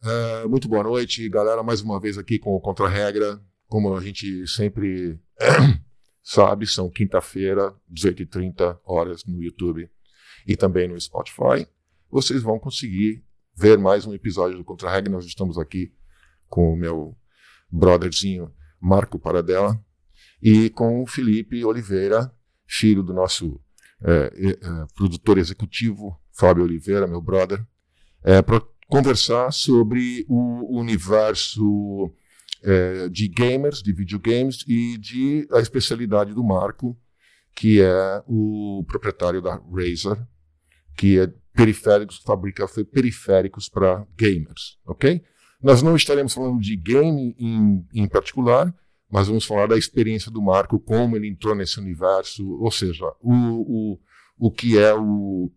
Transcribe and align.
É, 0.00 0.46
muito 0.46 0.68
boa 0.68 0.84
noite, 0.84 1.28
galera. 1.28 1.60
Mais 1.62 1.80
uma 1.80 1.98
vez 1.98 2.16
aqui 2.16 2.38
com 2.38 2.54
o 2.54 2.60
Contra-Regra. 2.60 3.42
Como 3.66 3.96
a 3.96 4.00
gente 4.00 4.46
sempre 4.46 5.18
sabe, 6.22 6.66
são 6.68 6.88
quinta-feira, 6.88 7.74
18h30 7.92 8.78
horas 8.84 9.24
no 9.24 9.42
YouTube 9.42 9.90
e 10.46 10.56
também 10.56 10.86
no 10.86 10.98
Spotify. 11.00 11.66
Vocês 12.08 12.42
vão 12.42 12.60
conseguir 12.60 13.24
ver 13.56 13.76
mais 13.76 14.06
um 14.06 14.14
episódio 14.14 14.56
do 14.56 14.64
Contra-Regra. 14.64 15.12
Nós 15.12 15.26
estamos 15.26 15.58
aqui 15.58 15.92
com 16.46 16.72
o 16.72 16.76
meu 16.76 17.16
brotherzinho 17.68 18.54
Marco 18.80 19.18
Paradela 19.18 19.84
e 20.40 20.70
com 20.70 21.02
o 21.02 21.06
Felipe 21.06 21.64
Oliveira, 21.64 22.32
filho 22.68 23.02
do 23.02 23.12
nosso 23.12 23.60
é, 24.00 24.32
é, 24.32 24.86
produtor 24.94 25.38
executivo, 25.38 26.16
Fábio 26.32 26.62
Oliveira, 26.62 27.08
meu 27.08 27.20
brother, 27.20 27.66
é, 28.22 28.40
para 28.40 28.62
conversar 28.88 29.52
sobre 29.52 30.24
o 30.28 30.78
universo 30.78 32.10
é, 32.64 33.08
de 33.08 33.28
gamers, 33.28 33.82
de 33.82 33.92
videogames 33.92 34.64
e 34.66 34.96
de 34.98 35.46
a 35.52 35.60
especialidade 35.60 36.34
do 36.34 36.42
Marco, 36.42 36.98
que 37.54 37.80
é 37.80 38.22
o 38.26 38.84
proprietário 38.86 39.42
da 39.42 39.56
Razer, 39.56 40.18
que 40.96 41.20
é 41.20 41.32
periféricos, 41.54 42.18
fabrica 42.24 42.66
periféricos 42.84 43.68
para 43.68 44.06
gamers, 44.16 44.78
ok? 44.86 45.22
Nós 45.62 45.82
não 45.82 45.96
estaremos 45.96 46.32
falando 46.32 46.60
de 46.60 46.76
game 46.76 47.34
em, 47.38 47.84
em 47.92 48.08
particular, 48.08 48.72
mas 49.10 49.26
vamos 49.26 49.44
falar 49.44 49.66
da 49.66 49.76
experiência 49.76 50.30
do 50.30 50.40
Marco, 50.40 50.78
como 50.78 51.16
ele 51.16 51.28
entrou 51.28 51.54
nesse 51.54 51.80
universo, 51.80 52.48
ou 52.60 52.70
seja, 52.70 53.04
o, 53.20 53.32
o, 53.32 53.98
o 54.38 54.50
que 54.52 54.78
é 54.78 54.94
o, 54.94 55.50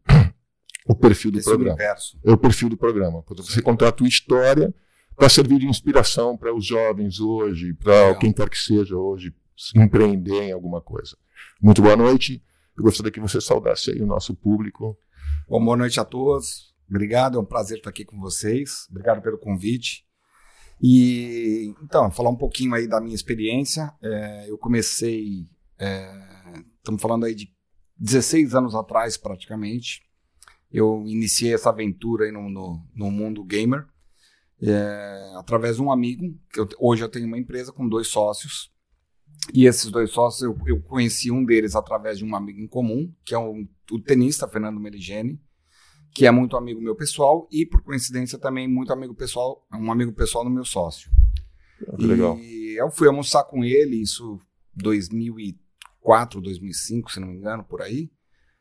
o 0.86 0.96
perfil 0.96 1.32
do 1.32 1.40
Esse 1.40 1.50
programa. 1.50 1.76
Universo. 1.76 2.20
É 2.24 2.32
o 2.32 2.38
perfil 2.38 2.70
do 2.70 2.78
programa. 2.78 3.22
Quando 3.24 3.44
você 3.44 3.62
contar 3.62 3.90
a 3.90 3.92
tua 3.92 4.08
história 4.08 4.74
para 5.16 5.30
servir 5.30 5.60
de 5.60 5.68
inspiração 5.68 6.36
para 6.38 6.54
os 6.54 6.66
jovens 6.66 7.20
hoje, 7.20 7.74
para 7.74 8.16
quem 8.16 8.32
quer 8.32 8.50
que 8.50 8.58
seja 8.58 8.96
hoje, 8.96 9.34
empreender 9.76 10.44
em 10.44 10.52
alguma 10.52 10.82
coisa. 10.82 11.16
Muito 11.62 11.82
boa 11.82 11.96
noite. 11.96 12.44
Eu 12.76 12.84
gostaria 12.84 13.12
que 13.12 13.20
você 13.20 13.40
saudasse 13.40 13.92
aí 13.92 14.02
o 14.02 14.08
nosso 14.08 14.36
público. 14.36 14.98
Bom, 15.48 15.64
boa 15.64 15.78
noite 15.78 16.00
a 16.00 16.06
todos. 16.06 16.74
Obrigado, 16.90 17.38
é 17.38 17.42
um 17.42 17.46
prazer 17.46 17.78
estar 17.78 17.90
aqui 17.90 18.04
com 18.04 18.20
vocês. 18.20 18.88
Obrigado 18.90 19.22
pelo 19.22 19.38
convite. 19.38 20.06
E 20.82 21.74
então, 21.84 22.10
falar 22.10 22.32
um 22.32 22.36
pouquinho 22.36 22.74
aí 22.74 22.88
da 22.88 23.00
minha 23.00 23.16
experiência. 23.16 23.94
É, 24.02 24.50
eu 24.50 24.58
comecei, 24.58 25.48
é, 25.78 26.12
estamos 26.78 27.02
falando 27.02 27.26
aí 27.26 27.36
de 27.36 27.54
16 27.98 28.56
anos 28.56 28.74
atrás 28.74 29.16
praticamente 29.16 30.02
eu 30.72 31.04
iniciei 31.06 31.54
essa 31.54 31.70
aventura 31.70 32.26
aí 32.26 32.32
no, 32.32 32.50
no, 32.50 32.84
no 32.96 33.12
mundo 33.12 33.44
gamer 33.44 33.86
é, 34.62 35.34
através 35.36 35.78
de 35.78 35.82
um 35.82 35.92
amigo. 35.92 36.34
Que 36.52 36.60
eu, 36.60 36.70
hoje 36.80 37.04
eu 37.04 37.10
tenho 37.10 37.28
uma 37.28 37.38
empresa 37.38 37.72
com 37.72 37.88
dois 37.88 38.08
sócios. 38.08 38.72
E 39.54 39.66
esses 39.66 39.90
dois 39.90 40.12
sócios, 40.12 40.44
eu, 40.44 40.58
eu 40.68 40.82
conheci 40.82 41.32
um 41.32 41.44
deles 41.44 41.76
através 41.76 42.20
de 42.20 42.26
um 42.26 42.36
amigo 42.36 42.60
em 42.60 42.68
comum, 42.68 43.12
que 43.26 43.34
é 43.34 43.40
um, 43.40 43.68
o 43.92 44.00
tenista 44.00 44.48
Fernando 44.48 44.80
Meligeni, 44.80 45.42
que 46.14 46.28
é 46.28 46.32
muito 46.32 46.56
amigo 46.56 46.80
meu 46.80 46.96
pessoal 46.96 47.48
e, 47.52 47.66
por 47.66 47.82
coincidência, 47.82 48.38
também 48.38 48.68
muito 48.68 48.94
amigo 48.94 49.16
pessoal, 49.16 49.66
um 49.74 49.92
amigo 49.92 50.14
pessoal 50.14 50.44
do 50.44 50.50
meu 50.50 50.64
sócio. 50.64 51.10
Ah, 51.88 51.98
que 51.98 52.06
legal. 52.06 52.38
E 52.38 52.80
eu 52.80 52.92
fui 52.92 53.08
almoçar 53.08 53.44
com 53.46 53.64
ele, 53.64 53.96
isso 53.96 54.40
2004, 54.76 56.40
2005, 56.40 57.12
se 57.12 57.20
não 57.20 57.28
me 57.30 57.38
engano, 57.38 57.64
por 57.64 57.82
aí, 57.82 58.12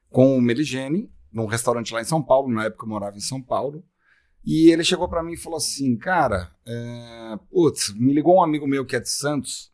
com 0.09 0.37
o 0.37 0.41
Meligeni, 0.41 1.11
num 1.33 1.47
restaurante 1.47 1.93
lá 1.93 2.01
em 2.01 2.05
São 2.05 2.23
Paulo, 2.23 2.53
na 2.53 2.65
época 2.65 2.85
eu 2.85 2.89
morava 2.89 3.17
em 3.17 3.21
São 3.21 3.41
Paulo. 3.41 3.85
E 4.45 4.71
ele 4.71 4.83
chegou 4.83 5.09
para 5.09 5.23
mim 5.23 5.33
e 5.33 5.37
falou 5.37 5.59
assim: 5.59 5.97
Cara, 5.97 6.51
é, 6.67 7.39
putz, 7.51 7.93
me 7.95 8.13
ligou 8.13 8.37
um 8.37 8.43
amigo 8.43 8.67
meu 8.67 8.87
que 8.87 8.97
é 8.97 9.01
de 9.01 9.09
Santos, 9.09 9.73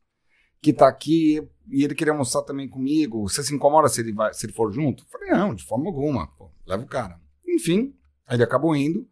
que 0.60 0.72
tá 0.72 0.88
aqui 0.88 1.40
e 1.70 1.84
ele 1.84 1.94
queria 1.94 2.12
almoçar 2.12 2.42
também 2.42 2.68
comigo. 2.68 3.28
Você 3.28 3.42
se 3.42 3.54
incomoda 3.54 3.88
se 3.88 4.00
ele, 4.00 4.12
vai, 4.12 4.32
se 4.34 4.46
ele 4.46 4.52
for 4.52 4.72
junto? 4.72 5.04
Eu 5.04 5.08
falei: 5.08 5.30
Não, 5.30 5.54
de 5.54 5.64
forma 5.64 5.86
alguma, 5.86 6.26
pô, 6.26 6.50
leva 6.66 6.82
o 6.82 6.88
cara. 6.88 7.20
Enfim, 7.46 7.94
ele 8.28 8.42
acabou 8.42 8.74
indo, 8.74 9.08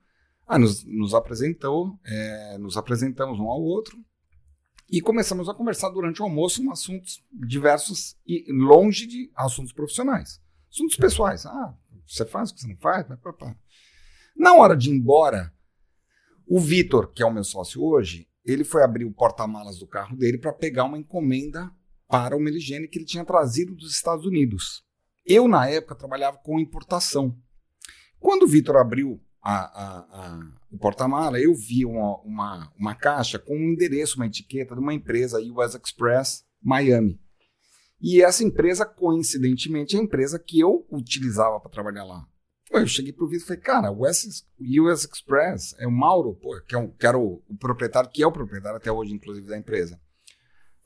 aí 0.47 0.59
nos, 0.59 0.85
nos 0.85 1.15
apresentou, 1.15 1.99
é, 2.05 2.59
nos 2.59 2.77
apresentamos 2.77 3.39
um 3.39 3.49
ao 3.49 3.63
outro 3.63 3.97
e 4.91 5.01
começamos 5.01 5.49
a 5.49 5.55
conversar 5.55 5.89
durante 5.91 6.21
o 6.21 6.25
almoço 6.25 6.63
em 6.63 6.71
assuntos 6.71 7.25
diversos 7.33 8.17
e 8.27 8.45
longe 8.53 9.07
de 9.07 9.31
assuntos 9.35 9.73
profissionais. 9.73 10.41
Assuntos 10.71 10.97
pessoais. 10.97 11.47
Ah, 11.47 11.75
você 12.07 12.25
faz 12.25 12.51
o 12.51 12.55
que 12.55 12.61
você 12.61 12.69
não 12.69 12.77
faz? 12.77 13.07
Na 14.37 14.55
hora 14.55 14.77
de 14.77 14.91
ir 14.91 14.95
embora, 14.95 15.53
o 16.47 16.61
Vitor, 16.61 17.13
que 17.13 17.23
é 17.23 17.27
o 17.27 17.33
meu 17.33 17.45
sócio 17.45 17.83
hoje, 17.83 18.29
ele 18.45 18.65
foi 18.65 18.83
abrir 18.83 19.05
o 19.05 19.13
porta-malas 19.13 19.79
do 19.79 19.87
carro 19.87 20.17
dele 20.17 20.39
para 20.39 20.53
pegar 20.53 20.85
uma 20.85 20.99
encomenda 20.99 21.71
para 22.09 22.37
o 22.37 22.41
Meligene 22.41 22.87
que 22.87 22.99
ele 22.99 23.07
tinha 23.07 23.25
trazido 23.25 23.75
dos 23.75 23.93
Estados 23.93 24.27
Unidos. 24.27 24.85
Eu, 25.25 25.49
na 25.49 25.67
época, 25.67 25.95
trabalhava 25.95 26.37
com 26.39 26.61
importação. 26.61 27.35
Quando 28.21 28.43
o 28.43 28.49
Vitor 28.49 28.77
abriu 28.77 29.21
a, 29.43 29.55
a, 29.55 29.99
a, 29.99 30.53
o 30.71 30.79
porta-mala, 30.79 31.39
eu 31.39 31.55
vi 31.55 31.85
uma, 31.85 32.21
uma, 32.23 32.73
uma, 32.79 32.95
caixa 32.95 33.39
com 33.39 33.55
um 33.55 33.73
endereço, 33.73 34.17
uma 34.17 34.27
etiqueta 34.27 34.75
de 34.75 34.81
uma 34.81 34.93
empresa, 34.93 35.41
US 35.41 35.75
Express 35.75 36.45
Miami. 36.63 37.21
E 38.01 38.23
essa 38.23 38.45
empresa, 38.45 38.85
coincidentemente, 38.85 39.97
é 39.97 40.01
a 40.01 40.03
empresa 40.03 40.39
que 40.39 40.61
eu 40.61 40.87
utilizava 40.91 41.59
para 41.61 41.71
trabalhar 41.71 42.05
lá. 42.05 42.27
Eu 42.71 42.87
cheguei 42.87 43.13
pro 43.13 43.29
Vitor 43.29 43.45
e 43.45 43.47
falei, 43.47 43.63
cara, 43.63 43.93
o 43.93 44.03
US, 44.03 44.45
US 44.59 45.05
Express 45.05 45.75
é 45.79 45.87
o 45.87 45.93
Mauro, 45.93 46.35
pô, 46.35 46.61
que, 46.67 46.75
é 46.75 46.79
um, 46.79 46.89
que 46.91 47.07
era 47.07 47.17
o, 47.17 47.43
o, 47.49 47.57
proprietário, 47.57 48.11
que 48.11 48.23
é 48.23 48.27
o 48.27 48.33
proprietário 48.33 48.79
até 48.79 48.91
hoje, 48.91 49.15
inclusive, 49.15 49.47
da 49.47 49.57
empresa. 49.57 50.01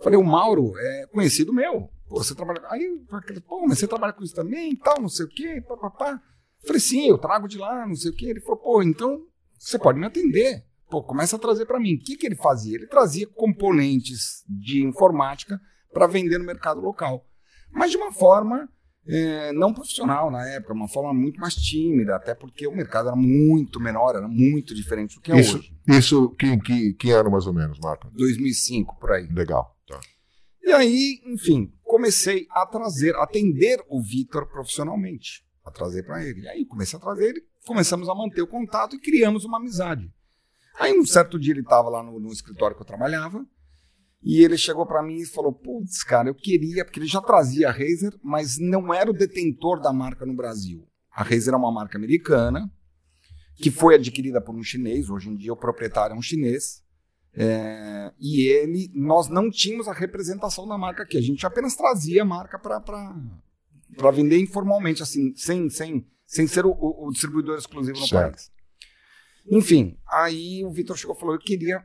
Falei, 0.01 0.19
o 0.19 0.25
Mauro 0.25 0.75
é 0.79 1.07
conhecido 1.07 1.53
meu. 1.53 1.91
Pô, 2.09 2.23
você 2.23 2.35
trabalha. 2.35 2.61
Aí, 2.69 3.05
pô, 3.47 3.67
mas 3.67 3.79
você 3.79 3.87
trabalha 3.87 4.13
com 4.13 4.23
isso 4.23 4.35
também 4.35 4.73
e 4.73 4.77
tal, 4.77 5.01
não 5.01 5.09
sei 5.09 5.27
o 5.27 5.29
quê, 5.29 5.63
papapá. 5.67 6.21
Falei, 6.65 6.81
sim, 6.81 7.09
eu 7.09 7.19
trago 7.19 7.49
de 7.49 7.59
lá, 7.59 7.87
não 7.87 7.95
sei 7.95 8.11
o 8.11 8.15
quê. 8.15 8.27
Ele 8.27 8.41
falou, 8.41 8.59
pô, 8.59 8.83
então 8.83 9.25
você 9.59 9.79
pode 9.79 9.99
me 9.99 10.07
atender. 10.07 10.65
Pô, 10.91 11.03
começa 11.03 11.37
a 11.37 11.39
trazer 11.39 11.67
para 11.67 11.81
mim. 11.81 11.95
O 11.95 11.99
que, 11.99 12.17
que 12.17 12.27
ele 12.27 12.37
fazia? 12.37 12.77
Ele 12.77 12.87
trazia 12.87 13.27
componentes 13.27 14.45
de 14.49 14.83
informática 14.85 15.61
para 15.93 16.07
vender 16.07 16.39
no 16.39 16.45
mercado 16.45 16.81
local. 16.81 17.27
Mas 17.71 17.91
de 17.91 17.97
uma 17.97 18.13
forma 18.13 18.69
é, 19.09 19.53
não 19.53 19.73
profissional 19.73 20.31
na 20.31 20.47
época, 20.49 20.75
uma 20.75 20.87
forma 20.87 21.15
muito 21.15 21.41
mais 21.41 21.55
tímida, 21.55 22.15
até 22.15 22.35
porque 22.35 22.67
o 22.67 22.77
mercado 22.77 23.09
era 23.09 23.17
muito 23.17 23.81
menor, 23.81 24.15
era 24.15 24.29
muito 24.29 24.75
diferente 24.75 25.15
do 25.15 25.23
que 25.23 25.33
é 25.33 25.41
isso, 25.41 25.57
hoje. 25.57 25.75
Isso, 25.89 26.31
que, 26.31 26.59
que, 26.59 26.93
que 26.93 27.11
ano 27.11 27.31
mais 27.31 27.47
ou 27.47 27.55
menos, 27.55 27.79
Marco? 27.81 28.11
2005, 28.13 28.99
por 29.01 29.13
aí. 29.13 29.27
Legal. 29.33 29.75
Tá. 29.87 29.99
E 30.63 30.71
aí, 30.73 31.23
enfim, 31.25 31.73
comecei 31.83 32.47
a 32.51 32.67
trazer, 32.67 33.17
a 33.17 33.23
atender 33.23 33.83
o 33.89 34.03
Vitor 34.03 34.47
profissionalmente, 34.47 35.43
a 35.65 35.71
trazer 35.71 36.03
para 36.03 36.23
ele. 36.23 36.43
E 36.43 36.49
aí 36.49 36.67
comecei 36.67 36.99
a 36.99 37.01
trazer 37.01 37.31
ele, 37.31 37.43
começamos 37.67 38.11
a 38.11 38.15
manter 38.15 38.43
o 38.43 38.47
contato 38.47 38.95
e 38.95 39.01
criamos 39.01 39.47
uma 39.47 39.57
amizade. 39.57 40.13
Aí 40.79 40.97
um 40.97 41.07
certo 41.07 41.39
dia 41.39 41.55
ele 41.55 41.61
estava 41.61 41.89
lá 41.89 42.03
no, 42.03 42.21
no 42.21 42.31
escritório 42.31 42.77
que 42.77 42.83
eu 42.83 42.87
trabalhava, 42.87 43.45
e 44.23 44.43
ele 44.43 44.59
chegou 44.59 44.87
para 44.87 45.03
mim 45.03 45.17
e 45.17 45.27
falou: 45.27 45.53
Putz, 45.53 46.03
cara, 46.03 46.29
eu 46.29 46.35
queria, 46.35 46.85
porque 46.85 46.99
ele 46.99 47.07
já 47.07 47.21
trazia 47.21 47.69
a 47.69 47.73
Razer, 47.73 48.13
mas 48.23 48.59
não 48.59 48.93
era 48.93 49.11
o 49.11 49.15
detentor 49.15 49.81
da 49.81 49.93
marca 49.93 50.27
no 50.27 50.35
Brasil. 50.35 50.87
A 51.11 51.23
Razer 51.23 51.55
é 51.55 51.57
uma 51.57 51.73
marca 51.73 51.97
americana 51.97 52.71
que 53.57 53.71
foi 53.71 53.95
adquirida 53.95 54.41
por 54.41 54.55
um 54.55 54.63
chinês. 54.63 55.11
Hoje 55.11 55.29
em 55.29 55.37
dia 55.37 55.53
o 55.53 55.57
proprietário 55.57 56.15
é 56.15 56.19
um 56.19 56.23
chinês. 56.23 56.83
É, 57.35 58.13
e 58.19 58.49
ele, 58.49 58.91
nós 58.95 59.29
não 59.29 59.51
tínhamos 59.51 59.87
a 59.87 59.93
representação 59.93 60.67
da 60.67 60.79
marca 60.79 61.03
aqui. 61.03 61.17
A 61.17 61.23
gente 61.23 61.47
apenas 61.47 61.77
trazia 61.77 62.23
a 62.23 62.25
marca 62.25 62.59
para 62.59 64.11
vender 64.13 64.41
informalmente, 64.41 65.03
assim, 65.03 65.35
sem, 65.37 65.69
sem, 65.71 66.07
sem 66.27 66.47
ser 66.47 66.67
o, 66.67 66.73
o 66.73 67.11
distribuidor 67.13 67.59
exclusivo 67.59 67.99
no 67.99 68.07
certo. 68.07 68.33
país. 68.33 68.51
Enfim, 69.51 69.97
aí 70.09 70.65
o 70.65 70.71
Vitor 70.71 70.97
chegou 70.97 71.17
e 71.17 71.19
falou: 71.19 71.35
Eu 71.35 71.41
queria 71.41 71.85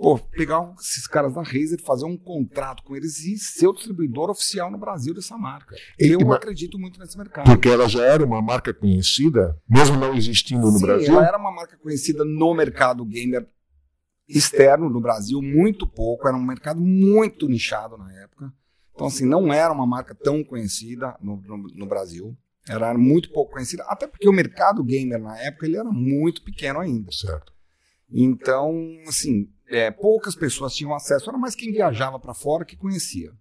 pô, 0.00 0.18
pegar 0.18 0.74
esses 0.80 1.06
caras 1.06 1.34
da 1.34 1.42
Razer, 1.42 1.80
fazer 1.84 2.06
um 2.06 2.16
contrato 2.16 2.82
com 2.82 2.96
eles 2.96 3.18
e 3.20 3.36
ser 3.36 3.68
o 3.68 3.72
distribuidor 3.72 4.30
oficial 4.30 4.70
no 4.70 4.78
Brasil 4.78 5.12
dessa 5.12 5.36
marca. 5.36 5.76
Eu 5.98 6.20
e, 6.20 6.32
acredito 6.32 6.78
muito 6.78 6.98
nesse 6.98 7.18
mercado. 7.18 7.44
Porque 7.44 7.68
ela 7.68 7.86
já 7.86 8.04
era 8.04 8.24
uma 8.24 8.40
marca 8.40 8.72
conhecida, 8.72 9.60
mesmo 9.68 9.98
não 9.98 10.14
existindo 10.14 10.62
no 10.62 10.78
Sim, 10.78 10.86
Brasil? 10.86 11.14
Ela 11.14 11.26
era 11.26 11.38
uma 11.38 11.52
marca 11.52 11.76
conhecida 11.76 12.24
no 12.24 12.54
mercado 12.54 13.04
gamer 13.04 13.46
externo 14.26 14.88
no 14.88 15.00
Brasil, 15.00 15.42
muito 15.42 15.86
pouco, 15.86 16.26
era 16.26 16.36
um 16.36 16.42
mercado 16.42 16.80
muito 16.80 17.46
nichado 17.48 17.98
na 17.98 18.10
época. 18.22 18.52
Então, 18.94 19.06
assim, 19.06 19.26
não 19.26 19.52
era 19.52 19.72
uma 19.72 19.86
marca 19.86 20.14
tão 20.14 20.42
conhecida 20.42 21.16
no, 21.20 21.36
no, 21.42 21.56
no 21.56 21.86
Brasil. 21.86 22.36
Era 22.68 22.96
muito 22.96 23.32
pouco 23.32 23.52
conhecida, 23.52 23.82
até 23.88 24.06
porque 24.06 24.28
o 24.28 24.32
mercado 24.32 24.84
gamer 24.84 25.20
na 25.20 25.38
época 25.40 25.66
ele 25.66 25.76
era 25.76 25.90
muito 25.90 26.42
pequeno 26.42 26.78
ainda. 26.78 27.10
Certo. 27.10 27.52
Então, 28.12 28.72
assim, 29.06 29.48
é, 29.70 29.90
poucas 29.90 30.34
pessoas 30.34 30.74
tinham 30.74 30.94
acesso, 30.94 31.30
era 31.30 31.38
mais 31.38 31.54
quem 31.54 31.72
viajava 31.72 32.18
para 32.18 32.34
fora 32.34 32.64
que 32.64 32.76
conhecia. 32.76 33.32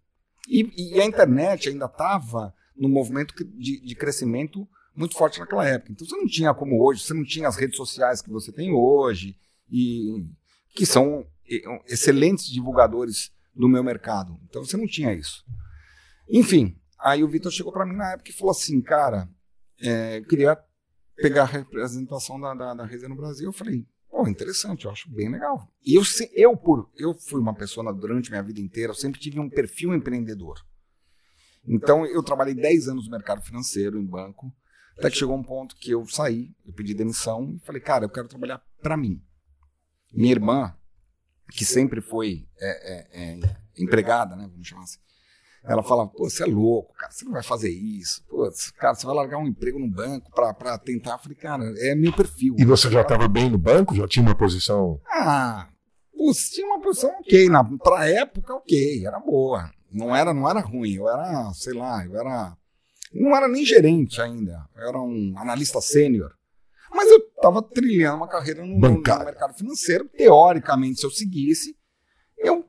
E, 0.48 0.96
e, 0.96 1.02
a 1.02 1.06
internet 1.06 1.70
ainda 1.70 1.86
estava 1.86 2.54
no 2.76 2.88
movimento 2.88 3.34
de, 3.58 3.82
de, 3.82 3.96
crescimento 3.96 4.68
muito 4.96 5.16
forte 5.16 5.40
naquela 5.40 5.68
época. 5.68 5.92
Então 5.92 6.08
você 6.08 6.16
não 6.16 6.28
tinha 6.28 6.54
como 6.54 6.82
hoje, 6.84 7.04
você 7.04 7.14
não 7.14 7.24
tinha 7.24 7.48
as 7.48 7.56
redes 7.56 7.76
sociais 7.76 8.22
que 8.22 8.30
você 8.30 8.52
tem 8.52 8.72
hoje, 8.72 9.36
e 9.72 10.26
que 10.74 10.86
são 10.86 11.26
excelentes 11.88 12.48
divulgadores 12.48 13.32
do 13.56 13.68
meu 13.68 13.84
mercado. 13.84 14.40
Então 14.48 14.64
você 14.64 14.78
não 14.78 14.88
tinha 14.88 15.14
isso. 15.14 15.44
Enfim, 16.30 16.80
aí 17.00 17.24
o 17.24 17.28
Vitor 17.28 17.52
chegou 17.52 17.72
para 17.72 17.86
mim 17.86 17.96
na 17.96 18.14
época 18.14 18.30
e 18.30 18.34
falou 18.34 18.52
assim, 18.52 18.82
cara, 18.82 19.28
é, 19.82 20.20
eu 20.20 20.26
queria 20.26 20.58
pegar 21.16 21.44
a 21.44 21.46
representação 21.46 22.40
da, 22.40 22.54
da, 22.54 22.74
da 22.74 22.86
no 23.08 23.16
Brasil. 23.16 23.48
Eu 23.48 23.54
falei, 23.54 23.86
pô, 24.10 24.28
interessante, 24.28 24.86
eu 24.86 24.92
acho 24.92 25.10
bem 25.10 25.30
legal. 25.30 25.72
E 25.86 25.96
eu, 25.96 26.04
eu, 26.34 26.58
por, 26.58 26.90
eu 26.98 27.14
fui 27.14 27.40
uma 27.40 27.54
pessoa 27.54 27.94
durante 27.94 28.30
minha 28.30 28.44
vida 28.44 28.60
inteira, 28.60 28.92
eu 28.92 28.96
sempre 28.96 29.20
tive 29.20 29.40
um 29.40 29.50
perfil 29.50 29.94
empreendedor. 29.94 30.60
Então, 31.68 32.06
eu 32.06 32.24
trabalhei 32.24 32.54
10 32.54 32.88
anos 32.88 33.06
no 33.06 33.12
mercado 33.12 33.42
financeiro, 33.42 34.00
em 34.00 34.06
banco, 34.06 34.54
até 34.98 35.10
que 35.10 35.18
chegou 35.18 35.36
um 35.36 35.44
ponto 35.44 35.76
que 35.76 35.92
eu 35.92 36.06
saí, 36.08 36.54
eu 36.66 36.74
pedi 36.74 36.94
demissão 36.94 37.56
e 37.56 37.60
falei, 37.66 37.82
cara, 37.82 38.06
eu 38.06 38.10
quero 38.10 38.28
trabalhar 38.28 38.62
para 38.82 38.98
mim. 38.98 39.22
Minha 40.12 40.32
irmã, 40.32 40.76
que 41.52 41.64
sempre 41.64 42.02
foi 42.02 42.48
é, 42.60 42.70
é, 42.94 43.24
é, 43.24 43.58
empregada, 43.78 44.36
né, 44.36 44.48
vamos 44.52 44.68
chamar 44.68 44.84
assim, 44.84 45.00
ela 45.64 45.84
fala, 45.84 46.08
pô, 46.08 46.30
você 46.30 46.44
é 46.44 46.46
louco, 46.46 46.94
cara, 46.96 47.12
você 47.12 47.26
não 47.26 47.34
vai 47.34 47.44
fazer 47.44 47.70
isso. 47.70 48.24
Pô, 48.28 48.50
cara, 48.78 48.96
você 48.96 49.06
vai 49.06 49.16
largar 49.16 49.38
um 49.38 49.48
emprego 49.48 49.78
no 49.78 49.90
banco 49.90 50.32
para 50.32 50.78
tentar. 50.78 51.14
Eu 51.14 51.20
falei, 51.20 51.38
cara, 51.38 51.64
é 51.78 51.96
meu 51.96 52.14
perfil. 52.14 52.56
E 52.58 52.66
você 52.66 52.90
já 52.90 53.02
estava 53.02 53.28
bem 53.28 53.50
no 53.50 53.58
banco? 53.58 53.96
Já 53.96 54.08
tinha 54.08 54.26
uma 54.26 54.36
posição? 54.36 55.00
Ah, 55.08 55.68
pô, 56.16 56.32
tinha 56.34 56.68
uma 56.68 56.82
posição 56.82 57.10
ok. 57.20 57.50
Na, 57.50 57.64
pra 57.78 58.10
época, 58.10 58.56
ok, 58.56 59.06
era 59.06 59.20
boa. 59.20 59.70
Não 59.92 60.16
era, 60.16 60.34
não 60.34 60.50
era 60.50 60.60
ruim, 60.60 60.94
eu 60.94 61.10
era, 61.10 61.52
sei 61.54 61.74
lá, 61.74 62.06
eu 62.06 62.16
era. 62.16 62.56
Não 63.14 63.36
era 63.36 63.48
nem 63.48 63.66
gerente 63.66 64.22
ainda, 64.22 64.68
eu 64.76 64.88
era 64.88 65.00
um 65.00 65.34
analista 65.36 65.82
sênior. 65.82 66.32
Mas 66.92 67.10
eu 67.10 67.18
estava 67.18 67.62
trilhando 67.62 68.18
uma 68.18 68.28
carreira 68.28 68.66
no, 68.66 68.80
no, 68.80 69.02
mercado 69.02 69.54
financeiro. 69.54 70.10
Teoricamente, 70.10 71.00
se 71.00 71.06
eu 71.06 71.12
seguisse, 71.12 71.76
eu 72.38 72.66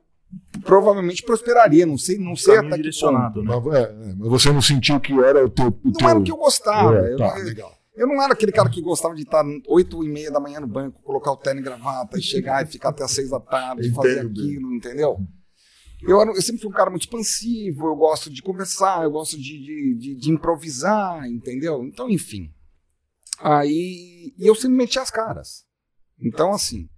provavelmente 0.63 1.23
prosperaria. 1.23 1.85
Não 1.85 1.97
sei, 1.97 2.17
não 2.17 2.35
sei 2.35 2.57
até 2.57 2.77
direcionado, 2.77 3.41
que 3.41 3.47
ponto. 3.47 3.69
Né? 3.71 3.79
Mas, 3.79 4.09
é, 4.09 4.15
mas 4.17 4.29
você 4.29 4.51
não 4.51 4.61
sentiu 4.61 4.99
que 4.99 5.13
era 5.13 5.45
o 5.45 5.49
teu. 5.49 5.67
O 5.67 5.81
não 5.85 5.93
teu... 5.93 6.09
era 6.09 6.19
o 6.19 6.23
que 6.23 6.31
eu 6.31 6.37
gostava. 6.37 6.95
É, 6.97 7.15
tá, 7.15 7.39
eu, 7.39 7.45
legal. 7.45 7.77
Eu 7.95 8.07
não 8.07 8.21
era 8.21 8.33
aquele 8.33 8.51
cara 8.51 8.69
que 8.69 8.81
gostava 8.81 9.13
de 9.13 9.23
estar 9.23 9.43
oito 9.67 10.03
e 10.03 10.09
meia 10.09 10.31
da 10.31 10.39
manhã 10.39 10.59
no 10.59 10.67
banco, 10.67 11.01
colocar 11.03 11.31
o 11.31 11.37
terno 11.37 11.59
e 11.59 11.63
gravata 11.63 12.17
e 12.17 12.21
chegar 12.21 12.63
e 12.63 12.65
ficar 12.65 12.89
até 12.89 13.03
as 13.03 13.11
seis 13.11 13.29
da 13.29 13.39
tarde, 13.39 13.87
e 13.87 13.91
fazer 13.91 14.21
aquilo, 14.21 14.73
entendeu? 14.73 15.17
Eu, 16.01 16.19
eu, 16.19 16.41
sempre 16.41 16.61
fui 16.61 16.69
um 16.69 16.73
cara 16.73 16.89
muito 16.89 17.03
expansivo, 17.03 17.87
eu 17.87 17.95
gosto 17.95 18.29
de 18.31 18.41
conversar, 18.41 19.03
eu 19.03 19.11
gosto 19.11 19.37
de, 19.37 19.59
de, 19.59 19.95
de, 19.95 20.15
de 20.15 20.31
improvisar, 20.31 21.27
entendeu? 21.27 21.83
Então, 21.83 22.09
enfim. 22.09 22.51
Aí. 23.39 24.33
E 24.37 24.47
eu 24.47 24.55
sempre 24.55 24.77
meti 24.77 24.97
as 24.97 25.11
caras. 25.11 25.63
Então, 26.19 26.51
assim. 26.51 26.89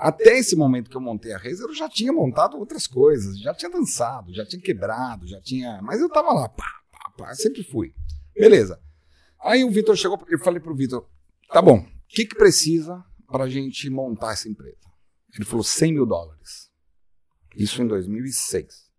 Até 0.00 0.38
esse 0.38 0.56
momento 0.56 0.88
que 0.88 0.96
eu 0.96 1.00
montei 1.00 1.30
a 1.30 1.36
Razer, 1.36 1.66
eu 1.66 1.74
já 1.74 1.86
tinha 1.86 2.10
montado 2.10 2.56
outras 2.56 2.86
coisas, 2.86 3.38
já 3.38 3.52
tinha 3.52 3.70
dançado, 3.70 4.32
já 4.32 4.46
tinha 4.46 4.62
quebrado, 4.62 5.26
já 5.26 5.38
tinha. 5.42 5.78
Mas 5.82 6.00
eu 6.00 6.08
tava 6.08 6.32
lá, 6.32 6.48
pá, 6.48 6.64
pá, 6.90 7.10
pá, 7.18 7.34
sempre 7.34 7.62
fui. 7.62 7.94
Beleza. 8.34 8.80
Aí 9.38 9.62
o 9.62 9.70
Vitor 9.70 9.94
chegou, 9.94 10.18
eu 10.30 10.38
falei 10.38 10.58
pro 10.58 10.74
Vitor: 10.74 11.06
tá 11.52 11.60
bom, 11.60 11.80
o 11.80 11.86
que, 12.08 12.24
que 12.24 12.34
precisa 12.34 13.04
para 13.26 13.44
a 13.44 13.48
gente 13.50 13.90
montar 13.90 14.32
essa 14.32 14.48
empresa? 14.48 14.78
Ele 15.34 15.44
falou: 15.44 15.62
100 15.62 15.92
mil 15.92 16.06
dólares. 16.06 16.70
Isso 17.54 17.82
em 17.82 17.86
2006. 17.86 18.90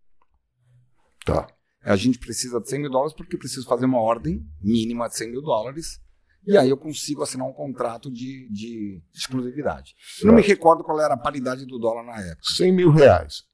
Tá. 1.24 1.48
A 1.82 1.96
gente 1.96 2.20
precisa 2.20 2.60
de 2.60 2.68
100 2.68 2.80
mil 2.80 2.90
dólares 2.90 3.12
porque 3.12 3.36
preciso 3.36 3.66
fazer 3.66 3.86
uma 3.86 4.00
ordem 4.00 4.48
mínima 4.60 5.08
de 5.08 5.16
100 5.16 5.32
mil 5.32 5.42
dólares. 5.42 6.00
E 6.46 6.56
aí 6.56 6.68
eu 6.68 6.76
consigo 6.76 7.22
assinar 7.22 7.46
um 7.46 7.52
contrato 7.52 8.10
de, 8.10 8.48
de 8.50 9.00
exclusividade. 9.14 9.94
Eu 10.20 10.28
não 10.28 10.34
me 10.34 10.42
recordo 10.42 10.82
qual 10.82 11.00
era 11.00 11.14
a 11.14 11.16
paridade 11.16 11.64
do 11.64 11.78
dólar 11.78 12.04
na 12.04 12.20
época. 12.20 12.42
100 12.42 12.72
mil 12.72 12.90
reais. 12.90 13.44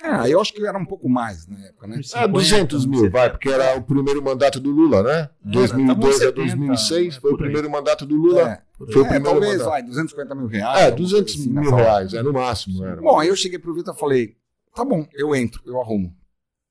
Ah, 0.00 0.28
eu 0.28 0.40
acho 0.40 0.52
que 0.52 0.64
era 0.64 0.78
um 0.78 0.84
pouco 0.84 1.08
mais 1.08 1.48
na 1.48 1.58
época, 1.66 1.88
né? 1.88 2.00
Ah, 2.14 2.24
200 2.26 2.86
mil, 2.86 3.10
vai, 3.10 3.30
porque 3.30 3.48
era 3.48 3.76
o 3.76 3.82
primeiro 3.82 4.22
mandato 4.22 4.60
do 4.60 4.70
Lula, 4.70 5.02
né? 5.02 5.28
2002 5.42 6.22
a 6.22 6.30
2006 6.30 7.16
foi 7.16 7.32
o 7.32 7.36
primeiro 7.36 7.68
mandato 7.68 8.06
do 8.06 8.14
Lula. 8.14 8.42
É, 8.42 8.62
foi 8.76 9.02
o 9.02 9.06
é, 9.06 9.08
primeiro 9.08 9.24
talvez, 9.24 9.52
mandato. 9.54 9.70
vai, 9.70 9.82
250 9.82 10.34
mil 10.36 10.46
reais. 10.46 10.82
É, 10.82 10.90
200 10.92 11.34
assim, 11.34 11.50
mil 11.50 11.74
reais, 11.74 12.14
é 12.14 12.22
no 12.22 12.32
máximo. 12.32 12.84
Era. 12.84 13.00
Bom, 13.00 13.18
aí 13.18 13.26
eu 13.26 13.34
cheguei 13.34 13.58
pro 13.58 13.74
Vitor 13.74 13.92
e 13.92 13.98
falei, 13.98 14.36
tá 14.72 14.84
bom, 14.84 15.04
eu 15.14 15.34
entro, 15.34 15.60
eu 15.66 15.80
arrumo. 15.80 16.14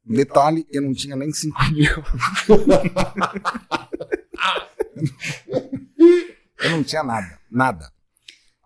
Detalhe, 0.05 0.65
eu 0.71 0.81
não 0.81 0.93
tinha 0.93 1.17
nem 1.17 1.29
5 1.29 1.53
mil. 1.73 1.91
eu 6.59 6.71
não 6.71 6.83
tinha 6.83 7.03
nada, 7.03 7.39
nada. 7.49 7.91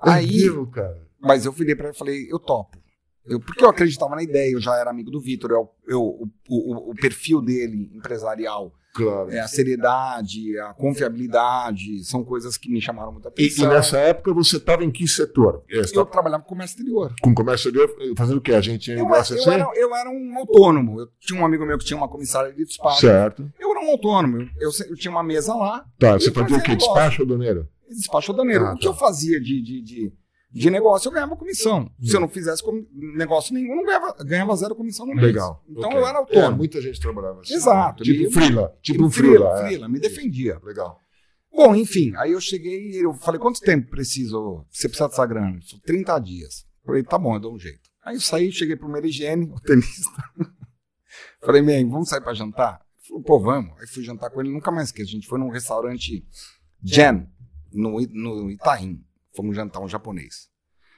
Aí, 0.01 0.49
cara. 0.71 1.07
mas 1.19 1.45
eu 1.45 1.51
virei 1.51 1.75
para 1.75 1.87
ele 1.87 1.95
e 1.95 1.97
falei, 1.97 2.27
eu 2.31 2.39
topo. 2.39 2.81
Eu, 3.25 3.39
porque 3.39 3.63
eu 3.63 3.69
acreditava 3.69 4.15
na 4.15 4.23
ideia, 4.23 4.51
eu 4.51 4.59
já 4.59 4.75
era 4.77 4.89
amigo 4.89 5.11
do 5.11 5.21
Vitor, 5.21 5.51
eu, 5.51 5.69
eu, 5.87 6.01
o, 6.01 6.27
o, 6.49 6.91
o, 6.91 6.95
perfil 6.95 7.41
dele 7.41 7.91
empresarial, 7.93 8.73
claro. 8.93 9.31
é, 9.31 9.39
a 9.39 9.47
seriedade, 9.47 10.57
a 10.59 10.73
confiabilidade, 10.73 12.03
são 12.03 12.23
coisas 12.23 12.57
que 12.57 12.69
me 12.69 12.81
chamaram 12.81 13.11
muita 13.11 13.29
atenção. 13.29 13.65
E, 13.65 13.67
e 13.67 13.73
nessa 13.73 13.97
época 13.97 14.33
você 14.33 14.57
estava 14.57 14.83
em 14.83 14.91
que 14.91 15.07
setor? 15.07 15.63
Eu, 15.69 15.83
eu 15.93 16.05
trabalhava 16.05 16.43
com 16.43 16.49
comércio 16.49 16.75
exterior. 16.75 17.13
Com 17.21 17.33
comércio 17.33 17.69
exterior, 17.69 18.15
fazendo 18.17 18.37
o 18.37 18.41
quê? 18.41 18.53
A 18.53 18.61
gente 18.61 18.91
eu, 18.91 19.07
eu, 19.07 19.51
era, 19.51 19.71
eu 19.75 19.95
era 19.95 20.09
um 20.09 20.37
autônomo. 20.37 20.99
Eu 20.99 21.07
tinha 21.19 21.39
um 21.39 21.45
amigo 21.45 21.65
meu 21.65 21.77
que 21.77 21.85
tinha 21.85 21.97
uma 21.97 22.07
comissária 22.07 22.51
de 22.53 22.65
despacho. 22.65 23.01
Certo. 23.01 23.51
Eu 23.59 23.71
era 23.71 23.79
um 23.81 23.91
autônomo. 23.91 24.49
Eu, 24.59 24.69
eu 24.89 24.95
tinha 24.95 25.11
uma 25.11 25.23
mesa 25.23 25.53
lá. 25.53 25.85
Tá, 25.99 26.13
você 26.13 26.31
fazia 26.31 26.57
o 26.57 26.63
quê? 26.63 26.75
Despacho 26.75 27.21
ou 27.21 27.27
doneiro? 27.27 27.67
Despacho 27.89 28.31
ou 28.31 28.37
doneiro. 28.37 28.65
Ah, 28.65 28.73
o 28.73 28.75
que 28.75 28.85
tá. 28.85 28.89
eu 28.89 28.93
fazia 28.93 29.39
de, 29.39 29.61
de, 29.61 29.81
de 29.81 30.13
de 30.53 30.69
negócio, 30.69 31.07
eu 31.07 31.13
ganhava 31.13 31.35
comissão. 31.35 31.89
Se 32.01 32.15
eu 32.15 32.19
não 32.19 32.27
fizesse 32.27 32.61
negócio 32.93 33.53
nenhum, 33.53 33.71
eu 33.71 33.75
não 33.77 33.85
ganhava, 33.85 34.15
ganhava 34.23 34.55
zero 34.55 34.75
comissão 34.75 35.05
no 35.05 35.13
mês. 35.13 35.27
Legal. 35.27 35.63
Então 35.69 35.89
okay. 35.89 35.97
eu 35.97 36.07
era 36.07 36.17
autônomo. 36.17 36.53
É, 36.53 36.57
muita 36.57 36.81
gente 36.81 36.99
trabalhava 36.99 37.39
assim. 37.39 37.53
Exato. 37.53 38.03
Tipo 38.03 38.23
e, 38.23 38.31
frila. 38.31 38.77
Tipo 38.81 39.05
um 39.05 39.11
frila. 39.11 39.55
Frila, 39.55 39.67
frila, 39.67 39.89
me 39.89 39.99
defendia. 39.99 40.59
Legal. 40.63 40.99
Bom, 41.53 41.75
enfim, 41.75 42.13
aí 42.17 42.31
eu 42.31 42.41
cheguei 42.41 42.91
e 42.91 43.03
eu 43.03 43.13
falei, 43.13 43.39
quanto 43.39 43.59
tempo 43.61 43.89
preciso? 43.89 44.65
Você 44.69 44.87
precisa 44.87 45.09
dessa 45.09 45.25
grana? 45.25 45.51
Ele 45.51 45.61
falou, 45.61 45.81
30 45.85 46.19
dias. 46.19 46.65
Eu 46.81 46.87
falei, 46.87 47.03
tá 47.03 47.17
bom, 47.17 47.35
eu 47.35 47.39
dou 47.39 47.53
um 47.53 47.59
jeito. 47.59 47.89
Aí 48.03 48.15
eu 48.15 48.21
saí, 48.21 48.51
cheguei 48.51 48.75
pro 48.75 48.89
Merigene, 48.89 49.45
o 49.51 49.59
tenista. 49.59 50.23
falei, 51.41 51.61
man, 51.61 51.89
vamos 51.89 52.09
sair 52.09 52.21
pra 52.21 52.33
jantar? 52.33 52.81
Ele 52.97 53.07
falou, 53.07 53.23
pô, 53.23 53.39
vamos. 53.39 53.79
Aí 53.79 53.87
fui 53.87 54.03
jantar 54.03 54.29
com 54.29 54.41
ele, 54.41 54.49
nunca 54.49 54.71
mais 54.71 54.87
esqueço. 54.87 55.09
A 55.09 55.13
gente 55.13 55.27
foi 55.27 55.39
num 55.39 55.49
restaurante 55.49 56.25
Jen, 56.81 57.27
no, 57.71 57.99
no 57.99 58.49
Itaim. 58.49 59.03
Fomos 59.35 59.55
jantar 59.55 59.81
um 59.81 59.87
japonês. 59.87 60.49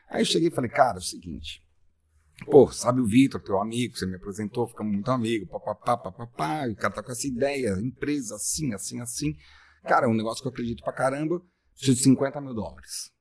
Aí 0.10 0.22
eu 0.22 0.26
cheguei 0.26 0.50
e 0.50 0.52
falei, 0.52 0.70
cara, 0.70 0.98
é 0.98 1.00
o 1.00 1.02
seguinte. 1.02 1.62
Pô, 2.46 2.72
sabe 2.72 3.00
o 3.00 3.06
Vitor, 3.06 3.42
teu 3.42 3.62
amigo, 3.62 3.96
você 3.96 4.06
me 4.06 4.16
apresentou, 4.16 4.68
ficamos 4.68 4.92
muito 4.92 5.10
amigos, 5.12 5.50
papapá, 5.50 5.96
papapá, 5.98 6.68
o 6.68 6.76
cara 6.76 6.94
tá 6.94 7.04
com 7.04 7.12
essa 7.12 7.28
ideia, 7.28 7.80
empresa 7.80 8.36
assim, 8.36 8.74
assim, 8.74 9.00
assim. 9.00 9.36
Cara, 9.84 10.08
é 10.08 10.10
um 10.10 10.14
negócio 10.14 10.42
que 10.42 10.48
eu 10.48 10.52
acredito 10.52 10.84
pra 10.84 10.94
caramba, 10.94 11.42
preciso 11.74 11.98
de 11.98 12.04
50 12.04 12.42
mil 12.42 12.54
dólares. 12.54 13.12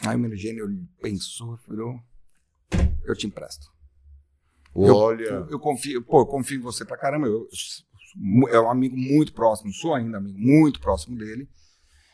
Aí 0.00 0.16
o 0.16 0.18
Merigênio 0.18 0.66
pensou, 1.00 1.56
falou, 1.58 2.00
eu 3.04 3.14
te 3.14 3.26
empresto. 3.26 3.66
Olha. 4.74 5.24
Eu, 5.24 5.34
eu, 5.34 5.50
eu, 5.50 5.60
confio, 5.60 6.04
pô, 6.04 6.20
eu 6.20 6.26
confio 6.26 6.58
em 6.58 6.62
você 6.62 6.84
pra 6.84 6.98
caramba. 6.98 7.26
Eu, 7.26 7.48
é 8.50 8.60
um 8.60 8.70
amigo 8.70 8.96
muito 8.96 9.32
próximo, 9.32 9.72
sou 9.72 9.94
ainda 9.94 10.18
amigo 10.18 10.38
muito 10.38 10.80
próximo 10.80 11.16
dele. 11.16 11.48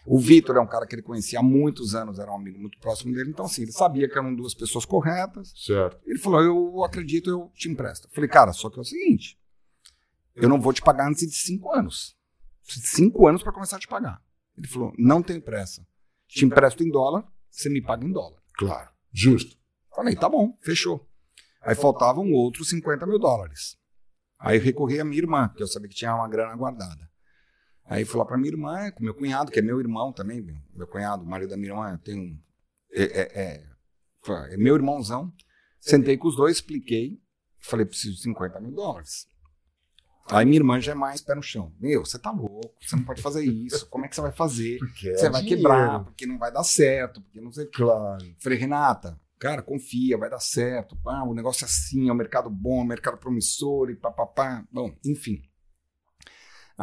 O 0.04 0.18
Vitor 0.18 0.56
é 0.56 0.61
um 0.61 0.66
cara 0.66 0.87
que 0.87 0.94
ele 0.94 1.02
conhecia 1.02 1.38
há 1.38 1.42
muitos 1.42 1.94
anos, 1.94 2.18
era 2.18 2.30
um 2.30 2.37
amigo 2.37 2.59
muito 2.59 2.78
próximo 2.78 3.14
dele, 3.14 3.30
então 3.30 3.44
assim, 3.44 3.62
ele 3.62 3.73
sabia 3.73 4.09
que 4.09 4.18
eram 4.18 4.35
duas 4.35 4.52
pessoas 4.52 4.85
corretas. 4.85 5.52
Certo. 5.56 6.00
Ele 6.04 6.18
falou: 6.18 6.40
Eu 6.42 6.85
acredito, 6.85 7.30
eu 7.30 7.52
te 7.54 7.68
empresto. 7.68 8.09
Eu 8.09 8.12
falei, 8.12 8.28
cara, 8.28 8.52
só 8.52 8.68
que 8.68 8.78
é 8.78 8.82
o 8.82 8.85
seguinte: 8.85 9.38
eu 10.35 10.49
não 10.49 10.61
vou 10.61 10.73
te 10.73 10.80
pagar 10.80 11.09
antes 11.09 11.28
de 11.28 11.37
cinco 11.37 11.73
anos. 11.73 12.16
Cinco 12.62 13.26
anos 13.26 13.42
para 13.42 13.52
começar 13.52 13.76
a 13.76 13.80
te 13.80 13.88
pagar. 13.88 14.21
Ele 14.56 14.66
falou: 14.66 14.92
Não 14.99 15.23
tem 15.23 15.40
pressa. 15.40 15.87
Te 16.26 16.44
empresto 16.44 16.82
em 16.82 16.90
dólar, 16.90 17.25
você 17.50 17.68
me 17.68 17.82
paga 17.82 18.06
em 18.06 18.12
dólar. 18.12 18.40
Claro, 18.54 18.90
justo. 19.12 19.56
Falei: 19.94 20.16
Tá 20.16 20.28
bom, 20.28 20.56
fechou. 20.61 21.06
Aí 21.61 21.75
faltavam 21.75 22.32
outros 22.32 22.71
50 22.71 23.06
mil 23.06 23.18
dólares. 23.18 23.76
Aí 24.38 24.56
eu 24.56 24.62
recorri 24.62 24.99
à 24.99 25.04
minha 25.04 25.21
irmã, 25.21 25.49
que 25.54 25.62
eu 25.62 25.66
sabia 25.66 25.88
que 25.88 25.94
tinha 25.94 26.14
uma 26.14 26.28
grana 26.28 26.56
guardada. 26.56 27.09
Aí 27.92 28.04
fui 28.04 28.18
lá 28.18 28.25
pra 28.25 28.38
minha 28.38 28.50
irmã, 28.50 28.90
com 28.90 29.04
meu 29.04 29.14
cunhado, 29.14 29.52
que 29.52 29.58
é 29.58 29.62
meu 29.62 29.78
irmão 29.78 30.12
também, 30.12 30.40
meu 30.75 30.87
cunhado, 30.87 31.25
o 31.25 31.26
marido 31.26 31.50
da 31.50 31.56
minha 31.56 31.72
irmã, 31.72 32.00
tem 32.02 32.18
um. 32.18 32.38
É, 32.90 33.02
é, 33.02 33.42
é, 33.42 34.54
é 34.54 34.56
meu 34.56 34.75
irmãozão. 34.75 35.32
Sentei 35.78 36.16
com 36.16 36.28
os 36.28 36.37
dois, 36.37 36.56
expliquei, 36.56 37.20
falei, 37.58 37.84
preciso 37.84 38.16
de 38.16 38.22
50 38.22 38.61
mil 38.61 38.72
dólares. 38.72 39.26
Aí 40.30 40.44
minha 40.44 40.58
irmã 40.58 40.80
já 40.80 40.92
é 40.92 40.94
mais 40.94 41.20
pé 41.20 41.34
no 41.34 41.42
chão. 41.42 41.72
Meu, 41.80 42.04
você 42.04 42.18
tá 42.18 42.30
louco, 42.30 42.72
você 42.80 42.94
não 42.96 43.04
pode 43.04 43.20
fazer 43.20 43.44
isso. 43.44 43.87
Como 43.88 44.04
é 44.04 44.08
que 44.08 44.14
você 44.14 44.20
vai 44.20 44.32
fazer? 44.32 44.78
Porque 44.78 45.08
é 45.08 45.16
você 45.16 45.28
vai 45.28 45.42
dinheiro. 45.42 45.62
quebrar, 45.62 46.04
porque 46.04 46.25
não 46.25 46.38
vai 46.38 46.52
dar 46.52 46.64
certo, 46.64 47.20
porque 47.20 47.40
não 47.40 47.52
sei. 47.52 47.66
Claro. 47.66 48.25
Falei, 48.38 48.58
Renata, 48.58 49.20
cara, 49.38 49.61
confia, 49.61 50.16
vai 50.16 50.30
dar 50.30 50.40
certo. 50.40 50.96
Pá, 51.02 51.22
o 51.25 51.34
negócio 51.34 51.64
é 51.64 51.66
assim, 51.66 52.08
é 52.08 52.12
um 52.12 52.16
mercado 52.16 52.49
bom, 52.49 52.80
é 52.80 52.84
um 52.84 52.87
mercado 52.87 53.18
promissor 53.18 53.90
e 53.90 53.96
papapá. 53.96 54.64
Bom, 54.70 54.96
enfim. 55.04 55.42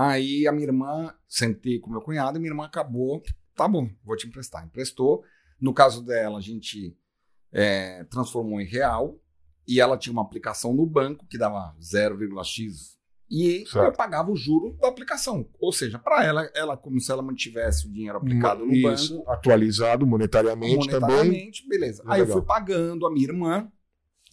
Aí 0.01 0.47
a 0.47 0.51
minha 0.53 0.65
irmã, 0.67 1.13
sentei 1.27 1.77
com 1.77 1.89
meu 1.91 1.99
cunhado 1.99 2.37
e 2.37 2.39
minha 2.39 2.51
irmã 2.51 2.65
acabou, 2.65 3.21
tá 3.53 3.67
bom, 3.67 3.89
vou 4.03 4.15
te 4.15 4.27
emprestar. 4.27 4.65
Emprestou. 4.65 5.23
No 5.59 5.73
caso 5.73 6.01
dela, 6.05 6.37
a 6.37 6.41
gente 6.41 6.97
é, 7.51 8.05
transformou 8.05 8.61
em 8.61 8.65
real 8.65 9.19
e 9.67 9.81
ela 9.81 9.97
tinha 9.97 10.13
uma 10.13 10.21
aplicação 10.21 10.73
no 10.73 10.85
banco 10.85 11.27
que 11.27 11.37
dava 11.37 11.75
0,x 11.81 12.97
e 13.29 13.65
Certo. 13.67 13.85
eu 13.87 13.91
pagava 13.91 14.31
o 14.31 14.35
juro 14.37 14.77
da 14.79 14.87
aplicação. 14.87 15.47
Ou 15.59 15.71
seja, 15.73 15.99
para 15.99 16.23
ela, 16.23 16.49
ela 16.55 16.77
como 16.77 16.99
se 17.01 17.11
ela 17.11 17.21
mantivesse 17.21 17.85
o 17.85 17.91
dinheiro 17.91 18.17
aplicado 18.17 18.65
no 18.65 18.71
Isso, 18.73 19.17
banco, 19.17 19.29
atualizado 19.29 20.07
monetariamente, 20.07 20.87
também. 20.87 21.09
monetariamente, 21.09 21.67
beleza. 21.67 22.03
É 22.07 22.13
Aí 22.13 22.19
eu 22.21 22.25
legal. 22.25 22.39
fui 22.39 22.47
pagando 22.47 23.05
a 23.05 23.11
minha 23.11 23.27
irmã 23.27 23.69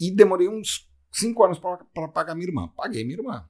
e 0.01 0.11
demorei 0.13 0.49
uns 0.49 0.89
cinco 1.13 1.45
anos 1.45 1.59
para 1.59 2.09
pagar 2.09 2.37
minha 2.37 2.47
irmã. 2.47 2.69
Paguei 2.77 3.03
minha 3.05 3.19
irmã. 3.19 3.45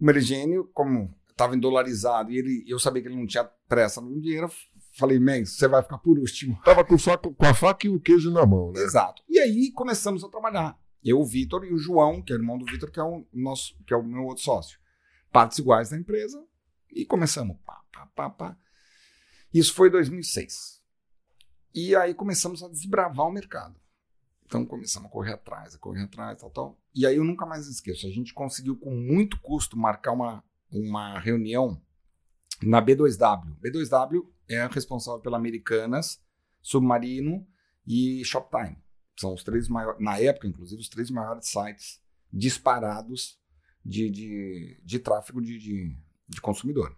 O 0.00 0.04
Merigênio, 0.04 0.70
como 0.72 1.14
estava 1.30 1.54
em 1.54 1.60
dolarizado 1.60 2.32
e 2.32 2.38
ele, 2.38 2.64
eu 2.66 2.78
sabia 2.78 3.00
que 3.00 3.08
ele 3.08 3.16
não 3.16 3.26
tinha 3.26 3.44
pressa 3.68 4.00
no 4.00 4.20
dinheiro, 4.20 4.50
falei, 4.92 5.18
man, 5.20 5.44
você 5.44 5.68
vai 5.68 5.82
ficar 5.82 5.98
por 5.98 6.18
último. 6.18 6.60
Tava 6.64 6.84
com, 6.84 6.96
com 6.96 7.46
a 7.46 7.54
faca 7.54 7.86
e 7.86 7.90
o 7.90 8.00
queijo 8.00 8.30
na 8.30 8.44
mão, 8.44 8.72
né? 8.72 8.82
Exato. 8.82 9.22
E 9.28 9.38
aí 9.38 9.70
começamos 9.72 10.24
a 10.24 10.28
trabalhar. 10.28 10.76
Eu, 11.02 11.20
o 11.20 11.24
Vitor 11.24 11.64
e 11.64 11.72
o 11.72 11.78
João, 11.78 12.20
que 12.20 12.32
é 12.32 12.36
irmão 12.36 12.58
do 12.58 12.66
Vitor, 12.66 12.90
que 12.90 12.98
é 12.98 13.02
o 13.02 13.24
nosso, 13.32 13.76
que 13.86 13.94
é 13.94 13.96
o 13.96 14.02
meu 14.02 14.24
outro 14.24 14.42
sócio. 14.42 14.78
Partes 15.30 15.58
iguais 15.58 15.90
da 15.90 15.96
empresa 15.96 16.44
e 16.90 17.04
começamos. 17.04 17.56
Pá, 17.64 17.80
pá, 17.92 18.06
pá, 18.14 18.30
pá. 18.30 18.56
Isso 19.54 19.72
foi 19.74 19.88
em 19.88 19.92
2006. 19.92 20.82
E 21.74 21.94
aí 21.94 22.14
começamos 22.14 22.62
a 22.62 22.68
desbravar 22.68 23.26
o 23.26 23.32
mercado. 23.32 23.78
Então 24.48 24.64
começamos 24.64 25.10
a 25.10 25.12
correr 25.12 25.34
atrás, 25.34 25.74
a 25.74 25.78
correr 25.78 26.04
atrás, 26.04 26.40
tal, 26.40 26.50
tal. 26.50 26.80
E 26.94 27.06
aí 27.06 27.16
eu 27.16 27.24
nunca 27.24 27.44
mais 27.44 27.68
esqueço. 27.68 28.06
A 28.06 28.10
gente 28.10 28.32
conseguiu 28.32 28.74
com 28.78 28.90
muito 28.90 29.38
custo 29.42 29.76
marcar 29.76 30.12
uma, 30.12 30.42
uma 30.72 31.18
reunião 31.18 31.78
na 32.62 32.80
B2W. 32.80 33.58
B2W 33.60 34.26
é 34.48 34.66
responsável 34.66 35.20
pela 35.20 35.36
Americanas, 35.36 36.18
Submarino 36.62 37.46
e 37.86 38.24
Shoptime. 38.24 38.78
São 39.20 39.34
os 39.34 39.44
três 39.44 39.68
maiores, 39.68 40.00
na 40.00 40.18
época, 40.18 40.48
inclusive, 40.48 40.80
os 40.80 40.88
três 40.88 41.10
maiores 41.10 41.46
sites 41.46 42.00
disparados 42.32 43.38
de, 43.84 44.08
de, 44.08 44.80
de 44.82 44.98
tráfego 44.98 45.42
de, 45.42 45.58
de, 45.58 45.94
de 46.26 46.40
consumidor. 46.40 46.96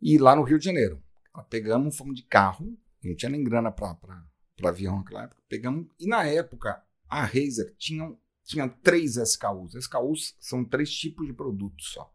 E 0.00 0.16
lá 0.16 0.34
no 0.34 0.44
Rio 0.44 0.58
de 0.58 0.64
Janeiro, 0.64 1.02
pegamos, 1.50 1.94
fomos 1.94 2.14
de 2.14 2.22
carro, 2.22 2.74
não 3.02 3.14
tinha 3.14 3.30
nem 3.30 3.44
grana 3.44 3.70
para 3.70 4.24
avião 4.62 4.98
naquela 4.98 5.24
época, 5.24 5.42
pegamos, 5.48 5.88
e 5.98 6.06
na 6.06 6.24
época 6.24 6.82
a 7.08 7.24
Razer 7.24 7.74
tinha, 7.76 8.16
tinha 8.44 8.68
três 8.68 9.16
SKUs. 9.16 9.74
SKUs 9.74 10.36
são 10.38 10.64
três 10.64 10.92
tipos 10.92 11.26
de 11.26 11.32
produtos 11.32 11.92
só. 11.92 12.12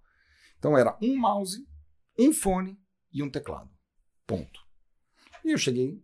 Então 0.58 0.77
era 0.77 0.98
um 1.01 1.17
mouse, 1.17 1.67
um 2.17 2.34
fone 2.34 2.79
e 3.12 3.24
um 3.24 3.29
teclado. 3.29 3.69
Ponto. 4.25 4.60
E 5.43 5.51
eu 5.51 5.58
cheguei, 5.58 6.03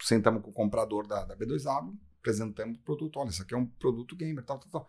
sentamos 0.00 0.42
com 0.42 0.50
o 0.50 0.54
comprador 0.54 1.06
da, 1.06 1.24
da 1.24 1.36
B2W, 1.36 1.96
apresentamos 2.18 2.78
o 2.78 2.82
produto. 2.82 3.18
Olha, 3.18 3.30
isso 3.30 3.42
aqui 3.42 3.54
é 3.54 3.58
um 3.58 3.66
produto 3.66 4.16
gamer, 4.16 4.44
tal, 4.44 4.58
tal, 4.58 4.70
tal. 4.70 4.88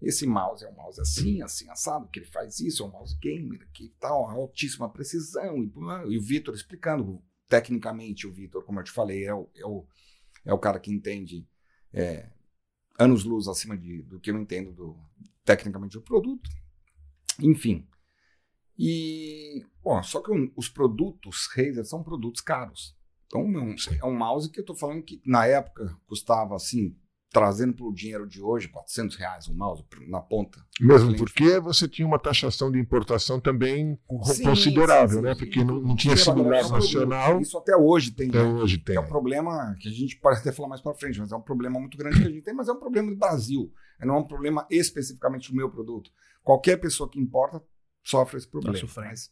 Esse 0.00 0.26
mouse 0.26 0.64
é 0.64 0.68
um 0.68 0.74
mouse 0.74 1.00
assim, 1.00 1.42
assim, 1.42 1.68
assado, 1.68 2.08
que 2.08 2.20
ele 2.20 2.26
faz 2.26 2.58
isso, 2.60 2.82
é 2.82 2.86
um 2.86 2.90
mouse 2.90 3.16
gamer 3.20 3.62
aqui 3.62 3.86
e 3.86 3.94
tal, 3.98 4.30
altíssima 4.30 4.90
precisão. 4.90 5.62
E, 5.62 5.72
e 6.12 6.18
o 6.18 6.22
Vitor 6.22 6.54
explicando, 6.54 7.22
tecnicamente, 7.48 8.26
o 8.26 8.32
Vitor, 8.32 8.64
como 8.64 8.80
eu 8.80 8.84
te 8.84 8.90
falei, 8.90 9.24
é 9.24 9.34
o, 9.34 9.50
é 9.54 9.66
o, 9.66 9.86
é 10.44 10.52
o 10.52 10.58
cara 10.58 10.80
que 10.80 10.92
entende 10.92 11.46
é, 11.92 12.30
anos-luz 12.98 13.48
acima 13.48 13.76
de, 13.76 14.02
do 14.02 14.20
que 14.20 14.30
eu 14.30 14.38
entendo 14.38 14.72
do, 14.72 14.96
tecnicamente 15.44 15.94
do 15.94 16.02
produto. 16.02 16.48
Enfim. 17.40 17.86
E, 18.78 19.64
bom, 19.82 20.02
só 20.02 20.22
que 20.22 20.30
os 20.56 20.68
produtos 20.68 21.48
Razer 21.54 21.84
são 21.84 22.02
produtos 22.02 22.40
caros. 22.40 22.96
Então, 23.26 23.42
um, 23.42 23.74
é 24.00 24.04
um 24.04 24.16
mouse 24.16 24.50
que 24.50 24.60
eu 24.60 24.64
tô 24.64 24.74
falando 24.74 25.02
que 25.02 25.20
na 25.24 25.46
época 25.46 25.96
custava 26.06 26.56
assim, 26.56 26.96
trazendo 27.32 27.72
para 27.74 27.86
o 27.86 27.92
dinheiro 27.94 28.26
de 28.26 28.42
hoje, 28.42 28.66
400 28.68 29.16
reais 29.16 29.48
um 29.48 29.54
mouse 29.54 29.84
na 30.08 30.20
ponta. 30.20 30.64
Mesmo 30.80 31.16
porque 31.16 31.60
você 31.60 31.86
tinha 31.88 32.06
uma 32.06 32.18
taxação 32.18 32.70
de 32.72 32.78
importação 32.78 33.38
também 33.40 33.96
Sim, 34.24 34.44
considerável, 34.44 35.18
sim, 35.18 35.24
né? 35.24 35.34
sim. 35.34 35.38
Porque 35.38 35.62
não, 35.64 35.80
não 35.80 35.94
tinha 35.96 36.14
era 36.14 36.24
produto. 36.24 36.72
nacional. 36.72 37.40
Isso 37.40 37.56
até 37.56 37.76
hoje 37.76 38.10
tem. 38.10 38.28
Até 38.30 38.42
né? 38.42 38.48
hoje 38.48 38.78
tem. 38.78 38.96
É 38.96 39.00
um 39.00 39.06
problema 39.06 39.76
que 39.80 39.88
a 39.88 39.92
gente 39.92 40.16
pode 40.18 40.40
até 40.40 40.50
falar 40.52 40.68
mais 40.68 40.80
para 40.80 40.92
frente, 40.94 41.20
mas 41.20 41.30
é 41.32 41.36
um 41.36 41.40
problema 41.40 41.78
muito 41.78 41.96
grande 41.96 42.20
que 42.20 42.26
a 42.26 42.30
gente 42.30 42.42
tem, 42.42 42.52
mas 42.54 42.68
é 42.68 42.72
um 42.72 42.80
problema 42.80 43.10
do 43.10 43.16
Brasil. 43.16 43.72
Não 44.00 44.16
é 44.16 44.18
um 44.18 44.26
problema 44.26 44.66
especificamente 44.70 45.50
do 45.50 45.56
meu 45.56 45.70
produto. 45.70 46.10
Qualquer 46.42 46.78
pessoa 46.78 47.08
que 47.08 47.20
importa 47.20 47.62
sofre 48.02 48.38
esse 48.38 48.48
problema. 48.48 48.74
Tá 48.74 48.80
sofrendo. 48.80 49.08
mas- 49.10 49.30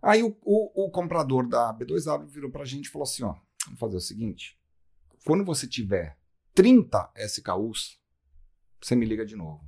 Aí 0.00 0.22
o, 0.22 0.36
o- 0.42 0.86
o 0.86 0.90
comprador 0.90 1.46
da 1.48 1.74
B2W 1.74 2.26
virou 2.28 2.50
pra 2.50 2.64
gente 2.64 2.86
e 2.86 2.88
falou 2.88 3.02
assim: 3.02 3.24
ó, 3.24 3.34
vamos 3.66 3.80
fazer 3.80 3.96
o 3.96 4.00
seguinte. 4.00 4.56
Quando 5.26 5.44
você 5.44 5.66
tiver 5.66 6.16
30 6.58 7.12
SKUs, 7.14 8.00
você 8.82 8.96
me 8.96 9.06
liga 9.06 9.24
de 9.24 9.36
novo. 9.36 9.64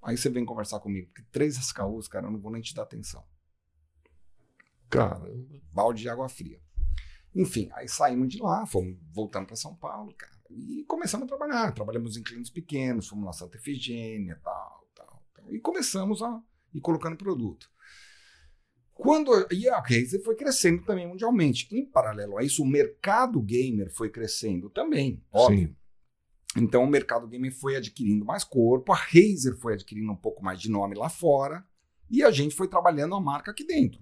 Aí 0.00 0.16
você 0.16 0.30
vem 0.30 0.44
conversar 0.44 0.78
comigo, 0.78 1.08
porque 1.08 1.28
três 1.32 1.56
SKUs, 1.56 2.06
cara, 2.06 2.28
eu 2.28 2.30
não 2.30 2.38
vou 2.38 2.52
nem 2.52 2.62
te 2.62 2.72
dar 2.76 2.84
atenção 2.84 3.24
Caramba. 4.88 5.28
balde 5.72 6.02
de 6.02 6.08
água 6.08 6.28
fria. 6.28 6.60
Enfim, 7.34 7.70
aí 7.72 7.88
saímos 7.88 8.28
de 8.28 8.40
lá, 8.40 8.64
fomos 8.66 8.96
voltando 9.12 9.46
para 9.46 9.56
São 9.56 9.74
Paulo, 9.74 10.14
cara, 10.14 10.32
e 10.48 10.84
começamos 10.84 11.24
a 11.24 11.28
trabalhar. 11.28 11.72
Trabalhamos 11.72 12.16
em 12.16 12.22
clientes 12.22 12.52
pequenos, 12.52 13.08
fomos 13.08 13.24
na 13.24 13.32
Santa 13.32 13.56
Efigênia, 13.56 14.38
tal, 14.44 14.88
tal, 14.94 15.24
tal, 15.34 15.52
e 15.52 15.58
começamos 15.58 16.22
a 16.22 16.40
ir 16.72 16.80
colocando 16.80 17.16
produto. 17.16 17.68
Quando 18.94 19.32
e 19.50 19.68
a 19.68 19.80
Razer 19.80 20.22
foi 20.22 20.36
crescendo 20.36 20.84
também 20.84 21.08
mundialmente. 21.08 21.66
Em 21.74 21.84
paralelo 21.84 22.38
a 22.38 22.44
isso, 22.44 22.62
o 22.62 22.66
mercado 22.66 23.42
gamer 23.42 23.92
foi 23.92 24.08
crescendo 24.08 24.70
também, 24.70 25.20
óbvio. 25.32 25.76
Então 26.56 26.84
o 26.84 26.86
mercado 26.86 27.26
gamer 27.26 27.52
foi 27.52 27.76
adquirindo 27.76 28.24
mais 28.24 28.44
corpo, 28.44 28.92
a 28.92 28.96
Razer 28.96 29.56
foi 29.58 29.74
adquirindo 29.74 30.12
um 30.12 30.16
pouco 30.16 30.44
mais 30.44 30.60
de 30.60 30.70
nome 30.70 30.94
lá 30.94 31.08
fora, 31.08 31.64
e 32.10 32.22
a 32.22 32.30
gente 32.30 32.54
foi 32.54 32.68
trabalhando 32.68 33.14
a 33.14 33.20
marca 33.20 33.50
aqui 33.50 33.64
dentro. 33.64 34.00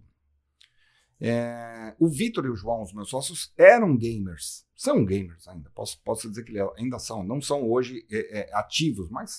É, 1.21 1.95
o 1.99 2.09
Vitor 2.09 2.47
e 2.47 2.49
o 2.49 2.57
João, 2.57 2.83
os 2.83 2.95
meus 2.95 3.11
sócios, 3.11 3.53
eram 3.57 3.97
gamers. 3.97 4.65
São 4.75 5.05
gamers 5.05 5.47
ainda. 5.47 5.71
Posso, 5.75 6.01
posso 6.03 6.29
dizer 6.29 6.43
que 6.45 6.53
eles 6.53 6.67
ainda 6.79 6.99
são. 6.99 7.23
Não 7.23 7.41
são 7.43 7.69
hoje 7.71 8.07
é, 8.11 8.41
é, 8.41 8.55
ativos, 8.55 9.11
mas. 9.11 9.39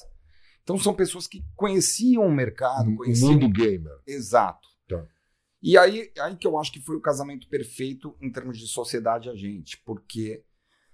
Então 0.61 0.77
são 0.77 0.93
pessoas 0.93 1.25
que 1.25 1.43
conheciam 1.55 2.23
o 2.23 2.31
mercado, 2.31 2.91
O 2.91 2.97
conheciam. 2.97 3.33
mundo 3.33 3.49
gamer. 3.49 3.99
Exato. 4.05 4.67
Tá. 4.87 5.03
E 5.61 5.75
aí, 5.75 6.11
aí 6.19 6.35
que 6.35 6.45
eu 6.45 6.57
acho 6.59 6.71
que 6.71 6.79
foi 6.79 6.95
o 6.95 7.01
casamento 7.01 7.49
perfeito 7.49 8.15
em 8.21 8.31
termos 8.31 8.59
de 8.59 8.67
sociedade 8.67 9.27
a 9.27 9.35
gente, 9.35 9.81
porque 9.83 10.43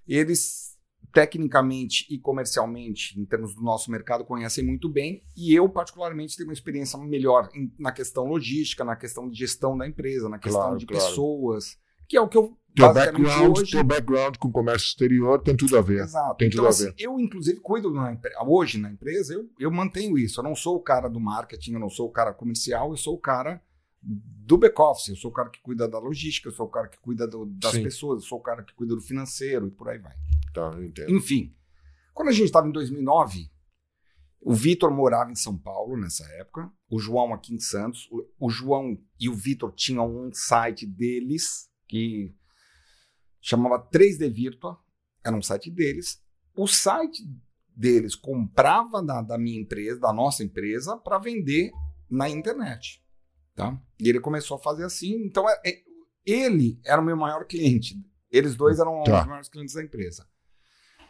eles 0.07 0.76
tecnicamente 1.17 2.05
e 2.09 2.19
comercialmente, 2.19 3.19
em 3.19 3.25
termos 3.25 3.55
do 3.55 3.61
nosso 3.63 3.89
mercado, 3.89 4.23
conhecem 4.23 4.63
muito 4.63 4.87
bem, 4.87 5.23
e 5.35 5.53
eu, 5.53 5.67
particularmente, 5.67 6.37
tenho 6.37 6.47
uma 6.49 6.53
experiência 6.53 6.97
melhor 6.99 7.49
em- 7.55 7.71
na 7.79 7.91
questão 7.91 8.25
logística, 8.25 8.83
na 8.83 8.95
questão 8.95 9.27
de 9.27 9.37
gestão 9.37 9.75
da 9.75 9.87
empresa, 9.87 10.29
na 10.29 10.37
questão 10.37 10.61
Claro, 10.61 10.77
de 10.77 10.85
claro. 10.85 11.03
pessoas, 11.03 11.75
que 12.07 12.15
é 12.15 12.21
o 12.21 12.27
que 12.27 12.37
eu 12.37 12.55
Teu 12.75 12.93
background, 12.93 13.57
hoje. 13.57 13.71
teu 13.71 13.83
background 13.83 14.35
com 14.37 14.51
comércio 14.51 14.85
exterior 14.89 15.41
tem 15.41 15.57
tudo 15.57 15.75
a 15.75 15.81
ver. 15.81 16.03
Exato. 16.03 16.35
Tem 16.37 16.47
tudo 16.47 16.59
então, 16.59 16.65
a 16.67 16.69
assim, 16.69 16.85
ver. 16.85 16.93
eu, 16.99 17.19
inclusive, 17.19 17.59
cuido 17.59 17.91
na 17.91 18.15
hoje 18.45 18.77
na 18.77 18.91
empresa, 18.91 19.33
eu, 19.33 19.49
eu 19.59 19.71
mantenho 19.71 20.15
isso. 20.15 20.39
Eu 20.39 20.43
não 20.43 20.55
sou 20.55 20.75
o 20.75 20.79
cara 20.79 21.09
do 21.09 21.19
marketing, 21.19 21.73
eu 21.73 21.79
não 21.79 21.89
sou 21.89 22.07
o 22.07 22.11
cara 22.11 22.31
comercial, 22.31 22.91
eu 22.91 22.97
sou 22.97 23.15
o 23.15 23.19
cara 23.19 23.59
do 24.01 24.57
back-office, 24.57 25.09
eu 25.09 25.15
sou 25.15 25.31
o 25.31 25.33
cara 25.33 25.49
que 25.49 25.59
cuida 25.61 25.87
da 25.87 25.99
logística, 25.99 26.47
eu 26.47 26.53
sou 26.53 26.65
o 26.67 26.69
cara 26.69 26.87
que 26.87 26.97
cuida 26.99 27.27
do- 27.27 27.45
das 27.45 27.71
Sim. 27.73 27.83
pessoas, 27.83 28.21
eu 28.23 28.27
sou 28.29 28.39
o 28.39 28.41
cara 28.41 28.63
que 28.63 28.73
cuida 28.73 28.95
do 28.95 29.01
financeiro 29.01 29.67
e 29.67 29.71
por 29.71 29.89
aí 29.89 29.97
vai. 29.99 30.15
Tá, 30.53 30.71
eu 30.75 30.83
entendo. 30.83 31.11
Enfim, 31.11 31.55
quando 32.13 32.29
a 32.29 32.31
gente 32.31 32.45
estava 32.45 32.67
em 32.67 32.71
2009, 32.71 33.51
o 34.39 34.53
Vitor 34.53 34.89
morava 34.91 35.31
em 35.31 35.35
São 35.35 35.57
Paulo 35.57 35.97
nessa 35.97 36.23
época, 36.35 36.71
o 36.89 36.99
João 36.99 37.33
aqui 37.33 37.53
em 37.53 37.59
Santos. 37.59 38.07
O, 38.11 38.47
o 38.47 38.49
João 38.49 38.97
e 39.19 39.27
o 39.27 39.33
Vitor 39.33 39.73
tinham 39.73 40.07
um 40.07 40.31
site 40.31 40.85
deles 40.85 41.69
que 41.87 42.33
chamava 43.41 43.79
3D 43.79 44.29
Virtua, 44.29 44.77
era 45.23 45.35
um 45.35 45.41
site 45.41 45.69
deles. 45.69 46.21
O 46.55 46.67
site 46.67 47.23
deles 47.75 48.15
comprava 48.15 49.03
da, 49.03 49.21
da 49.21 49.37
minha 49.37 49.59
empresa, 49.59 49.99
da 49.99 50.13
nossa 50.13 50.43
empresa, 50.43 50.97
para 50.97 51.17
vender 51.19 51.71
na 52.09 52.29
internet. 52.29 53.03
Tá? 53.57 53.81
E 53.99 54.07
ele 54.07 54.19
começou 54.19 54.55
a 54.55 54.59
fazer 54.59 54.83
assim. 54.85 55.15
Então, 55.25 55.49
é- 55.49 55.59
é- 55.65 55.83
ele 56.23 56.79
era 56.85 57.01
o 57.01 57.03
meu 57.03 57.17
maior 57.17 57.43
cliente. 57.47 57.99
Eles 58.29 58.55
dois 58.55 58.77
eram 58.79 59.01
Tá. 59.03 59.21
os 59.21 59.27
maiores 59.27 59.49
clientes 59.49 59.73
da 59.73 59.83
empresa. 59.83 60.29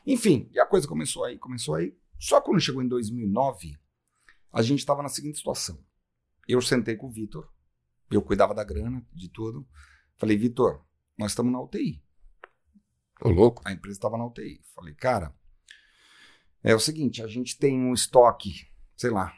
Enfim, 0.05 0.49
e 0.53 0.59
a 0.59 0.65
coisa 0.65 0.87
começou 0.87 1.25
aí, 1.25 1.37
começou 1.37 1.75
aí. 1.75 1.93
Só 2.17 2.39
quando 2.39 2.61
chegou 2.61 2.81
em 2.81 2.87
2009, 2.87 3.77
a 4.53 4.61
gente 4.61 4.79
estava 4.79 5.03
na 5.03 5.09
seguinte 5.09 5.37
situação. 5.39 5.77
Eu 6.47 6.61
sentei 6.61 6.95
com 6.95 7.07
o 7.07 7.11
Vitor, 7.11 7.51
eu 8.09 8.21
cuidava 8.21 8.55
da 8.55 8.63
grana, 8.63 9.05
de 9.13 9.27
tudo. 9.27 9.67
Falei, 10.15 10.37
Vitor, 10.37 10.81
nós 11.17 11.31
estamos 11.31 11.51
na 11.51 11.59
UTI. 11.59 12.01
Ô, 13.21 13.27
louco. 13.29 13.61
A 13.65 13.73
empresa 13.73 13.97
estava 13.97 14.17
na 14.17 14.25
UTI. 14.25 14.61
Falei, 14.73 14.93
cara, 14.95 15.35
é 16.63 16.73
o 16.73 16.79
seguinte, 16.79 17.21
a 17.21 17.27
gente 17.27 17.57
tem 17.57 17.77
um 17.77 17.93
estoque, 17.93 18.71
sei 18.95 19.09
lá, 19.09 19.35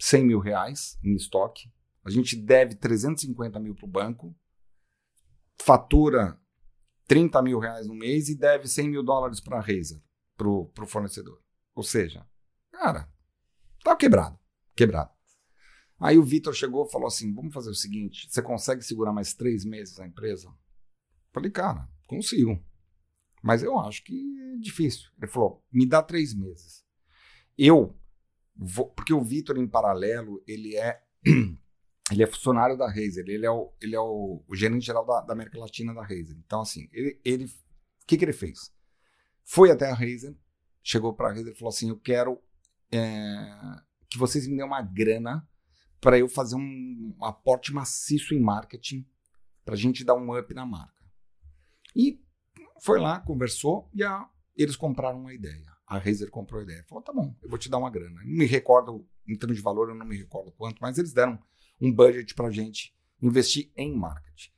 100 0.00 0.24
mil 0.26 0.40
reais 0.40 0.98
em 1.04 1.14
estoque. 1.14 1.70
A 2.04 2.10
gente 2.10 2.36
deve 2.36 2.74
350 2.74 3.58
mil 3.60 3.74
para 3.74 3.86
o 3.86 3.88
banco. 3.88 4.34
Fatura 5.60 6.40
30 7.06 7.42
mil 7.42 7.58
reais 7.58 7.86
no 7.86 7.94
mês 7.94 8.28
e 8.28 8.36
deve 8.36 8.66
100 8.66 8.88
mil 8.88 9.02
dólares 9.02 9.40
para 9.40 9.58
a 9.58 9.60
Razer, 9.60 10.02
pro, 10.36 10.66
pro 10.74 10.86
fornecedor. 10.86 11.40
Ou 11.74 11.82
seja, 11.82 12.26
cara, 12.70 13.08
tá 13.84 13.94
quebrado, 13.94 14.38
quebrado. 14.74 15.10
Aí 16.02 16.18
o 16.18 16.24
Vitor 16.24 16.52
chegou 16.52 16.84
e 16.84 16.90
falou 16.90 17.06
assim: 17.06 17.32
vamos 17.32 17.54
fazer 17.54 17.70
o 17.70 17.74
seguinte: 17.74 18.28
você 18.28 18.42
consegue 18.42 18.82
segurar 18.82 19.12
mais 19.12 19.34
três 19.34 19.64
meses 19.64 20.00
a 20.00 20.06
empresa? 20.06 20.52
Falei, 21.32 21.50
cara, 21.50 21.88
consigo. 22.08 22.60
Mas 23.42 23.62
eu 23.62 23.78
acho 23.78 24.02
que 24.04 24.14
é 24.54 24.58
difícil. 24.58 25.10
Ele 25.16 25.30
falou: 25.30 25.64
me 25.72 25.86
dá 25.86 26.02
três 26.02 26.34
meses. 26.34 26.84
Eu 27.56 27.96
vou. 28.56 28.90
Porque 28.90 29.14
o 29.14 29.22
Vitor, 29.22 29.56
em 29.56 29.68
paralelo, 29.68 30.42
ele 30.46 30.76
é. 30.76 31.00
ele 32.12 32.22
é 32.22 32.26
funcionário 32.26 32.76
da 32.76 32.86
Razer. 32.86 33.24
Ele 33.26 33.46
é 33.46 33.50
o, 33.50 33.72
ele 33.80 33.94
é 33.94 34.00
o, 34.00 34.42
o 34.46 34.54
gerente 34.54 34.86
geral 34.86 35.04
da, 35.04 35.20
da, 35.22 35.32
América 35.32 35.58
Latina 35.58 35.94
da 35.94 36.02
Razer. 36.02 36.36
Então, 36.44 36.60
assim, 36.60 36.88
ele. 36.92 37.44
o 37.44 38.06
que, 38.06 38.16
que 38.16 38.24
ele 38.24 38.32
fez? 38.32 38.72
Foi 39.44 39.70
até 39.70 39.90
a 39.90 39.94
Razer, 39.94 40.36
chegou 40.82 41.14
para 41.14 41.28
a 41.28 41.32
Razer 41.32 41.52
e 41.52 41.58
falou 41.58 41.70
assim: 41.70 41.88
eu 41.88 41.98
quero 41.98 42.40
é, 42.90 43.80
que 44.08 44.18
vocês 44.18 44.46
me 44.46 44.56
dêem 44.56 44.66
uma 44.66 44.82
grana 44.82 45.46
para 46.00 46.18
eu 46.18 46.28
fazer 46.28 46.56
um, 46.56 47.14
um 47.18 47.24
aporte 47.24 47.72
maciço 47.72 48.34
em 48.34 48.40
marketing, 48.40 49.06
para 49.64 49.74
a 49.74 49.78
gente 49.78 50.04
dar 50.04 50.14
um 50.14 50.36
up 50.36 50.52
na 50.52 50.66
marca. 50.66 51.02
E 51.94 52.20
foi 52.80 52.98
lá, 52.98 53.20
conversou 53.20 53.88
e 53.94 54.02
a, 54.02 54.28
eles 54.56 54.76
compraram 54.76 55.20
uma 55.20 55.32
ideia. 55.32 55.70
A 55.86 55.98
Razer 55.98 56.30
comprou 56.30 56.60
a 56.60 56.64
ideia. 56.64 56.84
Falou, 56.88 57.04
tá 57.04 57.12
bom, 57.12 57.36
eu 57.42 57.48
vou 57.48 57.58
te 57.58 57.68
dar 57.68 57.78
uma 57.78 57.90
grana. 57.90 58.20
Não 58.24 58.32
me 58.32 58.46
recordo, 58.46 59.06
em 59.28 59.36
termos 59.36 59.56
de 59.56 59.62
valor, 59.62 59.90
eu 59.90 59.94
não 59.94 60.06
me 60.06 60.16
recordo 60.16 60.50
quanto, 60.52 60.78
mas 60.80 60.98
eles 60.98 61.12
deram 61.12 61.38
um 61.82 61.92
budget 61.92 62.32
para 62.34 62.46
a 62.46 62.50
gente 62.50 62.94
investir 63.20 63.72
em 63.76 63.92
marketing. 63.94 64.50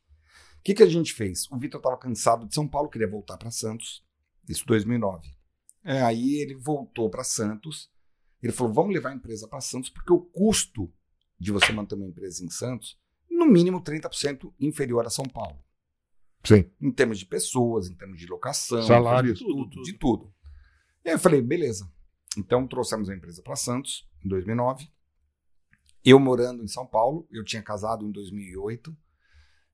O 0.58 0.62
que, 0.62 0.74
que 0.74 0.82
a 0.82 0.88
gente 0.88 1.12
fez? 1.14 1.50
O 1.50 1.58
Vitor 1.58 1.78
estava 1.78 1.96
cansado 1.96 2.46
de 2.46 2.54
São 2.54 2.68
Paulo, 2.68 2.90
queria 2.90 3.08
voltar 3.08 3.38
para 3.38 3.50
Santos, 3.50 4.04
isso 4.48 4.66
2009. 4.66 5.28
É, 5.82 6.02
aí 6.02 6.36
ele 6.36 6.54
voltou 6.54 7.10
para 7.10 7.24
Santos, 7.24 7.90
ele 8.42 8.52
falou, 8.52 8.72
vamos 8.72 8.94
levar 8.94 9.10
a 9.10 9.14
empresa 9.14 9.48
para 9.48 9.60
Santos, 9.60 9.88
porque 9.88 10.12
o 10.12 10.20
custo 10.20 10.92
de 11.38 11.50
você 11.50 11.72
manter 11.72 11.94
uma 11.94 12.06
empresa 12.06 12.44
em 12.44 12.50
Santos, 12.50 12.98
no 13.30 13.46
mínimo 13.46 13.82
30% 13.82 14.52
inferior 14.60 15.06
a 15.06 15.10
São 15.10 15.24
Paulo. 15.24 15.58
Sim. 16.44 16.70
Em 16.80 16.92
termos 16.92 17.18
de 17.18 17.26
pessoas, 17.26 17.88
em 17.88 17.94
termos 17.94 18.18
de 18.18 18.26
locação, 18.26 18.82
salários, 18.82 19.38
de 19.38 19.44
tudo, 19.44 19.70
tudo, 19.70 19.82
de 19.82 19.92
tudo. 19.94 20.34
E 21.04 21.08
aí 21.08 21.14
eu 21.14 21.18
falei, 21.18 21.40
beleza. 21.40 21.90
Então 22.36 22.66
trouxemos 22.66 23.08
a 23.08 23.14
empresa 23.14 23.42
para 23.42 23.56
Santos 23.56 24.08
em 24.22 24.28
2009. 24.28 24.88
Eu 26.04 26.20
morando 26.20 26.62
em 26.62 26.68
São 26.68 26.86
Paulo, 26.86 27.26
eu 27.30 27.42
tinha 27.42 27.62
casado 27.62 28.06
em 28.06 28.12
2008. 28.12 28.94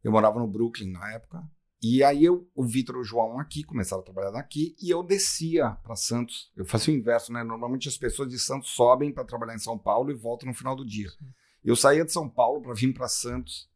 Eu 0.04 0.12
morava 0.12 0.38
no 0.38 0.46
Brooklyn 0.46 0.92
na 0.92 1.12
época. 1.12 1.42
E 1.82 2.04
aí 2.04 2.25
eu, 2.25 2.49
o 2.54 2.62
Vitor 2.62 2.96
e 2.96 2.99
o 2.99 3.04
João 3.04 3.40
aqui 3.40 3.64
começaram 3.64 4.02
a 4.02 4.04
trabalhar 4.04 4.30
daqui 4.30 4.76
e 4.80 4.90
eu 4.90 5.02
descia 5.02 5.70
para 5.82 5.96
Santos. 5.96 6.52
Eu 6.54 6.64
fazia 6.64 6.94
o 6.94 6.96
inverso, 6.96 7.32
né? 7.32 7.42
Normalmente 7.42 7.88
as 7.88 7.96
pessoas 7.96 8.28
de 8.28 8.38
Santos 8.38 8.70
sobem 8.70 9.12
para 9.12 9.25
trabalhar 9.25 9.54
em 9.54 9.58
São 9.58 9.78
Paulo 9.78 10.10
e 10.10 10.14
voltam 10.14 10.49
no 10.49 10.54
final 10.54 10.76
do 10.76 10.84
dia. 10.84 11.08
Eu 11.64 11.75
saía 11.75 12.04
de 12.04 12.12
São 12.12 12.28
Paulo 12.28 12.60
para 12.62 12.75
vir 12.75 12.92
para 12.92 13.08
Santos, 13.08 13.68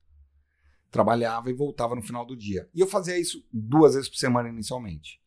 trabalhava 0.90 1.50
e 1.50 1.54
voltava 1.54 1.94
no 1.94 2.02
final 2.02 2.26
do 2.26 2.36
dia. 2.36 2.68
E 2.74 2.80
eu 2.80 2.86
fazia 2.86 3.18
isso 3.18 3.42
duas 3.50 3.94
vezes 3.94 4.08
por 4.08 4.16
semana 4.16 4.48
inicialmente. 4.48 5.20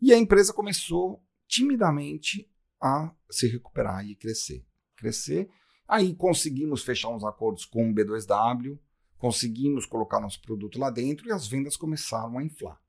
E 0.00 0.12
a 0.12 0.18
empresa 0.18 0.52
começou 0.54 1.22
timidamente 1.46 2.50
a 2.80 3.14
se 3.30 3.46
recuperar 3.46 4.04
e 4.06 4.16
crescer. 4.16 4.66
Crescer. 4.96 5.48
Aí 5.88 6.14
conseguimos 6.14 6.82
fechar 6.82 7.08
uns 7.08 7.24
acordos 7.24 7.64
com 7.64 7.90
o 7.90 7.94
B2W, 7.94 8.78
conseguimos 9.18 9.86
colocar 9.86 10.20
nosso 10.20 10.40
produto 10.40 10.78
lá 10.78 10.90
dentro 10.90 11.28
e 11.28 11.32
as 11.32 11.46
vendas 11.46 11.76
começaram 11.76 12.38
a 12.38 12.44
inflar. 12.44 12.80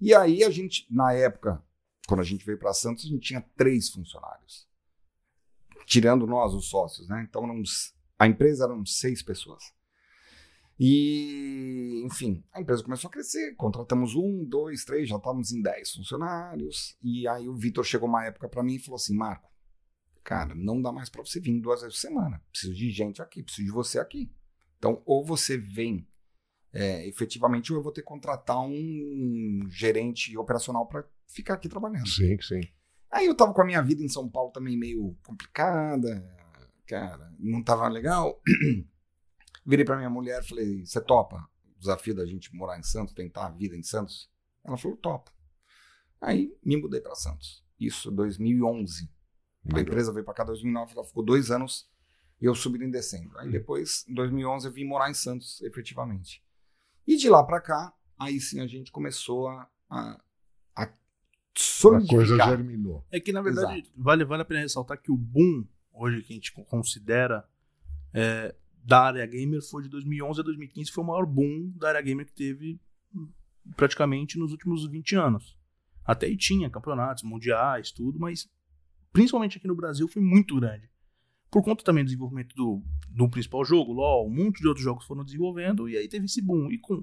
E 0.00 0.14
aí 0.14 0.44
a 0.44 0.50
gente, 0.50 0.86
na 0.90 1.12
época, 1.12 1.62
quando 2.06 2.20
a 2.20 2.24
gente 2.24 2.44
veio 2.44 2.58
para 2.58 2.72
Santos, 2.74 3.04
a 3.04 3.08
gente 3.08 3.26
tinha 3.26 3.40
três 3.56 3.88
funcionários. 3.88 4.68
Tirando 5.86 6.26
nós, 6.26 6.52
os 6.52 6.68
sócios, 6.68 7.08
né? 7.08 7.26
Então, 7.28 7.44
uns 7.44 7.96
a 8.18 8.26
empresa 8.26 8.64
eram 8.64 8.84
seis 8.84 9.22
pessoas. 9.22 9.62
E, 10.78 12.02
enfim, 12.04 12.44
a 12.52 12.60
empresa 12.60 12.82
começou 12.82 13.08
a 13.08 13.10
crescer, 13.10 13.54
contratamos 13.56 14.14
um, 14.14 14.44
dois, 14.44 14.84
três, 14.84 15.08
já 15.08 15.16
estávamos 15.16 15.50
em 15.52 15.62
dez 15.62 15.92
funcionários. 15.92 16.96
E 17.02 17.26
aí 17.28 17.48
o 17.48 17.54
Vitor 17.56 17.84
chegou 17.84 18.08
uma 18.08 18.24
época 18.24 18.48
para 18.48 18.62
mim 18.62 18.74
e 18.74 18.78
falou 18.78 18.96
assim: 18.96 19.16
Marco, 19.16 19.50
cara, 20.26 20.54
não 20.54 20.82
dá 20.82 20.90
mais 20.90 21.08
para 21.08 21.24
você 21.24 21.38
vir 21.38 21.60
duas 21.60 21.80
vezes 21.80 21.96
por 21.96 22.00
semana. 22.00 22.42
Preciso 22.50 22.74
de 22.74 22.90
gente 22.90 23.22
aqui, 23.22 23.42
preciso 23.42 23.66
de 23.66 23.72
você 23.72 23.98
aqui. 23.98 24.30
Então, 24.76 25.00
ou 25.06 25.24
você 25.24 25.56
vem 25.56 26.06
é, 26.72 27.06
efetivamente, 27.06 27.72
ou 27.72 27.78
eu 27.78 27.82
vou 27.82 27.92
ter 27.92 28.02
que 28.02 28.08
contratar 28.08 28.60
um 28.60 29.60
gerente 29.70 30.36
operacional 30.36 30.86
para 30.86 31.08
ficar 31.28 31.54
aqui 31.54 31.68
trabalhando. 31.68 32.08
Sim, 32.08 32.36
sim. 32.42 32.60
Aí 33.10 33.26
eu 33.26 33.32
estava 33.32 33.54
com 33.54 33.62
a 33.62 33.64
minha 33.64 33.80
vida 33.80 34.02
em 34.02 34.08
São 34.08 34.28
Paulo 34.28 34.50
também 34.50 34.76
meio 34.76 35.16
complicada 35.24 36.36
cara, 36.86 37.32
não 37.38 37.62
tava 37.62 37.88
legal. 37.88 38.40
Virei 39.66 39.84
pra 39.84 39.96
minha 39.96 40.08
mulher 40.08 40.42
e 40.42 40.48
falei: 40.48 40.86
Você 40.86 41.00
topa 41.00 41.36
o 41.64 41.78
desafio 41.78 42.14
da 42.14 42.24
gente 42.24 42.54
morar 42.54 42.78
em 42.78 42.82
Santos, 42.82 43.12
tentar 43.12 43.46
a 43.46 43.50
vida 43.50 43.76
em 43.76 43.82
Santos? 43.82 44.30
Ela 44.64 44.76
falou: 44.76 44.96
Topa. 44.96 45.32
Aí 46.20 46.56
me 46.64 46.76
mudei 46.76 47.00
para 47.00 47.14
Santos. 47.14 47.64
Isso 47.78 48.10
2011. 48.10 49.10
A 49.74 49.80
empresa 49.80 50.12
veio 50.12 50.24
para 50.24 50.34
cá 50.34 50.42
em 50.42 50.46
2009, 50.46 50.92
ela 50.92 51.04
ficou 51.04 51.24
dois 51.24 51.50
anos 51.50 51.88
e 52.40 52.44
eu 52.44 52.54
subi 52.54 52.84
em 52.84 52.90
dezembro. 52.90 53.38
Aí 53.38 53.48
hum. 53.48 53.50
depois, 53.50 54.04
em 54.08 54.14
2011, 54.14 54.66
eu 54.66 54.72
vim 54.72 54.84
morar 54.84 55.10
em 55.10 55.14
Santos, 55.14 55.60
efetivamente. 55.62 56.42
E 57.06 57.16
de 57.16 57.28
lá 57.28 57.42
para 57.42 57.60
cá, 57.60 57.92
aí 58.18 58.40
sim 58.40 58.60
a 58.60 58.66
gente 58.66 58.90
começou 58.90 59.48
a, 59.48 59.68
a, 59.88 60.20
a 60.76 60.92
solidificar. 61.54 62.24
A 62.24 62.26
coisa 62.26 62.56
germinou. 62.56 63.06
É 63.10 63.20
que, 63.20 63.32
na 63.32 63.42
verdade, 63.42 63.90
vale, 63.96 64.24
vale 64.24 64.42
a 64.42 64.44
pena 64.44 64.60
ressaltar 64.60 65.00
que 65.00 65.10
o 65.10 65.16
boom 65.16 65.66
hoje 65.92 66.22
que 66.22 66.32
a 66.32 66.36
gente 66.36 66.52
considera 66.52 67.48
é, 68.12 68.54
da 68.84 69.00
área 69.00 69.26
gamer 69.26 69.62
foi 69.62 69.82
de 69.82 69.88
2011 69.88 70.40
a 70.40 70.44
2015 70.44 70.92
foi 70.92 71.02
o 71.02 71.06
maior 71.06 71.26
boom 71.26 71.72
da 71.76 71.88
área 71.88 72.02
gamer 72.02 72.26
que 72.26 72.32
teve 72.32 72.80
praticamente 73.74 74.38
nos 74.38 74.52
últimos 74.52 74.86
20 74.86 75.16
anos. 75.16 75.56
Até 76.04 76.26
aí 76.26 76.36
tinha 76.36 76.70
campeonatos 76.70 77.24
mundiais, 77.24 77.90
tudo, 77.90 78.18
mas 78.18 78.48
principalmente 79.16 79.56
aqui 79.56 79.66
no 79.66 79.74
Brasil 79.74 80.06
foi 80.06 80.20
muito 80.20 80.56
grande. 80.56 80.90
Por 81.50 81.64
conta 81.64 81.82
também 81.82 82.04
do 82.04 82.08
desenvolvimento 82.08 82.54
do, 82.54 82.82
do 83.08 83.30
principal 83.30 83.64
jogo, 83.64 83.94
LoL, 83.94 84.26
um 84.26 84.30
monte 84.30 84.60
de 84.60 84.68
outros 84.68 84.84
jogos 84.84 85.06
foram 85.06 85.24
desenvolvendo 85.24 85.88
e 85.88 85.96
aí 85.96 86.06
teve 86.06 86.26
esse 86.26 86.42
boom. 86.42 86.70
E 86.70 86.78
com, 86.78 87.02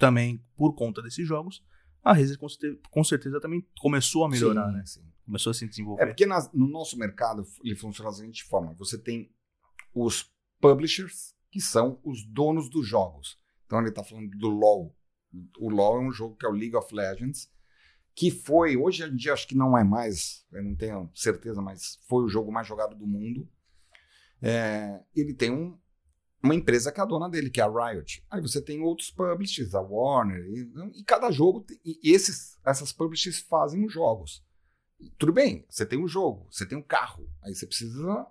também 0.00 0.44
por 0.56 0.74
conta 0.74 1.00
desses 1.00 1.24
jogos, 1.24 1.64
a 2.02 2.12
Razer 2.12 2.36
com, 2.36 2.48
com 2.90 3.04
certeza 3.04 3.40
também 3.40 3.64
começou 3.78 4.24
a 4.24 4.28
melhorar, 4.28 4.66
sim, 4.66 4.72
né? 4.72 4.82
Sim. 4.84 5.12
Começou 5.24 5.52
a 5.52 5.54
se 5.54 5.68
desenvolver. 5.68 6.02
É 6.02 6.06
porque 6.06 6.26
no 6.26 6.66
nosso 6.66 6.98
mercado 6.98 7.44
ele 7.62 7.76
funciona 7.76 8.10
da 8.10 8.16
seguinte 8.16 8.42
forma: 8.42 8.74
você 8.74 8.98
tem 8.98 9.30
os 9.94 10.28
publishers, 10.60 11.36
que 11.52 11.60
são 11.60 12.00
os 12.02 12.24
donos 12.24 12.68
dos 12.68 12.84
jogos. 12.84 13.38
Então 13.66 13.78
ele 13.78 13.90
está 13.90 14.02
falando 14.02 14.28
do 14.30 14.48
LoL. 14.48 14.92
O 15.60 15.70
LoL 15.70 15.98
é 15.98 16.08
um 16.08 16.12
jogo 16.12 16.34
que 16.34 16.44
é 16.44 16.48
o 16.48 16.52
League 16.52 16.74
of 16.74 16.92
Legends, 16.92 17.48
que 18.14 18.30
foi, 18.30 18.76
hoje 18.76 19.04
em 19.04 19.16
dia 19.16 19.32
acho 19.32 19.46
que 19.46 19.56
não 19.56 19.76
é 19.76 19.82
mais, 19.82 20.44
eu 20.52 20.62
não 20.62 20.74
tenho 20.74 21.10
certeza, 21.14 21.62
mas 21.62 21.98
foi 22.08 22.24
o 22.24 22.28
jogo 22.28 22.52
mais 22.52 22.66
jogado 22.66 22.94
do 22.94 23.06
mundo. 23.06 23.48
É, 24.40 25.00
ele 25.14 25.32
tem 25.32 25.50
um, 25.50 25.78
uma 26.42 26.54
empresa 26.54 26.92
que 26.92 27.00
é 27.00 27.02
a 27.02 27.06
dona 27.06 27.28
dele, 27.28 27.48
que 27.48 27.60
é 27.60 27.64
a 27.64 27.68
Riot. 27.68 28.24
Aí 28.30 28.40
você 28.40 28.60
tem 28.60 28.82
outros 28.82 29.10
publishers, 29.10 29.74
a 29.74 29.80
Warner, 29.80 30.44
e, 30.46 31.00
e 31.00 31.04
cada 31.04 31.30
jogo, 31.30 31.64
e 31.84 32.10
esses, 32.10 32.58
essas 32.64 32.92
publishers 32.92 33.38
fazem 33.40 33.84
os 33.86 33.92
jogos. 33.92 34.44
Tudo 35.18 35.32
bem, 35.32 35.64
você 35.68 35.86
tem 35.86 35.98
um 35.98 36.06
jogo, 36.06 36.46
você 36.50 36.66
tem 36.66 36.76
um 36.76 36.82
carro, 36.82 37.28
aí 37.42 37.54
você 37.54 37.66
precisa. 37.66 38.26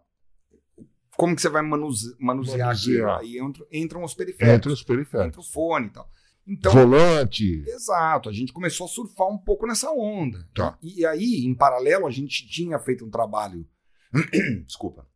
Como 1.18 1.36
que 1.36 1.42
você 1.42 1.50
vai 1.50 1.62
manuse 1.62 2.16
manusear, 2.20 2.68
manusear. 2.68 3.20
Aí 3.20 3.38
entram, 3.38 3.68
entram 3.72 4.04
os 4.04 4.14
periféricos. 4.14 4.58
Entram 4.58 4.74
os 4.74 4.84
periféricos. 4.84 5.28
Entra 5.28 5.42
o 5.42 5.44
fone 5.44 5.88
e 5.88 5.90
tal. 5.90 6.10
Então, 6.52 6.74
Volante. 6.74 7.64
Exato, 7.66 8.28
a 8.28 8.34
gente 8.34 8.52
começou 8.52 8.86
a 8.86 8.90
surfar 8.90 9.28
um 9.28 9.38
pouco 9.38 9.66
nessa 9.66 9.90
onda. 9.90 10.46
Tá. 10.54 10.78
E, 10.82 11.00
e 11.00 11.06
aí, 11.06 11.46
em 11.46 11.56
paralelo, 11.56 12.06
a 12.06 12.12
gente 12.12 12.46
tinha 12.46 12.78
feito 12.78 13.06
um 13.06 13.10
trabalho. 13.10 13.66
Desculpa. 14.68 15.08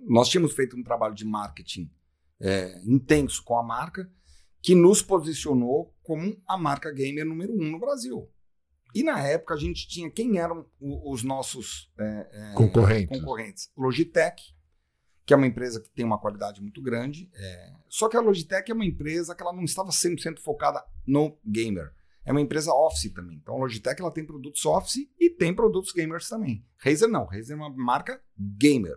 Nós 0.00 0.28
tínhamos 0.28 0.54
feito 0.54 0.76
um 0.76 0.82
trabalho 0.84 1.14
de 1.14 1.24
marketing 1.24 1.90
é, 2.40 2.80
intenso 2.86 3.42
com 3.42 3.58
a 3.58 3.62
marca, 3.64 4.08
que 4.62 4.76
nos 4.76 5.02
posicionou 5.02 5.92
como 6.02 6.40
a 6.46 6.56
marca 6.56 6.92
gamer 6.92 7.26
número 7.26 7.52
um 7.52 7.72
no 7.72 7.80
Brasil. 7.80 8.30
E 8.94 9.02
na 9.02 9.20
época 9.26 9.54
a 9.54 9.58
gente 9.58 9.88
tinha 9.88 10.08
quem 10.08 10.38
eram 10.38 10.64
os 10.80 11.24
nossos 11.24 11.92
é, 11.98 12.30
é, 12.32 12.54
concorrentes. 12.54 13.18
concorrentes. 13.18 13.70
Logitech, 13.76 14.53
que 15.26 15.32
é 15.32 15.36
uma 15.36 15.46
empresa 15.46 15.80
que 15.80 15.90
tem 15.90 16.04
uma 16.04 16.18
qualidade 16.18 16.60
muito 16.60 16.82
grande. 16.82 17.30
É... 17.34 17.72
Só 17.88 18.08
que 18.08 18.16
a 18.16 18.20
Logitech 18.20 18.70
é 18.70 18.74
uma 18.74 18.84
empresa 18.84 19.34
que 19.34 19.42
ela 19.42 19.52
não 19.52 19.64
estava 19.64 19.90
100% 19.90 20.40
focada 20.40 20.84
no 21.06 21.38
gamer. 21.44 21.92
É 22.24 22.32
uma 22.32 22.40
empresa 22.40 22.72
office 22.72 23.12
também. 23.12 23.36
Então 23.36 23.54
a 23.54 23.58
Logitech 23.58 24.00
ela 24.00 24.10
tem 24.10 24.24
produtos 24.24 24.64
office 24.64 25.08
e 25.18 25.30
tem 25.30 25.54
produtos 25.54 25.92
gamers 25.92 26.28
também. 26.28 26.64
Razer 26.78 27.08
não. 27.08 27.26
Razer 27.26 27.56
é 27.56 27.60
uma 27.60 27.70
marca 27.70 28.20
gamer. 28.38 28.96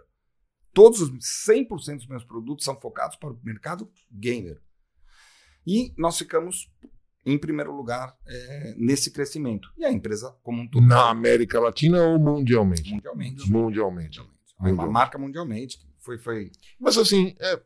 Todos 0.73 1.01
os 1.01 1.11
100% 1.47 1.95
dos 1.97 2.07
meus 2.07 2.23
produtos 2.23 2.63
são 2.63 2.79
focados 2.79 3.17
para 3.17 3.31
o 3.31 3.39
mercado 3.43 3.91
gamer. 4.11 4.61
E 5.65 5.93
nós 5.97 6.17
ficamos 6.17 6.71
em 7.25 7.37
primeiro 7.37 7.75
lugar 7.75 8.15
é, 8.25 8.75
nesse 8.77 9.11
crescimento. 9.11 9.69
E 9.77 9.83
a 9.83 9.91
empresa 9.91 10.33
como 10.41 10.61
um 10.61 10.67
todo. 10.67 10.85
Na 10.85 11.09
América 11.09 11.59
Latina 11.59 12.01
ou 12.01 12.17
mundialmente? 12.17 12.89
Mundialmente. 12.93 13.51
Mundialmente. 13.51 14.19
Uma 14.59 14.69
Mundial. 14.69 14.91
marca 14.91 15.17
mundialmente. 15.17 15.77
Foi, 16.07 16.17
foi 16.17 16.51
Mas 16.79 16.97
assim, 16.97 17.35
é, 17.37 17.61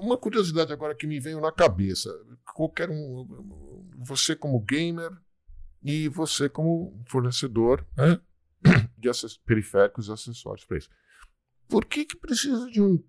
uma 0.00 0.18
curiosidade 0.18 0.72
agora 0.72 0.92
que 0.92 1.06
me 1.06 1.20
veio 1.20 1.40
na 1.40 1.52
cabeça. 1.52 2.10
Qualquer 2.52 2.90
um, 2.90 3.86
você 3.96 4.34
como 4.34 4.58
gamer 4.58 5.16
e 5.80 6.08
você 6.08 6.48
como 6.48 7.00
fornecedor 7.06 7.86
né, 7.96 8.20
de 8.98 9.08
periféricos 9.46 10.08
e 10.08 10.12
acessórios 10.12 10.64
para 10.64 10.78
isso. 10.78 10.90
Por 11.68 11.84
que, 11.84 12.04
que 12.04 12.16
precisa 12.16 12.68
de 12.72 12.82
um, 12.82 13.00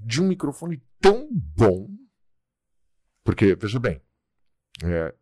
de 0.00 0.20
um 0.20 0.26
microfone 0.26 0.82
tão 1.00 1.28
bom? 1.30 1.88
Porque, 3.22 3.54
veja 3.54 3.78
bem, 3.78 4.02
é, 4.82 5.14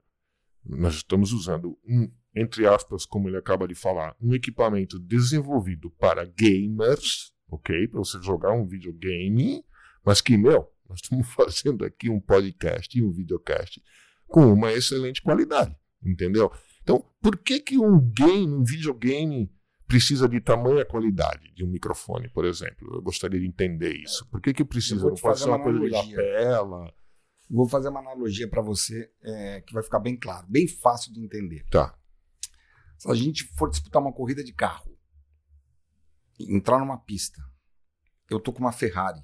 nós 0.64 0.94
estamos 0.94 1.34
usando 1.34 1.78
um, 1.86 2.10
entre 2.34 2.66
aspas, 2.66 3.04
como 3.04 3.28
ele 3.28 3.36
acaba 3.36 3.68
de 3.68 3.74
falar, 3.74 4.16
um 4.18 4.32
equipamento 4.32 4.98
desenvolvido 4.98 5.90
para 5.90 6.24
gamers, 6.24 7.34
ok? 7.48 7.88
Para 7.88 7.98
você 7.98 8.20
jogar 8.22 8.52
um 8.52 8.66
videogame, 8.66 9.64
mas 10.04 10.20
que, 10.20 10.36
meu, 10.36 10.70
nós 10.88 11.00
estamos 11.02 11.28
fazendo 11.32 11.84
aqui 11.84 12.08
um 12.08 12.20
podcast 12.20 12.96
e 12.96 13.02
um 13.02 13.10
videocast 13.10 13.82
com 14.26 14.52
uma 14.52 14.72
excelente 14.72 15.22
qualidade, 15.22 15.74
entendeu? 16.04 16.52
Então, 16.82 17.04
por 17.20 17.36
que, 17.36 17.60
que 17.60 17.78
um 17.78 17.98
game, 18.00 18.54
um 18.54 18.64
videogame, 18.64 19.50
precisa 19.86 20.28
de 20.28 20.40
tamanha 20.40 20.84
qualidade 20.84 21.52
de 21.54 21.64
um 21.64 21.68
microfone, 21.68 22.28
por 22.28 22.44
exemplo? 22.44 22.94
Eu 22.94 23.02
gostaria 23.02 23.40
de 23.40 23.46
entender 23.46 23.94
isso. 23.94 24.26
Por 24.30 24.40
que, 24.40 24.52
que 24.52 24.62
Eu 24.62 24.66
precisa? 24.66 24.96
Não 24.96 25.08
pode 25.10 25.20
fazer 25.20 25.44
ser 25.44 25.50
uma 25.50 25.56
uma 25.56 25.64
coisa 25.64 25.80
de 25.80 25.90
lapela? 25.90 26.94
Vou 27.50 27.66
fazer 27.66 27.88
uma 27.88 28.00
analogia 28.00 28.48
para 28.48 28.60
você 28.60 29.10
é, 29.22 29.62
que 29.62 29.72
vai 29.72 29.82
ficar 29.82 29.98
bem 29.98 30.16
claro, 30.16 30.46
bem 30.48 30.68
fácil 30.68 31.12
de 31.12 31.20
entender. 31.20 31.64
Tá. 31.70 31.94
Se 32.98 33.10
a 33.10 33.14
gente 33.14 33.44
for 33.56 33.70
disputar 33.70 34.02
uma 34.02 34.12
corrida 34.12 34.44
de 34.44 34.52
carro, 34.52 34.97
entrar 36.38 36.78
numa 36.78 36.98
pista, 36.98 37.42
eu 38.30 38.38
tô 38.40 38.52
com 38.52 38.60
uma 38.60 38.72
Ferrari, 38.72 39.22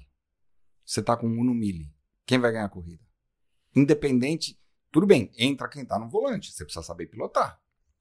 você 0.83 1.01
tá 1.01 1.15
com 1.15 1.27
um 1.27 1.39
Uno 1.39 1.53
Mille, 1.53 1.93
quem 2.25 2.39
vai 2.39 2.51
ganhar 2.51 2.65
a 2.65 2.69
corrida? 2.69 3.03
Independente, 3.75 4.59
tudo 4.91 5.05
bem, 5.05 5.31
entra 5.37 5.67
quem 5.67 5.85
tá 5.85 5.99
no 5.99 6.09
volante, 6.09 6.51
você 6.51 6.63
precisa 6.63 6.83
saber 6.85 7.07
pilotar. 7.07 7.59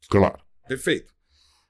Claro. 0.08 0.42
Perfeito. 0.66 1.12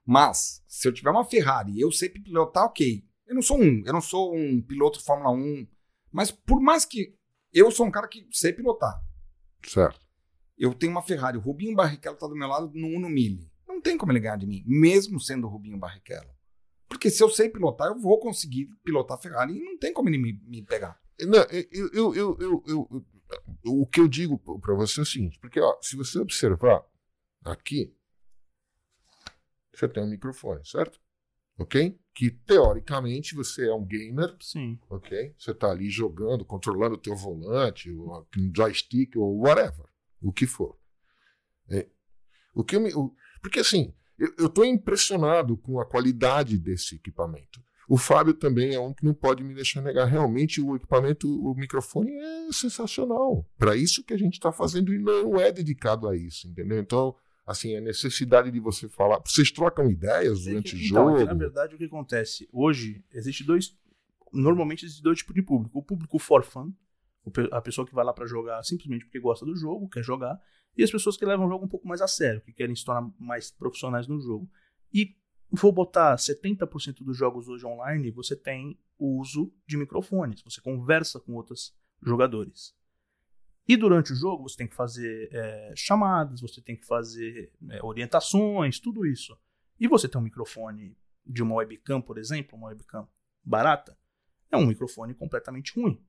Mas, 0.05 0.63
se 0.67 0.87
eu 0.87 0.93
tiver 0.93 1.11
uma 1.11 1.25
Ferrari 1.25 1.73
e 1.73 1.81
eu 1.81 1.91
sei 1.91 2.09
pilotar, 2.11 2.65
ok. 2.65 3.05
Eu 3.27 3.35
não 3.35 3.43
sou 3.43 3.59
um, 3.59 3.83
eu 3.87 3.93
não 3.93 4.03
sou 4.03 4.37
um 4.37 4.61
piloto 4.61 4.99
de 4.99 5.05
Fórmula 5.05 5.31
1, 5.31 5.67
mas 6.13 6.31
por 6.31 6.61
mais 6.61 6.85
que 6.85 7.17
eu 7.53 7.71
sou 7.71 7.87
um 7.87 7.91
cara 7.91 8.07
que 8.07 8.29
sei 8.31 8.53
pilotar, 8.53 9.03
Certo. 9.67 9.99
eu 10.59 10.75
tenho 10.75 10.93
uma 10.93 11.01
Ferrari, 11.03 11.39
o 11.39 11.41
Rubinho 11.41 11.75
Barrichello 11.75 12.19
tá 12.19 12.27
do 12.27 12.37
meu 12.37 12.47
lado 12.49 12.71
no 12.75 12.87
Uno 12.89 13.09
Mille. 13.09 13.51
Não 13.67 13.81
tem 13.81 13.97
como 13.97 14.13
ele 14.13 14.21
ganhar 14.21 14.37
de 14.37 14.47
mim, 14.47 14.63
mesmo 14.67 15.19
sendo 15.19 15.47
o 15.47 15.51
Rubinho 15.51 15.79
Barrichello. 15.79 16.34
Porque 16.89 17.11
se 17.11 17.23
eu 17.23 17.29
sei 17.31 17.49
pilotar, 17.49 17.89
eu 17.89 17.99
vou 17.99 18.19
conseguir 18.21 18.67
pilotar 18.85 19.17
a 19.17 19.21
Ferrari 19.21 19.57
e 19.57 19.65
não 19.65 19.79
tem 19.79 19.93
como 19.93 20.09
ele 20.09 20.19
me, 20.19 20.33
me 20.47 20.63
pegar. 20.63 21.01
Não, 21.21 21.43
eu, 21.51 21.89
eu, 21.93 22.15
eu, 22.15 22.15
eu, 22.15 22.65
eu- 22.67 22.89
eu- 22.93 23.07
o 23.65 23.87
que 23.87 24.01
eu 24.01 24.09
digo 24.09 24.39
para 24.61 24.75
você 24.75 25.01
é 25.01 25.03
o 25.03 25.07
seguinte, 25.07 25.39
porque 25.41 25.61
ó, 25.61 25.79
se 25.81 25.97
você 25.97 26.19
observar 26.19 26.85
aqui, 27.45 27.95
você 29.75 29.89
tem 29.89 30.03
um 30.03 30.09
microfone, 30.09 30.65
certo? 30.67 31.01
Ok? 31.59 31.99
Que 32.15 32.31
teoricamente 32.31 33.35
você 33.35 33.69
é 33.69 33.73
um 33.75 33.85
gamer, 33.85 34.37
Sim. 34.41 34.79
ok? 34.91 35.35
Você 35.39 35.53
está 35.53 35.71
ali 35.71 35.89
jogando, 35.89 36.45
controlando 36.45 36.95
o 36.97 37.01
teu 37.01 37.17
volante, 37.17 37.91
ou 37.93 38.27
um 38.37 38.53
joystick, 38.55 39.17
ou 39.17 39.39
whatever, 39.41 39.87
o 40.21 40.33
que 40.33 40.47
for. 40.47 40.79
É, 41.69 41.89
o 42.55 42.63
que 42.65 42.77
eu 42.77 42.81
me- 42.81 42.95
o- 42.95 43.15
porque 43.41 43.61
assim, 43.61 43.95
eu 44.19 44.47
estou 44.47 44.65
impressionado 44.65 45.57
com 45.57 45.81
a 45.81 45.85
qualidade 45.85 46.59
desse 46.59 46.97
equipamento. 46.97 47.63
O 47.89 47.99
Fábio 47.99 48.33
também 48.33 48.75
é 48.75 48.81
um 48.81 48.95
que 48.95 49.05
não 49.05 49.13
pode 49.13 49.45
me 49.45 49.55
deixar 49.55 49.83
negar. 49.83 50.07
Realmente 50.07 50.61
o 50.61 50.75
equipamento, 50.75 51.29
o 51.29 51.55
microfone 51.55 52.13
é 52.13 52.49
sensacional. 52.53 53.47
Para 53.59 53.77
isso 53.77 54.03
que 54.03 54.15
a 54.15 54.17
gente 54.19 54.35
está 54.35 54.51
fazendo 54.51 54.93
e 54.95 54.99
não 54.99 55.39
é 55.39 55.53
dedicado 55.53 56.09
a 56.09 56.17
isso, 56.17 56.49
entendeu? 56.49 56.79
Então, 56.79 57.15
assim, 57.47 57.77
a 57.77 57.81
necessidade 57.83 58.51
de 58.51 58.59
você 58.59 58.89
falar. 58.89 59.21
Vocês 59.25 59.51
trocam 59.51 59.91
ideias 59.91 60.45
durante 60.45 60.75
o 60.75 60.79
Então, 60.79 61.11
é 61.11 61.13
que, 61.13 61.19
jogo? 61.21 61.25
na 61.27 61.35
verdade, 61.35 61.75
o 61.75 61.79
que 61.79 61.85
acontece? 61.85 62.49
Hoje, 62.53 63.05
existe 63.13 63.45
dois. 63.45 63.77
Normalmente 64.33 64.87
existe 64.87 65.03
dois 65.03 65.19
tipos 65.19 65.35
de 65.35 65.43
público. 65.43 65.79
O 65.79 65.83
público 65.83 66.19
for 66.19 66.43
fun, 66.43 66.73
a 67.53 67.61
pessoa 67.61 67.87
que 67.87 67.95
vai 67.95 68.05
lá 68.05 68.13
pra 68.15 68.27
jogar 68.27 68.63
simplesmente 68.63 69.05
porque 69.05 69.21
gosta 69.21 69.45
do 69.45 69.55
jogo, 69.55 69.89
quer 69.91 70.03
jogar, 70.03 70.41
e 70.77 70.83
as 70.83 70.91
pessoas 70.91 71.17
que 71.17 71.25
levam 71.25 71.47
o 71.47 71.49
jogo 71.49 71.65
um 71.65 71.69
pouco 71.69 71.87
mais 71.87 72.01
a 72.01 72.09
sério, 72.09 72.41
que 72.41 72.53
querem 72.53 72.75
se 72.75 72.85
tornar 72.85 73.11
mais 73.19 73.51
profissionais 73.51 74.07
no 74.07 74.21
jogo. 74.21 74.49
E 74.93 75.17
vou 75.51 75.73
botar 75.73 76.17
70% 76.17 77.05
dos 77.05 77.17
jogos 77.17 77.49
hoje 77.49 77.65
online, 77.65 78.11
você 78.11 78.35
tem 78.35 78.79
o 78.99 79.21
uso 79.21 79.53
de 79.67 79.77
microfones, 79.77 80.43
você 80.43 80.61
conversa 80.61 81.21
com 81.21 81.35
outros 81.35 81.75
jogadores. 82.03 82.75
E 83.67 83.77
durante 83.77 84.13
o 84.13 84.17
jogo 84.17 84.49
você 84.49 84.57
tem 84.59 84.67
que 84.67 84.75
fazer 84.75 85.29
é, 85.33 85.73
chamadas, 85.77 86.41
você 86.41 86.61
tem 86.61 86.77
que 86.77 86.87
fazer 86.87 87.53
é, 87.71 87.83
orientações, 87.83 88.79
tudo 88.79 89.07
isso. 89.07 89.37
E 89.79 89.89
você 89.89 90.09
tem 90.09 90.21
um 90.21 90.25
microfone 90.25 90.97
de 91.27 91.43
uma 91.43 91.55
webcam, 91.57 92.01
por 92.01 92.19
exemplo, 92.19 92.59
uma 92.59 92.69
webcam 92.69 93.09
barata, 93.43 93.97
é 94.51 94.57
um 94.57 94.67
microfone 94.67 95.15
completamente 95.15 95.73
ruim. 95.79 96.03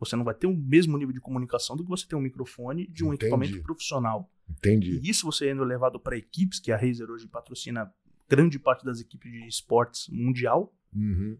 Você 0.00 0.16
não 0.16 0.24
vai 0.24 0.34
ter 0.34 0.46
o 0.46 0.56
mesmo 0.56 0.98
nível 0.98 1.12
de 1.12 1.20
comunicação 1.20 1.76
do 1.76 1.84
que 1.84 1.88
você 1.90 2.06
tem 2.08 2.18
um 2.18 2.22
microfone 2.22 2.88
de 2.88 3.04
um 3.04 3.08
Entendi. 3.12 3.26
equipamento 3.26 3.62
profissional. 3.62 4.28
Entendi. 4.48 4.98
E 5.02 5.08
isso 5.10 5.24
você 5.26 5.52
indo 5.52 5.62
levado 5.62 6.00
para 6.00 6.16
equipes, 6.16 6.58
que 6.58 6.72
a 6.72 6.76
Razer 6.76 7.08
hoje 7.10 7.28
patrocina 7.28 7.92
grande 8.28 8.58
parte 8.58 8.84
das 8.84 9.00
equipes 9.00 9.30
de 9.30 9.46
esportes 9.46 10.08
mundial, 10.08 10.74
Uhum. 10.92 11.38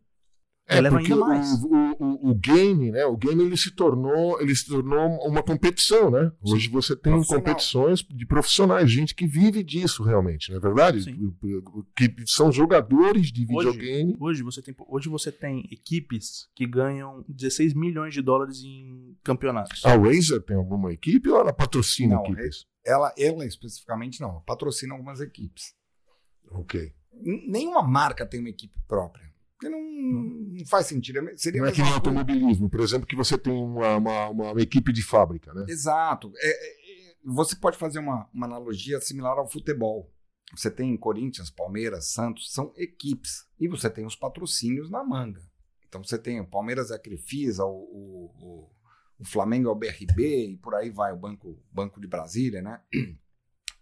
Eleva 0.70 0.98
porque. 0.98 1.12
O, 1.12 1.96
o, 1.98 2.30
o, 2.30 2.34
game, 2.34 2.92
né? 2.92 3.04
O 3.04 3.16
game 3.16 3.42
ele 3.42 3.56
se 3.56 3.72
tornou, 3.72 4.40
ele 4.40 4.54
se 4.54 4.66
tornou 4.66 5.18
uma 5.26 5.42
competição, 5.42 6.10
né? 6.10 6.30
Hoje 6.40 6.68
você 6.68 6.94
tem 6.94 7.22
competições 7.24 8.02
de 8.02 8.24
profissionais, 8.24 8.90
gente 8.90 9.14
que 9.14 9.26
vive 9.26 9.64
disso 9.64 10.04
realmente, 10.04 10.50
não 10.50 10.58
é 10.58 10.60
verdade? 10.60 11.02
Sim. 11.02 11.34
Que 11.96 12.14
são 12.26 12.52
jogadores 12.52 13.32
de 13.32 13.44
videogame. 13.44 14.16
Hoje 14.20 14.42
você 14.42 14.62
tem, 14.62 14.74
hoje 14.88 15.08
você 15.08 15.32
tem 15.32 15.68
equipes 15.72 16.48
que 16.54 16.66
ganham 16.66 17.24
16 17.28 17.74
milhões 17.74 18.14
de 18.14 18.22
dólares 18.22 18.62
em 18.62 19.16
campeonatos. 19.24 19.84
A 19.84 19.96
Razer 19.96 20.40
tem 20.42 20.56
alguma 20.56 20.92
equipe 20.92 21.28
ou 21.28 21.40
ela 21.40 21.52
patrocina 21.52 22.14
Não, 22.14 22.24
equipes? 22.24 22.66
Ela, 22.86 23.12
ela 23.18 23.44
especificamente 23.44 24.20
não, 24.20 24.30
ela 24.30 24.40
patrocina 24.40 24.94
algumas 24.94 25.20
equipes. 25.20 25.74
Ok. 26.52 26.92
Nenhuma 27.12 27.82
marca 27.82 28.24
tem 28.24 28.40
uma 28.40 28.48
equipe 28.48 28.74
própria. 28.86 29.29
Porque 29.60 29.68
não, 29.68 29.82
não 29.82 30.66
faz 30.66 30.86
sentido. 30.86 31.18
É- 31.28 31.36
Seria 31.36 31.60
Não 31.60 31.68
é 31.68 31.72
que 31.72 31.82
coisa. 31.82 31.96
automobilismo, 31.96 32.70
por 32.70 32.80
exemplo, 32.80 33.06
que 33.06 33.14
você 33.14 33.36
tem 33.36 33.52
uma, 33.52 33.96
uma, 33.96 34.28
uma- 34.30 34.62
equipe 34.62 34.90
de 34.90 35.02
fábrica, 35.02 35.52
né? 35.52 35.66
Exato. 35.68 36.32
É, 36.38 36.48
é, 36.48 37.14
você 37.22 37.54
pode 37.54 37.76
fazer 37.76 37.98
uma, 37.98 38.26
uma 38.32 38.46
analogia 38.46 38.98
similar 39.02 39.36
ao 39.36 39.46
futebol. 39.46 40.10
Você 40.56 40.70
tem 40.70 40.96
Corinthians, 40.96 41.50
Palmeiras, 41.50 42.06
Santos, 42.06 42.50
são 42.54 42.72
equipes. 42.74 43.46
E 43.58 43.68
você 43.68 43.90
tem 43.90 44.06
os 44.06 44.16
patrocínios 44.16 44.90
na 44.90 45.04
manga. 45.04 45.42
Então 45.86 46.02
você 46.02 46.16
tem 46.18 46.40
o 46.40 46.46
Palmeiras 46.46 46.90
é 46.90 46.94
a 46.94 46.98
Crefisa, 46.98 47.62
o, 47.64 47.68
o, 47.68 48.30
o, 48.40 48.70
o 49.18 49.24
Flamengo 49.26 49.68
é 49.68 49.72
o 49.72 49.74
BRB, 49.74 50.52
e 50.52 50.56
por 50.56 50.74
aí 50.74 50.88
vai 50.88 51.12
o 51.12 51.16
Banco, 51.18 51.62
Banco 51.70 52.00
de 52.00 52.06
Brasília, 52.06 52.62
né? 52.62 52.80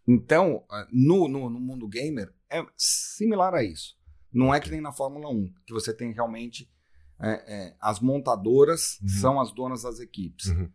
Então, 0.07 0.65
ah, 0.71 0.89
no, 0.91 1.29
no, 1.29 1.49
no 1.51 1.61
mundo 1.61 1.87
gamer, 1.87 2.35
é 2.51 2.65
similar 2.77 3.55
a 3.55 3.63
isso. 3.63 3.98
Não 4.33 4.55
é 4.55 4.61
que 4.61 4.71
nem 4.71 4.81
na 4.81 4.93
Fórmula 4.93 5.29
1, 5.31 5.53
que 5.67 5.73
você 5.73 5.93
tem 5.93 6.13
realmente 6.13 6.69
é, 7.21 7.31
é, 7.69 7.77
as 7.81 7.99
montadoras 8.01 8.99
Uhum. 9.03 9.09
são 9.09 9.41
as 9.41 9.53
donas 9.53 9.83
das 9.83 9.99
equipes. 10.01 10.47
Uhum. 10.47 10.71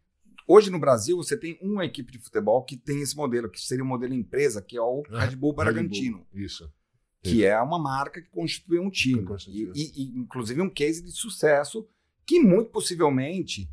Hoje 0.48 0.70
no 0.70 0.78
Brasil 0.80 1.16
você 1.16 1.38
tem 1.38 1.58
uma 1.62 1.86
equipe 1.86 2.12
de 2.12 2.20
futebol 2.20 2.64
que 2.66 2.76
tem 2.76 3.02
esse 3.02 3.16
modelo, 3.16 3.50
que 3.50 3.62
seria 3.62 3.84
o 3.84 3.88
modelo 3.88 4.14
empresa, 4.14 4.62
que 4.62 4.76
é 4.76 4.82
o 4.82 5.04
Ah, 5.12 5.24
Red 5.26 5.36
Bull 5.38 5.54
Bragantino, 5.54 6.18
Red 6.18 6.24
Bull, 6.34 6.46
Isso. 6.46 6.74
que 7.22 7.46
é 7.46 7.58
uma 7.62 7.80
marca 7.80 8.22
que 8.22 8.30
constitui 8.30 8.78
um 8.80 8.90
time. 8.90 9.24
Constitui. 9.24 9.72
E, 9.74 9.82
e- 9.82 10.04
e, 10.04 10.20
inclusive 10.20 10.62
um 10.62 10.70
case 10.70 11.02
de 11.02 11.12
sucesso 11.12 11.88
que 12.26 12.40
muito 12.42 12.72
possivelmente, 12.72 13.70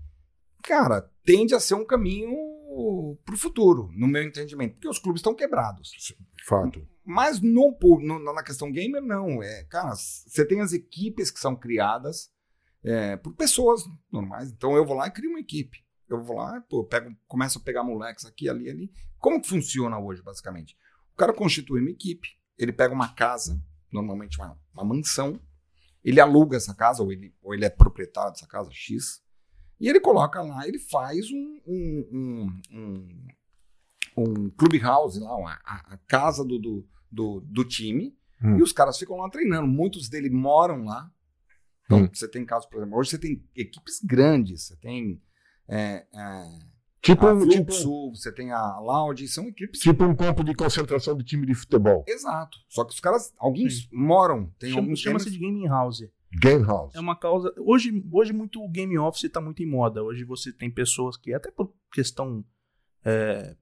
cara, 0.63 1.11
tende 1.25 1.55
a 1.55 1.61
ser 1.61 1.75
um 1.75 1.85
caminho 1.85 2.37
para 3.25 3.35
o 3.35 3.39
futuro, 3.39 3.91
no 3.97 4.07
meu 4.07 4.23
entendimento, 4.23 4.75
porque 4.75 4.89
os 4.89 4.99
clubes 5.01 5.19
estão 5.21 5.35
quebrados. 5.35 5.91
Fato. 6.47 6.87
Mas 7.11 7.41
no, 7.41 7.77
no- 8.01 8.33
na 8.35 8.43
questão 8.43 8.71
gamer, 8.71 9.03
não. 9.03 9.43
É, 9.43 9.65
cara, 9.65 9.95
você 9.95 10.45
tem 10.47 10.61
as 10.61 10.73
equipes 10.73 11.31
que 11.31 11.41
são 11.41 11.57
criadas 11.57 12.31
é, 12.85 13.17
por 13.17 13.35
pessoas 13.35 13.83
normais. 14.13 14.51
Então 14.53 14.77
eu 14.77 14.87
vou 14.87 14.97
lá 14.97 15.07
e 15.09 15.11
crio 15.11 15.31
uma 15.31 15.41
equipe. 15.41 15.85
Eu 16.09 16.23
vou 16.23 16.37
lá, 16.37 16.61
pô, 16.69 16.85
pego, 16.85 17.15
começo 17.29 17.59
a 17.59 17.63
pegar 17.63 17.83
moleques 17.85 18.25
aqui, 18.25 18.49
ali, 18.49 18.69
ali. 18.71 18.93
Como 19.19 19.41
que 19.41 19.49
funciona 19.49 19.99
hoje, 19.99 20.23
basicamente? 20.23 20.77
O 21.13 21.17
cara 21.17 21.33
constitui 21.33 21.81
uma 21.81 21.91
equipe, 21.91 22.29
ele 22.59 22.73
pega 22.73 22.95
uma 22.95 23.13
casa, 23.15 23.61
normalmente 23.93 24.39
uma, 24.39 24.59
uma 24.75 24.85
mansão, 24.85 25.39
ele 26.03 26.19
aluga 26.21 26.57
essa 26.57 26.75
casa, 26.75 27.03
ou 27.03 27.13
ele, 27.13 27.35
ou 27.43 27.53
ele 27.55 27.65
é 27.65 27.71
proprietário 27.71 28.33
dessa 28.33 28.47
casa 28.47 28.71
X, 28.73 29.23
e 29.79 29.89
ele 29.89 30.01
coloca 30.01 30.41
lá, 30.43 30.67
ele 30.67 30.79
faz 30.79 31.31
um, 31.31 31.61
um, 31.67 32.09
um, 32.13 32.61
um- 32.73 33.27
um 34.17 34.51
clubhouse 34.51 35.19
lá, 35.21 35.61
a, 35.65 35.95
a 35.95 35.97
casa 36.09 36.45
do, 36.45 36.59
do, 36.59 36.89
do, 37.11 37.41
do 37.41 37.65
time, 37.65 38.17
Hum. 38.43 38.59
e 38.59 38.63
os 38.63 38.73
caras 38.73 38.99
ficam 38.99 39.17
lá 39.19 39.29
treinando. 39.29 39.67
Muitos 39.69 40.09
deles 40.09 40.31
moram 40.33 40.85
lá. 40.85 41.11
Então, 41.85 42.05
Hum. 42.05 42.09
você 42.13 42.29
tem 42.29 42.45
casos, 42.47 42.69
por 42.71 42.79
exemplo, 42.79 42.99
hoje 42.99 43.11
você 43.11 43.19
tem 43.19 43.45
equipes 43.55 44.01
grandes, 44.03 44.67
você 44.67 44.77
tem 44.77 45.21
é, 45.69 46.07
é, 46.15 46.59
Tipo, 47.03 47.27
a 47.29 47.33
um, 47.35 47.49
tipo, 47.49 47.73
Fluxo, 47.73 48.11
você 48.15 48.33
tem 48.33 48.51
a 48.53 48.79
Loud, 48.79 49.27
são 49.29 49.47
equipes 49.49 49.81
tipo 49.81 50.05
um 50.05 50.15
campo 50.15 50.43
de 50.45 50.55
concentração 50.55 51.17
de 51.17 51.25
time 51.25 51.47
de 51.47 51.55
futebol. 51.55 52.05
Exato. 52.09 52.59
Só 52.69 52.85
que 52.85 52.93
os 52.93 53.01
caras, 53.01 53.33
alguns 53.39 53.89
moram, 53.93 54.51
tem 54.59 54.71
Chama- 54.71 54.83
alguns 54.83 54.99
Chama-se 55.01 55.31
de 55.31 55.39
gaming 55.39 55.67
house. 55.69 56.03
Game 56.41 56.65
House. 56.65 56.95
É 56.95 57.01
uma 57.01 57.17
causa. 57.17 57.53
Hoje, 57.59 57.91
hoje 58.13 58.33
muito 58.33 58.63
o 58.63 58.69
game 58.69 58.97
office 58.99 59.25
está 59.25 59.41
muito 59.41 59.63
em 59.63 59.67
moda. 59.67 60.03
Hoje 60.03 60.25
você 60.25 60.53
tem 60.53 60.71
pessoas 60.71 61.17
que, 61.17 61.33
até 61.35 61.51
por 61.51 61.73
questão 61.93 62.45
é, 63.05 63.57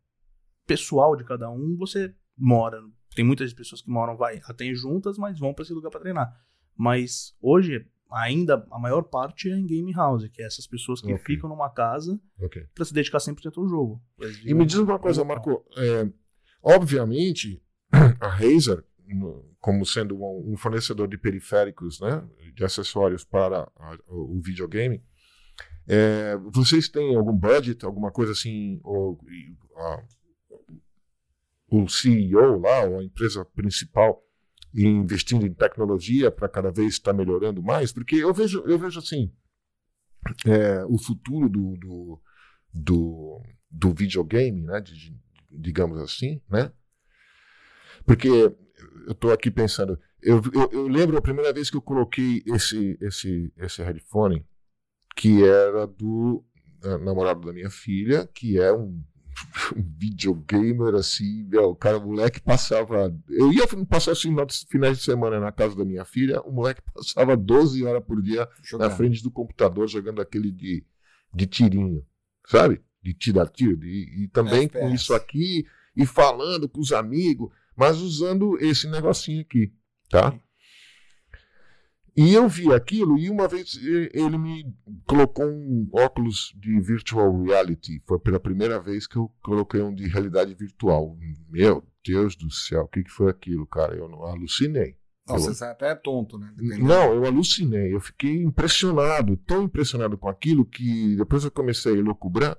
pessoal 0.67 1.17
de 1.17 1.25
cada 1.25 1.51
um, 1.51 1.77
você 1.79 2.15
mora. 2.37 2.79
Tem 3.19 3.25
muitas 3.25 3.53
pessoas 3.53 3.83
que 3.83 3.91
moram, 3.91 4.17
vai, 4.17 4.41
até 4.45 4.73
juntas, 4.73 5.19
mas 5.19 5.41
vão 5.41 5.53
para 5.53 5.65
esse 5.65 5.73
lugar 5.73 5.91
para 5.91 5.99
treinar. 5.99 6.41
Mas 6.77 7.35
hoje, 7.43 7.85
ainda 8.09 8.65
a 8.71 8.79
maior 8.79 9.03
parte 9.03 9.51
é 9.51 9.57
em 9.59 9.67
game 9.67 9.93
house, 9.93 10.29
que 10.29 10.41
é 10.41 10.47
essas 10.47 10.69
pessoas 10.69 11.01
que 11.01 11.13
Ok. 11.13 11.25
ficam 11.25 11.51
numa 11.51 11.69
casa 11.69 12.21
Ok. 12.41 12.65
para 12.73 12.85
se 12.85 12.95
dedicar 12.95 13.19
100% 13.19 13.59
ao 13.61 13.67
jogo. 13.69 14.01
E 14.45 14.55
me 14.55 14.65
diz 14.65 14.77
uma 14.79 15.01
coisa, 15.01 15.25
Marco. 15.25 15.65
é, 15.77 16.09
obviamente, 16.63 17.61
a 18.21 18.29
Razer, 18.29 18.85
como 19.59 19.85
sendo 19.85 20.17
um 20.23 20.57
fornecedor 20.57 21.09
de 21.09 21.19
periféricos, 21.19 21.99
né, 21.99 22.23
de 22.55 22.65
acessórios 22.65 23.25
para 23.25 23.63
a- 23.75 23.99
o 24.07 24.41
videogame, 24.41 25.03
é, 25.89 26.37
vocês 26.53 26.89
têm 26.89 27.17
algum 27.17 27.33
budget, 27.37 27.85
alguma 27.85 28.13
coisa 28.13 28.31
assim, 28.31 28.79
ou, 28.85 29.19
e, 29.29 29.57
a- 29.77 30.05
o 31.71 31.89
CEO 31.89 32.59
lá, 32.61 32.85
ou 32.85 32.99
a 32.99 33.05
empresa 33.05 33.45
principal, 33.45 34.23
investindo 34.75 35.47
em 35.47 35.53
tecnologia 35.53 36.31
para 36.31 36.49
cada 36.49 36.71
vez 36.71 36.95
estar 36.95 37.13
melhorando 37.13 37.63
mais? 37.63 37.93
Porque 37.93 38.17
eu 38.17 38.33
vejo, 38.33 38.63
eu 38.67 38.79
vejo 38.79 38.99
assim, 38.99 39.33
é, 40.47 40.85
o 40.87 40.99
futuro 40.99 41.49
do, 41.49 41.77
do, 41.77 42.23
do, 42.73 43.43
do 43.71 43.95
videogame, 43.95 44.63
né, 44.63 44.81
de- 44.81 45.17
digamos 45.51 45.99
assim, 46.01 46.41
né? 46.49 46.73
Porque 48.05 48.29
eu 48.29 48.57
estou 49.13 49.33
aqui 49.33 49.51
pensando, 49.51 49.99
eu, 50.23 50.41
eu, 50.53 50.71
eu 50.73 50.89
lembro 50.89 51.17
a 51.17 51.23
primeira 51.23 51.53
vez 51.53 51.71
que 51.71 51.77
eu 51.77 51.83
coloquei 51.83 52.43
esse, 52.47 52.99
esse, 53.01 53.53
esse 53.57 53.83
headphone, 53.83 54.47
que 55.17 55.45
era 55.45 55.87
do 55.87 56.45
eh, 56.83 56.99
namorado 56.99 57.47
da 57.47 57.53
minha 57.53 57.71
filha, 57.71 58.27
que 58.33 58.59
é 58.59 58.73
um, 58.73 59.03
um 59.77 59.83
videogamer 59.99 60.95
assim, 60.95 61.45
meu, 61.45 61.71
o 61.71 61.77
cara, 61.77 61.99
o 61.99 62.07
moleque 62.07 62.41
passava. 62.41 63.15
Eu 63.29 63.53
ia 63.53 63.67
passar 63.87 64.13
assim 64.13 64.31
nos 64.33 64.65
finais 64.71 64.99
de 64.99 65.05
semana 65.05 65.39
na 65.41 65.53
casa 65.53 65.75
da 65.77 65.85
minha 65.85 66.05
filha, 66.05 66.41
o 66.43 66.53
moleque 66.53 66.83
passava 66.95 67.37
12 67.37 67.85
horas 67.85 68.03
por 68.05 68.21
dia 68.23 68.41
na 68.45 68.49
jogando. 68.63 68.91
frente 68.97 69.23
do 69.23 69.31
computador 69.31 69.89
jogando 69.89 70.21
aquele 70.21 70.51
de, 70.51 70.85
de 71.35 71.47
tirinho, 71.47 72.05
sabe? 72.47 72.81
De 73.03 73.15
tirar 73.15 73.47
tiro. 73.49 73.77
de- 73.77 74.25
e 74.25 74.29
também 74.29 74.69
com 74.69 74.79
FPS. 74.79 74.95
isso 74.95 75.15
aqui, 75.15 75.67
e 75.97 76.05
falando 76.07 76.69
com 76.69 76.81
os 76.81 76.93
amigos, 76.93 77.51
mas 77.77 77.99
usando 78.01 78.59
esse 78.61 78.89
negocinho 78.89 79.41
aqui, 79.43 79.73
tá? 80.11 80.39
E 82.17 82.35
eu 82.35 82.49
vi 82.49 82.73
aquilo 82.73 83.17
e 83.19 83.31
uma 83.31 83.47
vez 83.47 83.79
ele 84.13 84.37
me 84.39 84.65
colocou 85.07 85.47
um 85.47 85.89
óculos 85.93 86.53
de 86.57 86.81
virtual 86.81 87.43
reality. 87.43 88.03
Foi 88.07 88.19
pela 88.19 88.41
primeira 88.41 88.81
vez 88.81 89.07
que 89.07 89.17
eu 89.17 89.31
coloquei 89.43 89.81
um 89.81 89.95
de 89.95 90.07
realidade 90.09 90.55
virtual. 90.55 91.17
Meu 91.49 91.85
Deus 92.05 92.35
do 92.37 92.51
céu, 92.51 92.83
o 92.83 92.89
que, 92.89 93.03
que 93.05 93.11
foi 93.11 93.31
aquilo, 93.31 93.67
cara? 93.67 93.95
Eu 93.97 94.05
alucinei. 94.27 94.97
Eu- 95.29 95.39
você 95.39 95.55
sai 95.55 95.71
até 95.71 95.95
tonto, 95.95 96.39
né? 96.39 96.51
Dependendo. 96.57 96.85
não, 96.89 97.13
eu 97.15 97.25
alucinei. 97.27 97.95
Eu 97.95 98.01
fiquei 98.01 98.43
impressionado, 98.43 99.37
tão 99.37 99.63
impressionado 99.65 100.17
com 100.17 100.29
aquilo 100.29 100.65
que 100.65 101.15
depois 101.17 101.45
eu 101.45 101.51
comecei 101.51 101.93
a 101.95 101.99
elucubrar 101.99 102.57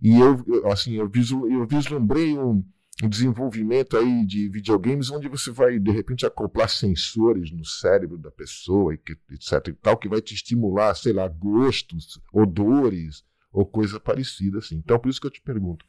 e 0.00 0.18
eu, 0.18 0.42
eu, 0.46 0.70
assim, 0.70 0.94
eu, 0.94 1.08
visu- 1.08 1.46
eu 1.50 1.66
vislumbrei 1.66 2.38
um, 2.38 2.64
um 3.02 3.08
desenvolvimento 3.08 3.96
aí 3.96 4.24
de 4.24 4.48
videogames 4.48 5.10
onde 5.10 5.28
você 5.28 5.50
vai 5.50 5.78
de 5.78 5.90
repente 5.90 6.24
acoplar 6.24 6.68
sensores 6.68 7.50
no 7.50 7.64
cérebro 7.64 8.16
da 8.16 8.30
pessoa 8.30 8.94
e 8.94 8.98
que, 8.98 9.12
etc 9.32 9.68
e 9.68 9.72
tal 9.74 9.98
que 9.98 10.08
vai 10.08 10.22
te 10.22 10.34
estimular, 10.34 10.94
sei 10.94 11.12
lá, 11.12 11.28
gostos, 11.28 12.18
odores 12.32 13.22
ou 13.52 13.66
coisa 13.66 14.00
parecida 14.00 14.58
assim. 14.58 14.76
Então 14.76 14.98
por 14.98 15.10
isso 15.10 15.20
que 15.20 15.26
eu 15.26 15.30
te 15.30 15.42
pergunto, 15.42 15.84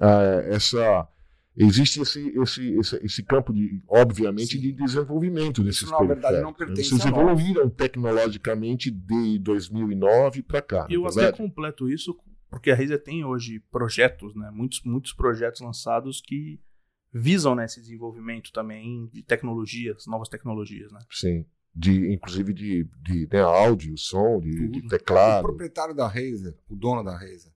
ah, 0.00 0.42
essa 0.46 1.08
existe 1.56 2.00
esse, 2.00 2.28
esse, 2.36 2.72
esse, 2.78 2.96
esse 3.04 3.22
campo 3.22 3.52
de 3.52 3.80
obviamente 3.88 4.52
Sim. 4.52 4.60
de 4.60 4.72
desenvolvimento 4.72 5.62
desses 5.62 5.82
Isso, 5.82 5.92
na 5.92 6.02
verdade, 6.02 6.40
não 6.40 6.50
né? 6.50 6.56
pertence 6.58 6.88
Vocês 6.88 7.06
a 7.06 7.10
nós. 7.10 7.20
evoluíram 7.20 7.68
tecnologicamente 7.70 8.90
de 8.90 9.38
2009 9.38 10.42
para 10.42 10.62
cá, 10.62 10.86
eu 10.88 11.00
não 11.00 11.06
é 11.06 11.10
até 11.10 11.20
verdade? 11.20 11.36
completo 11.36 11.88
isso 11.88 12.16
porque 12.50 12.70
a 12.70 12.74
Razer 12.74 13.02
tem 13.02 13.24
hoje 13.24 13.60
projetos, 13.70 14.34
né? 14.34 14.50
Muitos, 14.52 14.82
muitos 14.82 15.12
projetos 15.12 15.60
lançados 15.60 16.20
que 16.20 16.60
visam 17.12 17.54
né, 17.54 17.64
esse 17.64 17.80
desenvolvimento 17.80 18.52
também 18.52 19.08
de 19.12 19.22
tecnologias, 19.22 20.06
novas 20.06 20.28
tecnologias, 20.28 20.92
né? 20.92 21.00
Sim. 21.10 21.46
De, 21.74 22.12
inclusive 22.12 22.52
de, 22.52 22.88
de 23.02 23.28
né, 23.32 23.40
áudio, 23.40 23.96
som, 23.96 24.40
de, 24.40 24.50
de 24.50 24.72
Tudo. 24.72 24.86
O 24.86 24.88
teclado. 24.88 25.42
proprietário 25.42 25.94
da 25.94 26.06
Razer, 26.08 26.56
o 26.68 26.74
dono 26.74 27.04
da 27.04 27.12
Razer, 27.16 27.52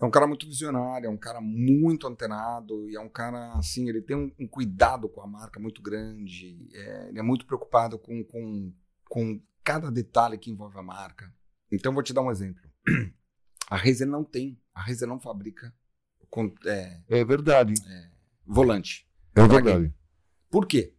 é 0.00 0.04
um 0.04 0.10
cara 0.10 0.26
muito 0.26 0.46
visionário, 0.46 1.06
é 1.06 1.10
um 1.10 1.18
cara 1.18 1.40
muito 1.42 2.06
antenado 2.06 2.88
e 2.88 2.96
é 2.96 3.00
um 3.00 3.08
cara, 3.08 3.52
assim, 3.52 3.86
ele 3.86 4.00
tem 4.00 4.16
um, 4.16 4.32
um 4.40 4.48
cuidado 4.48 5.06
com 5.10 5.20
a 5.20 5.26
marca 5.26 5.60
muito 5.60 5.82
grande, 5.82 6.66
é, 6.72 7.08
ele 7.10 7.18
é 7.18 7.22
muito 7.22 7.44
preocupado 7.44 7.98
com, 7.98 8.24
com, 8.24 8.72
com 9.04 9.38
cada 9.62 9.90
detalhe 9.90 10.38
que 10.38 10.50
envolve 10.50 10.78
a 10.78 10.82
marca. 10.82 11.30
Então, 11.70 11.92
vou 11.92 12.02
te 12.02 12.14
dar 12.14 12.22
um 12.22 12.30
exemplo. 12.30 12.62
A 13.70 13.76
Razer 13.76 14.06
não 14.06 14.24
tem, 14.24 14.60
a 14.74 14.82
Razer 14.82 15.06
não 15.08 15.20
fabrica 15.20 15.72
com- 16.28 16.52
é, 16.66 17.00
É 17.08 17.24
verdade. 17.24 17.72
volante. 18.44 19.08
É 19.34 19.46
verdade. 19.46 19.94
Por 20.50 20.66
quê? 20.66 20.92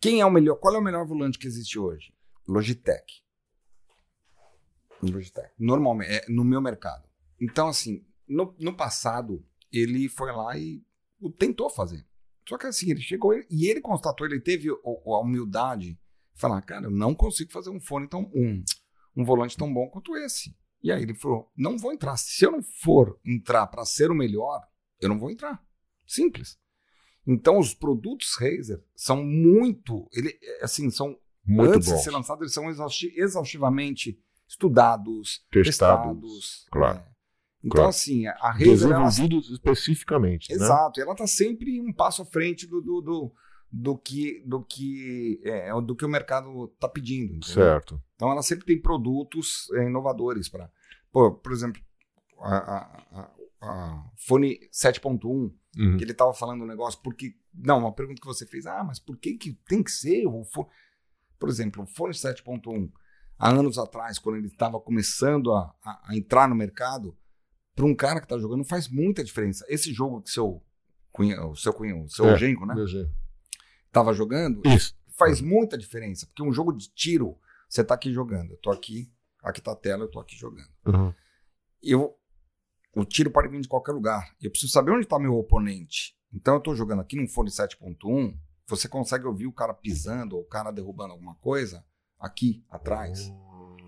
Quem 0.00 0.20
é 0.20 0.26
o 0.26 0.30
melhor? 0.30 0.56
Qual 0.56 0.74
é 0.74 0.78
o 0.78 0.82
melhor 0.82 1.06
volante 1.06 1.38
que 1.38 1.46
existe 1.46 1.78
hoje? 1.78 2.12
Logitech. 2.48 3.22
Logitech. 5.02 5.50
Normalmente, 5.58 6.10
é 6.10 6.26
no 6.28 6.44
meu 6.44 6.60
mercado. 6.60 7.08
Então, 7.40 7.68
assim, 7.68 8.04
no, 8.26 8.54
no 8.58 8.76
passado, 8.76 9.44
ele 9.72 10.08
foi 10.08 10.32
lá 10.32 10.56
e 10.58 10.82
tentou 11.38 11.70
fazer. 11.70 12.04
Só 12.48 12.58
que 12.58 12.66
assim, 12.66 12.90
ele 12.90 13.00
chegou 13.00 13.32
e 13.48 13.68
ele 13.68 13.80
constatou, 13.80 14.26
ele 14.26 14.40
teve 14.40 14.70
o- 14.70 15.14
a 15.14 15.20
humildade 15.20 15.92
de 15.92 15.98
falar, 16.34 16.60
cara, 16.62 16.86
eu 16.86 16.90
não 16.90 17.14
consigo 17.14 17.52
fazer 17.52 17.70
um 17.70 17.80
fone 17.80 18.08
tão 18.08 18.22
um, 18.34 18.64
um 19.16 19.24
volante 19.24 19.56
tão 19.56 19.72
bom 19.72 19.88
quanto 19.88 20.16
esse. 20.16 20.56
E 20.82 20.90
aí 20.90 21.02
ele 21.02 21.14
falou, 21.14 21.50
não 21.56 21.76
vou 21.78 21.92
entrar. 21.92 22.16
Se 22.16 22.44
eu 22.44 22.52
não 22.52 22.62
for 22.62 23.18
entrar 23.24 23.66
para 23.66 23.84
ser 23.84 24.10
o 24.10 24.14
melhor, 24.14 24.60
eu 25.00 25.08
não 25.08 25.18
vou 25.18 25.30
entrar. 25.30 25.62
Simples. 26.06 26.58
Então 27.26 27.58
os 27.58 27.74
produtos 27.74 28.34
Razer 28.38 28.82
são 28.96 29.22
muito, 29.24 30.08
ele 30.12 30.36
assim, 30.62 30.90
são 30.90 31.16
Muito 31.44 31.74
antes 31.76 31.88
de 31.88 32.02
ser 32.02 32.10
lançados, 32.10 32.42
eles 32.42 32.54
são 32.54 32.68
exausti- 32.70 33.12
exaustivamente 33.16 34.18
estudados, 34.48 35.44
Testados, 35.50 35.66
testados. 35.66 36.66
claro, 36.70 36.98
é. 36.98 37.10
Então, 37.62 37.70
claro. 37.72 37.88
assim, 37.90 38.26
a 38.26 38.50
Razer, 38.50 38.66
ela, 38.90 39.04
Desenvolvidos 39.04 39.50
especificamente. 39.50 40.48
né? 40.48 40.54
exato, 40.56 41.00
ela 41.00 41.12
está 41.12 41.26
sempre 41.26 41.78
um 41.80 41.92
passo 41.92 42.22
à 42.22 42.24
frente 42.24 42.66
do, 42.66 42.80
do, 42.80 43.00
do, 43.02 43.32
do 43.72 43.96
que, 43.96 44.42
do, 44.44 44.62
que, 44.62 45.40
é, 45.44 45.70
do 45.80 45.94
que 45.94 46.04
o 46.04 46.08
mercado 46.08 46.64
está 46.74 46.88
pedindo. 46.88 47.34
entendeu? 47.36 47.54
Certo. 47.54 48.02
Então, 48.16 48.30
ela 48.30 48.42
sempre 48.42 48.66
tem 48.66 48.80
produtos 48.80 49.70
é, 49.74 49.86
inovadores 49.86 50.48
para. 50.48 50.70
Por 51.12 51.52
exemplo, 51.52 51.80
a, 52.40 52.56
a, 52.56 53.30
a, 53.60 54.10
Fone 54.16 54.58
7.1, 54.72 55.52
Uhum. 55.78 55.96
que 55.96 56.02
ele 56.02 56.10
estava 56.10 56.34
falando 56.34 56.64
um 56.64 56.66
negócio, 56.66 57.00
porque. 57.02 57.36
Não, 57.54 57.78
uma 57.78 57.92
pergunta 57.92 58.20
que 58.20 58.26
você 58.26 58.44
fez, 58.44 58.66
ah, 58.66 58.82
mas 58.82 58.98
por 58.98 59.16
que, 59.16 59.34
que 59.34 59.52
tem 59.68 59.82
que 59.82 59.90
ser 59.90 60.26
o 60.26 60.44
fone? 60.44 60.68
Por 61.38 61.48
exemplo, 61.48 61.84
o 61.84 61.86
fone 61.86 62.12
7.1, 62.12 62.90
há 63.38 63.50
anos 63.50 63.78
atrás, 63.78 64.18
quando 64.18 64.36
ele 64.36 64.48
estava 64.48 64.80
começando 64.80 65.52
a, 65.52 65.74
a, 65.84 66.10
a 66.10 66.16
entrar 66.16 66.48
no 66.48 66.54
mercado, 66.56 67.16
para 67.74 67.84
um 67.86 67.94
cara 67.94 68.18
que 68.20 68.26
está 68.26 68.36
jogando, 68.36 68.64
faz 68.64 68.88
muita 68.88 69.22
diferença. 69.22 69.64
Esse 69.68 69.92
jogo 69.92 70.22
que 70.22 70.30
seu 70.30 70.60
cunha, 71.12 71.44
o 71.46 71.54
seu 71.56 71.72
cunha, 71.72 71.96
o 71.96 72.08
seu 72.08 72.26
É, 72.30 72.36
genro, 72.36 72.66
né, 72.66 72.74
Veja. 72.74 73.10
Estava 73.90 74.12
jogando, 74.14 74.62
Isso. 74.64 74.94
faz 75.18 75.40
muita 75.40 75.76
diferença, 75.76 76.26
porque 76.26 76.42
um 76.42 76.52
jogo 76.52 76.72
de 76.72 76.88
tiro, 76.88 77.36
você 77.68 77.84
tá 77.84 77.94
aqui 77.94 78.12
jogando, 78.12 78.52
eu 78.52 78.56
tô 78.58 78.70
aqui, 78.70 79.12
aqui 79.42 79.60
tá 79.60 79.72
a 79.72 79.76
tela, 79.76 80.04
eu 80.04 80.10
tô 80.10 80.18
aqui 80.20 80.36
jogando. 80.36 80.70
Uhum. 80.86 81.12
Eu, 81.82 82.16
o 82.94 83.04
tiro 83.04 83.30
pode 83.30 83.48
vir 83.48 83.60
de 83.60 83.68
qualquer 83.68 83.92
lugar. 83.92 84.34
Eu 84.40 84.50
preciso 84.50 84.72
saber 84.72 84.92
onde 84.92 85.04
está 85.04 85.18
meu 85.18 85.34
oponente. 85.34 86.16
Então 86.32 86.54
eu 86.54 86.58
estou 86.58 86.74
jogando 86.74 87.00
aqui 87.00 87.16
num 87.16 87.26
fone 87.26 87.50
7.1, 87.50 88.36
você 88.66 88.88
consegue 88.88 89.26
ouvir 89.26 89.46
o 89.46 89.52
cara 89.52 89.74
pisando 89.74 90.36
ou 90.36 90.42
o 90.42 90.46
cara 90.46 90.70
derrubando 90.70 91.12
alguma 91.12 91.34
coisa 91.36 91.84
aqui 92.18 92.64
atrás. 92.70 93.32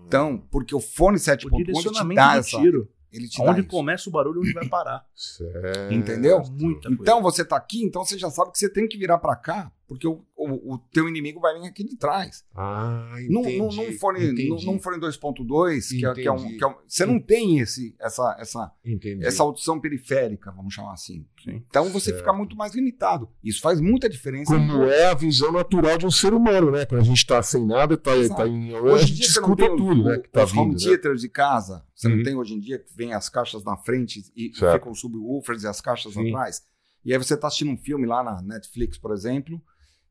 Então, 0.05 0.37
porque 0.51 0.75
o 0.75 0.79
fone 0.79 1.17
O 1.17 1.19
7.1 1.19 1.59
ele 1.59 1.73
te 1.73 2.15
dá 2.15 2.35
essa, 2.35 2.59
tiro. 2.59 2.91
Ele 3.13 3.29
te 3.29 3.39
Onde 3.41 3.63
começa 3.63 4.09
o 4.09 4.11
barulho, 4.11 4.41
onde 4.41 4.53
vai 4.53 4.67
parar. 4.67 5.05
Certo. 5.15 5.93
Entendeu? 5.93 6.41
Muita 6.51 6.89
coisa. 6.89 7.01
Então 7.01 7.21
você 7.21 7.45
tá 7.45 7.55
aqui, 7.55 7.83
então 7.83 8.03
você 8.03 8.17
já 8.17 8.29
sabe 8.29 8.51
que 8.51 8.57
você 8.57 8.67
tem 8.67 8.87
que 8.87 8.97
virar 8.97 9.19
pra 9.19 9.35
cá, 9.35 9.71
porque 9.87 10.07
o, 10.07 10.25
o, 10.51 10.73
o 10.73 10.77
teu 10.91 11.07
inimigo 11.07 11.39
vai 11.39 11.59
vir 11.59 11.67
aqui 11.67 11.83
de 11.83 11.95
trás. 11.97 12.43
Ah, 12.55 13.15
entendi. 13.19 13.57
num, 13.57 13.71
num 13.71 13.91
fone, 13.97 14.19
num, 14.19 14.31
entendi. 14.31 14.65
num 14.65 14.79
fone 14.79 14.97
2.2, 14.99 15.89
que, 15.99 16.05
é, 16.05 16.13
que, 16.13 16.27
é 16.27 16.31
um, 16.31 16.57
que 16.57 16.63
é 16.63 16.67
um- 16.67 16.75
Você 16.87 17.05
não 17.05 17.19
tem 17.19 17.59
esse, 17.59 17.95
essa, 17.99 18.35
essa, 18.39 18.71
Entendi. 18.85 19.25
essa 19.25 19.43
audição 19.43 19.79
periférica, 19.79 20.51
vamos 20.51 20.73
chamar 20.73 20.93
assim. 20.93 21.25
Sim. 21.43 21.63
Então 21.67 21.85
você 21.89 22.05
Certo. 22.11 22.19
fica 22.19 22.33
muito 22.33 22.55
mais 22.55 22.73
limitado. 22.75 23.29
Isso 23.43 23.61
faz 23.61 23.79
muita 23.81 24.09
diferença. 24.09 24.53
Como 24.53 24.83
é 24.83 25.05
a 25.05 25.13
visão 25.13 25.51
natural 25.51 25.97
de 25.97 26.05
um 26.05 26.11
ser 26.11 26.33
humano, 26.33 26.71
né? 26.71 26.85
Quando 26.85 27.01
a 27.01 27.05
gente 27.05 27.25
tá 27.25 27.41
sem 27.41 27.65
nada, 27.65 27.97
tá, 27.97 28.15
Exato. 28.15 28.41
tá 28.41 28.47
em. 28.47 28.73
a 28.75 28.81
Hoje 28.81 29.03
em 29.03 29.07
gente 29.07 29.17
dia 29.19 29.27
você 29.29 29.39
não 29.41 29.47
escuta 29.49 29.67
tem 29.67 29.75
tudo, 29.77 29.99
os, 30.01 30.05
né? 30.05 30.17
Que 30.19 30.29
tá 30.29 30.43
os 30.43 30.51
home 30.53 30.71
vindo. 30.75 30.79
Né? 30.83 30.85
theaters 30.89 31.21
de 31.21 31.29
casa. 31.29 31.85
Você 31.95 32.07
Uhum. 32.07 32.17
não 32.17 32.23
tem 32.23 32.35
hoje 32.35 32.53
em 32.55 32.59
dia 32.59 32.79
que 32.79 32.95
vem 32.95 33.13
as 33.13 33.29
caixas 33.29 33.63
na 33.63 33.77
frente 33.77 34.21
e 34.35 34.53
Certo. 34.55 34.73
ficam 34.79 34.93
subwoofers 34.93 35.63
e 35.63 35.67
as 35.67 35.79
caixas 35.81 36.13
Sim. 36.13 36.29
atrás. 36.29 36.61
E 37.05 37.11
aí 37.11 37.17
você 37.17 37.35
tá 37.35 37.47
assistindo 37.47 37.71
um 37.71 37.77
filme 37.77 38.05
lá 38.05 38.23
na 38.23 38.41
Netflix, 38.41 38.97
por 38.97 39.11
exemplo, 39.13 39.61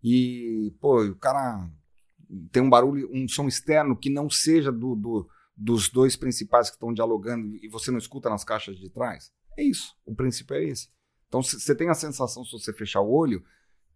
e, 0.03 0.75
pô, 0.81 1.03
o 1.05 1.15
cara 1.17 1.71
tem 2.51 2.63
um 2.63 2.71
barulho, 2.71 3.09
um 3.13 3.29
som 3.29 3.47
externo 3.47 3.97
que 3.97 4.11
não 4.11 4.29
seja 4.31 4.73
do, 4.73 4.95
do- 4.97 5.29
dos 5.57 5.89
dois 5.91 6.17
principais 6.17 6.69
que 6.71 6.77
estão 6.77 6.93
dialogando 6.93 7.55
e 7.57 7.69
você 7.69 7.91
não 7.91 7.99
escuta 7.99 8.29
nas 8.31 8.43
caixas 8.45 8.79
de 8.79 8.89
trás. 8.91 9.31
É 9.57 9.63
isso. 9.63 9.95
O 10.05 10.15
princípio 10.15 10.57
é 10.57 10.65
esse. 10.65 10.89
Então 11.29 11.43
você 11.43 11.75
tem 11.75 11.89
a 11.91 11.95
sensação, 11.95 12.45
se 12.45 12.53
você 12.53 12.73
fechar 12.73 13.01
o 13.01 13.11
olho, 13.13 13.45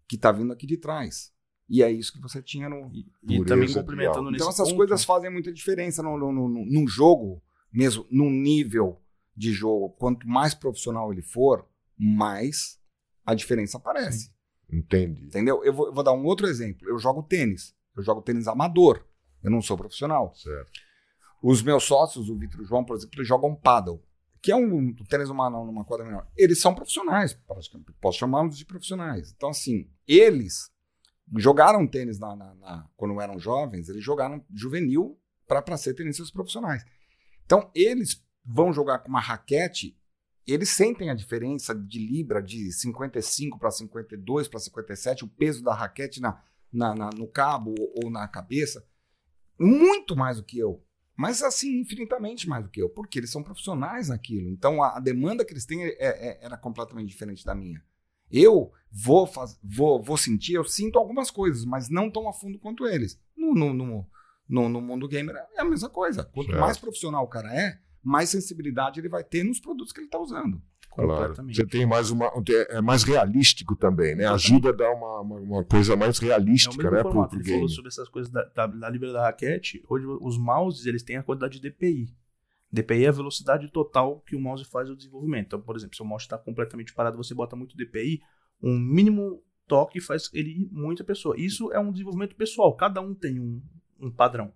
que 0.07 0.17
tá 0.19 0.31
vindo 0.31 0.53
aqui 0.53 0.67
de 0.67 0.77
trás. 0.77 1.33
E 1.69 1.83
é 1.83 1.91
isso 1.91 2.13
que 2.13 2.21
você 2.21 2.41
tinha 2.43 2.69
no, 2.69 2.91
E, 2.93 3.07
e 3.29 3.45
também 3.45 3.67
de 3.67 3.75
complementando 3.75 4.31
nesse 4.31 4.37
então 4.37 4.49
essas 4.51 4.69
ponto, 4.69 4.77
coisas 4.77 5.05
fazem 5.05 5.31
muita 5.33 5.53
diferença 5.53 6.03
no, 6.03 6.17
no, 6.17 6.31
no, 6.33 6.49
no- 6.49 6.65
num 6.65 6.87
jogo, 6.87 7.43
mesmo 7.73 8.07
num 8.11 8.31
nível 8.31 9.03
de 9.35 9.51
jogo. 9.53 9.91
Quanto 9.99 10.29
mais 10.29 10.55
profissional 10.55 11.13
ele 11.13 11.23
for, 11.23 11.67
mais 11.99 12.79
a 13.25 13.35
diferença 13.35 13.79
aparece. 13.79 14.31
Entendi. 14.71 15.27
Entendeu? 15.27 15.63
Eu 15.65 15.73
vou, 15.73 15.87
eu 15.87 15.95
vou 15.95 16.03
dar 16.05 16.13
um 16.13 16.25
outro 16.25 16.47
exemplo. 16.47 16.89
Eu 16.89 16.99
jogo 16.99 17.23
tênis. 17.23 17.75
Eu 17.97 18.03
jogo 18.03 18.23
tênis 18.23 18.47
amador. 18.49 19.05
Eu 19.43 19.51
não 19.51 19.63
sou 19.63 19.77
profissional. 19.77 20.35
Certo. 20.35 20.71
Os 21.43 21.63
meus 21.63 21.85
sócios, 21.85 22.29
o 22.29 22.37
Vitor 22.37 22.61
e 22.61 22.65
o 22.65 22.67
João, 22.67 22.85
por 22.85 22.97
exemplo, 22.97 23.17
eles 23.19 23.29
jogam 23.29 23.55
paddle, 23.55 24.03
que 24.43 24.51
é 24.51 24.57
um 24.57 24.93
tênis 25.09 25.29
numa, 25.29 25.49
numa 25.51 25.85
quadra 25.85 26.05
menor. 26.05 26.27
Eles 26.37 26.61
são 26.61 26.75
profissionais. 26.75 27.35
Posso 28.01 28.19
chamá-los 28.19 28.57
de 28.59 28.65
profissionais. 28.65 29.33
Então, 29.37 29.51
assim, 29.51 29.89
eles 30.07 30.71
jogaram 31.37 31.87
tênis 31.87 32.19
na, 32.19 32.35
na- 32.35 32.55
na- 32.55 32.89
quando 32.97 33.21
eram 33.21 33.39
jovens, 33.39 33.89
eles 33.89 34.03
jogaram 34.03 34.45
juvenil 34.55 35.19
para 35.47 35.77
ser 35.77 35.95
tenistas 35.95 36.31
profissionais. 36.31 36.85
Então, 37.45 37.71
eles 37.75 38.25
vão 38.45 38.73
jogar 38.73 38.99
com 39.01 39.09
uma 39.09 39.21
raquete, 39.21 39.97
eles 40.47 40.71
sentem 40.71 41.11
a 41.11 41.15
diferença 41.15 41.75
de 41.75 41.99
libra 41.99 42.43
de 42.43 42.73
55 42.73 43.59
para 43.59 43.71
52 43.71 44.49
para 44.49 44.61
57, 44.61 45.25
o 45.25 45.29
peso 45.29 45.63
da 45.63 45.75
raquete 45.75 46.21
na, 46.21 46.43
na- 46.73 46.95
na- 46.95 47.11
no 47.11 47.27
cabo 47.27 47.75
ou, 48.03 48.11
na 48.11 48.27
cabeça, 48.29 48.85
muito 49.59 50.15
mais 50.17 50.37
do 50.37 50.45
que 50.45 50.59
eu. 50.59 50.83
Mas 51.17 51.43
assim, 51.43 51.81
infinitamente 51.81 52.47
mais 52.49 52.63
do 52.65 52.71
que 52.71 52.81
eu, 52.83 52.91
porque 52.91 53.19
eles 53.19 53.31
são 53.31 53.43
profissionais 53.43 54.09
naquilo. 54.11 54.51
Então 54.51 54.83
a, 54.83 54.99
a 54.99 55.01
demanda 55.01 55.45
que 55.45 55.53
eles 55.53 55.65
têm 55.65 55.83
é- 55.85 55.97
é- 55.99 56.39
era 56.45 56.57
completamente 56.59 57.09
diferente 57.09 57.45
da 57.45 57.55
minha. 57.55 57.83
Eu 58.31 58.73
vou, 58.91 59.27
faz, 59.27 59.59
vou, 59.63 60.03
vou 60.03 60.17
sentir, 60.17 60.55
eu 60.55 60.65
sinto 60.65 60.99
algumas 60.99 61.31
coisas, 61.31 61.65
mas 61.65 61.89
não 61.89 62.11
tão 62.11 62.29
a 62.29 62.33
fundo 62.33 62.59
quanto 62.59 62.87
eles. 62.87 63.19
No, 63.37 63.55
no, 63.55 63.73
no, 63.73 64.07
no, 64.49 64.69
no 64.69 64.81
mundo 64.81 65.09
gamer 65.09 65.37
é 65.55 65.61
a 65.61 65.65
mesma 65.65 65.89
coisa. 65.89 66.25
Quanto 66.25 66.49
Certo. 66.49 66.61
mais 66.61 66.77
profissional 66.77 67.25
o 67.25 67.29
cara 67.29 67.55
é, 67.55 67.79
mais 68.07 68.31
sensibilidade 68.31 69.01
ele 69.01 69.09
vai 69.09 69.25
ter 69.25 69.43
nos 69.43 69.61
produtos 69.61 69.93
que 69.93 70.01
ele 70.01 70.07
está 70.07 70.19
usando. 70.19 70.63
Claro. 70.91 71.11
Completamente. 71.11 71.57
Você 71.57 71.67
tem 71.67 71.85
mais 71.85 72.11
uma. 72.11 72.31
É 72.71 72.81
mais 72.81 73.03
realístico 73.03 73.77
também, 73.77 74.15
né? 74.15 74.27
Ajuda 74.27 74.71
a 74.71 74.73
dar 74.73 74.91
uma, 74.93 75.21
uma, 75.21 75.37
uma 75.37 75.65
coisa 75.65 75.95
mais 75.95 76.21
É 76.21 76.25
o 76.25 76.29
realística, 76.29 76.77
mesmo 76.77 76.91
né? 76.91 77.03
Pro, 77.03 77.13
formato. 77.13 77.37
pro 77.37 77.41
Ele 77.41 77.53
falou 77.53 77.69
sobre 77.69 77.89
essas 77.89 78.09
coisas 78.09 78.33
da, 78.33 78.45
da, 78.45 78.67
da 78.67 78.89
libra 78.89 79.13
da 79.13 79.23
raquete. 79.25 79.83
Hoje 79.89 80.07
os 80.07 80.39
mouses 80.39 80.87
eles 80.87 81.03
têm 81.03 81.17
a 81.17 81.23
quantidade 81.23 81.61
de 81.61 81.69
DPI. 81.69 82.09
DPI 82.73 83.05
é 83.05 83.09
a 83.09 83.13
velocidade 83.13 83.71
total 83.71 84.21
que 84.21 84.35
o 84.35 84.41
mouse 84.41 84.65
faz 84.65 84.89
o 84.89 84.97
desenvolvimento. 84.97 85.47
Então, 85.47 85.61
por 85.61 85.77
exemplo, 85.77 85.95
se 85.95 86.03
o 86.03 86.05
mouse 86.05 86.25
está 86.25 86.39
completamente 86.39 86.95
parado, 86.95 87.17
você 87.17 87.35
bota 87.35 87.55
muito 87.55 87.77
DPI, 87.77 88.21
um 88.63 88.79
mínimo 88.79 89.43
toque 89.67 90.01
faz 90.01 90.31
ele 90.33 90.63
ir 90.63 90.69
muita 90.73 91.05
pessoa. 91.05 91.35
Isso 91.39 91.73
é 91.73 91.79
um 91.79 91.93
desenvolvimento 91.93 92.35
pessoal. 92.37 92.75
Cada 92.75 93.01
um 93.01 93.15
tem 93.15 93.39
um, 93.39 93.63
um 94.01 94.11
padrão. 94.11 94.53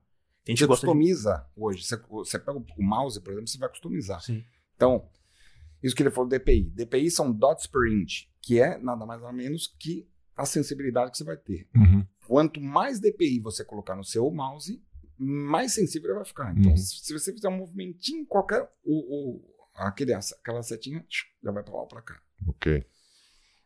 A 0.46 0.50
gente 0.50 0.58
Você 0.60 0.66
gosta 0.66 0.86
de... 0.86 0.92
customiza 0.92 1.46
hoje. 1.56 1.84
Você, 1.84 1.96
você 2.08 2.38
pega 2.38 2.58
o 2.58 2.82
mouse, 2.82 3.20
por 3.20 3.30
exemplo, 3.32 3.48
você 3.48 3.58
vai 3.58 3.68
customizar. 3.68 4.20
Sim. 4.22 4.42
Então, 4.74 5.08
isso 5.82 5.94
que 5.94 6.02
ele 6.02 6.10
falou 6.10 6.28
DPI. 6.28 6.70
DPI 6.70 7.10
são 7.10 7.30
dots 7.32 7.66
per 7.66 7.86
inch, 7.92 8.26
que 8.40 8.60
é 8.60 8.78
nada 8.78 9.04
mais 9.06 9.20
nada 9.20 9.32
menos 9.32 9.66
que 9.78 10.08
a 10.36 10.44
sensibilidade 10.46 11.10
que 11.10 11.18
você 11.18 11.24
vai 11.24 11.36
ter. 11.36 11.68
Uhum. 11.76 12.06
Quanto 12.26 12.60
mais 12.60 12.98
DPI 13.00 13.40
você 13.40 13.64
colocar 13.64 13.94
no 13.94 14.04
seu 14.04 14.30
mouse, 14.30 14.82
mais 15.18 15.74
sensível 15.74 16.08
ele 16.10 16.16
vai 16.16 16.24
ficar. 16.24 16.56
Então, 16.56 16.70
Uhum. 16.70 16.76
se 16.76 17.04
se 17.04 17.12
você 17.12 17.32
fizer 17.32 17.48
um 17.48 17.58
movimentinho 17.58 18.24
qualquer, 18.26 18.62
o, 18.82 19.34
o- 19.36 19.54
aquele, 19.74 20.14
aquela 20.14 20.62
setinha 20.62 21.04
já 21.42 21.50
vai 21.52 21.62
para 21.62 21.74
lá 21.74 21.80
ou 21.82 21.86
para 21.86 22.00
cá. 22.02 22.20
Ok. 22.46 22.84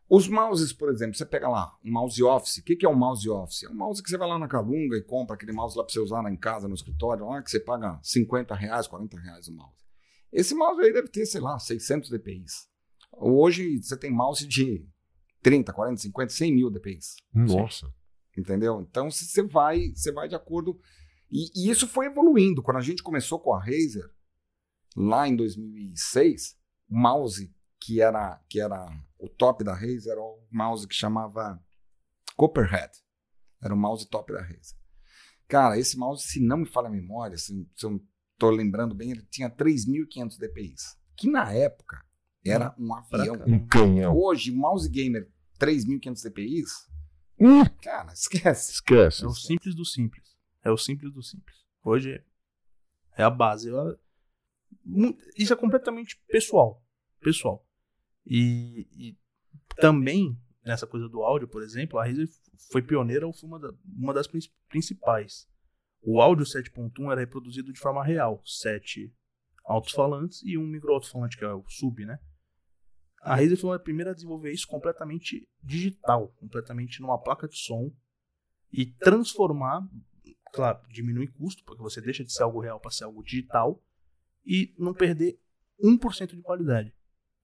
Os 0.08 0.28
mouses, 0.28 0.72
por 0.72 0.90
exemplo, 0.90 1.16
você 1.16 1.24
pega 1.24 1.48
lá 1.48 1.76
um 1.84 1.90
mouse 1.90 2.22
office. 2.22 2.58
O 2.58 2.62
que, 2.62 2.76
que 2.76 2.84
é 2.84 2.88
um 2.88 2.94
mouse 2.94 3.28
office? 3.28 3.62
É 3.62 3.70
um 3.70 3.74
mouse 3.74 4.02
que 4.02 4.10
você 4.10 4.18
vai 4.18 4.28
lá 4.28 4.38
na 4.38 4.46
Calunga 4.46 4.96
e 4.96 5.02
compra 5.02 5.34
aquele 5.34 5.52
mouse 5.52 5.76
lá 5.76 5.82
para 5.82 5.92
você 5.92 6.00
usar 6.00 6.20
lá 6.20 6.30
em 6.30 6.36
casa, 6.36 6.68
no 6.68 6.74
escritório, 6.74 7.26
lá 7.26 7.42
que 7.42 7.50
você 7.50 7.58
paga 7.58 7.98
50 8.02 8.54
reais, 8.54 8.86
40 8.86 9.18
reais 9.18 9.48
o 9.48 9.54
mouse. 9.54 9.82
Esse 10.30 10.54
mouse 10.54 10.80
aí 10.82 10.92
deve 10.92 11.08
ter, 11.08 11.24
sei 11.24 11.40
lá, 11.40 11.58
600 11.58 12.10
DPIs. 12.10 12.68
Hoje 13.12 13.80
você 13.80 13.96
tem 13.96 14.10
mouse 14.10 14.46
de 14.46 14.86
30, 15.42 15.72
40, 15.72 16.02
50, 16.02 16.32
100 16.32 16.54
mil 16.54 16.70
DPIs. 16.70 17.16
Nossa. 17.32 17.92
Entendeu? 18.36 18.80
Então 18.80 19.10
você 19.10 19.42
vai, 19.42 19.92
você 19.94 20.12
vai 20.12 20.28
de 20.28 20.34
acordo. 20.34 20.78
E, 21.30 21.50
e 21.54 21.70
isso 21.70 21.86
foi 21.86 22.06
evoluindo. 22.06 22.62
Quando 22.62 22.78
a 22.78 22.82
gente 22.82 23.02
começou 23.02 23.38
com 23.38 23.54
a 23.54 23.60
Razer, 23.60 24.10
lá 24.96 25.26
em 25.28 25.36
2006, 25.36 26.56
o 26.90 26.98
mouse 26.98 27.54
que 27.80 28.00
era, 28.00 28.40
que 28.48 28.60
era 28.60 28.86
o 29.24 29.28
top 29.28 29.64
da 29.64 29.72
Razer 29.74 30.12
era 30.12 30.20
o 30.20 30.46
mouse 30.50 30.86
que 30.86 30.94
chamava 30.94 31.60
Copperhead. 32.36 32.92
Era 33.62 33.74
o 33.74 33.76
mouse 33.76 34.08
top 34.08 34.32
da 34.32 34.40
Razer. 34.42 34.76
Cara, 35.48 35.78
esse 35.78 35.96
mouse, 35.96 36.26
se 36.26 36.40
não 36.40 36.58
me 36.58 36.66
falha 36.66 36.88
a 36.88 36.90
memória, 36.90 37.36
se, 37.36 37.68
se 37.74 37.86
eu 37.86 38.02
estou 38.32 38.50
lembrando 38.50 38.94
bem, 38.94 39.10
ele 39.10 39.22
tinha 39.30 39.48
3.500 39.50 40.38
DPIs. 40.38 40.98
Que 41.16 41.30
na 41.30 41.52
época 41.52 42.04
era 42.44 42.74
um 42.78 42.94
avião. 42.94 43.36
Um 43.46 43.66
canhão. 43.66 44.16
Hoje, 44.16 44.50
o 44.50 44.56
mouse 44.56 44.88
gamer 44.88 45.30
3.500 45.58 46.22
DPIs, 46.22 46.70
Hum, 47.38 47.64
cara, 47.82 48.12
esquece. 48.12 48.72
esquece. 48.72 49.24
É 49.24 49.26
o 49.26 49.34
simples 49.34 49.74
do 49.74 49.84
simples. 49.84 50.36
É 50.62 50.70
o 50.70 50.76
simples 50.76 51.12
do 51.12 51.22
simples. 51.22 51.56
Hoje 51.84 52.12
é, 52.12 53.22
é 53.22 53.24
a 53.24 53.30
base. 53.30 53.70
Isso 55.36 55.52
é 55.52 55.56
completamente 55.56 56.20
pessoal. 56.28 56.82
Pessoal. 57.20 57.66
E, 58.26 58.86
e 58.96 59.18
também, 59.76 60.38
nessa 60.64 60.86
coisa 60.86 61.08
do 61.08 61.22
áudio, 61.22 61.48
por 61.48 61.62
exemplo, 61.62 61.98
a 61.98 62.04
Razer 62.06 62.28
foi 62.70 62.82
pioneira 62.82 63.26
ou 63.26 63.32
foi 63.32 63.48
uma, 63.48 63.58
da- 63.58 63.74
uma 63.86 64.14
das 64.14 64.26
prin- 64.26 64.40
principais. 64.68 65.48
O 66.02 66.20
áudio 66.20 66.44
7.1 66.44 67.10
era 67.12 67.20
reproduzido 67.20 67.72
de 67.72 67.78
forma 67.78 68.04
real. 68.04 68.42
Sete 68.44 69.12
alto-falantes 69.64 70.42
e 70.42 70.58
um 70.58 70.66
micro-alto-falante, 70.66 71.38
que 71.38 71.44
é 71.44 71.52
o 71.52 71.64
sub, 71.68 72.04
né? 72.04 72.18
A 73.22 73.34
Razer 73.36 73.56
foi 73.58 73.74
a 73.74 73.80
primeira 73.80 74.10
a 74.10 74.14
desenvolver 74.14 74.52
isso 74.52 74.66
completamente 74.66 75.48
digital, 75.62 76.28
completamente 76.36 77.00
numa 77.00 77.18
placa 77.18 77.48
de 77.48 77.56
som 77.56 77.90
e 78.70 78.84
transformar, 78.84 79.88
claro, 80.52 80.86
diminui 80.90 81.28
custo, 81.28 81.64
porque 81.64 81.82
você 81.82 82.02
deixa 82.02 82.22
de 82.22 82.30
ser 82.32 82.42
algo 82.42 82.60
real 82.60 82.78
para 82.78 82.90
ser 82.90 83.04
algo 83.04 83.22
digital 83.22 83.82
e 84.44 84.74
não 84.78 84.92
perder 84.92 85.40
1% 85.82 86.36
de 86.36 86.42
qualidade. 86.42 86.94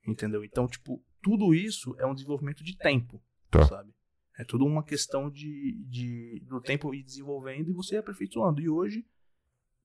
Entendeu? 0.07 0.44
Então, 0.44 0.66
tipo, 0.66 1.03
tudo 1.22 1.55
isso 1.55 1.94
é 1.98 2.07
um 2.07 2.14
desenvolvimento 2.14 2.62
de 2.64 2.76
tempo, 2.76 3.22
Tá. 3.51 3.66
sabe? 3.66 3.92
É 4.38 4.44
tudo 4.44 4.64
uma 4.64 4.82
questão 4.82 5.30
de, 5.30 5.74
de 5.88 6.40
do 6.48 6.61
tempo 6.61 6.94
ir 6.94 7.03
desenvolvendo 7.03 7.68
e 7.70 7.74
você 7.74 7.96
ir 7.96 7.98
aperfeiçoando. 7.98 8.61
E 8.61 8.68
hoje, 8.70 9.05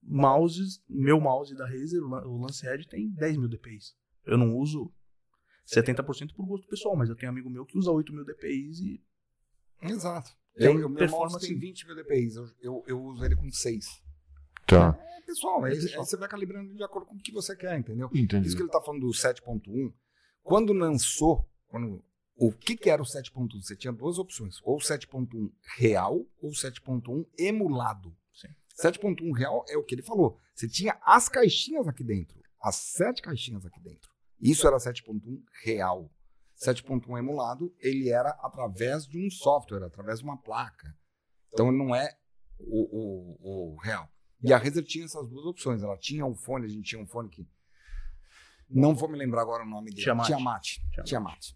mouses, 0.02 0.82
meu 0.88 1.20
mouse 1.20 1.54
da 1.54 1.66
Razer, 1.66 2.02
o 2.02 2.08
Lan- 2.08 2.26
o 2.26 2.38
Lancehead, 2.38 2.86
tem 2.88 3.10
10 3.10 3.36
mil 3.36 3.48
DPIs. 3.48 3.94
Eu 4.24 4.38
não 4.38 4.56
uso 4.56 4.92
70% 5.66 6.34
por 6.34 6.46
gosto 6.46 6.66
pessoal, 6.68 6.96
mas 6.96 7.08
eu 7.08 7.16
tenho 7.16 7.30
um 7.30 7.34
amigo 7.34 7.50
meu 7.50 7.66
que 7.66 7.76
usa 7.76 7.90
8 7.90 8.12
mil 8.12 8.24
DPIs 8.24 8.78
e 8.80 9.02
Exato. 9.82 10.30
Tem 10.56 10.68
Eu, 10.68 10.80
eu, 10.80 10.88
meu 10.88 11.08
mouse 11.10 11.38
tem 11.38 11.58
20 11.58 11.86
mil 11.86 11.96
DPIs, 11.96 12.36
eu, 12.36 12.46
eu, 12.62 12.84
eu 12.86 13.02
uso 13.04 13.24
ele 13.24 13.36
com 13.36 13.50
6. 13.50 13.84
Tá. 14.66 14.98
É 14.98 15.20
pessoal, 15.22 15.66
É 15.66 15.70
pessoal. 15.70 16.00
aí 16.02 16.06
você 16.06 16.16
vai 16.16 16.28
calibrando 16.28 16.74
de 16.74 16.82
acordo 16.82 17.06
com 17.06 17.14
o 17.14 17.18
que 17.18 17.30
você 17.32 17.54
quer, 17.54 17.78
entendeu? 17.78 18.08
Entendi. 18.14 18.46
Isso 18.46 18.56
que 18.56 18.62
ele 18.62 18.70
tá 18.70 18.80
falando 18.80 19.02
do 19.02 19.08
7.1, 19.12 19.92
quando 20.46 20.72
lançou, 20.72 21.44
quando, 21.66 22.04
o 22.36 22.52
que, 22.52 22.76
que 22.76 22.88
era 22.88 23.02
o 23.02 23.04
7.1? 23.04 23.60
Você 23.60 23.74
tinha 23.74 23.92
duas 23.92 24.16
opções, 24.16 24.60
ou 24.62 24.78
7.1 24.78 25.50
real 25.76 26.24
ou 26.40 26.50
7.1 26.50 27.26
emulado. 27.36 28.16
Sim. 28.32 28.48
7.1 28.80 29.36
real 29.36 29.64
é 29.68 29.76
o 29.76 29.82
que 29.82 29.96
ele 29.96 30.02
falou. 30.02 30.38
Você 30.54 30.68
tinha 30.68 30.96
as 31.02 31.28
caixinhas 31.28 31.88
aqui 31.88 32.04
dentro. 32.04 32.40
as 32.62 32.76
sete 32.76 33.22
caixinhas 33.22 33.66
aqui 33.66 33.80
dentro. 33.80 34.08
Isso 34.40 34.68
era 34.68 34.76
7.1 34.76 35.42
real. 35.64 36.08
7.1 36.56 37.18
emulado, 37.18 37.74
ele 37.80 38.08
era 38.08 38.30
através 38.40 39.04
de 39.04 39.18
um 39.18 39.28
software, 39.28 39.84
através 39.84 40.20
de 40.20 40.24
uma 40.24 40.40
placa. 40.40 40.96
Então 41.52 41.72
não 41.72 41.92
é 41.92 42.16
o, 42.60 43.34
o, 43.42 43.72
o 43.74 43.76
real. 43.78 44.08
E 44.42 44.52
a 44.52 44.58
Razer 44.58 44.84
tinha 44.84 45.06
essas 45.06 45.28
duas 45.28 45.44
opções. 45.44 45.82
Ela 45.82 45.98
tinha 45.98 46.24
um 46.24 46.36
fone, 46.36 46.66
a 46.66 46.68
gente 46.68 46.88
tinha 46.88 47.02
um 47.02 47.06
fone 47.06 47.28
que. 47.28 47.44
Não 48.68 48.94
vou 48.94 49.08
me 49.08 49.16
lembrar 49.16 49.42
agora 49.42 49.62
o 49.62 49.68
nome 49.68 49.90
dele. 49.90 50.02
Tiamat. 50.02 50.26
Tiamat. 50.26 50.62
Tiamat. 50.92 51.06
Tiamat. 51.08 51.46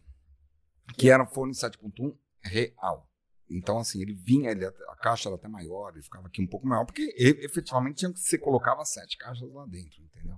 Que 0.96 1.11
era 1.11 1.22
um 1.22 1.26
fone 1.26 1.52
7.1 1.52 2.14
real. 2.42 3.08
Então, 3.48 3.78
assim, 3.78 4.00
ele 4.00 4.14
vinha, 4.14 4.50
ele, 4.50 4.64
a 4.64 4.96
caixa 5.02 5.28
era 5.28 5.34
até 5.36 5.48
maior, 5.48 5.92
ele 5.92 6.02
ficava 6.02 6.28
aqui 6.28 6.40
um 6.40 6.46
pouco 6.46 6.66
maior, 6.66 6.84
porque 6.84 7.02
e- 7.18 7.44
efetivamente 7.44 7.96
tinha 7.98 8.12
que 8.12 8.20
você 8.20 8.38
colocava 8.38 8.84
sete 8.84 9.16
caixas 9.18 9.52
lá 9.52 9.66
dentro, 9.66 10.00
entendeu? 10.04 10.36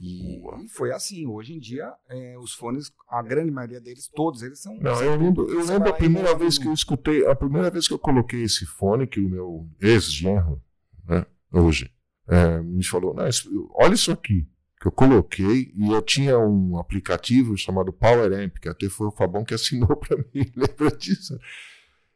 E, 0.00 0.38
e 0.64 0.68
foi 0.68 0.92
assim. 0.92 1.26
Hoje 1.26 1.54
em 1.54 1.58
dia, 1.58 1.92
é, 2.08 2.36
os 2.38 2.52
fones, 2.52 2.92
a 3.08 3.22
grande 3.22 3.50
maioria 3.50 3.80
deles, 3.80 4.08
todos 4.08 4.42
eles 4.42 4.60
são. 4.60 4.76
Não, 4.78 5.00
eu 5.02 5.16
lembro, 5.16 5.48
eu 5.50 5.64
lembro 5.64 5.88
a 5.88 5.92
primeira 5.92 6.34
vez 6.36 6.58
que 6.58 6.66
eu 6.66 6.72
escutei, 6.72 7.26
a 7.26 7.34
primeira 7.34 7.70
vez 7.70 7.86
que 7.88 7.94
eu 7.94 7.98
coloquei 7.98 8.42
esse 8.42 8.64
fone, 8.66 9.06
que 9.06 9.18
o 9.20 9.28
meu 9.28 9.68
ex-genro, 9.80 10.62
né, 11.04 11.26
hoje, 11.52 11.92
é, 12.28 12.60
me 12.60 12.84
falou, 12.84 13.12
"Não, 13.14 13.26
isso- 13.28 13.48
olha 13.74 13.94
isso 13.94 14.10
aqui, 14.12 14.48
que 14.80 14.86
eu 14.86 14.92
coloquei, 14.92 15.72
e 15.74 15.92
eu 15.92 16.00
tinha 16.00 16.38
um 16.38 16.78
aplicativo 16.78 17.56
chamado 17.56 17.92
Power 17.92 18.32
Amp, 18.32 18.58
que 18.58 18.68
até 18.68 18.88
foi 18.88 19.08
o 19.08 19.12
Fabão 19.12 19.44
que 19.44 19.54
assinou 19.54 19.96
para 19.96 20.16
mim, 20.16 20.50
lembra 20.54 20.96
disso? 20.96 21.38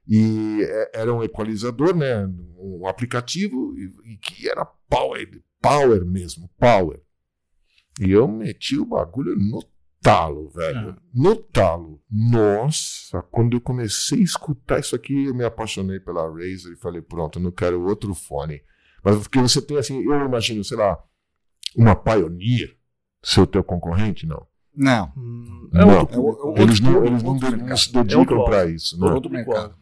E 0.07 0.63
é, 0.63 1.01
era 1.01 1.15
um 1.15 1.23
equalizador, 1.23 1.95
né, 1.95 2.27
um 2.59 2.87
aplicativo, 2.87 3.75
e, 3.77 4.13
e 4.13 4.17
que 4.19 4.49
era 4.49 4.65
Power, 4.65 5.43
Power 5.61 6.05
mesmo, 6.05 6.51
Power. 6.59 7.01
E 8.01 8.11
eu 8.11 8.27
meti 8.27 8.79
o 8.79 8.87
bagulho 8.87 9.37
no 9.37 9.63
talo, 10.01 10.49
velho. 10.51 10.91
Ah. 10.91 11.03
No 11.15 11.37
talo. 11.37 12.03
Nossa, 12.11 13.23
quando 13.31 13.57
eu 13.57 13.61
comecei 13.61 14.21
a 14.21 14.25
escutar 14.25 14.81
isso 14.81 14.97
aqui, 14.97 15.27
eu 15.27 15.35
me 15.35 15.45
apaixonei 15.45 16.01
pela 16.01 16.29
Razer 16.29 16.73
e 16.73 16.81
falei, 16.81 17.01
pronto, 17.01 17.39
eu 17.39 17.43
não 17.43 17.53
quero 17.53 17.83
outro 17.87 18.15
fone. 18.15 18.63
Mas 19.05 19.17
porque 19.17 19.39
você 19.41 19.61
tem 19.63 19.79
assim, 19.79 20.03
eu 20.03 20.25
imagino, 20.25 20.65
sei 20.65 20.77
lá, 20.77 20.99
uma 21.77 21.95
Pioneer, 21.97 22.77
seu 23.23 23.47
teu 23.47 23.63
concorrente, 23.65 24.27
não. 24.27 24.47
Não. 24.75 25.13
Hum, 25.17 25.69
Não. 25.73 25.91
é 25.91 25.99
outro 25.99 26.17
É 26.17 26.19
o- 26.19 26.23
público. 26.23 26.49
é 26.49 26.61
o- 26.61 26.63
Eles 26.65 26.81
não, 26.81 27.05
eles 27.05 27.23
não, 27.23 27.35
não 27.35 27.77
se 27.77 27.97
É 27.97 28.03
dedicam 28.03 28.45
para 28.45 28.67
isso, 28.67 28.99
né? 28.99 29.11
Outro 29.13 29.31
mercado. 29.31 29.75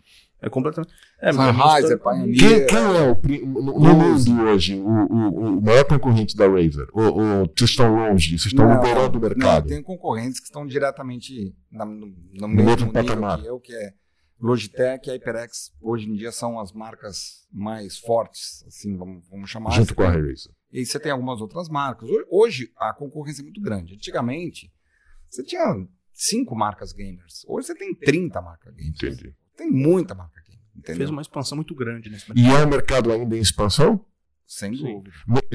É 0.43 0.49
completamente. 0.49 0.93
É, 1.20 1.32
Sennheiser, 1.32 2.01
mas- 2.03 2.18
Pioneer. 2.18 2.38
Quem, 2.38 2.66
quem 2.66 2.78
é 2.78 3.47
o, 3.47 3.47
no, 3.47 3.78
no 3.78 3.95
mundo 3.95 4.43
hoje 4.43 4.74
o, 4.74 4.88
o, 4.88 5.59
o 5.59 5.62
maior 5.62 5.84
concorrente 5.84 6.34
da 6.34 6.49
Razer? 6.49 6.88
O, 6.95 7.03
o, 7.03 7.45
vocês 7.57 7.70
estão 7.70 7.95
longe, 7.95 8.30
vocês 8.38 8.47
estão 8.47 8.66
Não, 8.66 8.74
liberando 8.80 9.18
o 9.18 9.20
Não, 9.20 9.28
mercado. 9.28 9.66
tem 9.68 9.82
concorrentes 9.82 10.41
que 10.41 10.47
estão 10.47 10.66
diretamente 10.66 11.55
na- 11.70 11.84
no, 11.84 12.07
no 12.07 12.49
mesmo 12.49 12.64
mesmo 12.70 12.86
nível 12.86 12.93
patamar. 12.93 13.43
que 13.43 13.47
eu, 13.49 13.61
que 13.61 13.72
é 13.74 13.93
Logitech 14.41 15.09
e 15.09 15.12
HyperX. 15.12 15.72
Hoje 15.80 16.09
em 16.09 16.14
dia 16.14 16.32
são 16.32 16.59
as 16.59 16.72
marcas 16.72 17.47
mais 17.53 17.99
fortes, 17.99 18.64
assim, 18.66 18.97
vamos, 18.97 19.28
vamos 19.28 19.51
chamar. 19.51 19.70
junto 19.72 19.88
Você 19.88 19.95
com 19.95 20.03
a 20.03 20.12
tem- 20.12 20.20
Razer. 20.20 20.53
E 20.72 20.86
você 20.86 20.99
tem 21.01 21.12
algumas 21.12 21.41
outras 21.41 21.68
marcas. 21.68 22.09
Ho- 22.09 22.26
Hoje 22.30 22.70
a 22.76 22.93
concorrência 22.95 23.43
é 23.43 23.45
muito 23.45 23.61
grande. 23.61 23.95
Antigamente, 23.95 24.72
você 25.28 25.43
tinha 25.43 25.62
cinco 26.12 26.55
marcas 26.55 26.93
gamers. 26.93 27.45
Hoje 27.47 27.66
você 27.68 27.74
tem 27.74 27.95
30 27.95 28.41
marcas 28.41 28.74
gamers. 28.74 29.03
Entendi. 29.03 29.34
Tem 29.57 29.70
muita 29.70 30.14
marca 30.14 30.41
gamer. 30.47 30.61
Entendeu? 30.76 30.97
Fez 30.99 31.11
uma 31.11 31.20
expansão 31.22 31.57
muito 31.57 31.74
grande 31.74 32.09
nesse 32.09 32.28
mercado. 32.32 32.47
E 32.47 32.57
é 32.57 32.64
um 32.64 32.68
mercado 32.70 33.12
ainda 33.12 33.36
em 33.36 33.41
expansão? 33.41 34.05
Sem 34.47 34.74
Sim. 34.76 34.82
dúvida. 35.03 35.12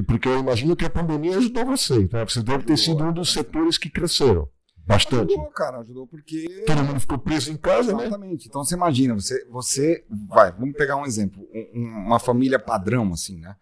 Porque 0.08 0.28
eu 0.28 0.40
imagino 0.40 0.76
que 0.76 0.86
a 0.86 0.90
pandemia 0.90 1.38
ajudou 1.38 1.66
vocês, 1.66 2.10
né? 2.10 2.24
Você 2.26 2.42
deve 2.44 2.64
ter 2.64 2.78
sido 2.78 3.04
um 3.04 3.12
dos 3.12 3.32
setores 3.34 3.78
que 3.78 3.90
cresceram 3.90 4.48
bastante. 4.86 5.34
Ajudou, 5.34 5.50
cara. 5.52 5.80
Ajudou 5.80 6.08
porque... 6.08 6.64
Todo 6.66 6.84
mundo 6.84 7.00
ficou 7.00 7.18
preso 7.18 7.52
em 7.52 7.58
casa, 7.58 7.94
né? 7.96 8.04
Exatamente. 8.06 8.48
Então 8.48 8.64
você 8.64 8.76
imagina, 8.76 9.14
você, 9.16 9.46
você 9.50 10.06
vai, 10.30 10.52
vamos 10.52 10.76
pegar 10.76 10.96
um 10.98 11.06
exemplo, 11.06 11.48
um- 11.74 12.06
uma 12.08 12.20
família 12.20 12.60
padrão, 12.60 13.12
assim, 13.14 13.40
né? 13.40 13.56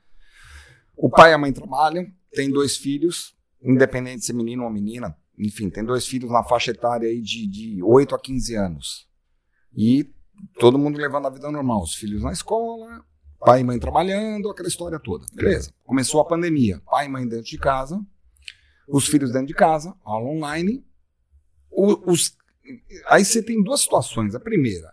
O 0.96 1.10
pai 1.10 1.32
e 1.32 1.34
a 1.34 1.38
mãe 1.38 1.52
trabalham, 1.52 2.06
tem 2.32 2.52
dois 2.52 2.78
filhos, 2.78 3.36
independente 3.62 4.20
de 4.20 4.26
ser 4.26 4.34
menino 4.34 4.64
ou 4.64 4.70
menina, 4.70 5.16
enfim, 5.38 5.70
tem 5.70 5.84
dois 5.84 6.06
filhos 6.06 6.30
na 6.32 6.44
faixa 6.44 6.72
etária 6.72 7.08
aí 7.10 7.20
de, 7.22 7.48
de 7.48 7.82
8 7.84 8.14
a 8.14 8.20
15 8.20 8.56
anos. 8.56 9.08
E 9.76 10.12
todo 10.60 10.78
mundo 10.78 10.98
levando 11.00 11.26
a 11.26 11.30
vida 11.32 11.50
normal, 11.50 11.82
os 11.82 11.96
filhos 11.96 12.22
na 12.22 12.32
escola, 12.32 13.04
pai 13.40 13.62
e 13.62 13.64
mãe 13.64 13.80
trabalhando, 13.80 14.50
aquela 14.50 14.68
história 14.70 15.00
toda. 15.00 15.26
Beleza. 15.34 15.74
Começou 15.84 16.22
a 16.22 16.26
pandemia, 16.26 16.80
pai 16.86 17.08
e 17.08 17.10
mãe 17.10 17.28
dentro 17.28 17.46
de 17.46 17.58
casa, 17.58 18.00
os 18.88 19.08
filhos 19.08 19.32
dentro 19.32 19.48
de 19.48 19.54
casa, 19.56 19.96
aula 20.04 20.30
online. 20.30 20.86
O- 21.76 22.12
os, 22.12 22.36
aí 23.08 23.24
você 23.26 23.42
tem 23.42 23.62
duas 23.64 23.82
situações. 23.82 24.36
A 24.36 24.40
primeira, 24.40 24.92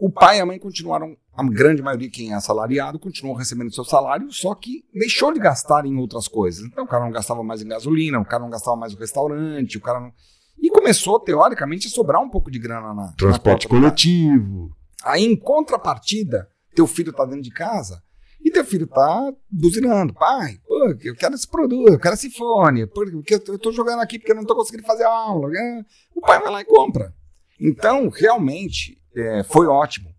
o 0.00 0.10
pai 0.10 0.38
e 0.38 0.40
a 0.40 0.46
mãe 0.46 0.58
continuaram, 0.58 1.16
a 1.34 1.42
grande 1.44 1.82
maioria, 1.82 2.10
quem 2.10 2.32
é 2.32 2.34
assalariado, 2.34 2.98
continuou 2.98 3.36
recebendo 3.36 3.72
seu 3.74 3.84
salário, 3.84 4.30
só 4.32 4.54
que 4.54 4.84
deixou 4.94 5.32
de 5.32 5.38
gastar 5.40 5.84
em 5.86 5.96
outras 5.96 6.26
coisas. 6.28 6.64
Então 6.64 6.84
o 6.84 6.88
cara 6.88 7.04
não 7.04 7.12
gastava 7.12 7.42
mais 7.42 7.62
em 7.62 7.68
gasolina, 7.68 8.18
o 8.18 8.24
cara 8.24 8.42
não 8.42 8.50
gastava 8.50 8.76
mais 8.76 8.92
no 8.94 8.98
restaurante, 8.98 9.76
o 9.78 9.80
cara 9.80 10.00
não. 10.00 10.12
E 10.58 10.70
começou, 10.70 11.20
teoricamente, 11.20 11.86
a 11.86 11.90
sobrar 11.90 12.22
um 12.22 12.30
pouco 12.30 12.50
de 12.50 12.58
grana 12.58 12.88
na. 12.88 12.94
na 12.94 13.12
Transporte 13.12 13.68
cara. 13.68 13.80
coletivo. 13.80 14.74
Aí, 15.04 15.22
em 15.24 15.36
contrapartida, 15.36 16.48
teu 16.74 16.86
filho 16.86 17.12
tá 17.12 17.24
dentro 17.26 17.42
de 17.42 17.50
casa 17.50 18.02
e 18.40 18.50
teu 18.50 18.64
filho 18.64 18.86
tá 18.86 19.32
buzinando. 19.50 20.14
Pai, 20.14 20.58
pô, 20.66 20.94
eu 21.02 21.14
quero 21.14 21.34
esse 21.34 21.48
produto, 21.48 21.92
eu 21.92 21.98
quero 21.98 22.14
esse 22.14 22.30
fone, 22.30 22.86
porque 22.86 23.34
eu 23.34 23.58
tô, 23.58 23.72
jogando 23.72 24.00
aqui 24.00 24.18
porque 24.18 24.32
eu 24.32 24.36
não 24.36 24.44
tô 24.44 24.54
conseguindo 24.54 24.86
fazer 24.86 25.04
aula. 25.04 25.48
né? 25.48 25.84
O 26.14 26.20
pai 26.20 26.40
vai 26.40 26.50
lá 26.50 26.60
e 26.60 26.64
compra. 26.64 27.14
Então, 27.60 28.08
realmente, 28.08 29.00
é, 29.14 29.42
foi 29.42 29.66
ótimo. 29.66 30.14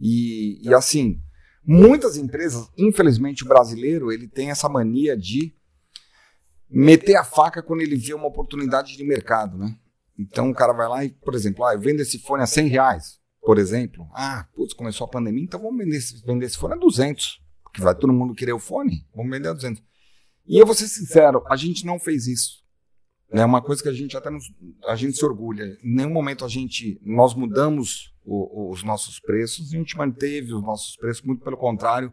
E, 0.00 0.60
e, 0.66 0.74
assim, 0.74 1.20
muitas 1.64 2.16
empresas, 2.16 2.68
infelizmente 2.76 3.44
o 3.44 3.48
brasileiro, 3.48 4.10
ele 4.10 4.26
tem 4.26 4.50
essa 4.50 4.68
mania 4.68 5.16
de 5.16 5.54
meter 6.68 7.16
a 7.16 7.24
faca 7.24 7.62
quando 7.62 7.82
ele 7.82 7.96
vê 7.96 8.14
uma 8.14 8.26
oportunidade 8.26 8.96
de 8.96 9.04
mercado, 9.04 9.58
né? 9.58 9.76
Então 10.18 10.50
o 10.50 10.54
cara 10.54 10.72
vai 10.72 10.88
lá 10.88 11.04
e, 11.04 11.10
por 11.10 11.34
exemplo, 11.34 11.64
ah, 11.64 11.74
eu 11.74 11.80
vendo 11.80 12.00
esse 12.00 12.18
fone 12.18 12.42
a 12.42 12.46
100 12.46 12.68
reais, 12.68 13.18
por 13.40 13.58
exemplo. 13.58 14.06
Ah, 14.12 14.46
putz, 14.54 14.74
começou 14.74 15.06
a 15.06 15.10
pandemia, 15.10 15.44
então 15.44 15.60
vamos 15.60 15.78
vender 15.78 15.96
esse, 15.96 16.24
vender 16.24 16.46
esse 16.46 16.58
fone 16.58 16.74
a 16.74 16.76
200. 16.76 17.40
Porque 17.70 17.82
vai 17.82 17.94
todo 17.94 18.12
mundo 18.12 18.34
querer 18.34 18.52
o 18.52 18.58
fone, 18.58 19.06
vamos 19.14 19.30
vender 19.30 19.48
a 19.48 19.52
200. 19.52 19.82
E 20.46 20.58
eu 20.58 20.66
vou 20.66 20.74
ser 20.74 20.88
sincero, 20.88 21.42
a 21.48 21.56
gente 21.56 21.86
não 21.86 21.98
fez 21.98 22.26
isso. 22.26 22.60
É 23.32 23.44
uma 23.44 23.62
coisa 23.62 23.80
que 23.80 23.88
a 23.88 23.92
gente 23.92 24.16
até 24.16 24.28
nos, 24.28 24.44
a 24.88 24.96
gente 24.96 25.16
se 25.16 25.24
orgulha. 25.24 25.78
Em 25.84 25.94
nenhum 25.94 26.10
momento 26.12 26.44
a 26.44 26.48
gente 26.48 27.00
nós 27.04 27.32
mudamos 27.32 28.12
o- 28.24 28.70
os 28.72 28.82
nossos 28.82 29.20
preços, 29.20 29.72
a 29.72 29.76
gente 29.76 29.96
manteve 29.96 30.52
os 30.52 30.62
nossos 30.62 30.96
preços, 30.96 31.22
muito 31.22 31.44
pelo 31.44 31.56
contrário, 31.56 32.12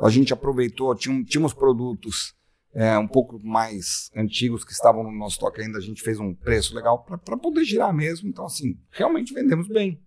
a 0.00 0.08
gente 0.08 0.32
aproveitou, 0.32 0.94
tinha, 0.94 1.22
tínhamos 1.24 1.52
produtos 1.52 2.34
é, 2.74 2.96
um 2.98 3.08
pouco 3.08 3.38
mais 3.44 4.10
antigos 4.16 4.62
que 4.64 4.72
estavam 4.72 5.02
no 5.02 5.10
nosso 5.10 5.34
estoque 5.36 5.60
ainda, 5.60 5.78
a 5.78 5.82
gente 5.82 6.02
fez 6.02 6.18
um 6.20 6.34
preço 6.34 6.74
legal 6.74 7.02
para 7.04 7.36
poder 7.36 7.64
girar 7.64 7.92
mesmo. 7.92 8.28
Então, 8.28 8.44
assim, 8.46 8.78
realmente 8.90 9.34
vendemos 9.34 9.66
bem. 9.68 10.00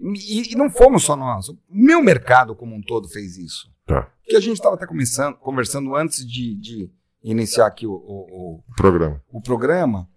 E, 0.00 0.52
e 0.52 0.56
não 0.56 0.70
fomos 0.70 1.02
só 1.02 1.14
nós, 1.14 1.48
o 1.48 1.58
meu 1.68 2.02
mercado 2.02 2.56
como 2.56 2.74
um 2.74 2.80
todo 2.80 3.08
fez 3.08 3.36
isso. 3.36 3.70
Tá. 3.86 4.10
Que 4.24 4.36
a 4.36 4.40
gente 4.40 4.54
estava 4.54 4.74
até 4.76 4.86
começando, 4.86 5.36
conversando 5.36 5.94
antes 5.96 6.26
de, 6.26 6.54
de 6.56 6.90
iniciar 7.22 7.66
aqui 7.66 7.86
o, 7.86 7.92
o, 7.92 8.58
o- 8.58 8.64
Programa. 8.76 9.22
o 9.30 9.40
programa 9.40 10.08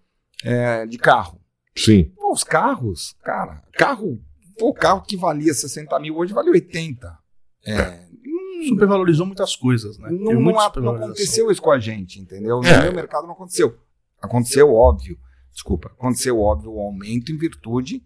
é, 0.44 0.86
de 0.86 0.98
carro. 0.98 1.40
Sim. 1.76 2.04
Pô, 2.16 2.32
os 2.32 2.44
carros, 2.44 3.16
cara, 3.22 3.62
carro, 3.72 4.20
pô, 4.58 4.72
carro 4.72 5.02
que 5.02 5.16
valia 5.16 5.52
60 5.52 5.98
mil 6.00 6.16
hoje 6.16 6.32
vale 6.32 6.50
80. 6.50 7.18
É, 7.66 8.06
não- 8.24 8.68
Supervalorizou 8.68 9.26
muitas 9.26 9.56
coisas, 9.56 9.98
né? 9.98 10.08
não, 10.10 10.32
não, 10.34 10.40
não 10.52 10.58
aconteceu 10.94 11.50
isso 11.50 11.60
com 11.60 11.70
a 11.72 11.78
gente, 11.78 12.20
entendeu? 12.20 12.60
No 12.60 12.66
É. 12.68 12.82
meu 12.82 12.92
mercado 12.94 13.26
não 13.26 13.32
aconteceu. 13.34 13.76
Aconteceu, 14.22 14.72
óbvio, 14.72 15.18
desculpa, 15.52 15.88
aconteceu, 15.88 16.38
óbvio, 16.40 16.72
o 16.72 16.80
aumento 16.80 17.30
em 17.32 17.36
virtude 17.36 18.02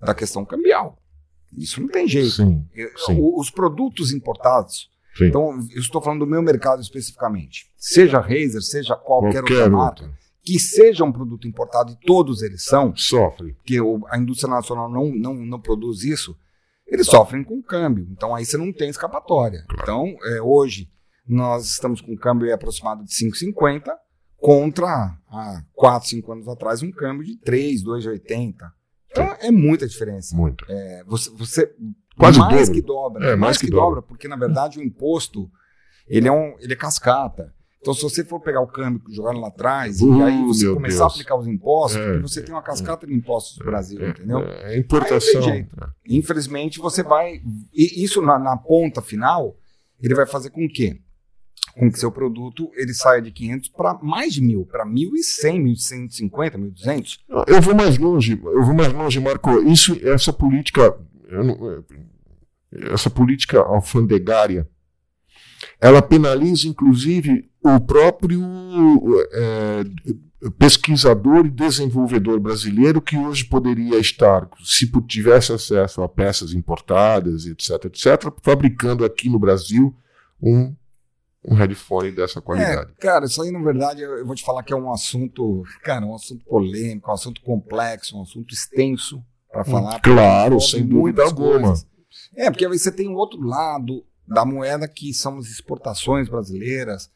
da 0.00 0.14
questão 0.14 0.44
cambial. 0.44 0.98
Isso 1.56 1.80
não 1.80 1.88
tem 1.88 2.06
jeito. 2.08 2.30
Sim. 2.32 2.66
Sim. 3.06 3.18
o- 3.20 3.40
Os 3.40 3.48
produtos 3.50 4.12
importados, 4.12 4.90
Sim. 5.16 5.26
então 5.26 5.50
eu 5.72 5.80
estou 5.80 6.00
falando 6.02 6.20
do 6.20 6.26
meu 6.26 6.42
mercado 6.42 6.80
especificamente, 6.82 7.66
seja 7.76 8.18
Razer, 8.20 8.62
seja 8.62 8.96
qualquer, 8.96 9.40
outra 9.42 9.54
Qualquer 9.54 9.70
marca, 9.70 10.02
outro. 10.04 10.18
que 10.42 10.58
seja 10.58 11.04
um 11.04 11.12
produto 11.12 11.46
importado, 11.48 11.92
e 11.92 11.96
todos 12.06 12.42
eles 12.42 12.64
são, 12.64 12.94
Sofre. 12.96 13.52
porque 13.54 13.80
o- 13.80 14.04
a 14.08 14.18
indústria 14.18 14.50
nacional 14.50 14.90
não, 14.90 15.10
não, 15.14 15.34
não 15.34 15.60
produz 15.60 16.02
isso, 16.02 16.36
eles 16.86 17.06
sofrem 17.06 17.42
com 17.42 17.62
câmbio. 17.62 18.06
Então 18.10 18.34
aí 18.34 18.44
você 18.44 18.56
não 18.58 18.70
tem 18.72 18.90
escapatória. 18.90 19.64
Claro. 19.68 19.82
Então, 19.82 20.14
é, 20.32 20.42
hoje, 20.42 20.90
nós 21.26 21.64
estamos 21.70 22.00
com 22.02 22.12
um 22.12 22.16
câmbio 22.16 22.52
aproximado 22.52 23.02
de 23.04 23.14
5,50 23.14 23.90
contra 24.36 24.86
há 25.30 25.62
4, 25.72 26.08
5 26.08 26.32
anos 26.32 26.46
atrás 26.48 26.82
um 26.82 26.90
câmbio 26.92 27.24
de 27.24 27.38
3, 27.38 27.82
2,80. 27.82 28.70
Então 29.10 29.24
é 29.40 29.50
muita 29.50 29.86
diferença. 29.88 30.36
Muito. 30.36 30.66
É, 30.68 31.02
você, 31.06 31.30
você 31.30 31.74
Quase 32.16 32.38
mais 32.38 32.68
dobro. 32.68 32.74
que 32.74 32.86
dobra. 32.86 33.24
É, 33.24 33.28
mais, 33.28 33.40
mais 33.40 33.58
que, 33.58 33.66
que 33.66 33.70
dobra. 33.70 33.86
dobra. 33.86 34.02
porque 34.02 34.28
na 34.28 34.36
verdade 34.36 34.78
o 34.78 34.82
imposto 34.82 35.50
ele 36.06 36.28
é, 36.28 36.32
um, 36.32 36.54
ele 36.60 36.72
é 36.72 36.76
cascata. 36.76 37.52
Então, 37.80 37.92
se 37.92 38.02
você 38.02 38.24
for 38.24 38.40
pegar 38.40 38.62
o 38.62 38.66
câmbio 38.66 39.02
e 39.10 39.14
jogar 39.14 39.32
lá 39.32 39.48
atrás, 39.48 40.00
Uh, 40.00 40.18
e 40.18 40.22
aí 40.22 40.42
você 40.44 40.64
meu 40.64 40.74
começar 40.74 41.00
Deus. 41.00 41.12
a 41.12 41.14
aplicar 41.14 41.36
os 41.36 41.46
impostos, 41.46 42.00
É, 42.00 42.18
você 42.18 42.40
tem 42.40 42.54
uma 42.54 42.62
cascata 42.62 43.06
de 43.06 43.12
impostos 43.12 43.58
no 43.58 43.66
Brasil, 43.66 44.08
entendeu? 44.08 44.38
É, 44.38 44.74
é 44.74 44.78
importação. 44.78 45.42
Jeito. 45.42 45.76
Infelizmente, 46.08 46.78
você 46.78 47.02
vai. 47.02 47.42
E 47.74 48.02
isso 48.02 48.22
na, 48.22 48.38
na 48.38 48.56
ponta 48.56 49.02
final, 49.02 49.54
ele 50.00 50.14
vai 50.14 50.24
fazer 50.24 50.48
com 50.48 50.66
que 50.66 50.98
com 51.76 51.90
que 51.90 51.98
seu 51.98 52.10
produto 52.10 52.70
ele 52.76 52.94
saia 52.94 53.20
de 53.20 53.32
500 53.32 53.68
para 53.70 53.98
mais 54.00 54.32
de 54.32 54.40
mil, 54.40 54.64
para 54.64 54.86
1.100, 54.86 55.74
1.150, 55.74 56.52
1.200. 56.52 57.18
Eu 57.48 57.60
vou 57.60 57.74
mais 57.74 57.98
longe, 57.98 58.40
eu 58.42 58.62
vou 58.62 58.74
mais 58.74 58.92
longe, 58.92 59.18
Marco. 59.20 59.60
Isso, 59.62 59.98
essa 60.06 60.32
política, 60.32 60.96
não- 61.42 61.84
essa 62.92 63.08
política 63.08 63.60
alfandegária, 63.60 64.68
ela 65.80 66.02
penaliza, 66.02 66.68
inclusive, 66.68 67.50
o 67.62 67.80
próprio 67.80 68.42
é, 69.32 69.84
pesquisador 70.58 71.46
e 71.46 71.50
desenvolvedor 71.50 72.38
brasileiro 72.38 73.00
que 73.00 73.16
hoje 73.16 73.44
poderia 73.44 73.98
estar, 73.98 74.48
se 74.62 74.90
tivesse 75.02 75.52
acesso 75.52 76.02
a 76.02 76.08
peças 76.08 76.52
importadas, 76.52 77.46
etc., 77.46 77.86
etc., 77.86 78.32
fabricando 78.42 79.04
aqui 79.04 79.28
no 79.28 79.38
Brasil 79.38 79.94
um, 80.42 80.74
um 81.46 81.54
headphone 81.54 82.10
dessa 82.12 82.40
qualidade. 82.42 82.92
É, 82.92 83.00
cara, 83.00 83.24
isso 83.24 83.40
aí, 83.40 83.50
na 83.50 83.62
verdade, 83.62 84.02
eu 84.02 84.18
eu 84.18 84.26
vou 84.26 84.34
te 84.34 84.44
falar 84.44 84.62
que 84.62 84.72
é 84.72 84.76
um 84.76 84.92
assunto, 84.92 85.62
cara, 85.82 86.04
um 86.04 86.14
assunto 86.14 86.44
polêmico, 86.44 87.10
um 87.10 87.14
assunto 87.14 87.40
complexo, 87.40 88.18
um 88.18 88.22
assunto 88.22 88.52
extenso 88.52 89.24
para 89.54 89.64
falar. 89.64 89.96
Hum, 89.96 90.00
claro, 90.02 90.60
sem 90.60 90.80
dúvida 90.80 90.98
muitas 91.00 91.26
alguma. 91.30 91.60
coisas. 91.68 91.86
É, 92.36 92.50
porque 92.50 92.66
você 92.68 92.90
tem 92.92 93.08
um 93.08 93.14
outro 93.14 93.40
lado 93.40 94.04
da 94.26 94.44
moeda 94.44 94.86
que 94.88 95.12
são 95.14 95.38
as 95.38 95.46
exportações 95.46 96.28
brasileiras, 96.28 97.10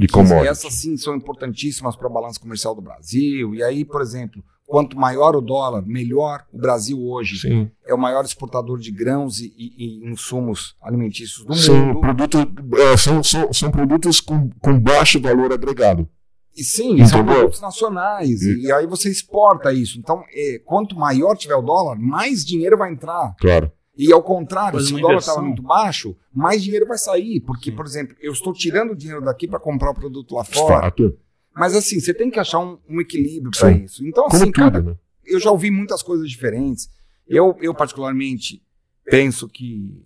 De 0.00 0.08
commodities. 0.08 0.46
essas 0.58 0.74
sim 0.74 0.96
são 0.96 1.14
importantíssimas 1.14 1.94
para 1.96 2.06
a 2.06 2.10
balança 2.12 2.40
comercial 2.40 2.74
do 2.74 2.80
Brasil. 2.82 3.54
E 3.54 3.62
aí, 3.62 3.84
por 3.84 4.00
exemplo, 4.00 4.42
quanto 4.66 4.96
maior 4.96 5.36
o 5.36 5.40
dólar, 5.40 5.82
melhor 5.84 6.44
o 6.52 6.58
Brasil 6.58 6.98
hoje. 7.02 7.40
Sim. 7.40 7.70
É 7.84 7.92
o 7.92 7.98
maior 7.98 8.24
exportador 8.24 8.78
de 8.78 8.90
grãos 8.90 9.38
e, 9.40 9.52
e- 9.56 10.00
e 10.06 10.10
insumos 10.10 10.74
alimentícios 10.80 11.44
do 11.44 11.54
São, 11.54 11.76
mundo. 11.86 12.00
produto, 12.00 12.38
é, 12.78 12.96
são, 12.96 13.22
são, 13.22 13.52
são 13.52 13.70
produtos 13.70 14.20
com, 14.20 14.48
com 14.60 14.78
baixo 14.78 15.20
valor 15.20 15.52
agregado. 15.52 16.08
E 16.56 16.62
sim, 16.62 17.04
são 17.06 17.24
produtos 17.24 17.60
nacionais. 17.60 18.42
E, 18.42 18.70
aí 18.70 18.86
você 18.86 19.10
exporta 19.10 19.72
isso. 19.72 19.98
Então, 19.98 20.22
é, 20.30 20.60
quanto 20.64 20.94
maior 20.96 21.36
tiver 21.36 21.54
o 21.54 21.62
dólar, 21.62 21.96
mais 21.98 22.44
dinheiro 22.44 22.76
vai 22.76 22.92
entrar. 22.92 23.34
Claro. 23.40 23.72
E 23.96 24.12
ao 24.12 24.22
contrário, 24.22 24.80
se 24.80 24.94
o 24.94 25.00
dólar 25.00 25.18
estava 25.18 25.42
muito 25.42 25.62
baixo, 25.62 26.16
mais 26.32 26.62
dinheiro 26.62 26.86
vai 26.86 26.98
sair. 26.98 27.40
Porque, 27.40 27.70
Sim. 27.70 27.76
por 27.76 27.86
exemplo, 27.86 28.16
eu 28.20 28.32
estou 28.32 28.52
tirando 28.52 28.92
o 28.92 28.96
dinheiro 28.96 29.22
daqui 29.22 29.46
para 29.46 29.58
comprar 29.58 29.90
o 29.90 29.94
produto 29.94 30.34
lá 30.34 30.44
fora. 30.44 30.82
Fato. 30.82 31.16
Mas 31.54 31.74
assim, 31.74 32.00
você 32.00 32.14
tem 32.14 32.30
que 32.30 32.40
achar 32.40 32.58
um, 32.58 32.78
um 32.88 33.00
equilíbrio 33.00 33.50
para 33.58 33.70
isso. 33.72 34.06
Então, 34.06 34.24
Como 34.24 34.42
assim, 34.42 34.52
cada, 34.52 34.78
tudo, 34.78 34.90
né? 34.90 34.96
eu 35.26 35.38
já 35.38 35.50
ouvi 35.50 35.70
muitas 35.70 36.02
coisas 36.02 36.28
diferentes. 36.28 36.88
Eu, 37.28 37.56
eu 37.60 37.74
particularmente, 37.74 38.62
penso 39.04 39.48
que 39.48 40.02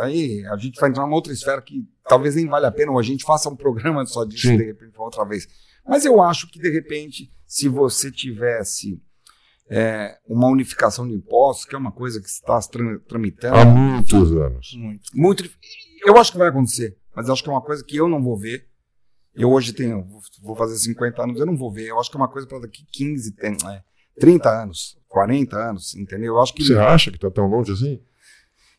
aí 0.00 0.44
a 0.46 0.56
gente 0.56 0.80
vai 0.80 0.90
entrar 0.90 1.04
numa 1.04 1.14
outra 1.14 1.32
esfera 1.32 1.60
que 1.62 1.86
talvez 2.08 2.34
nem 2.34 2.46
vale 2.46 2.66
a 2.66 2.72
pena, 2.72 2.92
ou 2.92 2.98
a 2.98 3.02
gente 3.02 3.24
faça 3.24 3.48
um 3.48 3.56
programa 3.56 4.04
só 4.06 4.24
disso 4.24 4.48
Sim. 4.48 4.56
de 4.56 4.64
repente 4.64 4.92
outra 4.96 5.24
vez. 5.24 5.46
Mas 5.86 6.04
eu 6.04 6.20
acho 6.20 6.48
que, 6.50 6.58
de 6.58 6.70
repente, 6.70 7.30
se 7.46 7.68
você 7.68 8.10
tivesse 8.10 9.00
é, 9.70 10.16
uma 10.26 10.48
unificação 10.48 11.06
de 11.06 11.14
impostos, 11.14 11.64
que 11.66 11.74
é 11.74 11.78
uma 11.78 11.92
coisa 11.92 12.20
que 12.20 12.28
está 12.28 12.58
tramitando, 13.08 13.56
Há 13.56 13.64
muitos 13.64 14.32
anos. 14.32 14.72
Muito. 14.76 15.02
muito 15.14 15.50
Eu 16.06 16.16
acho 16.16 16.32
que 16.32 16.38
vai 16.38 16.48
acontecer, 16.48 16.96
mas 17.14 17.26
eu 17.26 17.32
acho 17.32 17.42
que 17.42 17.48
é 17.48 17.52
uma 17.52 17.62
coisa 17.62 17.84
que 17.84 17.96
eu 17.96 18.08
não 18.08 18.22
vou 18.22 18.38
ver. 18.38 18.66
Eu 19.34 19.50
hoje 19.50 19.72
tenho, 19.72 20.06
vou- 20.42 20.56
fazer 20.56 20.76
50 20.76 21.22
anos, 21.22 21.38
eu 21.38 21.44
não 21.46 21.56
vou 21.56 21.70
ver. 21.70 21.88
Eu 21.88 22.00
acho 22.00 22.10
que 22.10 22.16
é 22.16 22.20
uma 22.20 22.28
coisa 22.30 22.48
para 22.48 22.60
daqui 22.60 22.84
15, 22.90 23.32
tem, 23.32 23.52
é, 23.68 23.82
30 24.18 24.48
anos, 24.62 24.96
40 25.08 25.56
anos, 25.56 25.94
entendeu? 25.94 26.34
Eu 26.34 26.40
acho 26.40 26.54
que. 26.54 26.64
Você 26.64 26.74
acha 26.78 27.10
que 27.10 27.16
está 27.18 27.30
tão 27.30 27.46
longe 27.46 27.72
assim? 27.72 28.00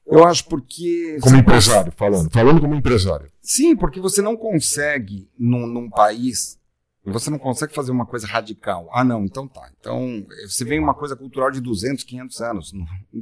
Eu 0.05 0.25
acho 0.25 0.45
porque. 0.45 1.17
Como 1.21 1.35
empresário, 1.35 1.91
falando. 1.95 2.31
Falando 2.31 2.61
como 2.61 2.73
empresário. 2.73 3.29
Sim, 3.41 3.75
porque 3.75 3.99
você 3.99 4.21
não 4.21 4.35
consegue, 4.37 5.29
num, 5.37 5.67
num 5.67 5.89
país, 5.89 6.56
você 7.11 7.29
não 7.29 7.37
consegue 7.39 7.73
fazer 7.73 7.91
uma 7.91 8.05
coisa 8.05 8.27
radical. 8.27 8.89
Ah, 8.91 9.03
não, 9.03 9.23
então 9.25 9.47
tá. 9.47 9.69
Então, 9.79 10.25
você 10.45 10.63
vem 10.65 10.79
uma 10.79 10.93
coisa 10.93 11.15
cultural 11.15 11.49
de 11.51 11.61
200, 11.61 12.03
500 12.03 12.41
anos. 12.41 12.73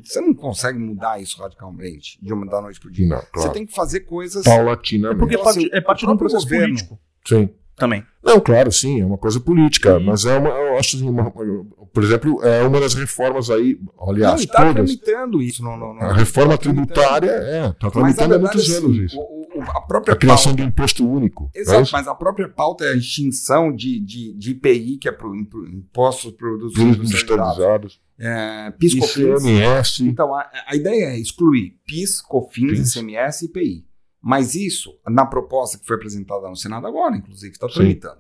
Você 0.03 0.19
não 0.21 0.33
consegue 0.33 0.77
mudar 0.79 1.19
isso 1.21 1.41
radicalmente, 1.41 2.17
de 2.21 2.33
uma 2.33 2.45
da 2.45 2.61
noite 2.61 2.79
pro 2.79 2.91
dia. 2.91 3.07
Não, 3.07 3.17
Você 3.17 3.27
claro. 3.31 3.53
tem 3.53 3.65
que 3.65 3.73
fazer 3.73 4.01
coisas. 4.01 4.45
É 4.45 4.49
Paulatinamente. 4.49 5.19
porque 5.19 5.36
é 5.36 5.43
parte, 5.43 5.69
é 5.73 5.81
parte 5.81 6.05
o 6.05 6.11
um 6.11 6.17
processo 6.17 6.43
governo- 6.45 6.67
político 6.75 6.99
Sim. 7.27 7.49
Também. 7.76 8.03
Não, 8.23 8.39
claro, 8.39 8.71
sim, 8.71 9.01
é 9.01 9.05
uma 9.05 9.17
coisa 9.17 9.39
política, 9.39 9.99
Sim. 9.99 10.05
mas 10.05 10.26
é 10.26 10.38
uma, 10.38 10.49
eu 10.49 10.78
acho 10.78 10.95
assim, 10.97 11.07
uma- 11.09 11.30
por 11.30 12.03
exemplo, 12.03 12.43
é 12.43 12.63
uma 12.65 12.80
das 12.80 12.93
reformas 12.95 13.49
aí, 13.51 13.78
Não, 13.97 14.09
aliás, 14.09 14.41
e 14.41 14.47
tá 14.47 14.57
todas. 14.65 14.73
tramitando 14.73 15.41
isso. 15.41 15.63
No, 15.63 15.78
no, 15.78 15.93
no- 15.93 16.01
A 16.01 16.13
reforma 16.13 16.53
tá 16.53 16.63
tributária, 16.63 17.30
é, 17.32 17.67
está 17.67 17.91
tramitando 17.91 18.34
há 18.34 18.38
verdade, 18.38 18.55
muitos 18.57 18.76
assim, 18.76 18.86
anos 18.86 18.97
isso. 19.11 19.19
o- 19.19 19.45
o- 19.59 19.61
a 19.61 19.82
própria 19.82 20.13
A 20.13 20.17
criação 20.17 20.51
pauta, 20.51 20.61
de 20.63 20.67
imposto 20.67 21.07
único. 21.07 21.43
não 21.43 21.51
é 21.55 21.59
Exato, 21.61 21.82
isso? 21.84 21.91
mas 21.93 22.07
a 22.07 22.15
própria 22.15 22.49
pauta 22.49 22.84
é 22.86 22.93
a 22.93 22.95
extinção 22.95 23.73
de, 23.73 23.99
de, 23.99 24.34
de 24.34 24.51
IPI, 24.51 24.97
que 24.97 25.07
é 25.07 25.11
pro, 25.11 25.36
Impostos 25.36 26.32
Produtos 26.32 26.73
Produtos 26.73 27.09
Industrializados, 27.11 27.99
é, 28.19 28.71
PIS, 28.80 28.95
COFINS. 28.95 29.99
Então, 30.01 30.34
a, 30.34 30.49
a 30.67 30.76
ideia 30.76 31.05
é 31.11 31.19
excluir 31.19 31.76
PIS, 31.86 32.21
COFINS, 32.21 32.71
PIS. 32.80 32.95
ICMS 32.95 33.45
e 33.45 33.49
IPI. 33.49 33.86
Mas 34.28 34.55
isso, 34.55 34.97
na 35.07 35.23
proposta 35.23 35.78
que 35.78 35.86
foi 35.86 35.97
apresentada 35.97 36.49
no 36.49 36.55
Senado 36.55 36.88
agora, 36.88 37.15
inclusive, 37.15 37.51
está 37.53 37.67
tramitando, 37.67 38.17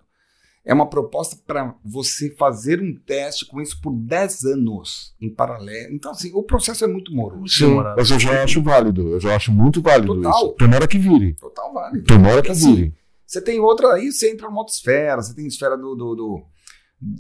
é 0.63 0.71
uma 0.71 0.87
proposta 0.87 1.35
para 1.47 1.73
você 1.83 2.29
fazer 2.35 2.79
um 2.79 2.95
teste 2.95 3.43
com 3.47 3.59
isso 3.59 3.81
por 3.81 3.91
10 3.91 4.43
anos 4.45 5.15
em 5.19 5.33
paralelo. 5.33 5.95
Então, 5.95 6.11
assim, 6.11 6.31
o 6.35 6.43
processo 6.43 6.85
é 6.85 6.87
muito 6.87 7.11
moroso. 7.11 7.47
Sim, 7.55 7.75
mas 7.97 8.11
eu 8.11 8.19
já 8.19 8.43
acho 8.43 8.61
válido, 8.61 9.09
eu 9.13 9.19
já 9.19 9.35
acho 9.35 9.51
muito 9.51 9.81
válido 9.81 10.13
Total. 10.15 10.31
isso. 10.45 10.53
Tomara 10.53 10.87
que 10.87 10.99
vire. 10.99 11.33
Total 11.33 11.73
válido. 11.73 12.03
Tomara 12.05 12.41
que 12.43 12.51
Assim, 12.51 12.75
vire. 12.75 12.93
Você 13.25 13.41
tem 13.41 13.59
outra 13.59 13.93
aí, 13.95 14.11
você 14.11 14.31
entra 14.31 14.47
numa 14.47 14.59
outra 14.59 14.73
esfera, 14.75 15.23
você 15.23 15.33
tem 15.33 15.47
esfera 15.47 15.75
do, 15.75 15.95
do, 15.95 16.15
do- 16.15 16.43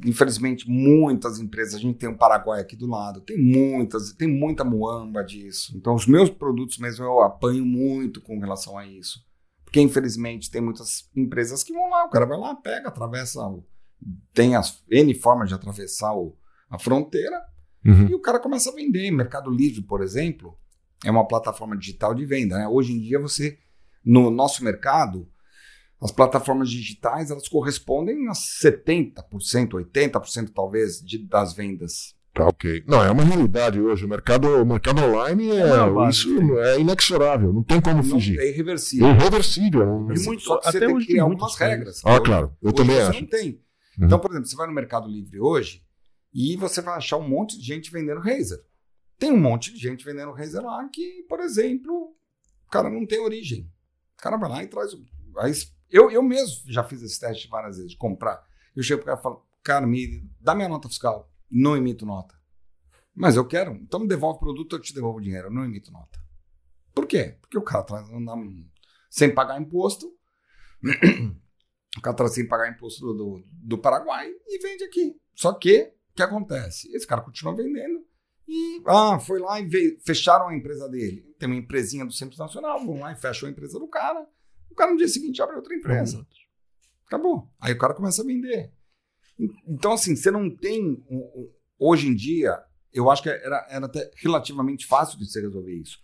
Infelizmente, 0.05 0.69
muitas 0.69 1.39
empresas, 1.39 1.75
a 1.75 1.79
gente 1.79 1.97
tem 1.97 2.09
um 2.09 2.17
Paraguai 2.17 2.61
aqui 2.61 2.75
do 2.75 2.87
lado, 2.87 3.21
tem 3.21 3.37
muitas, 3.37 4.13
tem 4.13 4.27
muita 4.27 4.63
muamba 4.63 5.21
disso. 5.23 5.73
Então, 5.75 5.93
os 5.93 6.07
meus 6.07 6.29
produtos 6.29 6.77
mesmo 6.77 7.05
eu 7.05 7.21
apanho 7.21 7.65
muito 7.65 8.21
com 8.21 8.39
relação 8.39 8.77
a 8.77 8.85
isso. 8.87 9.19
Porque, 9.63 9.81
infelizmente, 9.81 10.49
tem 10.49 10.61
muitas 10.61 11.09
empresas 11.15 11.63
que 11.63 11.73
vão 11.73 11.89
lá, 11.89 12.05
o 12.05 12.09
cara 12.09 12.25
vai 12.25 12.37
lá, 12.37 12.55
pega, 12.55 12.87
atravessa, 12.87 13.41
o, 13.41 13.65
tem 14.33 14.55
as 14.55 14.81
N 14.89 15.13
formas 15.13 15.49
de 15.49 15.55
atravessar 15.55 16.15
o, 16.15 16.35
a 16.69 16.79
fronteira, 16.79 17.41
Uhum. 17.85 18.07
e 18.07 18.15
o 18.15 18.19
cara 18.19 18.39
começa 18.39 18.71
a 18.71 18.73
vender. 18.73 19.11
Mercado 19.11 19.51
Livre, 19.51 19.83
por 19.83 20.01
exemplo, 20.01 20.57
é 21.05 21.11
uma 21.11 21.27
plataforma 21.27 21.77
digital 21.77 22.15
de 22.15 22.25
venda. 22.25 22.57
Né? 22.57 22.67
Hoje 22.67 22.93
em 22.93 22.99
dia, 22.99 23.19
você, 23.19 23.59
no 24.03 24.31
nosso 24.31 24.63
mercado, 24.63 25.29
as 26.01 26.11
plataformas 26.11 26.69
digitais 26.69 27.31
elas 27.31 27.47
correspondem 27.47 28.27
a 28.27 28.33
70%, 28.33 29.69
80% 29.71 30.51
talvez 30.53 30.99
de, 31.01 31.17
das 31.27 31.53
vendas. 31.53 32.13
Tá 32.33 32.45
ok. 32.47 32.83
Não, 32.85 33.01
é 33.01 33.09
uma 33.09 33.23
realidade 33.23 33.79
hoje. 33.79 34.03
O 34.03 34.09
mercado, 34.09 34.45
o 34.61 34.65
mercado 34.65 35.01
online 35.01 35.51
É 35.51 35.55
é, 35.61 35.89
base 35.89 36.17
isso 36.19 36.35
tem. 36.37 36.57
é 36.59 36.79
inexorável, 36.79 37.53
não 37.53 37.63
tem 37.63 37.79
como 37.79 37.97
Não, 37.97 38.03
fugir. 38.03 38.37
é 38.39 38.49
irreversível. 38.49 39.07
É 39.07 39.11
irreversível. 39.11 39.83
E 40.13 40.19
muito- 40.25 40.41
Só 40.43 40.57
que 40.57 40.63
você 40.65 40.69
até 40.77 40.79
tem 40.85 40.93
hoje 40.95 41.05
que 41.05 41.13
criar 41.13 41.23
tem 41.23 41.31
algumas 41.31 41.55
regras. 41.55 42.01
Ah, 42.03 42.11
Hoje- 42.15 42.23
claro, 42.23 42.53
eu 42.61 42.67
hoje 42.67 42.75
também 42.75 42.95
você 42.97 43.01
acho. 43.03 43.21
não 43.21 43.27
tem. 43.29 43.49
Uhum. 43.97 44.05
Então, 44.05 44.19
por 44.19 44.31
exemplo, 44.31 44.47
você 44.49 44.55
vai 44.57 44.67
no 44.67 44.73
Mercado 44.73 45.07
Livre 45.07 45.39
hoje 45.39 45.81
e 46.33 46.57
você 46.57 46.81
vai 46.81 46.95
achar 46.97 47.15
um 47.17 47.27
monte 47.27 47.57
de 47.57 47.63
gente 47.65 47.89
vendendo 47.89 48.19
Razer. 48.19 48.59
Tem 49.17 49.31
um 49.31 49.39
monte 49.39 49.71
de 49.71 49.79
gente 49.79 50.03
vendendo 50.03 50.33
Razer 50.33 50.61
lá 50.61 50.89
que, 50.91 51.23
por 51.29 51.39
exemplo, 51.39 52.13
o 52.67 52.69
cara 52.69 52.89
não 52.89 53.05
tem 53.05 53.19
origem. 53.21 53.61
O 54.19 54.21
cara 54.21 54.35
vai 54.35 54.49
lá 54.49 54.61
e 54.61 54.67
traz. 54.67 54.91
Aí, 55.37 55.53
eu, 55.89 56.11
eu 56.11 56.23
mesmo 56.23 56.71
já 56.71 56.83
fiz 56.83 57.01
esse 57.01 57.19
teste 57.19 57.47
várias 57.47 57.77
vezes, 57.77 57.91
de 57.91 57.97
comprar. 57.97 58.43
Eu 58.75 58.83
chego 58.83 59.01
pro 59.01 59.07
cara 59.07 59.19
e 59.19 59.23
falo, 59.23 59.45
cara, 59.63 59.87
me 59.87 60.29
dá 60.39 60.53
minha 60.53 60.69
nota 60.69 60.87
fiscal. 60.87 61.31
Não 61.49 61.77
emito 61.77 62.05
nota. 62.05 62.35
Mas 63.13 63.35
eu 63.35 63.47
quero. 63.47 63.71
Então 63.75 63.99
me 63.99 64.07
devolve 64.07 64.37
o 64.37 64.39
produto, 64.39 64.75
eu 64.75 64.81
te 64.81 64.93
devolvo 64.93 65.19
o 65.19 65.21
dinheiro. 65.21 65.47
Eu 65.47 65.51
não 65.51 65.63
emito 65.63 65.91
nota. 65.91 66.19
Por 66.93 67.07
quê? 67.07 67.37
Porque 67.41 67.57
o 67.57 67.61
cara 67.61 67.83
traz 67.83 68.09
anda 68.09 68.33
sem 69.09 69.33
pagar 69.33 69.59
imposto. 69.59 70.07
o 71.97 72.01
cara 72.01 72.15
traz 72.15 72.33
sem 72.33 72.47
pagar 72.47 72.69
imposto 72.69 73.01
do, 73.01 73.13
do, 73.13 73.43
do 73.47 73.77
Paraguai 73.77 74.29
e 74.47 74.59
vende 74.61 74.83
aqui. 74.83 75.15
Só 75.33 75.53
que, 75.53 75.93
o 76.11 76.15
que 76.15 76.23
acontece? 76.23 76.93
Esse 76.95 77.07
cara 77.07 77.21
continua 77.21 77.55
vendendo 77.55 78.05
e 78.47 78.83
ah, 78.85 79.19
foi 79.19 79.39
lá 79.39 79.59
e 79.59 79.65
veio, 79.65 79.97
fecharam 80.05 80.49
a 80.49 80.55
empresa 80.55 80.87
dele. 80.87 81.21
Tem 81.39 81.49
uma 81.49 81.57
empresinha 81.57 82.05
do 82.05 82.13
Centro 82.13 82.37
Nacional, 82.37 82.85
vão 82.85 82.99
lá 82.99 83.11
e 83.11 83.15
fecham 83.15 83.47
a 83.47 83.51
empresa 83.51 83.79
do 83.79 83.87
cara. 83.87 84.27
O 84.75 84.77
cara 84.77 84.91
no 84.91 84.97
dia 84.97 85.07
seguinte 85.07 85.41
abre 85.41 85.55
outra 85.55 85.73
empresa. 85.73 86.27
Acabou. 87.07 87.49
Aí 87.61 87.71
o 87.71 87.77
cara 87.77 87.93
começa 87.93 88.21
a 88.21 88.25
vender. 88.25 88.73
Então, 89.65 89.93
assim, 89.93 90.17
você 90.17 90.29
não 90.29 90.53
tem. 90.53 91.01
Hoje 91.79 92.09
em 92.09 92.13
dia, 92.13 92.61
eu 92.91 93.09
acho 93.09 93.23
que 93.23 93.29
era, 93.29 93.65
era 93.69 93.85
até 93.85 94.11
relativamente 94.17 94.85
fácil 94.85 95.17
de 95.17 95.31
se 95.31 95.39
resolver 95.39 95.73
isso. 95.73 96.03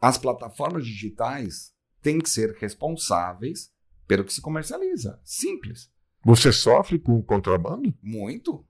As 0.00 0.16
plataformas 0.16 0.86
digitais 0.86 1.74
têm 2.00 2.20
que 2.20 2.30
ser 2.30 2.54
responsáveis 2.54 3.72
pelo 4.06 4.24
que 4.24 4.32
se 4.32 4.40
comercializa. 4.40 5.20
Simples. 5.24 5.90
Você 6.24 6.52
sofre 6.52 7.00
com 7.00 7.20
contrabando? 7.20 7.92
Muito. 8.00 8.64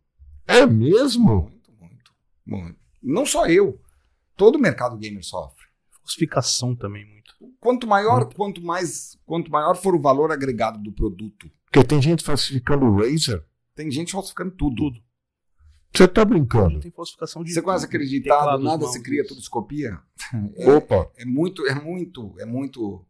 É 0.46 0.64
mesmo? 0.64 1.42
Muito, 1.42 1.72
muito, 1.78 2.14
muito. 2.46 2.80
Não 3.02 3.26
só 3.26 3.46
eu. 3.46 3.78
Todo 4.38 4.56
o 4.56 4.58
mercado 4.58 4.96
gamer 4.96 5.22
sofre. 5.22 5.61
Falsificação 6.02 6.74
também, 6.74 7.04
muito. 7.06 7.32
Quanto 7.60 7.86
maior, 7.86 8.32
quanto 8.34 8.60
mais, 8.62 9.16
quanto 9.24 9.50
maior 9.50 9.76
for 9.76 9.94
o 9.94 10.00
valor 10.00 10.30
agregado 10.32 10.82
do 10.82 10.92
produto, 10.92 11.50
Porque 11.66 11.84
tem 11.86 12.02
gente 12.02 12.22
falsificando 12.24 12.84
o 12.84 12.96
Razer. 12.96 13.44
tem 13.74 13.90
gente 13.90 14.12
falsificando 14.12 14.50
tudo. 14.52 14.76
Tudo. 14.76 15.00
Você 15.94 16.08
tá 16.08 16.22
Hoje 16.22 16.30
brincando? 16.30 16.80
tem 16.80 16.90
falsificação 16.90 17.44
de 17.44 17.52
Você 17.52 17.60
ditado, 18.08 18.38
teclados, 18.38 18.64
nada 18.64 18.86
se 18.88 19.02
cria, 19.02 19.26
tudo 19.26 19.40
se 19.42 19.50
copia? 19.50 19.98
É, 20.56 20.70
Opa, 20.72 21.10
é 21.16 21.24
muito, 21.24 21.66
é 21.66 21.74
muito, 21.74 22.34
é 22.40 22.46
muito. 22.46 23.06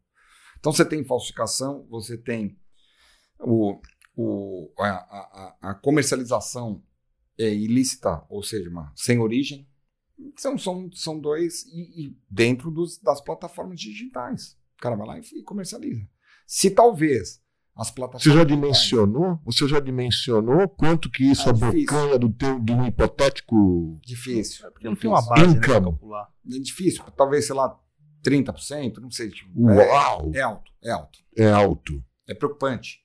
Então 0.59 0.73
você 0.73 0.85
tem 0.85 1.05
falsificação, 1.05 1.87
você 1.89 2.19
tem 2.19 2.59
o, 3.39 3.81
o, 4.17 4.73
a, 4.79 4.89
a, 4.89 5.57
a 5.71 5.75
comercialização 5.75 6.83
é, 7.39 7.55
ilícita, 7.55 8.25
ou 8.29 8.43
seja, 8.43 8.69
uma, 8.69 8.93
sem 8.97 9.19
origem. 9.19 9.69
São, 10.37 10.57
são, 10.57 10.91
são 10.93 11.19
dois, 11.19 11.65
e, 11.67 12.07
e 12.07 12.17
dentro 12.31 12.71
dos, 12.71 12.99
das 12.99 13.21
plataformas 13.21 13.81
digitais. 13.81 14.57
O 14.79 14.83
cara 14.83 14.97
vai 14.97 15.07
lá 15.07 15.19
e, 15.19 15.23
e 15.39 15.43
comercializa. 15.43 16.07
Se 16.47 16.71
talvez 16.71 17.43
as 17.75 17.91
plataformas. 17.91 18.23
você 18.23 18.33
já 18.33 18.45
dimensionou? 18.45 19.39
Você 19.45 19.67
já 19.67 19.81
dimensionou 19.81 20.69
quanto 20.69 21.11
que 21.11 21.25
isso 21.25 21.49
É 21.49 21.53
difícil. 21.53 21.69
abocanha 21.89 22.19
do 22.19 22.31
teu 22.31 22.61
de 22.61 22.73
um 22.73 22.87
hipotético 22.87 23.99
Difícil. 24.05 24.67
É 24.67 24.71
porque 24.71 24.89
não 24.89 24.97
tem 24.97 25.09
uma 25.11 25.25
base 25.25 25.55
né, 25.55 25.61
pra 25.61 25.81
calcular. 25.81 26.31
É 26.47 26.59
difícil. 26.59 27.03
Talvez, 27.17 27.47
sei 27.47 27.57
lá, 27.57 27.79
30%, 28.23 28.99
não 28.99 29.11
sei. 29.11 29.31
Tipo, 29.31 29.71
é, 29.71 29.89
Uau! 29.89 30.31
é 30.35 30.41
alto, 30.41 30.73
é 30.83 30.91
alto. 30.91 31.19
É 31.37 31.51
alto. 31.51 32.05
É 32.29 32.35
preocupante. 32.35 33.01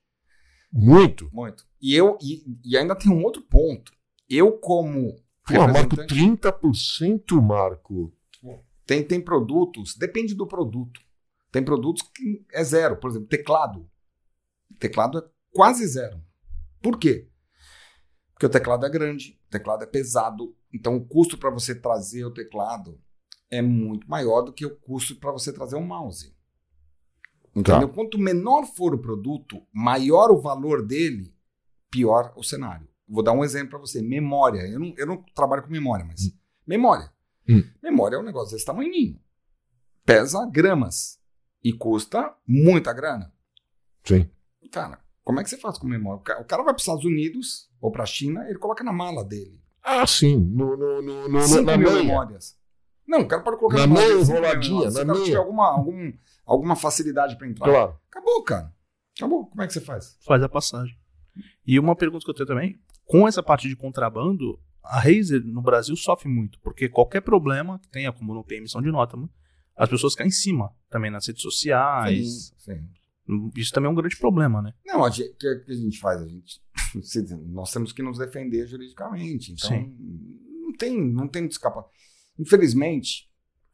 Muito. 0.72 1.30
Muito. 1.32 1.66
E 1.82 1.96
eu 1.96 2.18
e, 2.22 2.44
e 2.66 2.78
ainda 2.78 2.96
tem 2.96 3.12
um 3.12 3.24
outro 3.24 3.42
ponto. 3.42 3.92
Eu, 4.30 4.52
como 4.54 5.16
Pô, 5.48 5.68
Marco, 5.68 5.96
representante, 5.96 6.16
30%, 6.16 7.42
Marco. 7.42 8.14
tem, 8.86 9.04
tem 9.04 9.22
produtos, 9.22 9.96
depende 9.96 10.36
do 10.36 10.46
produto. 10.46 11.02
Tem 11.52 11.64
produtos 11.64 12.04
que 12.14 12.46
é 12.52 12.64
zero. 12.64 12.98
Por 12.98 13.10
exemplo, 13.10 13.28
teclado. 13.28 13.90
Teclado 14.80 15.20
é 15.20 15.24
quase 15.52 15.88
zero. 15.88 16.22
Por 16.82 17.00
quê? 17.00 17.30
Porque 18.34 18.46
o 18.46 18.50
teclado 18.50 18.86
é 18.86 18.90
grande, 18.90 19.40
o 19.48 19.50
teclado 19.50 19.84
é 19.84 19.88
pesado. 19.88 20.56
Então, 20.72 20.96
o 20.96 21.06
custo 21.06 21.38
para 21.38 21.50
você 21.50 21.74
trazer 21.74 22.26
o 22.26 22.34
teclado 22.34 23.00
é 23.50 23.62
muito 23.62 24.08
maior 24.08 24.42
do 24.42 24.54
que 24.54 24.66
o 24.66 24.76
custo 24.76 25.16
para 25.16 25.32
você 25.32 25.52
trazer 25.52 25.76
um 25.76 25.86
mouse. 25.86 26.36
Entendeu? 27.56 27.90
Quanto 27.90 28.20
menor 28.20 28.66
for 28.66 28.94
o 28.94 29.00
produto, 29.00 29.66
maior 29.74 30.30
o 30.30 30.40
valor 30.40 30.86
dele, 30.86 31.34
pior 31.90 32.32
o 32.36 32.44
cenário. 32.44 32.87
Vou 33.08 33.24
dar 33.24 33.32
um 33.34 33.44
exemplo 33.44 33.70
para 33.72 33.80
você. 33.80 34.02
Memória. 34.02 34.62
Eu 34.68 34.80
não, 34.80 34.94
eu 34.98 35.06
não 35.08 35.24
trabalho 35.34 35.64
com 35.64 35.70
memória, 35.70 36.06
mas 36.06 36.32
memória. 36.66 37.12
Hum. 37.50 37.64
Memória 37.82 38.16
é 38.18 38.20
um 38.20 38.24
negócio 38.24 38.54
desse 38.54 38.66
tamanhinho. 38.66 39.20
Pesa 40.06 40.46
gramas 40.52 41.20
e 41.64 41.74
custa 41.74 42.34
muita 42.48 42.94
grana. 42.94 43.32
Sim. 44.04 44.30
Cara, 44.72 45.00
como 45.24 45.40
é 45.40 45.44
que 45.44 45.50
você 45.50 45.58
faz 45.58 45.78
com 45.78 45.88
memória? 45.88 46.20
O 46.20 46.24
ca- 46.24 46.40
o 46.40 46.46
cara 46.46 46.64
vai 46.64 46.74
para 46.74 46.78
os 46.80 46.84
Estados 46.84 47.06
Unidos 47.06 47.70
ou 47.82 47.92
para 47.92 48.04
a 48.04 48.06
China, 48.06 48.46
ele 48.50 48.60
coloca 48.60 48.84
na 48.84 48.92
mala 48.94 49.24
dele. 49.24 49.60
Ah, 49.84 50.06
sim. 50.06 50.36
No, 50.38 50.76
no, 50.78 51.02
no, 51.02 51.30
no, 51.30 51.42
5 51.42 51.62
na 51.64 51.78
mil 51.78 51.90
meia. 51.90 52.04
memórias. 52.04 52.58
Não, 53.08 53.22
o 53.22 53.28
cara 53.28 53.42
pode 53.42 53.58
colocar 53.58 53.78
Na 53.80 53.88
mala 53.88 54.06
meia, 54.06 54.20
cinco 54.26 54.32
enroladinha, 54.38 54.70
memórias. 54.72 54.94
Se 54.94 55.04
na 55.06 55.14
o 55.14 55.16
cara 55.16 55.26
tiver 55.26 55.38
alguma, 55.38 55.68
algum, 55.72 56.14
alguma 56.46 56.76
facilidade 56.76 57.38
para 57.38 57.48
entrar. 57.48 57.66
Claro. 57.70 58.00
Acabou, 58.12 58.44
cara. 58.44 58.74
Acabou. 59.18 59.46
Como 59.48 59.62
é 59.62 59.68
que 59.68 59.72
você 59.74 59.80
faz? 59.82 60.18
Faz 60.26 60.44
a 60.44 60.50
passagem. 60.50 60.98
E 61.66 61.80
uma 61.80 61.96
pergunta 61.96 62.26
que 62.26 62.30
eu 62.32 62.36
tenho 62.36 62.48
também, 62.48 62.78
com 63.08 63.28
essa 63.28 63.42
parte 63.42 63.68
de 63.68 63.76
contrabando, 63.76 64.60
a 64.84 65.00
Razer 65.00 65.44
no 65.44 65.62
Brasil 65.62 65.96
sofre 65.96 66.30
muito, 66.30 66.60
porque 66.62 66.88
qualquer 66.88 67.22
problema 67.22 67.80
que 67.80 67.88
tenha, 67.90 68.12
como 68.14 68.34
não 68.34 68.44
tem 68.44 68.60
emissão 68.60 68.82
de 68.82 68.92
nota, 68.92 69.18
as 69.76 69.90
pessoas 69.90 70.14
caem 70.16 70.28
em 70.28 70.32
cima 70.32 70.72
também 70.90 71.10
nas 71.10 71.26
redes 71.26 71.42
sociais. 71.42 72.54
sim. 72.58 72.88
Isso 73.58 73.74
também 73.74 73.90
é 73.90 73.92
um 73.92 73.96
grande 73.96 74.16
problema, 74.18 74.62
né? 74.62 74.74
Não, 74.86 75.04
a 75.04 75.10
gente- 75.10 75.32
o 75.32 75.36
que, 75.36 75.56
que 75.66 75.72
a 75.72 75.76
gente 75.76 76.00
faz? 76.00 76.22
A 76.22 76.28
gente, 76.28 76.62
nós 77.52 77.72
temos 77.74 77.92
que 77.92 78.02
nos 78.02 78.18
defender 78.18 78.66
juridicamente. 78.66 79.52
Então, 79.52 79.70
Sim. 79.70 79.94
não 80.62 80.74
tem, 80.78 80.98
não 81.12 81.28
tem 81.28 81.46
escapar. 81.46 81.84
Infelizmente, 82.40 83.30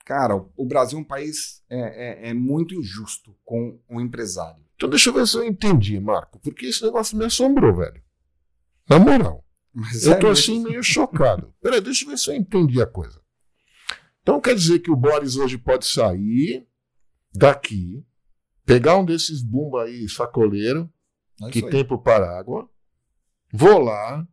cara, 0.06 0.36
o, 0.36 0.52
o 0.58 0.66
Brasil 0.66 0.98
é 0.98 1.02
um 1.02 1.06
país 1.06 1.64
é, 1.70 2.28
é- 2.28 2.30
é 2.30 2.34
muito 2.34 2.74
injusto 2.74 3.36
com 3.46 3.80
o 3.90 4.02
empresário. 4.02 4.64
Então 4.76 4.90
deixa 4.90 5.10
eu 5.10 5.14
ver 5.14 5.28
se 5.28 5.38
eu 5.38 5.44
entendi, 5.46 6.00
Marco. 6.00 6.40
Porque 6.40 6.66
esse 6.66 6.84
negócio 6.84 7.16
me 7.18 7.26
assombrou, 7.26 7.76
velho. 7.76 8.02
Na 8.90 9.00
moral. 9.00 9.44
Mas 9.74 10.06
Eu 10.06 10.14
é 10.14 10.16
tô 10.20 10.28
mesmo. 10.28 10.32
assim 10.54 10.64
meio 10.64 10.84
chocado. 10.84 11.54
Peraí, 11.62 11.82
deixa 11.82 12.06
eu 12.06 12.10
ver 12.10 12.18
se 12.18 12.30
eu 12.30 12.36
entendi 12.36 12.82
a 12.82 12.86
coisa. 12.86 13.20
Então 14.22 14.40
quer 14.40 14.56
dizer 14.56 14.80
que 14.80 14.92
o 14.92 14.96
Boris 14.96 15.36
hoje 15.36 15.58
pode 15.58 15.86
sair 15.86 16.68
daqui, 17.34 18.06
pegar 18.66 18.98
um 18.98 19.04
desses 19.06 19.42
bumba 19.42 19.84
aí, 19.84 20.08
sacoleiro, 20.08 20.90
É 21.44 21.50
que 21.50 21.64
aí. 21.66 21.70
tem 21.72 21.84
pro 21.86 22.02
Parágua, 22.02 22.70
vou 23.52 23.80
lá, 23.80 24.26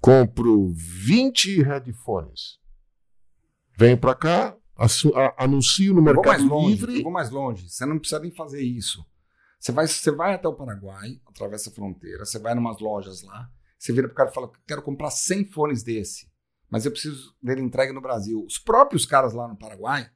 compro 0.00 0.72
20 0.74 1.62
headphones, 1.62 2.58
venho 3.78 3.98
pra 3.98 4.14
cá, 4.14 4.56
a- 4.76 5.44
anuncio 5.44 5.94
no 5.94 6.00
Eu 6.00 6.14
vou 6.14 6.24
mais 6.24 6.40
Mercado 6.42 6.48
longe, 6.48 6.70
Livre. 6.76 6.96
eu 6.98 7.02
vou 7.02 7.12
mais 7.12 7.30
longe. 7.30 7.68
Você 7.68 7.84
não 7.86 7.98
precisa 7.98 8.20
nem 8.20 8.30
fazer 8.34 8.62
isso. 8.62 9.04
Você 9.60 9.72
vai, 9.72 9.86
você 9.86 10.10
vai 10.10 10.34
até 10.34 10.48
o 10.48 10.54
Paraguai, 10.54 11.20
atravessa 11.26 11.70
a 11.70 11.72
fronteira, 11.72 12.24
você 12.24 12.38
vai 12.38 12.54
em 12.54 12.58
umas 12.58 12.78
lojas 12.80 13.22
lá, 13.22 13.50
você 13.78 13.92
vira 13.92 14.08
pro 14.08 14.16
cara 14.16 14.30
e 14.30 14.34
fala: 14.34 14.50
quero 14.66 14.82
comprar 14.82 15.10
100 15.10 15.46
fones 15.46 15.82
desse, 15.82 16.30
mas 16.70 16.84
eu 16.84 16.90
preciso 16.92 17.34
dele 17.42 17.60
entregue 17.62 17.92
no 17.92 18.00
Brasil. 18.00 18.44
Os 18.44 18.58
próprios 18.58 19.04
caras 19.06 19.32
lá 19.32 19.46
no 19.48 19.56
Paraguai 19.56 20.10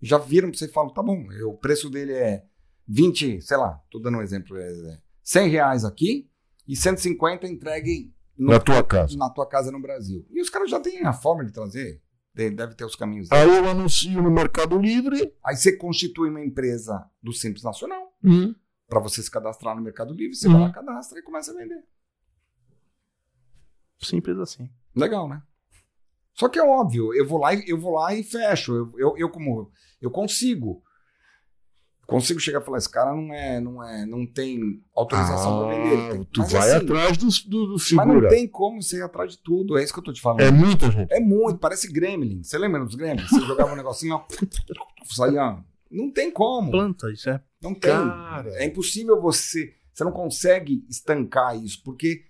já 0.00 0.18
viram 0.18 0.50
pra 0.50 0.58
você 0.58 0.66
e 0.66 0.72
falam: 0.72 0.92
tá 0.92 1.02
bom, 1.02 1.30
eu- 1.32 1.50
o 1.50 1.58
preço 1.58 1.88
dele 1.90 2.12
é 2.12 2.44
20, 2.86 3.40
sei 3.40 3.56
lá, 3.56 3.80
tô 3.90 3.98
dando 3.98 4.18
um 4.18 4.22
exemplo, 4.22 4.56
é, 4.56 4.66
é 4.70 4.98
100 5.22 5.48
reais 5.48 5.84
aqui 5.84 6.28
e 6.68 6.76
150 6.76 7.46
entregue 7.46 8.12
no- 8.36 8.50
Na 8.50 8.60
tua 8.60 8.82
casa. 8.84 9.16
na 9.16 9.30
tua 9.30 9.46
casa 9.48 9.70
no 9.72 9.80
Brasil. 9.80 10.26
E 10.30 10.40
os 10.40 10.50
caras 10.50 10.70
já 10.70 10.80
têm 10.80 11.04
a 11.06 11.12
forma 11.12 11.44
de 11.44 11.52
trazer, 11.52 12.02
de- 12.34 12.50
deve 12.50 12.74
ter 12.74 12.84
os 12.84 12.96
caminhos. 12.96 13.30
Aí 13.32 13.48
eu 13.48 13.68
anuncio 13.68 14.20
no 14.22 14.30
Mercado 14.30 14.76
Livre. 14.78 15.32
Aí 15.44 15.56
você 15.56 15.76
constitui 15.76 16.28
uma 16.30 16.44
empresa 16.44 17.08
do 17.22 17.32
Simples 17.32 17.62
Nacional 17.62 18.12
hum, 18.22 18.54
para 18.88 19.00
você 19.00 19.22
se 19.22 19.30
cadastrar 19.30 19.74
no 19.76 19.82
Mercado 19.82 20.12
Livre, 20.12 20.34
você 20.36 20.46
Uhum. 20.48 20.54
vai 20.54 20.62
lá, 20.62 20.72
cadastra 20.72 21.18
e 21.18 21.22
começa 21.22 21.52
a 21.52 21.54
vender. 21.54 21.82
Simples 24.00 24.38
assim. 24.38 24.68
Legal, 24.94 25.28
né? 25.28 25.42
Só 26.34 26.48
que 26.48 26.58
é 26.58 26.62
óbvio, 26.64 27.14
eu 27.14 27.26
vou 27.26 27.38
lá 27.38 27.54
e 27.54 27.62
eu 27.68 27.78
vou 27.80 27.92
lá 27.94 28.14
e 28.14 28.22
fecho. 28.22 28.74
Eu, 28.74 28.92
eu, 28.98 29.14
eu 29.18 29.30
como 29.30 29.70
eu 30.00 30.10
consigo 30.10 30.82
consigo 32.06 32.38
chegar 32.38 32.60
e 32.60 32.64
falar 32.64 32.76
esse 32.78 32.90
cara 32.90 33.14
não 33.14 33.32
é 33.32 33.60
não 33.60 33.82
é 33.82 34.04
não 34.04 34.26
tem 34.26 34.82
autorização 34.94 35.60
para 35.60 35.68
vender. 35.74 36.10
Tem- 36.12 36.20
Ah, 36.20 36.26
tu 36.32 36.40
mas 36.40 36.52
vai 36.52 36.70
assim, 36.72 36.84
atrás 36.84 37.16
do, 37.16 37.26
do, 37.48 37.66
do 37.66 37.72
Mas 37.74 37.82
figura. 37.84 38.20
não 38.20 38.28
tem 38.28 38.46
como 38.48 38.82
você 38.82 38.98
ir 38.98 39.02
atrás 39.02 39.32
de 39.32 39.38
tudo. 39.38 39.78
É 39.78 39.82
isso 39.84 39.92
que 39.92 39.98
eu 40.00 40.04
tô 40.04 40.12
te 40.12 40.20
falando. 40.20 40.40
É 40.40 40.50
muita 40.50 40.90
gente. 40.90 41.10
É 41.12 41.20
muito, 41.20 41.58
parece 41.58 41.90
Gremlin. 41.90 42.42
Você 42.42 42.58
lembra 42.58 42.84
dos 42.84 42.94
Gremlins? 42.94 43.30
Você 43.30 43.40
jogava 43.40 43.72
um 43.72 43.76
negocinho, 43.76 44.16
ó, 44.16 44.26
saía. 45.04 45.64
Não 45.90 46.10
tem 46.12 46.30
como. 46.30 46.70
Planta, 46.72 47.10
isso 47.12 47.30
é. 47.30 47.40
Não 47.62 47.72
tem. 47.72 47.90
Cara. 47.92 48.50
É 48.56 48.66
impossível 48.66 49.20
você. 49.20 49.72
Você 49.92 50.02
não 50.04 50.12
consegue 50.12 50.84
estancar 50.90 51.56
isso, 51.56 51.80
porque 51.84 52.24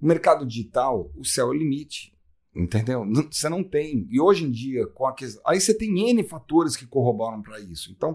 o 0.00 0.06
mercado 0.06 0.46
digital, 0.46 1.10
o 1.16 1.24
céu 1.24 1.46
é 1.46 1.50
o 1.50 1.52
limite. 1.54 2.12
Entendeu? 2.54 3.04
Você 3.30 3.48
não 3.48 3.62
tem. 3.62 4.06
E 4.10 4.20
hoje 4.20 4.44
em 4.44 4.50
dia, 4.50 4.86
com 4.88 5.06
a 5.06 5.14
questão. 5.14 5.40
Aí 5.46 5.60
você 5.60 5.72
tem 5.72 6.10
N 6.10 6.22
fatores 6.24 6.76
que 6.76 6.86
corroboram 6.86 7.40
para 7.40 7.60
isso. 7.60 7.92
Então, 7.92 8.14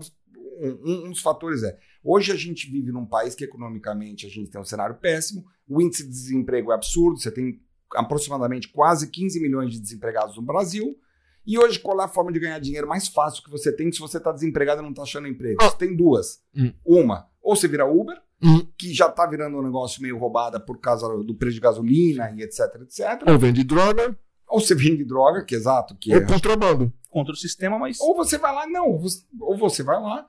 um, 0.59 1.05
um- 1.05 1.09
dos 1.09 1.21
fatores 1.21 1.63
é. 1.63 1.77
Hoje 2.03 2.31
a 2.31 2.35
gente 2.35 2.69
vive 2.69 2.91
num 2.91 3.05
país 3.05 3.35
que 3.35 3.45
economicamente 3.45 4.25
a 4.25 4.29
gente 4.29 4.49
tem 4.51 4.59
um 4.59 4.65
cenário 4.65 4.95
péssimo, 4.95 5.45
o 5.67 5.81
índice 5.81 6.03
de 6.03 6.09
desemprego 6.09 6.71
é 6.71 6.75
absurdo, 6.75 7.17
você 7.19 7.31
tem 7.31 7.61
aproximadamente 7.95 8.67
quase 8.69 9.09
15 9.09 9.39
milhões 9.39 9.71
de 9.71 9.79
desempregados 9.79 10.35
no 10.35 10.41
Brasil. 10.41 10.97
E 11.45 11.57
hoje, 11.57 11.79
qual 11.79 11.99
é 12.01 12.03
a 12.05 12.07
forma 12.09 12.31
de 12.31 12.39
ganhar 12.39 12.59
dinheiro 12.59 12.87
mais 12.87 13.07
fácil 13.07 13.43
que 13.43 13.49
você 13.49 13.71
tem 13.71 13.91
se 13.91 13.99
você 13.99 14.17
está 14.17 14.31
desempregado 14.31 14.81
e 14.81 14.83
não 14.83 14.89
está 14.91 15.03
achando 15.03 15.27
emprego? 15.27 15.61
Você 15.61 15.77
tem 15.77 15.95
duas. 15.95 16.41
Hum. 16.55 16.73
Uma, 16.85 17.29
ou 17.41 17.55
você 17.55 17.67
vira 17.67 17.85
Uber, 17.85 18.17
Hum. 18.43 18.67
que 18.77 18.93
já 18.93 19.07
está 19.07 19.25
virando 19.25 19.57
um 19.57 19.63
negócio 19.63 20.01
meio 20.01 20.17
roubada 20.17 20.59
por 20.59 20.79
causa 20.79 21.07
do 21.23 21.35
preço 21.35 21.55
de 21.55 21.61
gasolina 21.61 22.29
e 22.31 22.41
etc, 22.43 22.59
etc. 22.81 23.23
Ou 23.27 23.37
vende 23.39 23.63
droga, 23.63 24.17
Ou 24.47 24.59
você 24.59 24.75
vende 24.75 25.03
droga, 25.05 25.43
que 25.45 25.55
é 25.55 25.57
exato, 25.57 25.95
que 25.95 26.11
é. 26.13 26.17
ou 26.17 26.25
contrabando. 26.27 26.91
Contra 27.09 27.33
o 27.33 27.37
sistema, 27.37 27.77
mas. 27.79 27.99
Ou 28.01 28.15
você 28.15 28.37
vai 28.37 28.53
lá, 28.53 28.67
não, 28.67 28.89
ou 28.89 28.99
você- 28.99 29.23
ou 29.39 29.55
você 29.57 29.81
vai 29.83 29.99
lá, 30.01 30.27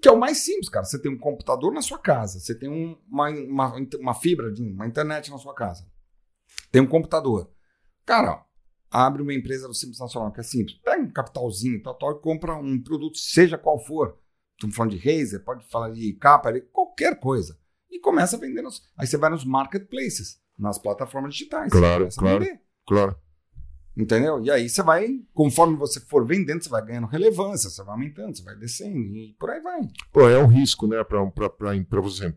que 0.00 0.08
é 0.08 0.12
o 0.12 0.18
mais 0.18 0.38
simples, 0.44 0.68
cara. 0.68 0.84
Você 0.84 1.00
tem 1.00 1.10
um 1.12 1.18
computador 1.18 1.72
na 1.72 1.82
sua 1.82 1.98
casa, 1.98 2.38
você 2.38 2.54
tem 2.54 2.68
um- 2.70 2.96
uma, 3.10 3.28
uma, 3.30 3.74
uma 3.98 4.14
fibra, 4.14 4.52
de 4.52 4.62
uma 4.62 4.86
internet 4.86 5.30
na 5.30 5.38
sua 5.38 5.54
casa. 5.54 5.84
Tem 6.70 6.80
um 6.80 6.86
computador. 6.86 7.50
Cara, 8.06 8.32
ó, 8.32 8.40
abre 8.90 9.22
uma 9.22 9.34
empresa 9.34 9.66
do 9.66 9.74
Simples 9.74 9.98
Nacional, 9.98 10.30
que 10.32 10.40
é 10.40 10.42
simples. 10.42 10.78
Pega 10.82 11.02
um 11.02 11.10
capitalzinho, 11.12 11.82
tal, 11.82 11.94
tal, 11.98 12.12
e 12.12 12.20
compra 12.20 12.54
um 12.56 12.80
produto, 12.82 13.18
seja 13.18 13.58
qual 13.58 13.78
for. 13.78 14.16
Estamos 14.60 14.76
falando 14.76 14.92
de 14.92 14.98
Razer, 14.98 15.42
pode 15.42 15.64
falar 15.70 15.90
de 15.90 16.12
capa, 16.12 16.52
qualquer 16.72 17.18
coisa. 17.18 17.58
E 17.90 17.98
começa 17.98 18.36
a 18.36 18.38
vender. 18.38 18.62
Nos, 18.62 18.82
aí 18.96 19.06
você 19.06 19.16
vai 19.16 19.30
nos 19.30 19.44
marketplaces, 19.44 20.38
nas 20.58 20.78
plataformas 20.78 21.32
digitais. 21.34 21.72
Claro, 21.72 22.08
claro. 22.16 22.46
Claro. 22.86 23.16
Entendeu? 23.96 24.40
E 24.42 24.50
aí 24.50 24.68
você 24.68 24.82
vai, 24.82 25.20
conforme 25.34 25.76
você 25.76 26.00
for 26.00 26.24
vendendo, 26.24 26.62
você 26.62 26.70
vai 26.70 26.84
ganhando 26.84 27.08
relevância, 27.08 27.68
você 27.68 27.82
vai 27.82 27.92
aumentando, 27.92 28.34
você 28.36 28.42
vai 28.42 28.56
descendo 28.56 28.96
e 28.96 29.34
por 29.38 29.50
aí 29.50 29.60
vai. 29.60 29.80
Pô, 30.12 30.28
é 30.28 30.38
um 30.42 30.46
risco, 30.46 30.86
né, 30.86 31.02
para 31.02 31.18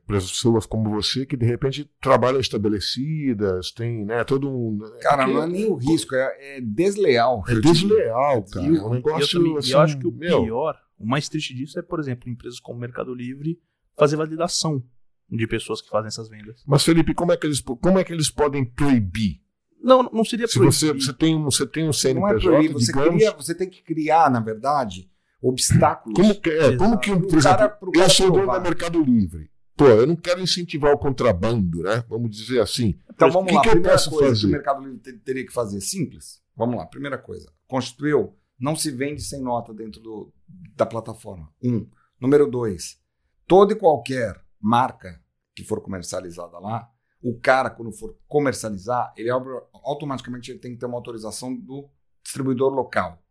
pessoas 0.07 0.65
como 0.65 0.89
você 0.89 1.25
que 1.25 1.37
de 1.37 1.45
repente 1.45 1.89
trabalham 2.01 2.39
estabelecidas, 2.39 3.71
tem, 3.71 4.03
né, 4.03 4.23
todo 4.23 4.49
um. 4.49 4.79
Cara, 5.01 5.25
porque 5.25 5.33
não 5.33 5.43
é 5.43 5.47
nem 5.47 5.65
o 5.69 5.75
risco, 5.75 6.15
é, 6.15 6.57
é 6.57 6.61
desleal. 6.61 7.43
é 7.47 7.55
desleal, 7.55 8.43
cara. 8.43 8.65
E 8.65 8.75
É 8.75 8.81
um 8.81 8.93
E 8.93 8.95
negócio 8.95 9.37
eu, 9.37 9.43
também, 9.43 9.57
assim, 9.57 9.71
eu 9.71 9.79
acho 9.79 9.99
que 9.99 10.07
o 10.07 10.11
meu, 10.11 10.43
pior, 10.43 10.77
o 10.97 11.05
mais 11.05 11.27
triste 11.29 11.53
disso 11.53 11.77
é, 11.79 11.81
por 11.81 11.99
exemplo, 11.99 12.29
empresas 12.29 12.59
como 12.59 12.77
o 12.77 12.81
Mercado 12.81 13.13
Livre 13.13 13.59
fazer 13.97 14.15
validação 14.15 14.83
de 15.29 15.47
pessoas 15.47 15.81
que 15.81 15.89
fazem 15.89 16.07
essas 16.07 16.29
vendas. 16.29 16.63
Mas 16.67 16.83
Felipe, 16.83 17.13
como 17.13 17.31
é 17.31 17.37
que 17.37 17.45
eles, 17.47 17.59
como 17.61 17.97
é 17.99 18.03
que 18.03 18.13
eles 18.13 18.29
podem 18.29 18.63
proibir? 18.65 19.41
Não, 19.81 20.03
não 20.03 20.23
seria 20.23 20.47
Se 20.47 20.59
você, 20.59 20.85
proibir. 20.87 21.05
você 21.05 21.13
tem 21.13 21.35
um, 21.35 21.43
você 21.43 21.65
tem 21.67 21.83
um 21.83 21.87
Não 21.87 21.89
é 21.91 21.93
CNPJ, 21.93 22.41
proibir, 22.41 22.71
você, 22.73 22.91
cria, 22.93 23.31
você 23.31 23.55
tem 23.55 23.69
que 23.69 23.81
criar, 23.81 24.29
na 24.31 24.39
verdade, 24.39 25.09
obstáculos. 25.41 26.15
como 26.19 26.39
que 26.39 26.49
é, 26.49 26.75
como 26.77 26.99
que, 26.99 27.09
por 27.11 27.37
exemplo, 27.37 27.57
cara- 27.57 27.79
eu 27.95 28.09
sou 28.09 28.31
dono 28.31 28.47
da 28.47 28.59
Mercado 28.59 29.01
Livre. 29.03 29.49
Pô, 29.75 29.87
eu 29.87 30.05
não 30.05 30.15
quero 30.15 30.39
incentivar 30.39 30.93
o 30.93 30.97
contrabando, 30.99 31.81
né? 31.81 32.03
Vamos 32.07 32.29
dizer 32.29 32.61
assim. 32.61 32.95
Então 33.09 33.29
vamos 33.31 33.45
o 33.47 33.49
que 33.49 33.55
lá, 33.55 33.61
que 33.63 33.67
eu 33.69 33.71
primeira 33.73 33.95
posso 33.97 34.09
coisa 34.11 34.25
que 34.25 34.35
fazer? 34.35 34.47
o 34.47 34.51
Mercado 34.51 34.83
Livre 34.83 34.99
te- 34.99 35.13
teria 35.19 35.45
que 35.45 35.51
fazer, 35.51 35.81
simples. 35.81 36.41
Vamos 36.55 36.75
lá, 36.77 36.85
primeira 36.85 37.17
coisa. 37.17 37.51
Constituiu, 37.67 38.35
não 38.63 38.75
se 38.77 38.89
vende 38.91 39.21
sem 39.21 39.41
nota 39.41 39.73
dentro 39.73 39.99
do- 40.01 40.33
da 40.75 40.85
plataforma. 40.85 41.53
Um. 41.61 41.85
Número 42.19 42.49
dois, 42.49 42.97
toda 43.45 43.73
e 43.73 43.75
qualquer 43.75 44.41
marca 44.59 45.21
que 45.53 45.63
for 45.65 45.81
comercializada 45.81 46.57
lá, 46.59 46.89
o 47.21 47.37
cara, 47.39 47.69
quando 47.69 47.91
for 47.91 48.17
comercializar, 48.27 49.13
ele 49.17 49.29
abre- 49.29 49.61
automaticamente 49.73 50.49
ele 50.51 50.59
tem 50.59 50.71
que 50.71 50.77
ter 50.79 50.85
uma 50.85 50.95
autorização 50.97 51.53
do 51.53 51.89
distribuidor 52.23 52.73
local. 52.73 53.21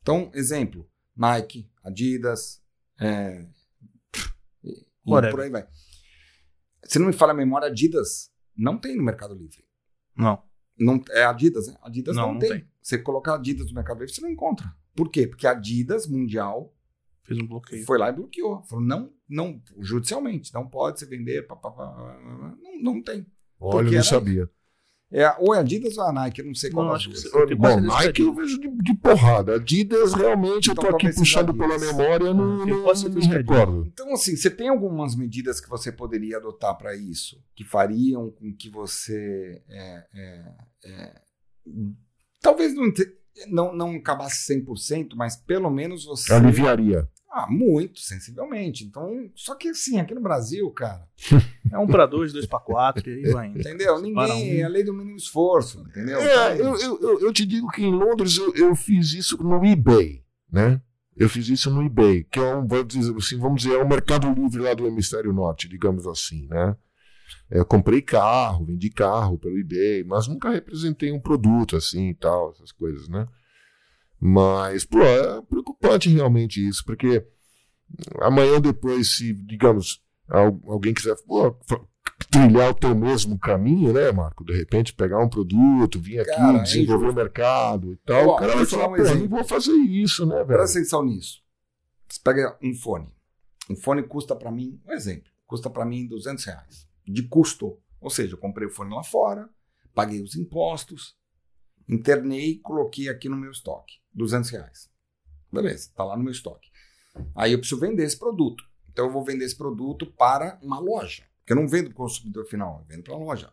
Então, 0.00 0.30
exemplo, 0.34 0.88
Nike, 1.14 1.70
Adidas, 1.84 2.62
é, 2.98 3.46
e, 4.64 4.70
e 4.70 5.30
por 5.30 5.40
aí 5.42 5.50
vai. 5.50 5.68
Se 6.84 6.98
não 6.98 7.06
me 7.08 7.12
falha 7.12 7.32
a 7.32 7.36
memória, 7.36 7.68
Adidas 7.68 8.30
não 8.56 8.78
tem 8.78 8.96
no 8.96 9.02
Mercado 9.04 9.34
Livre. 9.34 9.62
Não. 10.16 10.42
Não, 10.78 11.02
é 11.10 11.24
Adidas, 11.24 11.66
né? 11.66 11.76
Adidas 11.82 12.16
não, 12.16 12.28
Não, 12.28 12.32
não 12.34 12.38
tem. 12.40 12.50
tem. 12.50 12.70
Você 12.80 12.96
colocar 12.98 13.34
Adidas 13.34 13.68
no 13.68 13.74
Mercado 13.74 13.98
Livre, 13.98 14.14
você 14.14 14.20
não 14.22 14.30
encontra. 14.30 14.74
Por 14.98 15.10
quê? 15.12 15.28
Porque 15.28 15.46
a 15.46 15.52
Adidas 15.52 16.08
Mundial 16.08 16.74
Fez 17.22 17.38
um 17.40 17.46
bloqueio. 17.46 17.84
foi 17.86 17.98
lá 17.98 18.08
e 18.08 18.12
bloqueou. 18.12 18.64
Falou, 18.64 18.84
não, 18.84 19.12
não, 19.28 19.62
judicialmente, 19.78 20.52
não 20.52 20.66
pode 20.68 20.98
se 20.98 21.06
vender. 21.06 21.46
pá, 21.46 21.54
pá, 21.54 21.70
pá, 21.70 22.20
não, 22.60 22.94
não 22.94 23.00
tem. 23.02 23.24
Olha, 23.60 23.82
Porque 23.84 23.94
eu 23.94 23.98
não 23.98 24.02
sabia. 24.04 24.50
É, 25.12 25.32
ou 25.38 25.54
é 25.54 25.60
Adidas 25.60 25.96
ou 25.96 26.04
a 26.04 26.12
Nike, 26.12 26.40
eu 26.40 26.46
não 26.46 26.54
sei 26.54 26.70
qual 26.72 26.86
Não, 26.86 26.94
acho 26.94 27.08
que 27.10 27.16
você- 27.16 27.28
Eu 27.28 27.56
Bom, 27.56 27.80
Nike 27.80 28.22
eu 28.22 28.34
vejo 28.34 28.58
de, 28.58 28.68
de 28.82 28.94
porrada. 28.96 29.54
Adidas, 29.54 30.14
realmente, 30.14 30.68
Então, 30.68 30.84
eu 30.84 30.90
tô 30.90 30.96
aqui 30.96 31.14
puxando 31.14 31.54
pela 31.54 31.78
memória, 31.78 32.34
não, 32.34 32.60
Eu 32.60 32.66
não, 32.66 32.82
posso 32.82 33.08
não 33.08 33.22
é 33.22 33.36
recordo. 33.36 33.86
Então, 33.86 34.12
assim, 34.12 34.34
você 34.34 34.50
tem 34.50 34.68
algumas 34.68 35.14
medidas 35.14 35.60
que 35.60 35.68
você 35.70 35.92
poderia 35.92 36.38
adotar 36.38 36.76
para 36.76 36.96
isso, 36.96 37.40
que 37.54 37.62
fariam 37.62 38.32
com 38.32 38.52
que 38.52 38.68
você 38.68 39.62
é, 39.68 40.06
é, 40.12 40.52
é, 40.84 41.22
talvez 42.40 42.74
não, 42.74 42.92
não, 43.46 43.74
não 43.74 43.94
acabasse 43.96 44.52
100%, 44.52 45.10
mas 45.14 45.36
pelo 45.36 45.70
menos 45.70 46.04
você. 46.04 46.32
Aliviaria. 46.32 47.08
Ah, 47.30 47.46
muito, 47.48 48.00
sensivelmente. 48.00 48.84
Então, 48.84 49.30
só 49.34 49.54
que 49.54 49.68
assim, 49.68 50.00
aqui 50.00 50.14
no 50.14 50.20
Brasil, 50.20 50.68
cara, 50.70 51.06
É 51.70 51.78
um 51.78 51.86
pra 51.86 52.06
dois, 52.06 52.32
dois 52.32 52.46
pra 52.46 52.58
quatro, 52.58 53.08
e 53.10 53.26
aí 53.26 53.32
vai 53.32 53.48
indo. 53.48 53.60
entendeu? 53.60 53.94
Para 54.14 54.28
Ninguém, 54.28 54.56
um. 54.56 54.60
é 54.60 54.62
a 54.62 54.68
lei 54.68 54.82
do 54.82 54.94
mínimo 54.94 55.16
esforço, 55.16 55.80
entendeu? 55.88 56.18
É, 56.18 56.54
Então, 56.54 56.74
eu, 56.76 56.80
eu, 56.80 57.00
eu, 57.02 57.20
eu 57.20 57.32
te 57.32 57.44
digo 57.44 57.68
que 57.68 57.82
em 57.84 57.92
Londres 57.92 58.38
eu, 58.38 58.54
eu 58.54 58.74
fiz 58.74 59.12
isso 59.12 59.36
no 59.42 59.62
eBay, 59.64 60.22
né? 60.50 60.80
Eu 61.14 61.28
fiz 61.28 61.48
isso 61.48 61.68
no 61.70 61.82
eBay, 61.82 62.24
que 62.30 62.38
é 62.38 62.54
um, 62.54 62.66
vamos 62.66 62.86
dizer, 62.88 63.14
assim, 63.14 63.38
vamos 63.38 63.62
dizer, 63.62 63.74
é 63.74 63.84
um 63.84 63.88
mercado 63.88 64.32
livre 64.32 64.62
lá 64.62 64.72
do 64.72 64.86
hemisfério 64.86 65.32
norte, 65.32 65.68
digamos 65.68 66.06
assim, 66.06 66.46
né? 66.46 66.74
Eu 67.50 67.64
comprei 67.64 68.02
carro, 68.02 68.64
vendi 68.66 68.90
carro 68.90 69.38
pelo 69.38 69.58
eBay, 69.58 70.04
mas 70.04 70.26
nunca 70.28 70.50
representei 70.50 71.10
um 71.12 71.20
produto 71.20 71.76
assim 71.76 72.08
e 72.10 72.14
tal, 72.14 72.50
essas 72.52 72.72
coisas, 72.72 73.08
né? 73.08 73.26
Mas, 74.20 74.84
pô, 74.84 75.00
é 75.00 75.40
preocupante 75.42 76.08
realmente 76.08 76.66
isso, 76.66 76.84
porque 76.84 77.24
amanhã 78.20 78.54
ou 78.54 78.60
depois, 78.60 79.16
se, 79.16 79.32
digamos, 79.32 80.02
al- 80.28 80.60
alguém 80.66 80.92
quiser 80.92 81.14
pô, 81.26 81.56
trilhar 82.30 82.70
o 82.70 82.74
teu 82.74 82.94
mesmo 82.96 83.38
caminho, 83.38 83.92
né, 83.92 84.10
Marco? 84.10 84.44
De 84.44 84.52
repente 84.52 84.92
pegar 84.92 85.22
um 85.22 85.28
produto, 85.28 86.00
vir 86.00 86.18
aqui, 86.20 86.30
Cara, 86.30 86.58
é 86.58 86.62
desenvolver 86.62 87.04
o 87.04 87.08
injusto. 87.10 87.22
mercado 87.22 87.92
e 87.92 87.96
tal, 87.98 88.28
Ó, 88.28 88.34
o 88.34 88.38
cara 88.38 88.56
vai 88.56 88.66
falar, 88.66 88.88
um 88.88 88.96
pô, 88.96 89.02
não 89.14 89.28
vou 89.28 89.44
fazer 89.44 89.72
isso, 89.72 90.26
né, 90.26 90.36
velho? 90.36 90.46
Presta 90.58 90.78
atenção 90.78 91.04
nisso. 91.04 91.40
Você 92.08 92.20
pega 92.24 92.58
um 92.62 92.74
fone. 92.74 93.08
Um 93.70 93.76
fone 93.76 94.02
custa 94.02 94.34
para 94.34 94.50
mim, 94.50 94.80
um 94.86 94.92
exemplo, 94.92 95.30
custa 95.46 95.70
para 95.70 95.84
mim 95.84 96.06
200 96.08 96.42
reais 96.44 96.87
de 97.12 97.22
custo. 97.28 97.78
Ou 98.00 98.10
seja, 98.10 98.34
eu 98.34 98.38
comprei 98.38 98.66
o 98.66 98.70
fone 98.70 98.94
lá 98.94 99.02
fora, 99.02 99.48
paguei 99.94 100.22
os 100.22 100.36
impostos, 100.36 101.16
internei, 101.88 102.58
coloquei 102.60 103.08
aqui 103.08 103.28
no 103.28 103.36
meu 103.36 103.50
estoque. 103.50 103.94
200 104.14 104.50
reais. 104.50 104.90
Beleza, 105.52 105.90
tá 105.94 106.04
lá 106.04 106.16
no 106.16 106.22
meu 106.22 106.32
estoque. 106.32 106.68
Aí 107.34 107.52
eu 107.52 107.58
preciso 107.58 107.80
vender 107.80 108.04
esse 108.04 108.18
produto. 108.18 108.62
Então 108.88 109.06
eu 109.06 109.12
vou 109.12 109.24
vender 109.24 109.44
esse 109.44 109.56
produto 109.56 110.06
para 110.06 110.58
uma 110.62 110.78
loja. 110.78 111.24
Porque 111.38 111.52
eu 111.52 111.56
não 111.56 111.68
vendo 111.68 111.86
para 111.86 111.94
o 111.94 112.06
consumidor 112.06 112.44
final, 112.46 112.80
eu 112.80 112.84
vendo 112.84 113.02
para 113.02 113.14
a 113.14 113.18
loja. 113.18 113.52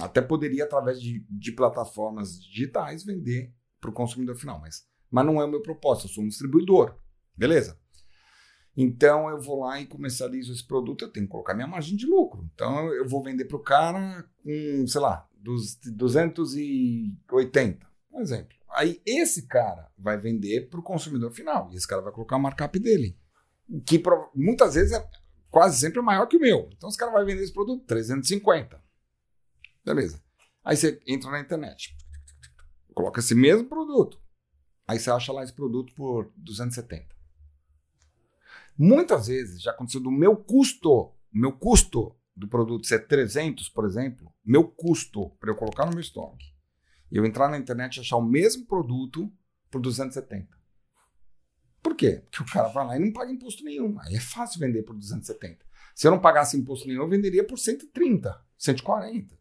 Até 0.00 0.20
poderia, 0.20 0.64
através 0.64 1.00
de, 1.00 1.24
de 1.28 1.52
plataformas 1.52 2.42
digitais, 2.42 3.04
vender 3.04 3.54
para 3.80 3.90
o 3.90 3.92
consumidor 3.92 4.34
final, 4.36 4.58
mas, 4.58 4.86
mas 5.10 5.26
não 5.26 5.40
é 5.40 5.44
o 5.44 5.50
meu 5.50 5.60
propósito, 5.60 6.06
eu 6.06 6.10
sou 6.10 6.24
um 6.24 6.28
distribuidor. 6.28 6.98
Beleza? 7.36 7.78
Então 8.76 9.30
eu 9.30 9.40
vou 9.40 9.60
lá 9.60 9.80
e 9.80 9.86
comercializo 9.86 10.52
esse 10.52 10.66
produto, 10.66 11.04
eu 11.04 11.12
tenho 11.12 11.26
que 11.26 11.32
colocar 11.32 11.54
minha 11.54 11.66
margem 11.66 11.96
de 11.96 12.06
lucro. 12.06 12.48
Então 12.54 12.92
eu 12.92 13.08
vou 13.08 13.22
vender 13.22 13.44
para 13.44 13.56
o 13.56 13.62
cara 13.62 14.28
com, 14.42 14.86
sei 14.86 15.00
lá, 15.00 15.28
dos 15.36 15.76
280, 15.76 17.86
um 18.12 18.20
exemplo. 18.20 18.54
Aí 18.70 19.00
esse 19.06 19.46
cara 19.46 19.90
vai 19.96 20.18
vender 20.18 20.68
para 20.68 20.80
o 20.80 20.82
consumidor 20.82 21.30
final 21.30 21.70
e 21.72 21.76
esse 21.76 21.86
cara 21.86 22.02
vai 22.02 22.12
colocar 22.12 22.36
o 22.36 22.40
markup 22.40 22.76
dele, 22.80 23.16
que 23.86 24.02
muitas 24.34 24.74
vezes 24.74 24.92
é 24.92 25.08
quase 25.48 25.78
sempre 25.78 26.02
maior 26.02 26.26
que 26.26 26.36
o 26.36 26.40
meu. 26.40 26.68
Então 26.76 26.88
esse 26.88 26.98
cara 26.98 27.12
vai 27.12 27.24
vender 27.24 27.44
esse 27.44 27.52
produto 27.52 27.84
350. 27.86 28.82
Beleza. 29.84 30.20
Aí 30.64 30.76
você 30.76 31.00
entra 31.06 31.30
na 31.30 31.38
internet, 31.38 31.96
coloca 32.92 33.20
esse 33.20 33.36
mesmo 33.36 33.68
produto. 33.68 34.20
Aí 34.88 34.98
você 34.98 35.10
acha 35.10 35.32
lá 35.32 35.44
esse 35.44 35.52
produto 35.52 35.94
por 35.94 36.32
270. 36.36 37.13
Muitas 38.76 39.28
vezes 39.28 39.62
já 39.62 39.70
aconteceu 39.70 40.00
do 40.00 40.10
meu 40.10 40.36
custo, 40.36 41.12
meu 41.32 41.52
custo 41.52 42.14
do 42.36 42.48
produto 42.48 42.86
ser 42.86 43.06
300, 43.06 43.68
por 43.68 43.84
exemplo, 43.84 44.32
meu 44.44 44.64
custo 44.64 45.30
para 45.38 45.50
eu 45.50 45.56
colocar 45.56 45.86
no 45.86 45.92
meu 45.92 46.00
estoque, 46.00 46.52
e 47.10 47.16
eu 47.16 47.24
entrar 47.24 47.48
na 47.48 47.58
internet 47.58 47.96
e 47.96 48.00
achar 48.00 48.16
o 48.16 48.24
mesmo 48.24 48.66
produto 48.66 49.32
por 49.70 49.80
270. 49.80 50.48
Por 51.80 51.94
quê? 51.94 52.22
Porque 52.30 52.42
o 52.42 52.46
cara 52.46 52.68
vai 52.68 52.86
lá 52.86 52.96
e 52.96 53.00
não 53.00 53.12
paga 53.12 53.30
imposto 53.30 53.62
nenhum. 53.62 53.96
Aí 54.00 54.16
é 54.16 54.20
fácil 54.20 54.58
vender 54.58 54.82
por 54.82 54.96
270. 54.96 55.64
Se 55.94 56.06
eu 56.06 56.10
não 56.10 56.18
pagasse 56.18 56.56
imposto 56.56 56.88
nenhum, 56.88 57.02
eu 57.02 57.08
venderia 57.08 57.46
por 57.46 57.58
130, 57.58 58.42
140. 58.56 59.38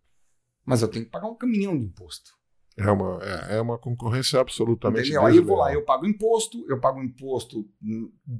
Mas 0.65 0.81
eu 0.81 0.87
tenho 0.87 1.05
que 1.05 1.11
pagar 1.11 1.27
um 1.27 1.35
caminhão 1.35 1.77
de 1.77 1.85
imposto. 1.85 2.37
É 2.75 2.89
uma, 2.89 3.19
é, 3.23 3.57
é 3.57 3.61
uma 3.61 3.77
concorrência 3.77 4.39
absolutamente 4.39 5.09
Entendeu? 5.09 5.25
Aí 5.25 5.37
eu 5.37 5.43
vou 5.45 5.57
lá, 5.57 5.65
desleal. 5.65 5.81
eu 5.81 5.85
pago 5.85 6.07
imposto, 6.07 6.65
eu 6.67 6.79
pago 6.79 7.03
imposto 7.03 7.69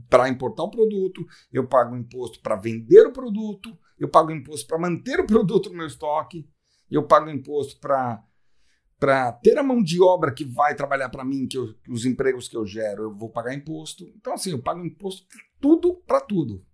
para 0.10 0.28
importar 0.28 0.64
o 0.64 0.72
produto, 0.72 1.24
eu 1.52 1.68
pago 1.68 1.96
imposto 1.96 2.40
para 2.42 2.56
vender 2.56 3.06
o 3.06 3.14
produto, 3.14 3.78
eu 4.00 4.10
pago 4.10 4.32
imposto 4.32 4.66
para 4.68 4.80
manter 4.80 5.20
o 5.20 5.28
produto 5.28 5.70
no 5.70 5.78
meu 5.78 5.86
estoque, 5.88 6.50
eu 6.90 7.04
pago 7.06 7.30
imposto 7.30 7.80
para 7.80 8.24
para 9.00 9.34
ter 9.34 9.58
a 9.58 9.64
mão 9.64 9.84
de 9.84 10.02
obra 10.02 10.34
que 10.34 10.46
vai 10.46 10.74
trabalhar 10.76 11.10
para 11.10 11.26
mim, 11.26 11.46
que 11.46 11.58
eu- 11.58 11.76
os 11.90 12.06
empregos 12.06 12.48
que 12.48 12.56
eu 12.56 12.66
gero, 12.66 13.04
eu 13.04 13.14
vou 13.14 13.30
pagar 13.30 13.54
imposto. 13.54 14.06
Então 14.16 14.34
assim, 14.34 14.52
eu 14.52 14.62
pago 14.62 14.84
imposto 14.84 15.28
tudo 15.60 15.96
para 16.08 16.22
tudo. 16.22 16.66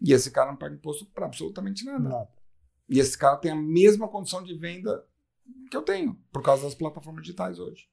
E 0.00 0.12
esse 0.12 0.30
cara 0.30 0.50
não 0.52 0.56
paga 0.56 0.76
imposto 0.76 1.04
para 1.06 1.26
absolutamente 1.26 1.84
nada. 1.84 2.08
Nada. 2.08 2.28
E 2.88 3.00
esse 3.00 3.18
cara 3.18 3.36
tem 3.38 3.50
a 3.50 3.56
mesma 3.56 4.06
condição 4.06 4.40
de 4.44 4.56
venda 4.56 5.04
que 5.70 5.76
eu 5.76 5.82
tenho, 5.82 6.16
por 6.32 6.42
causa 6.42 6.64
das 6.64 6.74
plataformas 6.74 7.22
digitais 7.22 7.58
hoje. 7.58 7.86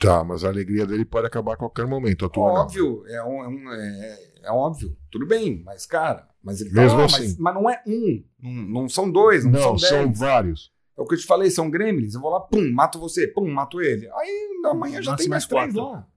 Tá, 0.00 0.24
mas 0.24 0.44
a 0.44 0.48
alegria 0.48 0.84
dele 0.86 1.04
pode 1.04 1.26
acabar 1.26 1.54
a 1.54 1.56
qualquer 1.56 1.86
momento. 1.86 2.26
A 2.26 2.28
tua 2.28 2.48
não. 2.48 2.54
Óbvio, 2.62 3.04
é, 3.06 3.22
um- 3.24 3.42
é 3.44 3.48
um- 3.48 3.72
é- 3.72 4.32
é 4.44 4.50
óbvio. 4.50 4.96
Tudo 5.10 5.24
bem, 5.26 5.62
mas, 5.64 5.86
cara, 5.86 6.28
mas 6.42 6.60
ele 6.60 6.70
Mesmo 6.72 6.90
tá 6.90 6.96
lá, 6.96 7.04
assim. 7.06 7.22
mas, 7.22 7.38
mas 7.38 7.54
não 7.54 7.70
é 7.70 7.82
um, 7.86 8.24
não, 8.42 8.52
não 8.82 8.88
são 8.88 9.10
dois, 9.10 9.44
não, 9.44 9.52
Não, 9.52 9.60
são 9.60 9.78
são 9.78 10.04
dez. 10.06 10.18
vários. 10.18 10.72
É 10.98 11.00
o 11.00 11.06
que 11.06 11.14
eu 11.14 11.18
te 11.18 11.26
falei, 11.26 11.48
são 11.50 11.70
gremlins. 11.70 12.14
Eu 12.14 12.20
vou 12.20 12.30
lá, 12.30 12.40
pum, 12.40 12.70
mato 12.72 12.98
você, 13.00 13.26
pum, 13.28 13.48
mato 13.50 13.80
ele. 13.80 14.08
Aí 14.12 14.48
amanhã 14.66 15.00
já 15.00 15.12
Nasce 15.12 15.24
tem 15.24 15.30
mais, 15.30 15.44
mais 15.44 15.46
três 15.46 15.74
quatro. 15.74 15.92
lá. 15.92 16.08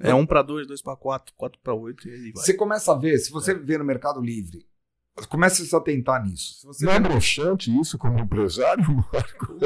É 0.00 0.14
um 0.14 0.26
pra 0.26 0.42
dois, 0.42 0.66
dois 0.66 0.82
pra 0.82 0.96
quatro, 0.96 1.32
quatro 1.36 1.58
pra 1.62 1.72
oito 1.74 2.08
e 2.08 2.12
aí 2.12 2.32
vai. 2.32 2.44
Você 2.44 2.54
começa 2.54 2.92
a 2.92 2.98
ver, 2.98 3.16
se 3.18 3.30
você 3.30 3.54
vê 3.54 3.78
no 3.78 3.84
Mercado 3.84 4.20
Livre, 4.20 4.66
comece 5.28 5.62
a 5.62 5.64
se 5.66 5.76
atentar 5.76 6.24
nisso. 6.24 6.54
Se 6.60 6.66
você 6.66 6.84
Não 6.84 6.92
é 6.92 7.00
broxante 7.00 7.76
isso 7.80 7.96
como 7.98 8.18
empresário, 8.18 8.84
Marco? 9.12 9.56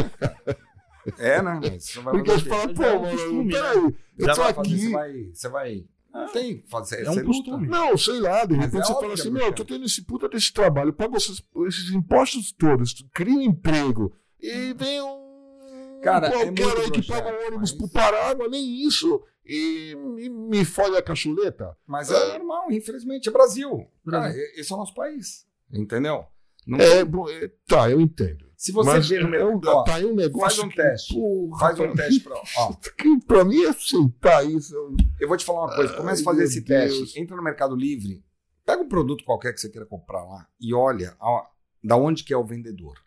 É, 1.19 1.41
né? 1.43 1.61
Porque 2.05 2.31
o 2.31 2.35
quê? 2.43 2.49
fala, 2.49 2.75
pô, 2.75 2.83
é 2.83 2.99
mano, 2.99 3.11
costume, 3.13 3.51
peraí, 3.53 3.79
eu 3.79 4.27
Já 4.27 4.35
tô 4.35 4.43
aqui. 4.43 4.79
Você 4.79 4.91
vai. 4.91 5.13
Você 5.33 5.49
vai 5.49 5.85
não 6.13 6.27
tem. 6.33 6.65
Fazer, 6.69 7.05
É 7.07 7.11
um 7.11 7.25
costume. 7.25 7.67
luta. 7.67 7.79
Não, 7.79 7.97
sei 7.97 8.19
lá, 8.21 8.45
de 8.45 8.55
repente 8.55 8.81
é 8.83 8.85
você 8.85 8.93
fala 8.95 9.11
é 9.11 9.13
assim, 9.13 9.31
meu, 9.31 9.47
eu 9.47 9.53
tô 9.53 9.65
tendo 9.65 9.85
esse 9.85 10.03
puta 10.03 10.29
desse 10.29 10.53
trabalho, 10.53 10.89
eu 10.89 10.93
pago 10.95 11.17
esses, 11.17 11.41
esses 11.69 11.91
impostos 11.93 12.51
todos, 12.53 12.95
crio 13.15 13.37
um 13.39 13.43
emprego, 13.43 14.13
e 14.41 14.75
vem 14.75 15.01
um 15.01 16.01
Cara, 16.03 16.27
é 16.29 16.31
qualquer 16.31 16.47
muito 16.47 16.63
aí 16.81 16.91
que 16.91 17.01
broxante, 17.03 17.09
paga 17.09 17.29
um 17.31 17.47
ônibus 17.49 17.73
mas- 17.73 17.73
pro 17.73 17.89
Parágua, 17.91 18.49
nem 18.49 18.87
isso, 18.87 19.23
e 19.49 19.95
me, 19.97 20.29
me 20.29 20.65
fode 20.65 20.97
a 20.97 21.03
cachuleta. 21.03 21.77
Mas 21.87 22.11
é 22.11 22.39
normal, 22.39 22.71
infelizmente. 22.71 23.29
É 23.29 23.33
Brasil. 23.33 23.87
Cara, 24.09 24.31
esse 24.57 24.71
é 24.73 24.75
o 24.75 24.79
nosso 24.79 24.95
país. 24.95 25.47
Entendeu? 25.73 26.25
Não 26.67 26.79
É, 26.79 27.03
bom, 27.05 27.29
é, 27.31 27.51
tá, 27.67 27.91
eu 27.91 28.01
entendo. 28.01 28.47
Se 28.57 28.73
você 28.73 28.91
Mas 28.91 29.09
vê 29.09 29.21
no 29.21 29.35
é 29.35 29.45
um, 29.45 29.53
mercado. 29.53 29.69
ó, 29.77 29.83
tá 29.85 29.95
aí 29.95 30.05
um 30.05 30.15
negócio 30.15 30.65
um 30.65 30.69
que, 30.69 30.77
teste. 30.77 31.15
porra, 31.15 31.59
Faz 31.61 31.79
um 31.81 31.95
teste 31.95 32.21
pra. 32.21 32.35
Ó, 32.59 32.73
que 32.99 33.21
pra 33.27 33.45
mim 33.45 33.63
é 33.63 33.69
aceitar 33.69 34.45
isso. 34.45 34.75
eu- 34.75 34.97
eu 35.21 35.29
vou 35.29 35.37
te 35.37 35.45
falar 35.45 35.67
uma 35.67 35.75
coisa. 35.77 35.95
Comece 35.97 36.23
a 36.23 36.25
fazer 36.25 36.45
esse 36.45 36.61
Deus. 36.61 36.99
teste. 36.99 37.21
Entra 37.21 37.37
no 37.37 37.43
Mercado 37.43 37.75
Livre. 37.77 38.23
Pega 38.67 38.83
um 38.83 38.89
produto 38.89 39.25
qualquer 39.25 39.55
que 39.55 39.61
você 39.61 39.71
queira 39.71 39.87
comprar 39.87 40.25
lá 40.25 40.47
e 40.61 40.75
olha 40.75 41.17
ó, 41.21 41.43
da 41.83 41.97
onde 41.97 42.23
que 42.25 42.35
é 42.35 42.37
o 42.37 42.45
vendedor. 42.45 42.99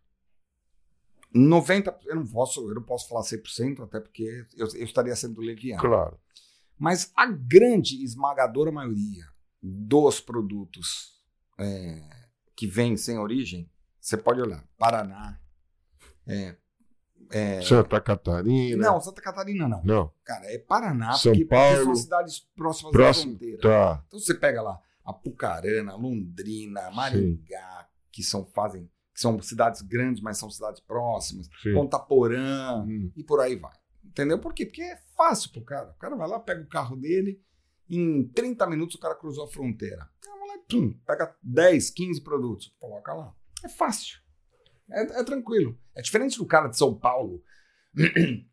90%, 1.34 1.96
eu 2.06 2.16
não 2.16 2.28
posso, 2.28 2.70
eu 2.70 2.76
não 2.76 2.84
posso 2.84 3.08
falar 3.08 3.22
100%, 3.22 3.84
até 3.84 4.00
porque 4.00 4.46
eu, 4.58 4.68
eu 4.68 4.86
estaria 4.86 5.16
sendo 5.16 5.42
leviano. 5.42 5.82
Claro. 5.82 6.20
Mas 6.78 7.12
a 7.16 7.28
grande 7.28 8.04
esmagadora 8.04 8.72
maioria 8.72 9.26
dos 9.62 10.20
produtos 10.20 11.14
é, 11.60 12.02
que 12.56 12.66
vêm 12.68 12.98
sem 12.98 13.18
origem, 13.18 13.70
você 14.00 14.18
pode 14.18 14.42
olhar. 14.42 14.64
Paraná. 14.78 15.40
É, 16.26 16.56
é, 17.32 17.62
Santa 17.62 18.02
Catarina. 18.02 18.86
não, 18.86 19.00
Santa 19.00 19.22
Catarina 19.22 19.68
não. 19.68 19.84
Não, 19.84 20.14
Cara, 20.24 20.52
é 20.52 20.58
Paraná, 20.58 21.14
São 21.14 21.32
porque, 21.32 21.46
porque 21.46 21.56
Paulo, 21.56 21.84
são 21.86 21.96
cidades 21.96 22.40
próximas 22.56 22.92
próximo, 22.92 23.34
da 23.34 23.40
fronteira. 23.40 23.62
tá. 23.62 24.04
Então 24.08 24.20
você 24.20 24.34
pega 24.34 24.62
lá 24.62 24.82
Apucarana, 25.06 25.96
Londrina, 25.96 26.92
Maringá, 26.92 27.88
que 28.12 28.22
são 28.22 28.46
fazem, 28.46 28.90
são 29.22 29.42
cidades 29.42 29.82
grandes, 29.82 30.22
mas 30.22 30.38
são 30.38 30.50
cidades 30.50 30.80
próximas, 30.82 31.48
Sim. 31.62 31.74
Ponta 31.74 31.98
Porã 32.00 32.84
Hum. 32.86 33.12
e 33.16 33.24
por 33.24 33.40
aí 33.40 33.56
vai. 33.56 33.74
Entendeu? 34.04 34.40
Por 34.40 34.54
quê? 34.54 34.66
Porque 34.66 34.82
é 34.82 34.98
fácil 35.16 35.52
pro 35.52 35.64
cara. 35.64 35.92
O 35.92 36.00
cara 36.00 36.16
vai 36.16 36.28
lá, 36.28 36.40
pega 36.40 36.62
o 36.62 36.68
carro 36.68 36.96
dele, 36.98 37.42
em 37.90 38.28
30 38.30 38.68
minutos 38.68 38.96
o 38.96 39.00
cara 39.00 39.16
cruzou 39.16 39.46
a 39.46 39.48
fronteira. 39.48 40.10
Pum, 40.70 40.94
pega 41.06 41.36
10, 41.44 41.90
15 41.92 42.22
produtos, 42.22 42.74
coloca 42.80 43.14
lá. 43.14 43.34
É 43.64 43.70
fácil. 43.70 44.20
É, 44.90 45.20
é 45.20 45.24
tranquilo. 45.24 45.78
É 45.96 46.02
diferente 46.02 46.38
do 46.38 46.46
cara 46.46 46.68
de 46.70 46.78
São 46.78 46.98
Paulo, 46.98 47.44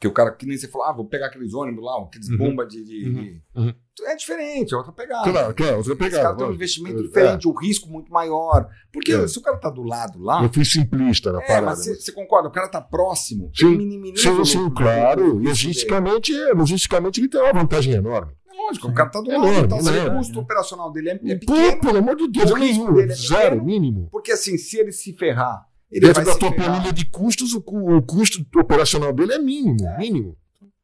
que 0.00 0.06
o 0.08 0.12
cara, 0.12 0.30
que 0.30 0.46
nem 0.46 0.56
você 0.56 0.68
falou, 0.68 0.86
ah, 0.86 0.92
vou 0.92 1.06
pegar 1.06 1.26
aqueles 1.26 1.54
ônibus 1.54 1.82
lá, 1.84 2.02
aqueles 2.02 2.28
Uhum. 2.30 2.36
bomba 2.36 2.66
de. 2.66 2.84
de- 2.84 3.08
Uhum. 3.08 3.64
Uhum. 3.64 3.74
É 4.04 4.14
diferente, 4.14 4.74
é 4.74 4.76
outra 4.76 4.92
pegada. 4.92 5.30
Claro, 5.32 5.54
claro, 5.54 5.76
você 5.82 5.92
Os 5.92 5.98
pegar. 5.98 6.20
caras 6.22 6.36
têm 6.36 6.46
um 6.46 6.52
investimento 6.52 6.98
É. 6.98 7.02
diferente, 7.02 7.48
o 7.48 7.52
risco 7.58 7.88
muito 7.88 8.12
maior. 8.12 8.68
Porque 8.92 9.10
É. 9.12 9.26
se 9.26 9.38
o 9.38 9.42
cara 9.42 9.56
tá 9.56 9.70
do 9.70 9.82
lado 9.82 10.18
lá. 10.22 10.42
Eu 10.42 10.52
fui 10.52 10.64
simplista 10.66 11.32
na 11.32 11.42
É, 11.42 11.46
parada. 11.46 11.66
mas 11.66 11.78
você 11.84 11.94
você 11.94 12.12
concorda? 12.12 12.48
O 12.48 12.52
cara 12.52 12.68
tá 12.68 12.80
próximo. 12.80 13.50
Sim. 13.54 13.68
ele 13.68 13.78
minimiza 13.78 14.22
Sim, 14.22 14.44
sim, 14.44 14.70
claro. 14.70 15.38
Logisticamente, 15.38 16.34
é, 16.34 16.52
logisticamente 16.52 17.20
ele 17.20 17.28
tem 17.28 17.40
uma 17.40 17.52
vantagem 17.54 17.94
enorme. 17.94 18.32
É 18.52 18.62
lógico, 18.66 18.88
o 18.88 18.94
cara 18.94 19.08
tá 19.10 19.20
do 19.20 19.30
É 19.30 19.36
lado. 19.38 19.48
enorme, 19.48 19.66
então, 19.66 19.80
se 19.80 19.98
é. 19.98 20.04
o 20.06 20.16
custo 20.16 20.40
operacional 20.40 20.92
dele 20.92 21.08
é, 21.10 21.12
é 21.14 21.18
Pô, 21.38 21.54
pequeno. 21.54 21.80
pelo 21.80 21.98
amor 21.98 22.16
de 22.16 22.28
Deus, 22.28 22.50
o 22.50 22.54
risco 22.54 22.92
dele 22.92 23.12
é 23.12 23.14
zero, 23.14 23.42
pequeno. 23.56 23.64
mínimo. 23.64 24.08
Porque 24.10 24.32
assim, 24.32 24.56
se 24.58 24.78
ele 24.78 24.92
se 24.92 25.12
ferrar, 25.14 25.66
ele 25.90 26.06
Dentro 26.06 26.24
vai 26.24 26.34
da 26.34 26.38
tua 26.38 26.52
planilha 26.52 26.92
de 26.92 27.04
custos, 27.06 27.52
o, 27.54 27.58
o 27.58 28.02
custo 28.02 28.44
operacional 28.58 29.12
dele 29.12 29.34
é 29.34 29.38
mínimo, 29.38 29.76
mínimo. 29.98 30.36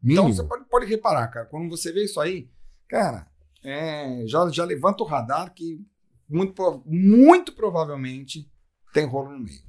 Então 0.04 0.24
Mínimo. 0.24 0.32
você 0.32 0.44
pode, 0.44 0.64
pode 0.64 0.86
reparar, 0.86 1.28
cara, 1.28 1.46
quando 1.46 1.68
você 1.70 1.92
vê 1.92 2.04
isso 2.04 2.20
aí, 2.20 2.48
cara, 2.88 3.26
é, 3.64 4.24
já, 4.26 4.48
já 4.50 4.64
levanta 4.64 5.02
o 5.02 5.06
radar 5.06 5.52
que 5.54 5.80
muito, 6.28 6.82
muito 6.86 7.52
provavelmente 7.52 8.50
tem 8.92 9.06
rolo 9.06 9.30
no 9.30 9.40
meio. 9.40 9.62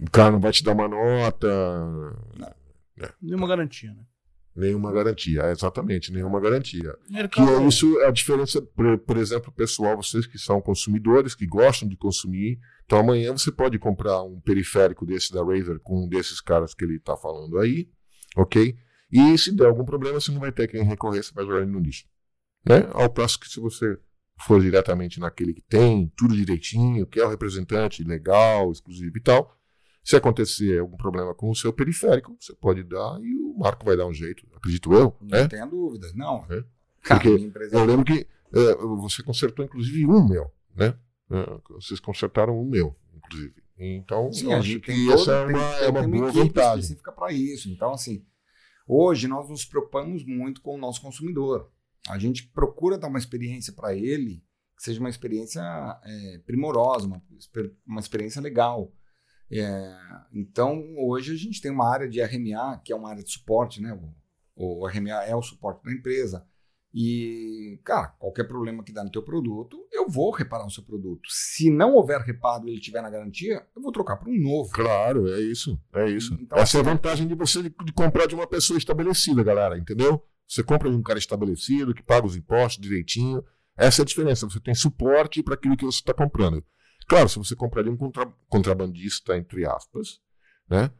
O 0.00 0.10
cara 0.10 0.32
não 0.32 0.40
vai 0.40 0.52
te 0.52 0.62
dar 0.62 0.72
uma 0.72 0.88
nota, 0.88 1.48
Nenhuma 3.20 3.46
garantia, 3.46 3.92
né? 3.92 4.02
Nenhuma 4.56 4.90
garantia. 4.90 5.42
É, 5.42 5.52
exatamente, 5.52 6.12
nenhuma 6.12 6.40
garantia. 6.40 6.96
Que 7.30 7.40
é 7.40 7.66
isso 7.66 7.98
a 8.00 8.10
diferença, 8.10 8.62
por, 8.62 8.98
por 8.98 9.16
exemplo, 9.16 9.52
pessoal, 9.52 9.96
vocês 9.96 10.26
que 10.26 10.38
são 10.38 10.60
consumidores, 10.60 11.34
que 11.34 11.46
gostam 11.46 11.88
de 11.88 11.96
consumir. 11.96 12.58
Então 12.84 12.98
amanhã 12.98 13.32
você 13.32 13.52
pode 13.52 13.78
comprar 13.78 14.22
um 14.22 14.40
periférico 14.40 15.04
desse 15.04 15.32
da 15.32 15.44
Razer 15.44 15.78
com 15.80 16.04
um 16.04 16.08
desses 16.08 16.40
caras 16.40 16.72
que 16.72 16.84
ele 16.84 16.96
está 16.96 17.16
falando 17.16 17.58
aí, 17.58 17.88
ok? 18.36 18.76
E 19.12 19.38
se 19.38 19.54
der 19.54 19.66
algum 19.66 19.84
problema, 19.84 20.20
você 20.20 20.32
não 20.32 20.40
vai 20.40 20.52
ter 20.52 20.66
quem 20.68 20.82
recorrer, 20.82 21.22
você 21.22 21.32
vai 21.32 21.44
jogar 21.44 21.62
ele 21.62 21.70
no 21.70 21.78
lixo. 21.78 22.04
Né? 22.66 22.88
Ao 22.92 23.08
passo 23.08 23.38
que 23.38 23.48
se 23.48 23.60
você 23.60 23.98
for 24.40 24.60
diretamente 24.60 25.20
naquele 25.20 25.54
que 25.54 25.62
tem 25.62 26.12
tudo 26.16 26.34
direitinho, 26.34 27.06
que 27.06 27.20
é 27.20 27.24
o 27.24 27.28
representante 27.28 28.02
legal, 28.04 28.70
exclusivo 28.70 29.16
e 29.16 29.20
tal, 29.20 29.55
se 30.08 30.14
acontecer 30.16 30.78
algum 30.78 30.96
problema 30.96 31.34
com 31.34 31.50
o 31.50 31.54
seu 31.54 31.72
periférico, 31.72 32.36
você 32.40 32.54
pode 32.54 32.84
dar 32.84 33.18
e 33.20 33.34
o 33.34 33.54
Marco 33.58 33.84
vai 33.84 33.96
dar 33.96 34.06
um 34.06 34.12
jeito, 34.14 34.46
acredito 34.54 34.92
eu, 34.94 35.16
Não 35.20 35.28
né? 35.28 35.48
tenha 35.48 35.66
dúvida. 35.66 36.06
Não. 36.14 36.44
É. 36.48 36.62
Cara, 37.02 37.20
Porque 37.20 37.50
Eu 37.72 37.84
lembro 37.84 38.04
que 38.04 38.26
é, 38.54 38.74
você 38.76 39.22
consertou, 39.22 39.64
inclusive, 39.64 40.06
um 40.06 40.28
meu, 40.28 40.50
né? 40.76 40.96
É, 41.30 41.60
vocês 41.70 41.98
consertaram 41.98 42.56
um 42.60 42.64
meu, 42.68 42.94
inclusive. 43.14 43.54
Então, 43.78 44.32
Sim, 44.32 44.52
a 44.52 44.58
acho 44.58 44.68
gente 44.68 44.80
que 44.80 44.86
tem 44.92 45.12
essa 45.12 45.32
é 45.32 45.44
uma, 45.44 45.52
tem- 45.76 45.84
é 45.84 45.88
uma 45.90 46.00
tem 46.02 46.10
boa 46.10 46.28
equipe 46.30 46.44
vantagem. 46.44 46.80
específica 46.80 47.12
para 47.12 47.32
isso. 47.32 47.68
Então, 47.68 47.92
assim, 47.92 48.24
hoje 48.86 49.26
nós 49.28 49.48
nos 49.50 49.64
preocupamos 49.64 50.24
muito 50.24 50.62
com 50.62 50.76
o 50.76 50.78
nosso 50.78 51.02
consumidor. 51.02 51.70
A 52.08 52.16
gente 52.18 52.46
procura 52.48 52.96
dar 52.96 53.08
uma 53.08 53.18
experiência 53.18 53.72
para 53.72 53.92
ele 53.94 54.42
que 54.76 54.82
seja 54.84 55.00
uma 55.00 55.08
experiência 55.10 55.60
é, 56.04 56.38
primorosa, 56.46 57.06
uma, 57.06 57.20
uma 57.86 58.00
experiência 58.00 58.40
legal. 58.40 58.92
É, 59.50 59.96
então, 60.32 60.82
hoje 60.98 61.32
a 61.32 61.36
gente 61.36 61.60
tem 61.60 61.70
uma 61.70 61.88
área 61.88 62.08
de 62.08 62.20
RMA, 62.20 62.80
que 62.84 62.92
é 62.92 62.96
uma 62.96 63.10
área 63.10 63.22
de 63.22 63.30
suporte, 63.30 63.80
né? 63.80 63.98
O, 64.54 64.82
o 64.82 64.86
RMA 64.86 65.24
é 65.24 65.34
o 65.34 65.42
suporte 65.42 65.84
da 65.84 65.92
empresa. 65.92 66.46
E, 66.98 67.78
cara, 67.84 68.08
qualquer 68.18 68.44
problema 68.44 68.82
que 68.82 68.90
dá 68.90 69.04
no 69.04 69.10
teu 69.10 69.22
produto, 69.22 69.76
eu 69.92 70.08
vou 70.08 70.30
reparar 70.30 70.66
o 70.66 70.70
seu 70.70 70.82
produto. 70.82 71.28
Se 71.28 71.70
não 71.70 71.92
houver 71.92 72.20
reparo 72.22 72.66
e 72.66 72.70
ele 72.70 72.78
estiver 72.78 73.02
na 73.02 73.10
garantia, 73.10 73.66
eu 73.76 73.82
vou 73.82 73.92
trocar 73.92 74.16
para 74.16 74.30
um 74.30 74.40
novo. 74.40 74.70
Claro, 74.72 75.28
é 75.28 75.38
isso, 75.38 75.78
é 75.94 76.08
isso. 76.08 76.32
Então, 76.40 76.56
Essa 76.56 76.78
é 76.78 76.80
a 76.80 76.82
assim, 76.82 76.90
vantagem 76.90 77.28
de 77.28 77.34
você 77.34 77.62
de, 77.62 77.68
de 77.84 77.92
comprar 77.92 78.26
de 78.26 78.34
uma 78.34 78.46
pessoa 78.46 78.78
estabelecida, 78.78 79.44
galera, 79.44 79.76
entendeu? 79.76 80.22
Você 80.48 80.62
compra 80.62 80.88
de 80.88 80.96
um 80.96 81.02
cara 81.02 81.18
estabelecido, 81.18 81.94
que 81.94 82.02
paga 82.02 82.26
os 82.26 82.34
impostos 82.34 82.80
direitinho. 82.80 83.44
Essa 83.76 84.00
é 84.00 84.02
a 84.02 84.06
diferença, 84.06 84.48
você 84.48 84.58
tem 84.58 84.74
suporte 84.74 85.42
para 85.42 85.52
aquilo 85.52 85.76
que 85.76 85.84
você 85.84 85.98
está 85.98 86.14
comprando. 86.14 86.64
Claro, 87.06 87.28
se 87.28 87.38
você 87.38 87.54
comprar 87.54 87.82
de 87.82 87.90
um 87.90 87.96
contra- 87.96 88.32
contrabandista, 88.48 89.36
entre 89.36 89.64
aspas, 89.66 90.20
né? 90.68 90.90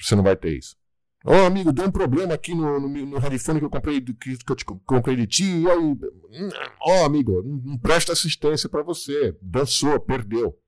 Você 0.00 0.14
não 0.14 0.22
vai 0.22 0.36
ter 0.36 0.56
isso. 0.58 0.76
Ô, 1.24 1.32
amigo, 1.46 1.72
deu 1.72 1.86
um 1.86 1.90
problema 1.90 2.34
aqui 2.34 2.54
no, 2.54 2.78
no, 2.78 2.88
no 2.88 3.18
headphone 3.18 3.58
que 3.58 3.64
eu 3.64 3.70
comprei, 3.70 3.98
do- 4.00 4.12
que, 4.14 4.36
que 4.36 4.52
eu 4.52 4.56
te 4.56 4.64
comprei 4.64 5.16
de 5.16 5.26
ti. 5.26 5.44
E 5.44 5.70
aí, 5.70 5.78
hum, 5.78 6.48
ó, 6.82 7.06
amigo, 7.06 7.42
não, 7.42 7.78
presta 7.78 8.12
assistência 8.12 8.68
para 8.68 8.82
você. 8.82 9.34
Dançou, 9.40 9.98
perdeu. 9.98 10.58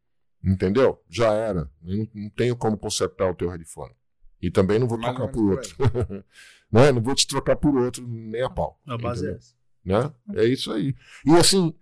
Entendeu? 0.43 1.03
Já 1.11 1.33
era. 1.35 1.71
Não, 1.83 2.09
não 2.15 2.31
tenho 2.31 2.57
como 2.57 2.79
consertar 2.79 3.31
o 3.31 3.35
teu 3.35 3.51
headphone. 3.51 3.93
E 4.41 4.51
também 4.51 4.79
não 4.79 4.87
vou 4.89 4.97
Mais 4.99 5.15
trocar 5.15 5.31
por 5.33 5.51
outro. 5.53 5.77
né? 6.73 6.93
Não 6.93 7.03
vou 7.03 7.15
te 7.15 7.27
trocar 7.27 7.57
por 7.57 7.77
outro 7.77 8.07
nem 8.09 8.43
a 8.43 8.49
pau. 8.49 8.81
A 8.87 8.97
base 8.97 9.27
é 9.29 9.33
essa. 9.33 9.55
né? 9.85 10.13
É 10.35 10.45
isso 10.45 10.73
aí. 10.73 10.95
E 11.27 11.33
assim, 11.35 11.75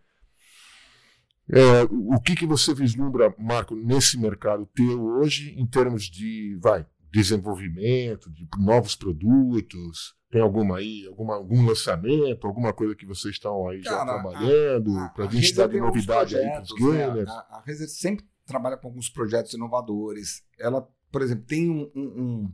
é, 1.50 1.82
o 1.90 2.20
que, 2.20 2.34
que 2.34 2.46
você 2.46 2.74
vislumbra, 2.74 3.34
Marco, 3.38 3.74
nesse 3.74 4.18
mercado 4.18 4.66
teu 4.74 5.02
hoje, 5.04 5.54
em 5.58 5.66
termos 5.66 6.04
de 6.04 6.56
vai, 6.60 6.86
desenvolvimento, 7.12 8.30
de 8.30 8.46
novos 8.58 8.94
produtos? 8.96 10.14
Tem 10.30 10.40
alguma 10.42 10.78
aí, 10.78 11.06
alguma, 11.06 11.36
algum 11.36 11.64
lançamento, 11.64 12.44
alguma 12.46 12.72
coisa 12.72 12.96
que 12.96 13.06
vocês 13.06 13.34
estão 13.34 13.68
aí 13.68 13.80
já 13.82 13.90
Cara, 13.98 14.14
trabalhando 14.20 14.98
A- 14.98 15.08
para 15.10 15.26
a 15.26 15.28
gente 15.28 15.54
dar 15.54 15.68
de 15.68 15.78
novidade 15.78 16.36
aí 16.36 16.50
para 16.50 16.62
os 16.62 16.68
projetos, 16.72 16.96
né? 16.98 17.06
gamers? 17.06 17.28
A, 17.30 17.38
a 17.50 17.62
Razer 17.64 17.88
sempre 17.88 18.26
trabalha 18.44 18.76
com 18.76 18.88
alguns 18.88 19.08
projetos 19.08 19.54
inovadores. 19.54 20.42
Ela, 20.58 20.82
por 21.12 21.22
exemplo, 21.22 21.44
tem 21.44 21.70
um, 21.70 21.88
um, 21.94 22.50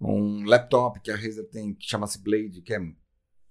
um, 0.00 0.08
um 0.08 0.44
laptop 0.46 0.98
que 1.00 1.10
a 1.10 1.16
Razer 1.16 1.46
tem 1.50 1.74
que 1.74 1.86
chama-se 1.86 2.22
Blade, 2.22 2.62
que 2.62 2.72
é, 2.72 2.78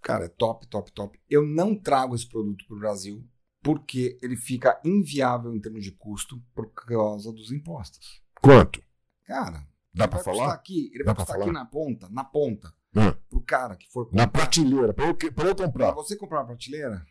cara, 0.02 0.26
é 0.26 0.30
top, 0.30 0.66
top, 0.68 0.92
top. 0.92 1.20
Eu 1.30 1.46
não 1.46 1.76
trago 1.76 2.16
esse 2.16 2.28
produto 2.28 2.66
para 2.68 2.76
o 2.78 2.80
Brasil 2.80 3.24
porque 3.62 4.18
ele 4.22 4.36
fica 4.36 4.80
inviável 4.84 5.54
em 5.56 5.60
termos 5.60 5.84
de 5.84 5.92
custo 5.92 6.42
por 6.56 6.72
causa 6.74 7.32
dos 7.32 7.52
impostos. 7.52 8.22
Quanto? 8.42 8.82
Cara, 9.26 9.68
Dá 9.94 10.08
para 10.08 10.20
falar? 10.24 10.54
aqui, 10.54 10.90
ele 10.94 11.04
Dá 11.04 11.14
vai 11.14 11.16
pra 11.16 11.26
custar 11.26 11.36
aqui 11.36 11.46
falar? 11.52 11.60
na 11.60 11.66
ponta, 11.66 12.10
na 12.10 12.24
ponta, 12.24 12.74
Ah, 12.96 13.16
pro 13.30 13.42
cara 13.42 13.76
que 13.76 13.88
for 13.92 14.06
Na 14.12 14.24
comprar, 14.26 14.28
prateleira, 14.30 14.94
pra 14.94 15.08
eu, 15.08 15.14
pra 15.16 15.28
eu 15.48 15.56
pra 15.56 15.66
comprar. 15.66 15.92
você 15.92 16.16
comprar 16.16 16.40
uma 16.40 16.46
prateleira, 16.48 17.06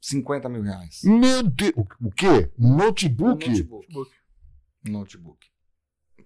50 0.00 0.48
mil 0.48 0.62
reais. 0.62 1.00
Meu 1.04 1.42
Deus, 1.42 1.72
o- 1.76 2.10
quê? 2.10 2.50
Notebook? 2.56 3.46
notebook. 3.48 4.10
Notebook. 4.84 5.46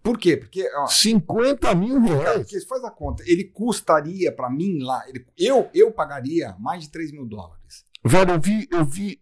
Por 0.02 0.18
quê? 0.18 0.36
Porque, 0.36 0.68
ó, 0.76 0.86
50 0.86 1.74
mil 1.74 1.98
reais. 2.00 2.42
porque 2.42 2.60
faz 2.66 2.84
a 2.84 2.90
conta, 2.90 3.24
ele 3.26 3.44
custaria 3.44 4.30
pra 4.30 4.50
mim 4.50 4.78
lá, 4.80 5.02
ele- 5.08 5.26
eu, 5.36 5.70
eu 5.74 5.90
pagaria 5.90 6.54
mais 6.60 6.82
de 6.84 6.90
3 6.90 7.10
mil 7.10 7.26
dólares. 7.26 7.84
Velho, 8.04 8.32
eu 8.32 8.40
vi, 8.40 8.68
eu 8.70 8.84
vi, 8.84 9.20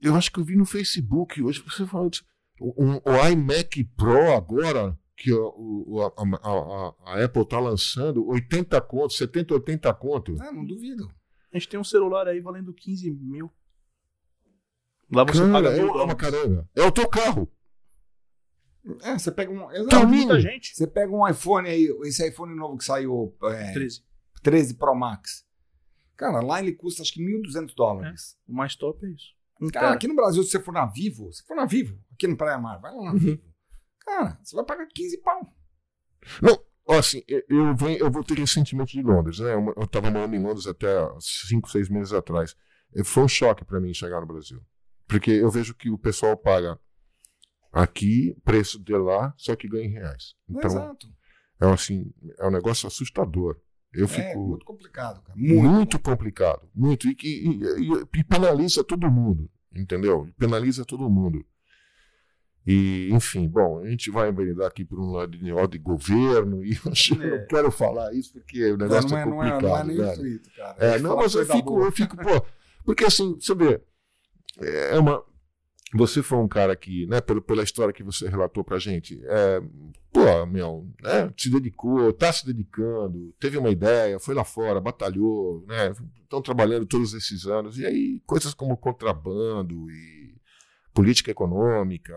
eu 0.00 0.14
acho 0.14 0.30
que 0.32 0.38
eu 0.40 0.44
vi 0.44 0.56
no 0.56 0.64
Facebook 0.64 1.42
hoje, 1.42 1.62
você 1.62 1.84
disso. 2.10 2.24
Um, 2.60 2.96
o 2.96 3.28
iMac 3.32 3.84
Pro 3.96 4.32
agora, 4.34 4.98
que 5.16 5.32
o, 5.32 5.84
o- 5.86 6.02
a, 6.02 6.06
a- 6.06 6.48
a- 6.48 6.94
a 7.20 7.24
Apple 7.24 7.46
tá 7.46 7.58
lançando, 7.58 8.26
80 8.28 8.80
conto, 8.82 9.12
70, 9.14 9.54
80 9.54 9.94
conto. 9.94 10.32
É, 10.42 10.52
não 10.52 10.64
duvido. 10.64 11.10
A 11.52 11.58
gente 11.58 11.68
tem 11.68 11.80
um 11.80 11.84
celular 11.84 12.28
aí 12.28 12.40
valendo 12.40 12.72
15 12.72 13.10
mil. 13.10 13.50
Lá 15.10 15.24
você 15.24 15.40
Cara, 15.40 15.52
paga 15.52 15.68
é 15.70 15.82
mil 15.82 15.92
uma 15.92 16.14
caramba. 16.14 16.68
É 16.74 16.82
o 16.84 16.92
teu 16.92 17.08
carro. 17.08 17.50
É, 19.02 19.18
você 19.18 19.30
pega 19.32 19.50
um. 19.50 19.70
Exato. 19.72 20.06
muita 20.06 20.40
gente. 20.40 20.74
Você 20.74 20.86
pega 20.86 21.12
um 21.12 21.26
iPhone 21.28 21.68
aí, 21.68 21.84
esse 22.04 22.26
iPhone 22.26 22.54
novo 22.54 22.78
que 22.78 22.84
saiu, 22.84 23.36
é, 23.42 23.72
13. 23.72 24.02
13 24.42 24.74
Pro 24.74 24.94
Max. 24.94 25.44
Cara, 26.16 26.40
lá 26.40 26.60
ele 26.60 26.72
custa 26.72 27.02
acho 27.02 27.12
que 27.12 27.22
1.200 27.22 27.74
dólares. 27.74 28.36
O 28.46 28.52
mais 28.54 28.74
top 28.76 29.04
é 29.04 29.10
isso. 29.10 29.34
Um 29.60 29.68
Cara, 29.68 29.92
aqui 29.94 30.08
no 30.08 30.14
Brasil, 30.14 30.42
se 30.42 30.50
você 30.50 30.60
for 30.60 30.72
na 30.72 30.86
Vivo, 30.86 31.32
se 31.32 31.42
for 31.46 31.54
na 31.54 31.66
Vivo, 31.66 31.98
aqui 32.12 32.26
no 32.26 32.36
Praia 32.36 32.58
Mar, 32.58 32.80
vai 32.80 32.92
lá 32.94 33.04
na 33.04 33.12
Uhum. 33.12 33.18
Vivo. 33.18 33.42
Cara, 34.00 34.38
você 34.42 34.56
vai 34.56 34.64
pagar 34.64 34.86
15 34.86 35.18
pau. 35.22 35.54
Não, 36.42 36.58
assim, 36.98 37.22
eu, 37.26 37.74
venho, 37.76 37.98
eu 37.98 38.10
voltei 38.10 38.36
recentemente 38.36 38.96
de 38.96 39.02
Londres, 39.02 39.38
né? 39.38 39.54
Eu, 39.54 39.74
eu 39.76 39.86
tava 39.86 40.10
morando 40.10 40.34
em 40.34 40.42
Londres 40.42 40.66
até 40.66 40.88
5, 41.20 41.70
6 41.70 41.88
meses 41.88 42.12
atrás. 42.12 42.56
Foi 43.04 43.22
um 43.22 43.28
choque 43.28 43.64
para 43.64 43.80
mim 43.80 43.92
chegar 43.94 44.20
no 44.20 44.26
Brasil. 44.26 44.60
Porque 45.06 45.30
eu 45.30 45.50
vejo 45.50 45.74
que 45.74 45.90
o 45.90 45.98
pessoal 45.98 46.36
paga 46.36 46.78
aqui, 47.72 48.36
preço 48.44 48.82
de 48.82 48.96
lá, 48.96 49.32
só 49.36 49.54
que 49.54 49.68
ganha 49.68 49.84
em 49.84 49.92
reais. 49.92 50.34
Então, 50.48 50.70
Exato. 50.70 51.06
é 51.60 51.66
assim, 51.66 52.12
é 52.38 52.46
um 52.46 52.50
negócio 52.50 52.86
assustador. 52.86 53.60
Eu 53.92 54.04
É 54.04 54.08
fico 54.08 54.38
muito 54.48 54.64
complicado, 54.64 55.20
cara. 55.22 55.36
muito, 55.38 55.62
Muito. 55.70 55.98
complicado. 55.98 56.68
Muito. 56.74 57.08
E, 57.08 57.16
e- 57.22 57.60
e- 57.62 58.04
e 58.20 58.24
penaliza 58.24 58.84
todo 58.84 59.10
mundo. 59.10 59.50
Entendeu? 59.74 60.28
Penaliza 60.38 60.84
todo 60.84 61.08
mundo. 61.10 61.44
E, 62.66 63.08
enfim, 63.12 63.48
bom, 63.48 63.78
a 63.80 63.88
gente 63.88 64.10
vai 64.10 64.28
enveredar 64.28 64.66
aqui 64.68 64.84
por 64.84 65.00
um 65.00 65.10
lado 65.12 65.36
de, 65.36 65.38
de 65.68 65.78
governo 65.78 66.62
e 66.64 66.72
eu 66.84 67.22
É. 67.22 67.40
não 67.40 67.46
quero 67.46 67.70
falar 67.70 68.12
isso 68.14 68.32
porque 68.34 68.64
o 68.66 68.76
Não, 68.76 68.86
negócio 68.86 69.10
não, 69.10 69.18
é 69.18 69.22
é, 69.22 69.26
não, 69.26 69.42
é, 69.42 69.50
complicado. 69.50 69.62
não 69.70 69.78
é 69.78 69.84
nem 69.84 69.96
velho. 69.96 70.16
frito, 70.20 70.50
cara. 70.54 70.76
É, 70.78 70.98
não, 70.98 71.16
mas 71.16 71.34
eu 71.34 71.46
fico, 71.46 71.62
boa. 71.70 71.86
eu 71.86 71.92
fico, 71.92 72.16
pô. 72.16 72.44
Porque 72.84 73.04
assim, 73.04 73.34
você 73.40 73.54
vê, 73.54 73.80
é 74.58 74.98
uma. 74.98 75.22
Você 75.92 76.22
foi 76.22 76.38
um 76.38 76.46
cara 76.46 76.76
que, 76.76 77.04
né, 77.06 77.20
pela, 77.20 77.40
pela 77.40 77.64
história 77.64 77.92
que 77.92 78.04
você 78.04 78.28
relatou 78.28 78.62
pra 78.62 78.78
gente, 78.78 79.20
é, 79.24 79.60
pô, 80.12 80.46
meu, 80.46 80.88
né, 81.02 81.32
se 81.36 81.50
dedicou, 81.50 82.12
tá 82.12 82.32
se 82.32 82.46
dedicando, 82.46 83.34
teve 83.40 83.58
uma 83.58 83.70
ideia, 83.70 84.20
foi 84.20 84.34
lá 84.34 84.44
fora, 84.44 84.80
batalhou, 84.80 85.64
né, 85.66 85.92
estão 86.22 86.40
trabalhando 86.40 86.86
todos 86.86 87.12
esses 87.12 87.44
anos, 87.44 87.76
e 87.76 87.84
aí 87.84 88.22
coisas 88.24 88.54
como 88.54 88.76
contrabando 88.76 89.90
e 89.90 90.36
política 90.94 91.32
econômica 91.32 92.14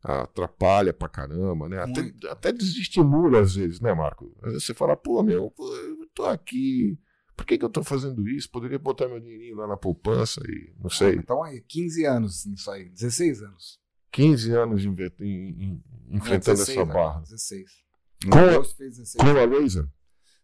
atrapalha 0.00 0.92
pra 0.92 1.08
caramba, 1.08 1.68
né, 1.68 1.82
até, 1.82 2.12
até 2.30 2.52
desestimula 2.52 3.40
às 3.40 3.56
vezes, 3.56 3.80
né, 3.80 3.92
Marco? 3.92 4.32
Às 4.40 4.52
vezes 4.52 4.66
você 4.66 4.74
fala, 4.74 4.96
pô, 4.96 5.20
meu, 5.24 5.50
pô, 5.50 5.68
eu 5.74 6.08
tô 6.14 6.24
aqui, 6.26 6.96
por 7.38 7.46
que, 7.46 7.56
que 7.56 7.64
eu 7.64 7.70
tô 7.70 7.84
fazendo 7.84 8.28
isso? 8.28 8.50
Poderia 8.50 8.80
botar 8.80 9.06
meu 9.06 9.20
dinheirinho 9.20 9.56
lá 9.56 9.68
na 9.68 9.76
poupança 9.76 10.40
e 10.44 10.74
não 10.82 10.90
sei. 10.90 11.14
Então 11.14 11.40
aí, 11.42 11.60
15 11.60 12.04
anos 12.04 12.44
nisso 12.44 12.68
aí, 12.68 12.88
16 12.88 13.42
anos. 13.44 13.78
15 14.10 14.52
anos 14.52 14.84
em- 14.84 14.90
em- 14.90 15.84
enfrentando 16.08 16.56
16 16.56 16.70
essa 16.70 16.80
agora, 16.82 16.98
barra. 17.08 17.20
16. 17.20 17.70
Com 18.28 18.38
a- 18.38 18.50
Deus 18.50 18.72
fez 18.72 18.96
16. 18.98 19.22
Com 19.22 19.38
a 19.38 19.46
Razer? 19.46 19.88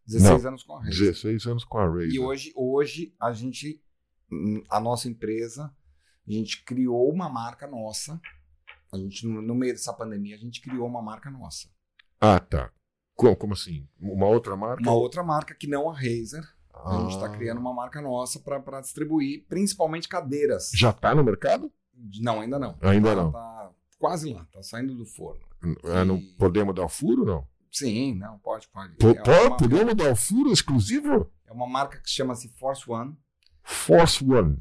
16 0.07 0.47
anos 0.47 0.63
com 0.63 0.73
a 0.77 0.79
Razer. 0.85 0.99
16 1.01 1.47
anos 1.47 1.65
com 1.65 1.79
a 1.79 1.89
Razer. 1.89 2.11
E 2.13 2.19
hoje, 2.21 2.53
hoje 2.55 3.15
a 3.21 3.33
gente, 3.33 3.83
hum, 4.31 4.63
a 4.71 4.79
nossa 4.79 5.09
empresa, 5.09 5.75
a 6.29 6.31
gente 6.33 6.63
criou 6.65 7.11
uma 7.11 7.29
marca 7.29 7.67
nossa. 7.67 8.21
A 8.93 8.97
gente, 8.97 9.27
no 9.27 9.43
no 9.43 9.55
meio 9.57 9.73
dessa 9.73 9.93
pandemia, 9.93 10.37
a 10.37 10.39
gente 10.39 10.61
criou 10.61 10.87
uma 10.87 11.03
marca 11.03 11.29
nossa. 11.29 11.69
Ah, 12.21 12.39
tá. 12.39 12.71
Como, 13.17 13.35
como 13.37 13.53
assim? 13.55 13.89
Uma 13.99 14.27
outra 14.29 14.57
marca? 14.57 14.81
Uma 14.83 14.93
outra 14.95 15.25
marca 15.25 15.55
que 15.55 15.67
não 15.67 15.91
a 15.91 15.95
Razer. 15.95 16.45
A 16.85 16.99
gente 17.01 17.15
está 17.15 17.27
Ah. 17.27 17.31
criando 17.31 17.59
uma 17.61 17.73
marca 17.73 18.01
nossa 18.01 18.41
para 18.41 18.81
distribuir, 18.81 19.45
principalmente 19.49 20.09
cadeiras. 20.09 20.71
Já 20.75 20.93
tá 20.93 21.15
no 21.15 21.23
mercado? 21.25 21.71
Não, 22.21 22.41
ainda 22.41 22.59
não. 22.59 22.77
Ainda 22.83 23.15
não. 23.15 23.33
Tá 23.33 23.71
quase 23.99 24.33
lá, 24.35 24.47
tá 24.53 24.63
saindo 24.63 24.95
do 24.95 25.07
forno. 25.07 25.41
Ah, 25.85 26.05
não 26.05 26.17
E- 26.17 26.35
podemos 26.39 26.75
dar 26.75 26.85
o 26.85 26.89
furo, 26.89 27.25
não? 27.25 27.47
Sim, 27.73 28.15
não, 28.15 28.39
pode, 28.39 28.69
pode. 28.69 28.95
Po- 28.97 29.09
É 29.09 29.41
uma, 29.47 29.57
podemos 29.57 29.95
dar 29.95 30.13
o 30.13 30.17
furo 30.17 30.53
exclusivo? 30.53 31.31
é 31.47 31.53
uma 31.53 31.67
marca 31.67 31.99
que 32.01 32.11
chama-se 32.11 32.49
Force 32.59 32.89
One. 32.91 33.17
Force 33.63 34.23
One. 34.25 34.59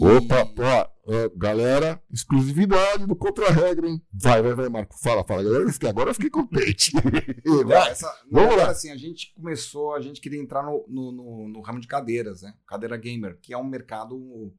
E- 0.00 0.04
Opa, 0.04 0.52
ó, 0.58 1.30
galera, 1.36 2.02
exclusividade 2.12 3.06
do 3.06 3.16
Contra-Regra, 3.16 3.88
hein? 3.88 4.02
Vai, 4.12 4.42
vai, 4.42 4.54
vai, 4.54 4.68
Marco. 4.68 4.94
Fala, 5.00 5.24
fala. 5.24 5.42
Fiquei, 5.72 5.88
agora 5.88 6.10
eu 6.10 6.14
fiquei 6.14 6.30
contente. 6.30 6.92
Vai. 7.66 7.90
essa, 7.90 8.12
Vamos 8.30 8.56
lá. 8.56 8.70
assim, 8.70 8.90
a 8.90 8.96
gente 8.96 9.32
começou, 9.34 9.94
a 9.94 10.00
gente 10.00 10.20
queria 10.20 10.40
entrar 10.40 10.62
no, 10.62 10.84
no, 10.88 11.12
no- 11.12 11.48
no 11.48 11.60
ramo 11.60 11.80
de 11.80 11.86
cadeiras, 11.86 12.42
né? 12.42 12.54
Cadeira 12.66 12.96
gamer, 12.96 13.38
que 13.40 13.52
é 13.54 13.58
um 13.58 13.64
mercado, 13.64 14.16
um 14.16 14.52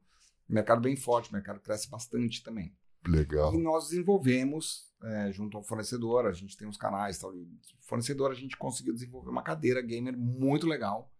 mercado 0.48 0.80
bem 0.80 0.96
forte, 0.96 1.30
o 1.30 1.32
mercado 1.34 1.60
cresce 1.60 1.88
bastante 1.90 2.42
também. 2.42 2.74
Legal. 3.06 3.54
E 3.54 3.58
nós 3.62 3.88
desenvolvemos, 3.88 4.86
é, 5.04 5.30
junto 5.32 5.56
ao 5.56 5.62
fornecedor, 5.62 6.26
a 6.26 6.32
gente 6.32 6.56
tem 6.56 6.66
uns 6.66 6.76
canais 6.76 7.16
e 7.16 7.20
tal, 7.20 7.32
fornecedor, 7.86 8.30
a 8.30 8.34
gente 8.34 8.56
conseguiu 8.56 8.92
desenvolver 8.94 9.30
uma 9.30 9.42
cadeira 9.42 9.80
gamer 9.80 10.16
muito 10.18 10.66
legal, 10.66 11.12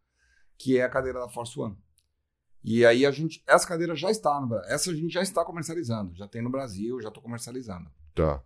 que 0.59 0.77
é 0.79 0.83
a 0.83 0.89
cadeira 0.91 1.21
da 1.21 1.29
Force 1.29 1.59
One. 1.59 1.77
E 2.65 2.85
aí 2.85 3.07
a 3.07 3.11
gente, 3.11 3.43
essa 3.47 3.67
cadeira 3.67 3.95
já 3.95 4.11
está 4.11 4.41
no 4.41 4.49
Brasil, 4.49 4.71
essa 4.75 4.91
a 4.91 4.95
gente 4.95 5.13
já 5.13 5.23
está 5.23 5.45
comercializando, 5.45 6.15
já 6.15 6.27
tem 6.29 6.43
no 6.43 6.51
Brasil, 6.51 7.01
já 7.01 7.09
estou 7.09 7.23
comercializando. 7.23 7.91
Tá. 8.15 8.43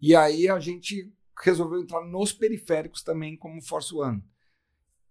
E 0.00 0.14
aí 0.16 0.48
a 0.48 0.58
gente 0.58 1.12
resolveu 1.42 1.80
entrar 1.80 2.00
nos 2.04 2.32
periféricos 2.32 3.02
também 3.02 3.36
como 3.36 3.60
Force 3.62 3.94
One. 3.94 4.22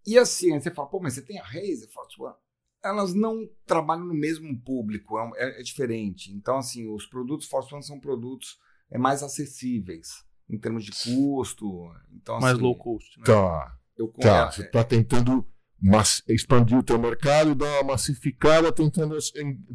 E 0.05 0.17
assim, 0.17 0.53
aí 0.53 0.61
você 0.61 0.71
fala, 0.71 0.87
pô, 0.89 0.99
mas 0.99 1.13
você 1.13 1.21
tem 1.21 1.39
a 1.39 1.43
Razer, 1.43 1.89
Force 1.91 2.19
One? 2.21 2.35
Elas 2.83 3.13
não 3.13 3.47
trabalham 3.65 4.05
no 4.05 4.13
mesmo 4.13 4.59
público, 4.61 5.17
é, 5.17 5.31
é- 5.37 5.59
é 5.59 5.63
diferente. 5.63 6.31
Então, 6.31 6.57
assim, 6.57 6.87
os 6.87 7.05
produtos 7.07 7.47
Force 7.47 7.73
One 7.73 7.83
são 7.83 7.99
produtos 7.99 8.59
é, 8.91 8.97
mais 8.97 9.23
acessíveis 9.23 10.23
em 10.47 10.59
termos 10.59 10.85
de 10.85 10.91
custo. 10.91 11.91
Então, 12.11 12.39
mais 12.39 12.53
assim, 12.53 12.61
low 12.63 12.77
cost. 12.77 13.17
Né? 13.19 13.25
Tá. 13.25 13.75
Eu, 13.97 14.07
Tá. 14.09 14.47
é- 14.47 14.51
Você 14.51 14.63
tá 14.69 14.83
tentando 14.83 15.47
mas- 15.81 16.23
expandir 16.27 16.77
o 16.77 16.83
teu 16.83 16.97
mercado 16.97 17.51
e 17.51 17.55
dar 17.55 17.81
uma 17.81 17.93
massificada 17.93 18.71
tentando. 18.71 19.17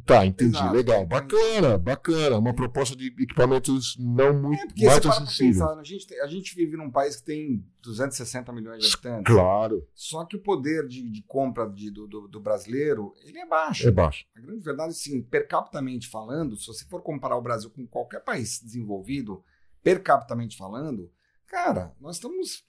Tá, 0.04 0.24
entendi. 0.26 0.56
Exato. 0.56 0.74
Legal. 0.74 1.06
Bacana, 1.06 1.78
bacana. 1.78 2.38
Uma 2.38 2.54
proposta 2.54 2.96
de 2.96 3.06
equipamentos 3.20 3.96
não 3.98 4.32
muito 4.42 4.62
É 4.62 4.66
porque 4.66 4.86
mais 4.86 5.06
acessíveis. 5.06 5.58
pensar, 5.58 5.78
a 5.78 5.82
gente, 5.84 6.06
tem- 6.06 6.20
a 6.20 6.26
gente 6.26 6.54
vive 6.54 6.76
num 6.76 6.90
país 6.90 7.16
que 7.16 7.24
tem 7.24 7.64
260 7.82 8.52
milhões 8.52 8.80
de 8.84 8.92
habitantes. 8.92 9.32
Claro, 9.34 9.86
Só 9.94 10.24
que 10.24 10.36
o 10.36 10.42
poder 10.42 10.86
de, 10.88 11.08
de 11.10 11.22
compra 11.22 11.68
de- 11.68 11.90
do, 11.90 12.06
do- 12.06 12.28
do 12.28 12.40
brasileiro, 12.40 13.14
ele 13.24 13.38
é 13.38 13.46
baixo. 13.46 13.86
é 13.88 13.90
baixo. 13.90 14.24
A 14.36 14.40
grande 14.40 14.62
verdade, 14.64 14.94
sim, 14.94 15.22
per 15.22 15.46
capitamente 15.46 16.08
falando, 16.08 16.56
se 16.56 16.66
você 16.66 16.84
for 16.86 17.02
comparar 17.02 17.36
o 17.36 17.42
Brasil 17.42 17.70
com 17.70 17.86
qualquer 17.86 18.20
país 18.24 18.60
desenvolvido, 18.62 19.42
per 19.82 20.02
capitamente 20.02 20.56
falando, 20.56 21.10
cara, 21.46 21.94
nós 22.00 22.16
estamos 22.16 22.64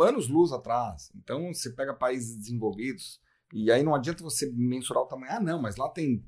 anos-luz 0.00 0.52
atrás. 0.52 1.10
Então, 1.16 1.52
você 1.52 1.70
pega 1.70 1.94
países 1.94 2.36
desenvolvidos, 2.36 3.20
e 3.52 3.70
aí 3.70 3.82
não 3.82 3.94
adianta 3.94 4.22
você 4.22 4.50
mensurar 4.54 5.02
o 5.02 5.06
tamanho. 5.06 5.32
Ah, 5.32 5.40
não, 5.40 5.60
mas 5.60 5.76
lá 5.76 5.88
tem 5.88 6.24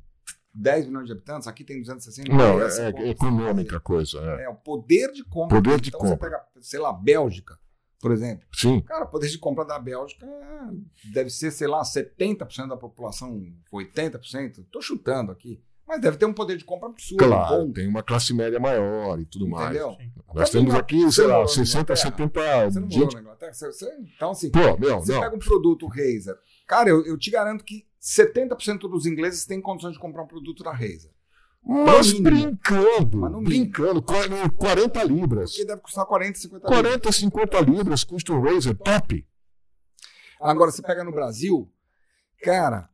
10 0.55 0.87
milhões 0.87 1.07
de 1.07 1.13
habitantes, 1.13 1.47
aqui 1.47 1.65
tem 1.65 1.81
260 1.81 2.29
Não, 2.29 2.55
milhões. 2.55 2.79
é, 2.79 2.91
é 2.91 3.09
econômica 3.11 3.77
a 3.77 3.81
coisa. 3.81 4.19
É. 4.19 4.45
É, 4.45 4.49
o 4.49 4.55
poder 4.57 5.13
de 5.13 5.25
compra. 5.25 5.57
Poder 5.57 5.81
de 5.81 5.89
então, 5.89 6.01
compra. 6.01 6.17
você 6.17 6.21
pega, 6.21 6.45
sei 6.61 6.81
lá, 6.81 6.93
Bélgica, 6.93 7.59
por 8.01 8.11
exemplo. 8.13 8.47
Sim, 8.53 8.81
Cara, 8.83 9.05
o 9.05 9.09
poder 9.11 9.29
de 9.29 9.39
compra 9.39 9.65
da 9.65 9.79
Bélgica 9.79 10.27
é, 10.27 11.13
deve 11.13 11.31
ser, 11.31 11.51
sei 11.51 11.69
lá, 11.69 11.83
70% 11.83 12.69
da 12.69 12.77
população, 12.77 13.41
80%. 13.73 14.67
Tô 14.71 14.81
chutando 14.81 15.31
aqui. 15.31 15.63
Mas 15.91 16.01
deve 16.01 16.17
ter 16.19 16.25
um 16.27 16.33
poder 16.33 16.57
de 16.57 16.65
compra 16.65 16.89
absurdo. 16.89 17.25
claro. 17.27 17.67
bom, 17.67 17.73
Tem 17.73 17.89
uma 17.89 18.01
classe 18.03 18.33
média 18.33 18.61
maior 18.61 19.19
e 19.19 19.25
tudo 19.25 19.49
mais. 19.49 19.71
entendeu? 19.71 19.97
Sim. 19.99 20.13
Nós 20.33 20.49
Você 20.49 20.59
temos 20.59 20.75
aqui, 20.77 21.03
você 21.03 21.13
sei 21.13 21.25
lá, 21.25 21.31
morou 21.39 21.43
na 21.43 21.49
60, 21.49 21.81
Inglaterra? 21.81 21.97
70 21.97 22.71
Você 22.71 22.81
não 22.81 22.87
morou 22.89 23.03
gente. 23.03 23.15
na 23.15 23.21
Inglaterra? 23.23 23.53
Você- 23.53 23.67
você- 23.73 23.97
então, 24.15 24.31
assim, 24.31 24.51
Pô, 24.53 24.79
meu, 24.79 25.01
você 25.01 25.13
não. 25.13 25.21
pega 25.21 25.35
um 25.35 25.39
produto 25.41 25.89
Razer. 25.89 26.37
Cara, 26.69 26.89
eu, 26.91 27.05
eu 27.05 27.19
te 27.19 27.29
garanto 27.29 27.65
que 27.65 27.85
70% 28.01 28.89
dos 28.89 29.05
ingleses 29.05 29.45
têm 29.45 29.61
condições 29.61 29.95
de 29.95 29.99
comprar 29.99 30.23
um 30.23 30.29
produto 30.29 30.63
da 30.63 30.71
Razer. 30.71 31.11
Mas 31.63 32.13
mínimo. 32.13 32.23
brincando, 32.31 33.19
Mas 33.19 33.33
no 33.33 33.43
brincando, 33.43 34.01
qua- 34.01 34.49
40 34.57 35.03
libras. 35.03 35.51
Porque 35.51 35.65
deve 35.67 35.81
custar 35.83 36.07
40, 36.07 36.39
50 36.39 36.69
libras. 36.69 36.81
40, 36.83 37.13
50 37.13 37.61
libras 37.61 38.05
custa 38.05 38.33
um 38.33 38.41
Razer 38.41 38.77
top. 38.77 39.27
Agora, 40.41 40.71
você 40.71 40.83
pega 40.83 41.03
no 41.05 41.11
Brasil, 41.13 41.69
cara, 42.43 42.89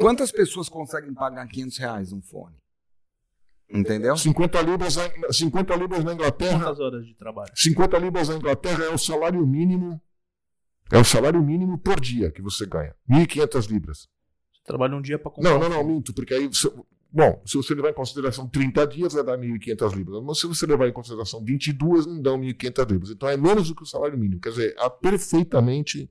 quantas 0.00 0.32
pessoas 0.32 0.68
conseguem 0.68 1.12
pagar 1.14 1.46
500 1.46 1.78
reais 1.78 2.12
um 2.12 2.20
fone? 2.22 2.56
Entendeu? 3.72 4.16
50 4.16 4.60
libras, 4.62 4.96
na- 4.96 5.32
50 5.32 5.76
libras 5.76 6.02
na 6.04 6.12
Inglaterra. 6.14 6.58
Quantas 6.58 6.80
horas 6.80 7.06
de 7.06 7.14
trabalho? 7.14 7.52
50 7.54 7.98
libras 7.98 8.28
na 8.28 8.34
Inglaterra 8.36 8.84
é 8.84 8.88
o 8.88 8.98
salário 8.98 9.46
mínimo. 9.46 10.00
É 10.90 10.98
o 10.98 11.04
salário 11.04 11.40
mínimo 11.40 11.78
por 11.78 12.00
dia 12.00 12.32
que 12.32 12.42
você 12.42 12.66
ganha. 12.66 12.96
1.500 13.08 13.66
libras. 13.70 14.08
Você 14.52 14.62
trabalha 14.64 14.96
um 14.96 15.00
dia 15.00 15.18
pra 15.20 15.30
comprar. 15.30 15.50
Não, 15.52 15.60
não, 15.60 15.68
não, 15.68 15.84
minto, 15.84 16.12
porque 16.12 16.34
aí. 16.34 16.48
você- 16.48 16.68
bom, 17.12 17.40
se 17.46 17.56
você 17.56 17.72
levar 17.74 17.90
em 17.90 17.94
consideração 17.94 18.48
30 18.48 18.84
dias, 18.88 19.12
vai 19.12 19.22
dar 19.22 19.38
1.500 19.38 19.92
libras. 19.94 20.20
Mas 20.24 20.40
se 20.40 20.48
você 20.48 20.66
levar 20.66 20.88
em 20.88 20.92
consideração 20.92 21.44
22, 21.44 22.06
não 22.06 22.20
dão 22.20 22.36
1.500 22.38 22.90
libras. 22.90 23.10
Então 23.10 23.28
é 23.28 23.36
menos 23.36 23.68
do 23.68 23.74
que 23.76 23.84
o 23.84 23.86
salário 23.86 24.18
mínimo. 24.18 24.40
Quer 24.40 24.48
dizer, 24.50 24.74
é 24.76 24.90
perfeitamente. 24.90 26.10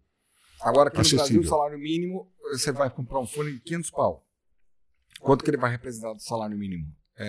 Agora, 0.62 0.90
aqui 0.90 0.98
no 0.98 1.02
Acessível. 1.02 1.26
Brasil, 1.26 1.42
o 1.42 1.46
salário 1.46 1.80
mínimo, 1.80 2.32
você 2.52 2.72
vai 2.72 2.90
comprar 2.90 3.20
um 3.20 3.28
fone 3.28 3.54
de 3.54 3.60
500 3.62 3.92
pau. 3.92 4.26
Quanto 5.20 5.44
que 5.44 5.50
ele 5.50 5.58
vai 5.58 5.72
representar 5.72 6.14
do 6.14 6.22
salário 6.22 6.58
mínimo? 6.58 6.86
É, 7.18 7.28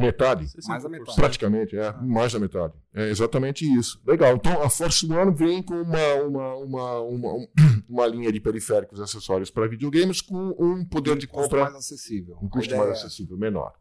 Metade. 0.00 0.46
60%. 0.46 0.66
mais 0.68 0.84
a 0.84 0.88
metade. 0.88 1.14
Praticamente, 1.16 1.76
é. 1.76 1.92
Mais 2.02 2.32
da 2.32 2.40
metade. 2.40 2.74
É 2.92 3.08
exatamente 3.08 3.64
isso. 3.64 4.02
Legal. 4.04 4.34
Então 4.34 4.60
a 4.62 4.68
Force 4.68 5.06
One 5.10 5.32
vem 5.32 5.62
com 5.62 5.74
uma, 5.80 6.14
uma, 6.14 6.54
uma, 6.56 7.00
uma, 7.00 7.32
um- 7.34 7.48
uma 7.88 8.06
linha 8.08 8.32
de 8.32 8.40
periféricos 8.40 8.98
e 8.98 9.02
acessórios 9.02 9.48
para 9.48 9.68
videogames 9.68 10.20
com 10.20 10.56
um 10.58 10.84
poder 10.84 11.16
de 11.16 11.28
custo 11.28 11.42
compra, 11.50 11.62
mais 11.64 11.76
acessível. 11.76 12.36
um 12.42 12.48
custo 12.48 12.76
mais 12.76 12.90
acessível, 12.90 13.36
menor. 13.38 13.74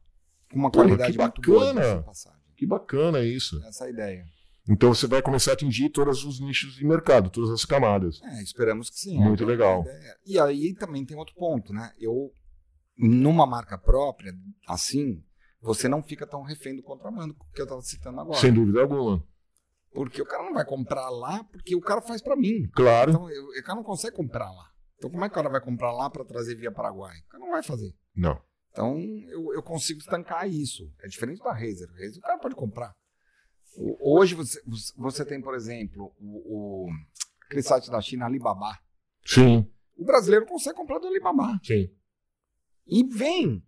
Com 0.52 0.60
uma 0.60 0.70
qualidade 0.72 1.14
que 1.14 1.18
muito 1.18 1.42
boa 1.42 1.74
bacana. 1.74 2.06
Que 2.56 2.66
bacana 2.68 3.20
isso. 3.24 3.60
Essa 3.66 3.86
é 3.86 3.88
a 3.88 3.90
ideia. 3.90 4.26
Então 4.68 4.94
você 4.94 5.08
vai 5.08 5.22
começar 5.22 5.52
a 5.52 5.54
atingir 5.54 5.90
todos 5.90 6.24
os 6.24 6.40
nichos 6.40 6.74
de 6.76 6.86
mercado, 6.86 7.30
todas 7.30 7.50
as 7.50 7.66
camadas. 7.66 8.22
É, 8.24 8.44
esperamos 8.44 8.90
que 8.90 9.00
sim. 9.00 9.18
Muito 9.18 9.44
É, 9.44 9.46
legal. 9.48 9.84
é, 9.88 10.16
E 10.26 10.40
aí 10.40 10.74
também 10.76 11.06
tem 11.06 11.18
outro 11.18 11.34
ponto, 11.36 11.74
né? 11.74 11.92
Eu, 12.00 12.32
numa 12.98 13.46
marca 13.48 13.78
própria, 13.78 14.34
assim, 14.68 15.24
você 15.62 15.88
não 15.88 16.04
fica 16.04 16.28
tão 16.28 16.44
refém 16.44 16.76
do 16.76 16.84
contrabando 16.84 17.36
que 17.54 17.62
eu 17.62 17.64
estava 17.64 17.82
citando 17.82 18.20
agora. 18.20 18.38
Sem 18.40 18.54
dúvida 18.54 18.82
alguma. 18.82 19.24
Porque 19.92 20.22
o 20.22 20.26
cara 20.26 20.44
não 20.44 20.54
vai 20.54 20.66
comprar 20.66 21.10
lá, 21.10 21.44
porque 21.46 21.76
o 21.76 21.82
cara 21.82 22.02
faz 22.02 22.22
para 22.22 22.36
mim. 22.36 22.68
Claro. 22.76 23.10
Então, 23.12 23.30
eu- 23.30 23.46
o 23.48 23.64
cara 23.64 23.76
não 23.76 23.84
consegue 23.84 24.16
comprar 24.16 24.52
lá. 24.52 24.70
Então, 24.98 25.10
como 25.10 25.24
é 25.26 25.30
que 25.30 25.34
o 25.34 25.36
cara 25.36 25.50
vai 25.50 25.62
comprar 25.62 25.92
lá 25.94 26.10
para 26.10 26.24
trazer 26.26 26.56
via 26.56 26.72
Paraguai? 26.72 27.18
O 27.26 27.30
cara 27.32 27.44
não 27.44 27.52
vai 27.52 27.64
fazer. 27.64 27.92
Não. 28.16 28.40
Então, 28.72 29.00
eu, 29.30 29.52
eu 29.54 29.64
consigo 29.64 30.00
estancar 30.00 30.48
isso. 30.48 30.84
É 31.02 31.08
diferente 31.08 31.40
da 31.40 31.52
Razer. 31.52 31.90
Razer 31.90 32.18
o 32.18 32.22
cara 32.22 32.38
pode 32.38 32.54
comprar. 32.56 32.94
Hoje 34.02 34.36
você, 34.36 34.62
você 34.98 35.24
tem, 35.26 35.42
por 35.42 35.56
exemplo, 35.56 36.12
o, 36.20 36.88
o- 36.88 36.90
aquele 37.46 37.62
site 37.64 37.90
da 37.90 38.02
China, 38.02 38.26
Alibaba. 38.26 38.78
Sim, 39.26 39.70
O 39.98 40.04
brasileiro 40.06 40.46
consegue 40.46 40.76
comprar 40.78 41.00
do 41.00 41.08
Alibaba. 41.08 41.60
sim. 41.64 41.90
E 42.88 43.04
vem. 43.04 43.64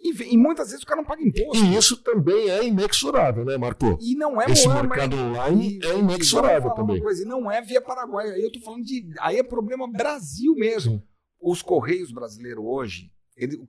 E, 0.00 0.12
vem. 0.12 0.34
e 0.34 0.36
muitas 0.36 0.68
vezes 0.70 0.82
o 0.82 0.86
cara 0.86 1.00
não 1.00 1.06
paga 1.06 1.22
imposto. 1.22 1.64
E 1.64 1.76
isso 1.76 2.02
também 2.02 2.50
é 2.50 2.64
inexorável, 2.66 3.44
né, 3.44 3.56
Marco? 3.56 3.96
E 4.02 4.14
não 4.16 4.40
é 4.42 4.46
Esse 4.50 4.66
Moama, 4.66 4.82
mercado 4.82 5.16
online 5.16 5.78
e- 5.78 5.86
é 5.86 5.98
inexorável 5.98 6.70
também. 6.74 7.00
Coisa, 7.00 7.22
e 7.22 7.24
não 7.26 7.50
é 7.50 7.62
via 7.62 7.80
Paraguai. 7.80 8.30
Aí 8.30 8.42
eu 8.42 8.50
tô 8.52 8.60
falando 8.60 8.82
de. 8.84 9.08
Aí 9.20 9.38
é 9.38 9.42
problema 9.42 9.86
Brasil 9.90 10.54
mesmo. 10.56 10.94
Sim. 10.98 11.02
Os 11.40 11.62
Correios 11.62 12.10
brasileiros 12.10 12.64
hoje, 12.66 13.12
ele, 13.36 13.62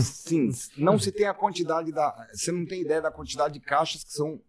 sim, 0.00 0.48
não 0.76 0.98
se 0.98 1.12
tem 1.12 1.26
a 1.26 1.34
quantidade 1.34 1.92
da. 1.92 2.14
Você 2.32 2.50
não 2.50 2.66
tem 2.66 2.80
ideia 2.82 3.00
da 3.00 3.10
quantidade 3.12 3.54
de 3.54 3.60
caixas 3.60 4.02
que 4.02 4.12
são 4.12 4.40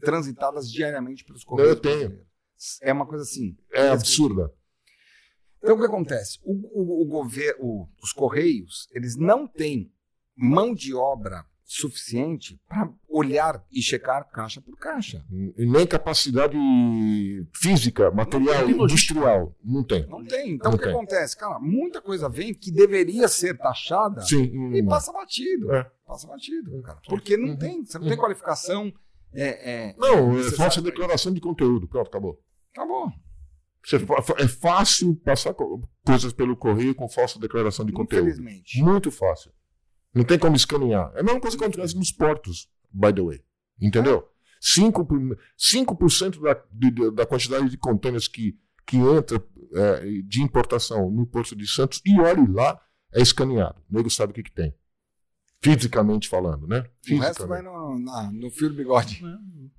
transitadas 0.00 0.70
diariamente 0.70 1.24
pelos 1.24 1.44
Correios. 1.44 1.70
Eu 1.70 1.80
tenho. 1.80 2.20
É 2.82 2.92
uma 2.92 3.06
coisa 3.06 3.24
assim. 3.24 3.56
É 3.72 3.88
absurda. 3.88 4.52
Então 5.62 5.76
o 5.76 5.78
que 5.78 5.86
acontece? 5.86 6.38
O, 6.42 6.52
o, 6.52 7.02
o 7.02 7.06
governo, 7.06 7.88
os 8.02 8.12
Correios, 8.12 8.88
eles 8.92 9.16
não 9.16 9.46
têm 9.46 9.90
mão 10.36 10.74
de 10.74 10.94
obra 10.94 11.44
suficiente 11.66 12.60
para 12.68 12.92
olhar 13.08 13.64
e 13.72 13.80
checar 13.80 14.28
caixa 14.30 14.60
por 14.60 14.76
caixa. 14.76 15.24
E 15.56 15.64
nem 15.64 15.86
capacidade 15.86 16.56
física, 17.54 18.10
material, 18.10 18.66
logística. 18.68 18.84
industrial. 19.14 19.56
Não 19.64 19.82
tem. 19.82 20.06
Não 20.06 20.24
tem. 20.24 20.50
Então 20.52 20.70
Não 20.70 20.76
o 20.76 20.78
que 20.78 20.84
tem. 20.86 20.94
acontece? 20.94 21.36
Cara, 21.36 21.58
muita 21.58 22.02
coisa 22.02 22.28
vem 22.28 22.52
que 22.52 22.70
deveria 22.70 23.26
ser 23.28 23.56
taxada 23.56 24.20
Sim. 24.20 24.74
e 24.74 24.82
passa 24.84 25.10
batido. 25.12 25.72
É. 25.74 25.90
Passa 26.06 26.26
batido, 26.26 26.82
cara. 26.82 27.00
Porque 27.08 27.36
não 27.36 27.50
Uhum. 27.50 27.56
tem. 27.58 27.84
Você 27.84 27.98
não 27.98 28.08
tem 28.08 28.16
qualificação. 28.18 28.92
É, 29.34 29.88
é, 29.90 29.94
Não, 29.98 30.38
é 30.38 30.42
falsa 30.52 30.80
declaração 30.80 31.32
de 31.32 31.40
conteúdo. 31.40 31.88
Pronto, 31.88 32.06
acabou. 32.08 32.40
Acabou. 32.72 33.10
Você 33.84 33.96
é 34.38 34.48
fácil 34.48 35.14
passar 35.16 35.52
co- 35.52 35.82
coisas 36.04 36.32
pelo 36.32 36.56
correio 36.56 36.94
com 36.94 37.08
falsa 37.08 37.38
declaração 37.38 37.84
de 37.84 37.92
conteúdo. 37.92 38.28
Infelizmente. 38.28 38.82
Muito 38.82 39.10
fácil. 39.10 39.52
Não 40.14 40.24
tem 40.24 40.38
como 40.38 40.56
escanear. 40.56 41.12
É 41.14 41.20
a 41.20 41.22
mesma 41.22 41.40
coisa 41.40 41.58
que 41.58 41.64
acontece 41.64 41.96
nos 41.96 42.10
portos, 42.10 42.68
by 42.90 43.12
the 43.12 43.20
way. 43.22 43.40
Entendeu? 43.80 44.26
5%, 44.62 45.04
por- 45.04 45.38
5% 45.58 46.40
da, 46.40 46.62
de- 46.72 47.10
da 47.10 47.26
quantidade 47.26 47.68
de 47.68 47.76
contêineres 47.76 48.26
que, 48.28 48.56
que 48.86 48.96
entra 48.96 49.42
é, 49.74 50.22
de 50.26 50.40
importação 50.40 51.10
no 51.10 51.26
Porto 51.26 51.54
de 51.56 51.66
Santos, 51.66 52.00
e 52.06 52.18
olhe 52.20 52.46
lá, 52.50 52.80
é 53.12 53.20
escaneado. 53.20 53.76
O 53.90 53.94
nego 53.96 54.08
sabe 54.08 54.30
o 54.30 54.34
que, 54.34 54.44
que 54.44 54.52
tem. 54.52 54.72
Fisicamente 55.64 56.28
falando, 56.28 56.66
né? 56.66 56.84
O 57.10 57.16
resto 57.18 57.46
vai 57.46 57.62
no, 57.62 57.98
na- 57.98 58.30
no 58.32 58.50
fio 58.50 58.68
do 58.68 58.76
bigode. 58.76 59.22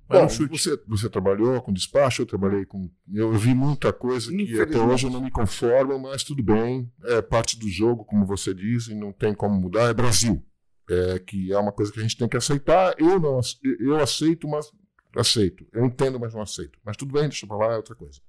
Bom, 0.08 0.28
chute. 0.28 0.50
você, 0.56 0.80
você 0.86 1.08
trabalhou 1.10 1.60
com 1.62 1.72
despacho, 1.72 2.22
eu 2.22 2.26
trabalhei 2.26 2.64
com. 2.64 2.90
Eu 3.12 3.32
vi 3.32 3.54
muita 3.54 3.92
coisa 3.92 4.30
que 4.30 4.60
até 4.60 4.78
hoje 4.78 5.06
eu 5.06 5.10
não 5.10 5.20
me 5.20 5.30
conformo, 5.30 5.98
mas 5.98 6.22
tudo 6.22 6.42
bem. 6.42 6.90
É 7.04 7.20
parte 7.22 7.58
do 7.58 7.68
jogo, 7.68 8.04
como 8.04 8.24
você 8.24 8.54
diz, 8.54 8.86
e 8.86 8.94
não 8.94 9.12
tem 9.12 9.34
como 9.34 9.58
mudar. 9.60 9.88
É 9.90 9.94
Brasil. 9.94 10.44
É, 10.88 11.18
que 11.18 11.52
é 11.52 11.58
uma 11.58 11.72
coisa 11.72 11.90
que 11.92 11.98
a 11.98 12.02
gente 12.02 12.16
tem 12.16 12.28
que 12.28 12.36
aceitar. 12.36 12.94
Eu 12.98 13.18
não 13.18 13.40
eu 13.80 13.96
aceito, 13.96 14.46
mas 14.46 14.70
aceito. 15.16 15.66
Eu 15.72 15.84
entendo, 15.84 16.20
mas 16.20 16.32
não 16.34 16.42
aceito. 16.42 16.78
Mas 16.84 16.96
tudo 16.96 17.12
bem, 17.12 17.24
deixa 17.28 17.46
pra 17.46 17.56
lá, 17.56 17.72
é 17.72 17.76
outra 17.76 17.94
coisa. 17.96 18.20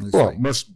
É 0.00 0.10
Bom, 0.10 0.38
mas 0.40 0.66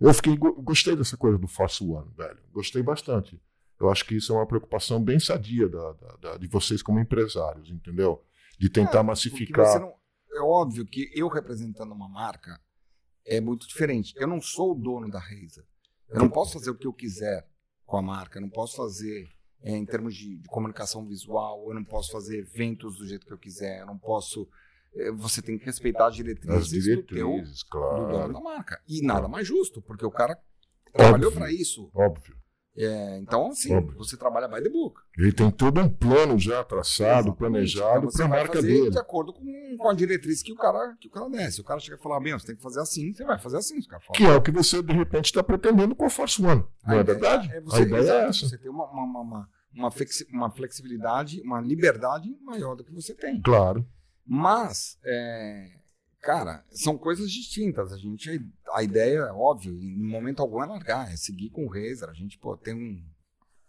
eu 0.00 0.14
fiquei, 0.14 0.34
go- 0.36 0.60
gostei 0.62 0.96
dessa 0.96 1.16
coisa 1.18 1.36
do 1.36 1.46
Force 1.46 1.84
One, 1.84 2.10
velho. 2.16 2.38
Gostei 2.52 2.82
bastante. 2.82 3.38
Eu 3.82 3.90
acho 3.90 4.04
que 4.06 4.14
isso 4.14 4.32
é 4.32 4.36
uma 4.36 4.46
preocupação 4.46 5.02
bem 5.02 5.18
sadia 5.18 5.68
da, 5.68 5.92
da- 5.92 6.16
da- 6.16 6.36
de 6.36 6.46
vocês 6.46 6.82
como 6.82 7.00
empresários, 7.00 7.68
entendeu? 7.70 8.24
De 8.58 8.70
tentar 8.70 9.00
É, 9.00 9.02
massificar. 9.02 9.80
não- 9.80 9.92
é 10.34 10.40
óbvio 10.40 10.86
que 10.86 11.10
eu 11.14 11.26
representando 11.28 11.92
uma 11.92 12.08
marca 12.08 12.60
é 13.26 13.40
muito 13.40 13.66
diferente. 13.66 14.14
Eu 14.16 14.26
não 14.28 14.40
sou 14.40 14.72
o 14.72 14.74
dono 14.74 15.10
da 15.10 15.18
Razer. 15.18 15.64
Eu 16.08 16.20
não 16.20 16.28
posso 16.28 16.52
fazer 16.54 16.70
o 16.70 16.74
que 16.76 16.86
eu 16.86 16.92
quiser 16.92 17.46
com 17.84 17.96
a 17.96 18.02
marca. 18.02 18.38
Eu 18.38 18.42
não 18.42 18.50
posso 18.50 18.76
fazer 18.76 19.28
é, 19.64 19.76
em 19.76 19.84
termos 19.86 20.14
de, 20.14 20.38
de 20.38 20.48
comunicação 20.48 21.06
visual. 21.06 21.64
Eu 21.68 21.74
não 21.74 21.84
posso 21.84 22.10
fazer 22.12 22.38
eventos 22.38 22.96
do 22.98 23.06
jeito 23.06 23.26
que 23.26 23.32
eu 23.32 23.38
quiser. 23.38 23.80
Eu 23.80 23.86
não 23.86 23.98
posso. 23.98 24.48
é, 24.94 25.10
você 25.12 25.40
tem 25.42 25.56
que 25.58 25.64
respeitar 25.64 26.06
as 26.08 26.14
diretrizes, 26.16 26.56
As 26.56 26.68
do 26.68 27.02
teu 27.04 27.28
diretrizes, 27.28 27.62
do 27.64 27.78
dono 27.78 28.08
claro. 28.08 28.32
da 28.32 28.40
marca. 28.40 28.82
E 28.88 29.02
nada 29.06 29.26
mais 29.28 29.46
justo, 29.46 29.80
porque 29.82 30.04
o 30.04 30.10
cara 30.10 30.36
trabalhou 30.92 31.30
para 31.32 31.50
isso. 31.52 31.90
Óbvio. 31.94 32.36
É, 32.74 33.18
então, 33.18 33.48
assim, 33.48 33.78
você 33.96 34.16
trabalha 34.16 34.48
by 34.48 34.62
the 34.62 34.70
book. 34.70 34.98
Ele 35.18 35.30
tem 35.30 35.50
todo 35.50 35.78
um 35.78 35.88
plano 35.90 36.38
já 36.38 36.64
traçado, 36.64 37.28
Exatamente. 37.28 37.36
planejado 37.36 38.06
Então 38.06 38.10
para 38.16 38.24
a 38.24 38.28
marca 38.28 38.54
fazer 38.54 38.66
dele. 38.68 38.90
de 38.90 38.98
acordo 38.98 39.32
com, 39.34 39.76
com 39.78 39.88
a 39.90 39.92
diretriz 39.94 40.42
que 40.42 40.52
o 40.52 40.56
cara 40.56 40.96
que 40.98 41.06
o 41.06 41.10
cara 41.10 41.28
desce. 41.28 41.60
O 41.60 41.64
cara 41.64 41.78
chega 41.80 41.96
e 41.96 42.02
fala, 42.02 42.18
bem, 42.18 42.32
você 42.32 42.46
tem 42.46 42.56
que 42.56 42.62
fazer 42.62 42.80
assim, 42.80 43.12
você 43.12 43.24
vai 43.24 43.38
fazer 43.38 43.58
assim. 43.58 43.78
Os 43.78 43.86
caras 43.86 44.06
falam, 44.06 44.16
Que 44.18 44.24
é 44.24 44.34
o 44.34 44.40
que 44.40 44.50
você, 44.50 44.82
de 44.82 44.92
repente, 44.94 45.26
está 45.26 45.42
pretendendo 45.42 45.94
com 45.94 46.06
a 46.06 46.10
Force 46.10 46.42
One. 46.42 46.64
Não 46.86 46.96
A 46.96 47.00
é 47.00 47.02
verdade? 47.02 47.52
é 47.52 47.60
você- 47.60 47.76
a 47.76 47.80
ideia 47.80 48.10
é 48.10 48.24
essa. 48.28 48.48
Você 48.48 48.56
tem 48.56 48.70
uma, 48.70 48.86
uma, 48.90 49.04
uma, 49.20 49.48
uma, 49.74 49.90
uma 50.32 50.50
flexibilidade, 50.50 51.42
uma 51.42 51.60
liberdade 51.60 52.34
maior 52.42 52.74
do 52.74 52.82
que 52.84 52.92
você 52.92 53.14
tem. 53.14 53.40
Claro. 53.42 53.86
Mas, 54.26 54.98
é, 55.04 55.66
cara, 56.22 56.64
são 56.70 56.96
coisas 56.96 57.30
distintas. 57.30 57.92
A 57.92 57.98
gente, 57.98 58.40
a 58.74 58.82
ideia, 58.82 59.32
óbvio, 59.34 59.72
em 59.74 60.02
momento 60.02 60.40
algum 60.40 60.62
é 60.62 60.66
largar, 60.66 61.12
é 61.12 61.16
seguir 61.16 61.50
com 61.50 61.64
o 61.66 61.68
Razer. 61.68 62.08
A 62.08 62.12
gente, 62.14 62.38
pô, 62.38 62.56
tem 62.56 62.74
um. 62.74 63.02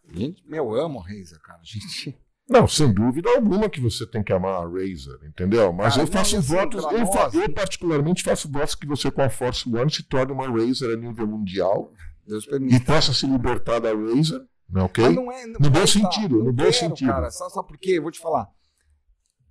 A 0.10 0.18
gente, 0.18 0.44
meu, 0.48 0.76
eu 0.76 0.82
amo 0.82 1.00
o 1.00 1.02
Razer, 1.02 1.40
cara. 1.42 1.60
A 1.60 1.64
gente. 1.66 2.18
Não, 2.50 2.68
sem 2.68 2.94
dúvida 2.94 3.30
alguma 3.30 3.70
que 3.70 3.80
você 3.80 4.06
tem 4.06 4.22
que 4.22 4.34
amar 4.34 4.62
a 4.64 4.68
Razer, 4.68 5.18
entendeu? 5.24 5.72
Mas 5.72 5.94
Cara, 5.94 6.04
eu 6.06 6.12
faço 6.12 6.34
não, 6.34 6.40
assim, 6.42 6.54
votos, 6.56 6.84
eu, 6.84 7.08
fa- 7.08 7.30
eu 7.34 7.54
particularmente 7.54 8.22
faço 8.22 8.52
votos 8.52 8.76
que 8.76 8.86
você 8.86 9.10
com 9.10 9.22
a 9.22 9.30
Force 9.30 9.68
One 9.74 9.90
se 9.90 10.04
torne 10.04 10.34
uma 10.34 10.50
Razer 10.50 10.92
a 10.92 10.98
nível 11.00 11.26
mundial 11.26 11.94
Deus 12.28 12.44
e 12.44 12.50
permite. 12.50 12.82
possa 12.82 13.14
se 13.14 13.26
libertar 13.26 13.80
da 13.80 13.94
Razer, 13.96 14.42
né, 14.70 14.82
ok? 14.82 15.06
Mas 15.06 15.16
não 15.16 15.32
é, 15.32 15.46
No 15.48 15.58
bom 15.58 15.68
aí 15.68 15.72
tá, 15.74 15.88
sentido, 15.88 16.38
não 16.40 16.46
no 16.48 16.54
bom 16.54 16.70
sentido. 16.74 17.08
Cara, 17.08 17.32
sabe, 17.32 17.54
sabe 17.54 17.66
por 17.70 17.78
quê? 17.78 17.92
Eu 17.92 18.02
vou 18.02 18.12
te 18.12 18.20
falar. 18.20 18.50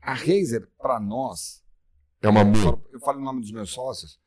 A 0.03 0.13
Razer, 0.13 0.69
pra 0.79 1.01
nós, 1.01 1.63
É 2.21 2.29
uma 2.29 2.45
mãe. 2.45 2.79
eu 2.93 3.01
falo 3.01 3.21
em 3.21 3.25
nome 3.25 3.41
dos 3.41 3.53
meus 3.53 3.71
sócios, 3.71 4.21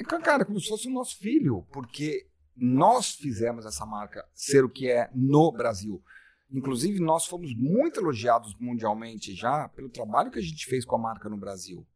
é, 0.00 0.02
cara, 0.04 0.44
como 0.44 0.60
se 0.60 0.68
fosse 0.68 0.88
o 0.88 0.92
nosso 0.92 1.18
filho, 1.18 1.66
porque 1.72 2.26
nós 2.56 3.14
fizemos 3.14 3.64
essa 3.66 3.84
marca 3.86 4.24
ser 4.34 4.64
o 4.64 4.68
que 4.68 4.90
é 4.90 5.10
no 5.14 5.50
Brasil. 5.52 6.02
Inclusive, 6.50 7.00
nós 7.00 7.24
fomos 7.26 7.54
muito 7.56 7.98
elogiados 7.98 8.54
mundialmente 8.60 9.34
já 9.34 9.68
pelo 9.70 9.88
trabalho 9.88 10.30
que 10.30 10.38
a 10.38 10.42
gente 10.42 10.66
fez 10.66 10.84
com 10.84 10.96
a 10.96 10.98
marca 10.98 11.28
no 11.28 11.36
Brasil. 11.38 11.86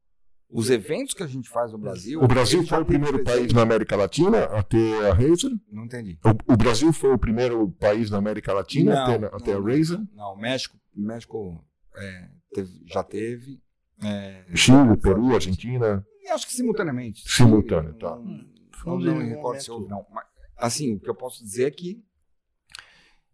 Os 0.48 0.70
eventos 0.70 1.12
que 1.12 1.23
a 1.24 1.27
gente 1.27 1.48
faz 1.51 1.73
no 1.73 1.78
Brasil. 1.78 2.23
O 2.23 2.28
Brasil 2.28 2.64
foi 2.64 2.81
o 2.81 2.86
primeiro 2.86 3.23
presente. 3.23 3.40
país 3.40 3.52
na 3.52 3.62
América 3.62 3.97
Latina 3.97 4.44
a 4.44 4.62
ter 4.62 5.05
a 5.05 5.12
Razer? 5.12 5.51
Não 5.70 5.85
entendi. 5.85 6.18
O, 6.24 6.55
o 6.55 6.56
Brasil 6.56 6.93
foi 6.93 7.12
o 7.12 7.18
primeiro 7.18 7.68
país 7.73 8.10
na 8.10 8.18
América 8.18 8.52
Latina 8.52 9.02
a 9.02 9.06
ter, 9.06 9.24
a 9.27 9.40
ter 9.40 9.56
a 9.56 9.60
Razer? 9.60 10.01
Não, 10.14 10.35
o 10.35 10.39
México, 10.39 10.78
México 10.94 11.62
é, 11.97 12.28
teve- 12.55 12.81
já 12.86 13.02
teve. 13.02 13.60
É, 14.05 14.44
Chile, 14.55 14.97
Peru, 15.02 15.35
Argentina. 15.35 16.06
E 16.27 16.31
acho 16.31 16.47
que 16.47 16.53
simultaneamente. 16.53 17.23
Simultâneo, 17.31 17.94
tá. 17.98 18.16
Não, 18.16 18.44
Foi 18.73 19.05
não, 19.05 19.15
um 19.15 19.19
me 19.19 19.24
recordo 19.31 19.61
se 19.62 19.70
houve, 19.70 19.89
não. 19.89 20.05
Mas, 20.12 20.24
assim, 20.57 20.94
o 20.94 21.01
que 21.01 21.09
eu 21.09 21.15
posso 21.15 21.43
dizer 21.43 21.65
é 21.66 21.70
que 21.70 22.05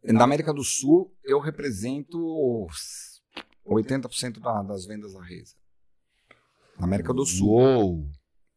na 0.04 0.24
América 0.24 0.52
do 0.52 0.62
Sul 0.64 1.14
eu 1.24 1.38
represento 1.40 2.18
80% 3.64 4.40
da- 4.40 4.62
das 4.62 4.84
vendas 4.86 5.12
da 5.14 5.20
Razer. 5.20 5.56
Na 6.78 6.84
América 6.86 7.12
do 7.12 7.24
Sul. 7.24 7.48
Uou! 7.48 8.10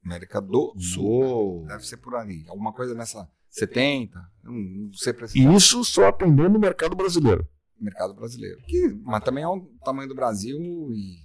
América 0.03 0.41
do 0.41 0.73
Sul. 0.79 1.03
Uou! 1.05 1.65
Deve 1.67 1.85
ser 1.85 1.97
por 1.97 2.15
ali. 2.15 2.45
Alguma 2.47 2.73
coisa 2.73 2.93
nessa 2.93 3.27
70, 3.49 4.19
não, 4.43 4.51
não 4.53 4.93
sei 4.93 5.11
E 5.11 5.15
precisar. 5.15 5.53
isso 5.53 5.83
só 5.83 6.07
atendendo 6.07 6.57
o 6.57 6.61
mercado 6.61 6.95
brasileiro. 6.95 7.47
mercado 7.79 8.13
brasileiro. 8.13 8.61
Que, 8.67 8.87
mas 9.03 9.23
também 9.23 9.43
é 9.43 9.47
o 9.47 9.61
tamanho 9.83 10.07
do 10.09 10.15
Brasil 10.15 10.57
e. 10.93 11.24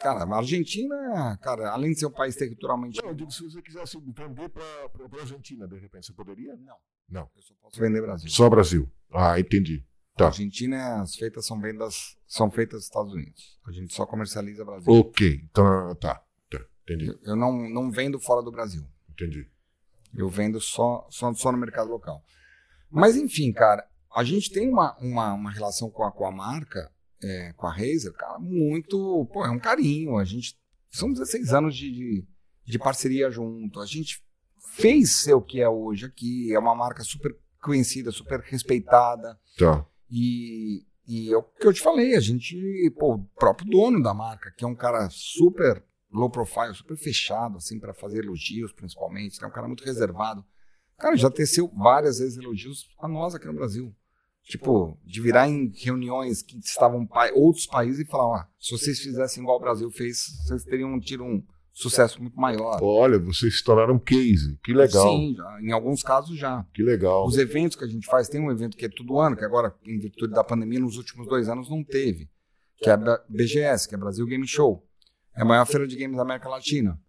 Cara, 0.00 0.24
a 0.24 0.36
Argentina, 0.38 1.36
cara, 1.42 1.70
além 1.72 1.92
de 1.92 1.98
ser 1.98 2.06
um 2.06 2.10
país 2.10 2.34
territorialmente. 2.34 3.00
Não, 3.02 3.10
eu 3.10 3.14
digo, 3.14 3.30
se 3.30 3.42
você 3.42 3.60
quisesse 3.60 3.98
vender 4.00 4.48
para 4.48 4.62
a 4.64 5.20
Argentina, 5.20 5.68
de 5.68 5.78
repente, 5.78 6.06
você 6.06 6.12
poderia? 6.14 6.56
Não. 6.56 6.76
Não. 7.08 7.30
Eu 7.36 7.42
só 7.42 7.54
posso 7.60 7.78
vender 7.80 8.00
Brasil. 8.00 8.30
Só 8.30 8.48
Brasil. 8.48 8.90
Ah, 9.12 9.38
entendi. 9.38 9.84
Tá. 10.16 10.24
A 10.24 10.28
Argentina, 10.28 11.02
as 11.02 11.14
feitas 11.14 11.46
são 11.46 11.60
vendas, 11.60 12.16
são 12.26 12.50
feitas 12.50 12.76
nos 12.76 12.84
Estados 12.84 13.12
Unidos. 13.12 13.58
A 13.66 13.72
gente 13.72 13.92
só 13.94 14.06
comercializa 14.06 14.64
Brasil. 14.64 14.90
Ok. 14.92 15.42
Então, 15.50 15.94
tá. 15.96 16.14
tá. 16.50 16.58
Entendi. 16.84 17.06
Eu- 17.08 17.18
Eu 17.22 17.36
não, 17.36 17.68
não 17.68 17.90
vendo 17.90 18.18
fora 18.18 18.42
do 18.42 18.50
Brasil. 18.50 18.82
Entendi. 19.10 19.48
Eu 20.14 20.28
vendo 20.28 20.60
só, 20.60 21.06
só, 21.10 21.32
só 21.34 21.52
no 21.52 21.58
mercado 21.58 21.90
local. 21.90 22.24
Mas, 22.90 23.16
enfim, 23.16 23.52
cara, 23.52 23.86
a 24.14 24.24
gente 24.24 24.50
tem 24.50 24.68
uma, 24.68 24.96
uma, 24.98 25.34
uma 25.34 25.50
relação 25.52 25.90
com 25.90 26.02
a, 26.04 26.10
com 26.10 26.26
a 26.26 26.32
marca, 26.32 26.90
é, 27.22 27.52
com 27.54 27.66
a 27.66 27.72
Razer, 27.72 28.12
cara, 28.12 28.38
muito. 28.38 29.28
Pô, 29.32 29.44
é 29.44 29.50
um 29.50 29.58
carinho. 29.58 30.16
A 30.16 30.24
gente. 30.24 30.58
São 30.90 31.12
16 31.12 31.52
anos 31.52 31.76
de, 31.76 31.90
de, 31.90 32.24
de 32.64 32.78
parceria 32.78 33.30
junto. 33.30 33.80
A 33.80 33.86
gente 33.86 34.22
fez 34.74 35.20
ser 35.20 35.34
o 35.34 35.42
que 35.42 35.60
é 35.60 35.68
hoje 35.68 36.06
aqui. 36.06 36.52
É 36.52 36.58
uma 36.58 36.74
marca 36.74 37.02
super 37.04 37.36
conhecida, 37.60 38.10
super 38.10 38.40
respeitada. 38.40 39.38
Tá. 39.56 39.86
E, 40.10 40.84
e 41.06 41.32
é 41.32 41.36
o 41.36 41.42
que 41.42 41.66
eu 41.66 41.72
te 41.72 41.80
falei, 41.80 42.16
a 42.16 42.20
gente, 42.20 42.56
pô, 42.98 43.14
o 43.14 43.24
próprio 43.36 43.70
dono 43.70 44.02
da 44.02 44.14
marca, 44.14 44.52
que 44.56 44.64
é 44.64 44.66
um 44.66 44.74
cara 44.74 45.08
super 45.10 45.84
low 46.12 46.30
profile, 46.30 46.74
super 46.74 46.96
fechado, 46.96 47.56
assim, 47.56 47.78
para 47.78 47.94
fazer 47.94 48.24
elogios, 48.24 48.72
principalmente, 48.72 49.42
é 49.42 49.46
um 49.46 49.50
cara 49.50 49.68
muito 49.68 49.84
reservado. 49.84 50.44
Cara, 50.98 51.16
já 51.16 51.30
teceu 51.30 51.68
várias 51.68 52.18
vezes 52.18 52.36
elogios 52.36 52.88
a 52.98 53.08
nós 53.08 53.34
aqui 53.34 53.46
no 53.46 53.54
Brasil. 53.54 53.94
Tipo, 54.44 54.98
de 55.04 55.20
virar 55.20 55.48
em 55.48 55.70
reuniões 55.76 56.42
que 56.42 56.58
estavam 56.58 57.06
pa 57.06 57.30
outros 57.34 57.66
países 57.66 58.00
e 58.00 58.04
falar, 58.10 58.24
ó, 58.26 58.44
se 58.58 58.72
vocês 58.72 58.98
fizessem 58.98 59.42
igual 59.42 59.58
o 59.58 59.60
Brasil 59.60 59.90
fez, 59.90 60.24
vocês 60.44 60.64
teriam 60.64 60.98
tido 60.98 61.22
um 61.22 61.42
sucesso 61.72 62.20
muito 62.20 62.38
maior. 62.38 62.78
Olha, 62.82 63.18
vocês 63.18 63.58
se 63.58 63.64
tornaram 63.64 63.98
case. 63.98 64.58
Que 64.64 64.72
legal. 64.72 65.08
Sim, 65.08 65.34
já, 65.36 65.58
em 65.62 65.72
alguns 65.72 66.02
casos 66.02 66.36
já. 66.36 66.66
Que 66.74 66.82
legal. 66.82 67.26
Os 67.26 67.38
eventos 67.38 67.76
que 67.76 67.84
a 67.84 67.88
gente 67.88 68.06
faz, 68.06 68.28
tem 68.28 68.40
um 68.40 68.50
evento 68.50 68.76
que 68.76 68.84
é 68.84 68.88
todo 68.88 69.18
ano, 69.20 69.36
que 69.36 69.44
agora, 69.44 69.74
em 69.86 69.98
virtude 69.98 70.34
da 70.34 70.42
pandemia, 70.42 70.80
nos 70.80 70.96
últimos 70.96 71.28
dois 71.28 71.48
anos 71.48 71.70
não 71.70 71.84
teve, 71.84 72.28
que 72.78 72.90
é 72.90 72.92
a 72.92 73.24
BGS, 73.28 73.88
que 73.88 73.94
é 73.94 73.98
Brasil 73.98 74.26
Game 74.26 74.46
Show. 74.46 74.84
É 75.36 75.42
a 75.42 75.44
maior 75.44 75.64
feira 75.64 75.86
de 75.86 75.96
games 75.96 76.16
da 76.16 76.22
América 76.22 76.48
Latina. 76.48 77.00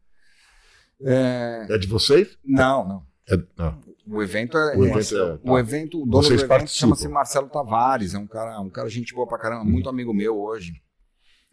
É, 1.02 1.66
É 1.70 1.78
de 1.78 1.88
vocês? 1.88 2.38
Não, 2.46 2.88
não. 2.88 3.08
É, 3.28 3.38
não. 3.58 3.82
O 4.12 4.22
evento 4.22 4.58
é. 4.58 4.76
O 4.78 4.86
é- 4.86 4.90
evento 4.90 5.16
é- 5.16 5.40
o 5.44 5.58
evento, 5.60 6.02
o 6.04 6.06
dono 6.06 6.24
Vocês 6.24 6.42
do 6.42 6.46
evento 6.46 6.50
participam. 6.50 6.80
chama-se 6.80 7.08
Marcelo 7.08 7.50
Tavares, 7.50 8.14
é 8.14 8.18
um 8.18 8.28
cara, 8.28 8.60
um 8.60 8.70
cara 8.70 8.90
gente 8.90 9.14
boa 9.14 9.28
pra 9.28 9.38
caramba, 9.40 9.64
muito 9.64 9.88
amigo 9.90 10.14
meu 10.14 10.38
hoje. 10.40 10.74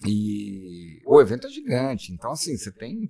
E 0.07 1.01
o 1.05 1.21
evento 1.21 1.47
é 1.47 1.51
gigante, 1.51 2.13
então 2.13 2.31
assim, 2.33 2.57
você 2.57 2.71
tem, 2.71 3.09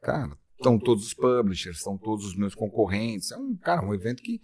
cara, 0.00 0.30
estão 0.56 0.78
todos 0.78 1.06
os 1.06 1.14
publishers, 1.14 1.78
estão 1.78 1.98
todos 1.98 2.24
os 2.24 2.36
meus 2.36 2.54
concorrentes, 2.54 3.30
é 3.32 3.36
um, 3.36 3.54
cara, 3.56 3.84
um 3.84 3.92
evento 3.92 4.22
que 4.22 4.40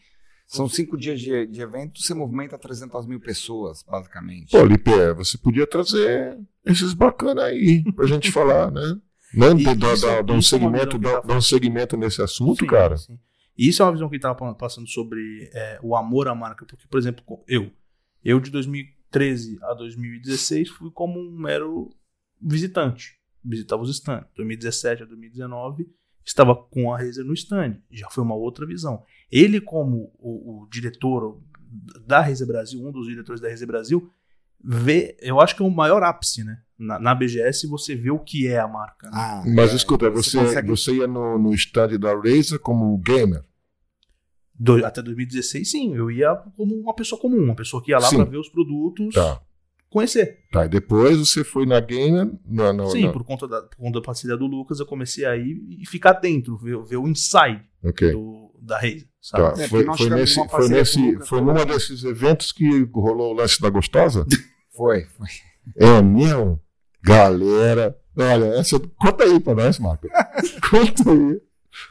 são 0.46 0.68
cinco 0.68 0.96
dias 0.98 1.20
de, 1.20 1.46
de 1.46 1.60
evento, 1.62 2.00
você 2.00 2.12
movimenta 2.14 2.58
300 2.58 3.06
mil 3.06 3.20
pessoas, 3.20 3.82
basicamente. 3.82 4.50
Pô, 4.50 4.62
Lipe, 4.64 4.90
você 5.16 5.38
podia 5.38 5.66
trazer 5.66 6.38
esses 6.64 6.92
bacanas 6.94 7.44
aí 7.44 7.82
pra 7.94 8.06
gente 8.06 8.30
falar, 8.30 8.70
né? 8.70 8.96
Não, 9.34 9.58
E 9.58 9.62
dar, 9.64 9.74
dar, 9.76 9.94
isso- 9.94 10.06
dar 10.22 10.32
um 10.32 10.38
é 10.38 10.42
segmento, 10.42 10.98
dar, 10.98 11.20
tá 11.20 11.34
um 11.36 11.40
segmento 11.40 11.96
nesse 11.98 12.22
assunto, 12.22 12.60
Sim, 12.60 12.66
cara. 12.66 12.96
sim. 12.96 13.18
E 13.58 13.68
isso 13.68 13.82
é 13.82 13.84
uma 13.84 13.92
visão 13.92 14.08
que 14.08 14.14
estava 14.14 14.54
passando 14.54 14.86
sobre 14.86 15.50
é, 15.52 15.80
o 15.82 15.96
amor 15.96 16.28
à 16.28 16.34
marca. 16.34 16.64
Porque, 16.64 16.86
por 16.86 16.98
exemplo, 16.98 17.42
eu, 17.48 17.72
eu 18.24 18.38
de 18.38 18.50
2013 18.52 19.58
a 19.62 19.74
2016 19.74 20.68
fui 20.68 20.92
como 20.92 21.18
um 21.18 21.32
mero 21.32 21.90
visitante. 22.40 23.18
Visitava 23.44 23.82
os 23.82 23.90
stands. 23.90 24.28
2017 24.36 25.02
a 25.02 25.06
2019 25.06 25.90
estava 26.24 26.54
com 26.54 26.92
a 26.92 26.98
Razer 26.98 27.24
no 27.24 27.32
stand. 27.32 27.82
Já 27.90 28.08
foi 28.10 28.22
uma 28.22 28.36
outra 28.36 28.64
visão. 28.64 29.02
Ele, 29.30 29.60
como 29.60 30.14
o, 30.18 30.62
o 30.62 30.68
diretor 30.68 31.42
da 32.06 32.20
Razer 32.20 32.46
Brasil, 32.46 32.86
um 32.86 32.92
dos 32.92 33.08
diretores 33.08 33.40
da 33.40 33.48
Razer 33.48 33.66
Brasil, 33.66 34.12
vê, 34.62 35.16
eu 35.20 35.40
acho 35.40 35.54
que 35.56 35.62
é 35.62 35.64
o 35.66 35.70
maior 35.70 36.02
ápice, 36.02 36.44
né? 36.44 36.58
Na, 36.78 36.98
na 36.98 37.14
BGS 37.14 37.66
você 37.66 37.96
vê 37.96 38.10
o 38.10 38.18
que 38.20 38.46
é 38.46 38.58
a 38.60 38.68
marca. 38.68 39.08
né? 39.10 39.12
Ah, 39.16 39.42
Mas 39.46 39.72
é, 39.72 39.76
escuta, 39.76 40.08
você, 40.10 40.38
consegue- 40.38 40.68
você 40.68 40.94
ia 40.94 41.06
no, 41.08 41.36
no 41.38 41.52
stand 41.54 41.98
da 41.98 42.14
Razer 42.14 42.58
como 42.60 42.96
gamer. 42.98 43.42
Do- 44.60 44.84
até 44.84 45.00
2016, 45.02 45.70
sim, 45.70 45.94
eu 45.94 46.10
ia 46.10 46.34
como 46.56 46.74
uma 46.74 46.94
pessoa 46.94 47.20
comum, 47.20 47.42
uma 47.42 47.54
pessoa 47.54 47.82
que 47.82 47.90
ia 47.92 47.98
lá 47.98 48.08
pra 48.08 48.24
ver 48.24 48.38
os 48.38 48.48
produtos, 48.48 49.14
Tá. 49.14 49.40
conhecer. 49.88 50.40
Tá, 50.52 50.66
e 50.66 50.68
depois 50.68 51.16
você 51.18 51.42
foi 51.44 51.64
na 51.66 51.78
gamer. 51.80 52.30
Na, 52.44 52.72
na, 52.72 52.86
sim, 52.86 53.02
na- 53.06 53.12
por 53.12 53.24
conta, 53.24 53.46
da, 53.48 53.62
por 53.62 53.76
conta 53.76 54.00
da 54.00 54.04
parceria 54.04 54.36
do 54.36 54.46
Lucas, 54.46 54.78
eu 54.80 54.86
comecei 54.86 55.24
a 55.24 55.36
ir 55.36 55.60
e 55.80 55.86
ficar 55.86 56.12
dentro, 56.14 56.56
ver, 56.56 56.80
ver 56.84 56.96
o 56.96 57.08
inside 57.08 57.62
Ok. 57.84 58.12
do, 58.12 58.52
da 58.60 58.76
Razer? 58.76 59.07
Tá. 59.30 59.54
É, 59.58 59.68
foi, 59.68 59.84
foi 59.84 60.10
nesse, 60.10 60.48
foi, 60.48 60.68
nesse, 60.68 61.18
foi 61.26 61.40
numa 61.40 61.66
desses 61.66 62.04
eventos 62.04 62.52
que 62.52 62.84
rolou 62.94 63.32
o 63.32 63.36
lance 63.36 63.60
da 63.60 63.68
gostosa? 63.70 64.24
Foi, 64.70 65.04
foi. 65.06 65.26
é 65.76 66.00
mesmo? 66.00 66.60
Galera. 67.02 67.98
Olha, 68.16 68.44
essa. 68.60 68.78
Conta 68.78 69.24
aí 69.24 69.40
pra 69.40 69.56
nós, 69.56 69.76
Marco. 69.80 70.06
Conta 70.70 71.10
aí. 71.10 71.40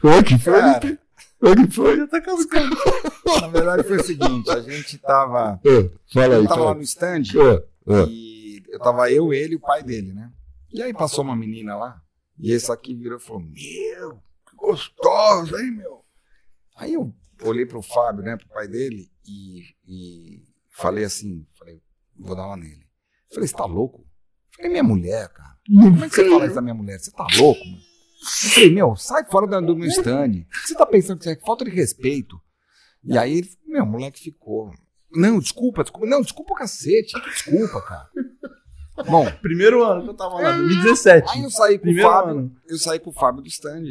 Olha 0.04 0.24
que 0.24 0.40
foi. 0.40 0.54
Cara, 0.54 1.00
Olha 1.44 1.56
que 1.68 1.72
foi. 1.74 1.98
Já 1.98 2.08
tá 2.08 2.22
cascando. 2.22 2.76
na 3.42 3.48
verdade 3.50 3.84
foi 3.84 3.98
o 3.98 4.04
seguinte, 4.04 4.50
a 4.50 4.62
gente 4.62 4.98
tava, 5.00 5.60
É, 5.66 5.90
fala 6.14 6.36
aí, 6.36 6.44
eu 6.44 6.48
tava 6.48 6.60
lá 6.62 6.66
fala. 6.68 6.76
no 6.76 6.82
stand 6.82 7.24
É, 7.36 7.94
é. 7.94 8.06
e 8.08 8.64
eu 8.70 8.80
tava 8.80 9.12
eu, 9.12 9.34
ele 9.34 9.54
e 9.54 9.58
o 9.58 9.60
pai 9.60 9.84
dele, 9.84 10.14
né? 10.14 10.32
E 10.74 10.82
aí 10.82 10.94
passou 10.94 11.26
uma 11.26 11.36
menina 11.36 11.76
lá, 11.76 12.02
e 12.40 12.54
esse 12.54 12.72
aqui 12.72 12.96
virou 12.96 13.18
e 13.18 13.22
falou, 13.22 13.42
meu, 13.42 14.14
que 14.50 14.56
gostoso, 14.56 15.58
hein, 15.58 15.72
meu? 15.72 16.06
Aí 16.78 16.94
eu 16.94 17.14
olhei 17.44 17.66
pro 17.66 17.82
Fábio, 17.82 18.24
né, 18.24 18.38
pro 18.38 18.48
pai 18.50 18.68
dele, 18.68 19.10
e, 19.26 19.62
e 19.86 20.44
falei 20.70 21.04
assim, 21.04 21.46
falei, 21.58 21.82
vou 22.18 22.36
dar 22.36 22.46
uma 22.48 22.58
nele. 22.58 22.86
Falei, 23.34 23.48
você 23.48 23.56
tá 23.56 23.66
louco? 23.66 24.06
Falei, 24.56 24.72
minha 24.72 24.84
mulher, 24.84 25.28
cara. 25.30 25.58
Como 25.68 26.06
é 26.06 26.10
que 26.10 26.16
você 26.16 26.30
fala 26.30 26.46
isso 26.46 26.56
da 26.56 26.62
minha 26.62 26.74
mulher? 26.74 27.00
Você 27.00 27.12
tá 27.12 27.28
louco, 27.38 27.64
mano? 27.66 27.78
Eu 27.78 28.50
falei, 28.52 28.70
meu, 28.74 28.96
sai 28.96 29.26
fora 29.26 29.62
do 29.62 29.76
meu 29.76 29.88
stand. 29.90 30.46
Você 30.66 30.76
tá 30.76 30.86
pensando 30.86 31.20
que 31.20 31.30
isso 31.30 31.38
é 31.38 31.46
falta 31.46 31.66
de 31.66 31.72
respeito? 31.72 32.40
E 33.04 33.18
aí, 33.18 33.38
ele, 33.40 33.50
meu, 33.66 33.84
o 33.84 33.88
moleque 33.88 34.20
ficou. 34.20 34.72
Não, 35.12 35.40
desculpa, 35.40 35.84
desculpa. 35.84 36.08
Não, 36.08 36.22
desculpa 36.22 36.54
o 36.54 36.58
cacete. 36.58 37.14
Que 37.14 37.30
desculpa, 37.30 37.82
cara. 37.82 38.10
Bom, 39.10 39.32
Primeiro 39.42 39.84
ano 39.84 40.04
que 40.04 40.10
eu 40.10 40.14
tava 40.16 40.36
lá, 40.36 40.58
2017. 40.58 41.30
aí 41.30 41.44
eu 41.44 41.52
saí 41.52 41.78
com 41.78 41.84
o 41.84 41.84
Primeiro 41.84 42.10
Fábio. 42.10 42.32
ano. 42.32 42.56
Eu 42.68 42.78
saí 42.78 43.00
com 43.00 43.10
o 43.12 43.14
Fábio 43.14 43.42
do 43.44 43.48
stand. 43.48 43.84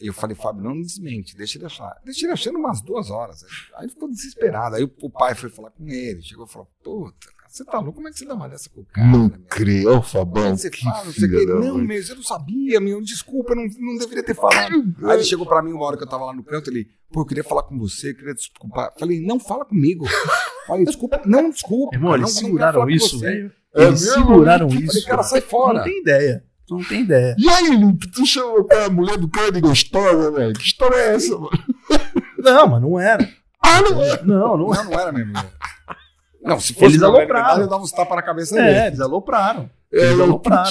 E 0.00 0.06
eu 0.06 0.12
falei, 0.14 0.34
Fábio, 0.34 0.62
não 0.62 0.80
desmente, 0.80 1.36
deixa 1.36 1.58
ele 1.58 1.66
achar. 1.66 1.94
Deixa 2.04 2.24
ele 2.26 2.32
achando 2.32 2.58
umas 2.58 2.80
duas 2.80 3.10
horas. 3.10 3.44
Aí 3.76 3.88
ficou 3.88 4.08
desesperado. 4.08 4.76
Aí 4.76 4.82
o, 4.82 5.10
pai 5.10 5.34
foi 5.34 5.50
falar 5.50 5.70
com 5.70 5.86
ele. 5.86 6.22
Chegou 6.22 6.46
e 6.46 6.48
falou, 6.48 6.68
puta, 6.82 7.28
você 7.46 7.64
tá 7.64 7.78
louco? 7.78 7.94
Como 7.94 8.08
é 8.08 8.10
que 8.10 8.18
você 8.18 8.24
dá 8.24 8.34
uma 8.34 8.48
dessa 8.48 8.70
com 8.70 8.80
o 8.80 8.84
cara? 8.86 9.06
Não 9.06 9.28
meu? 9.28 9.38
criou, 9.50 10.00
Como 10.02 10.04
é 10.04 10.08
Fabão. 10.08 10.54
que 10.54 10.60
você 10.62 10.70
Que 10.70 10.82
fala? 10.84 11.04
Não 11.04 11.12
quê. 11.12 11.46
da 11.46 11.54
Não, 11.54 11.78
meu, 11.78 12.00
eu 12.00 12.16
não 12.16 12.22
sabia, 12.22 12.80
meu. 12.80 13.00
Desculpa, 13.02 13.52
eu 13.52 13.56
não, 13.56 13.64
não 13.78 13.98
deveria 13.98 14.22
ter 14.22 14.34
falado. 14.34 14.94
Aí 15.04 15.16
ele 15.16 15.24
chegou 15.24 15.44
pra 15.44 15.60
mim 15.62 15.72
uma 15.72 15.84
hora 15.84 15.96
que 15.98 16.02
eu 16.04 16.08
tava 16.08 16.24
lá 16.24 16.32
no 16.32 16.44
canto, 16.44 16.70
ele, 16.70 16.88
pô, 17.12 17.20
eu 17.22 17.26
queria 17.26 17.44
falar 17.44 17.64
com 17.64 17.76
você, 17.76 18.10
eu 18.12 18.14
queria 18.16 18.34
desculpar. 18.34 18.94
Falei, 18.98 19.20
não 19.20 19.38
fala 19.38 19.64
comigo. 19.66 20.06
Falei, 20.66 20.84
desculpa, 20.84 21.20
não, 21.26 21.50
desculpa. 21.50 21.94
Irmão, 21.94 22.14
eles 22.14 22.34
não, 22.36 22.40
não 22.42 22.48
seguraram 22.48 22.80
com 22.82 22.90
isso, 22.90 23.18
você. 23.18 23.26
velho. 23.26 23.52
É 23.74 23.84
Eles 23.84 24.00
mesmo? 24.02 24.14
seguraram 24.14 24.68
Falei, 24.70 24.84
isso. 24.84 25.06
cara, 25.06 25.22
sai 25.22 25.40
fora. 25.40 25.78
não 25.78 25.84
tem 25.84 26.00
ideia. 26.00 26.44
Tu 26.70 26.76
não 26.76 26.84
tem 26.84 27.00
ideia. 27.00 27.34
E 27.36 27.48
aí, 27.48 27.96
tu 28.14 28.24
chamou 28.24 28.64
a 28.86 28.88
mulher 28.88 29.16
do 29.16 29.26
cara 29.26 29.50
de 29.50 29.60
gostosa, 29.60 30.30
velho? 30.30 30.54
Que 30.54 30.62
história 30.68 30.94
é 30.94 31.14
essa, 31.16 31.36
mano? 31.36 31.50
Não, 32.38 32.68
mas 32.68 32.80
não 32.80 33.00
era. 33.00 33.28
Ah, 33.60 33.82
não 33.82 34.00
é? 34.04 34.22
Não, 34.22 34.56
não 34.56 34.72
era. 34.72 34.84
Não, 34.84 34.92
era 34.92 35.10
mesmo. 35.12 35.32
Não, 36.40 36.60
se 36.60 36.72
fosse 36.72 36.84
Eles 36.86 36.98
pra 36.98 37.08
alopraram. 37.08 37.34
verdade, 37.34 37.60
eu 37.62 37.68
dava 37.68 37.82
uns 37.82 37.90
tapas 37.90 38.14
na 38.14 38.22
cabeça 38.22 38.56
É, 38.56 38.62
dele. 38.74 38.86
eles 38.86 39.00
alopraram. 39.00 39.68
É, 39.92 40.04
Eles 40.06 40.18
o 40.18 40.22
alopraram. 40.22 40.70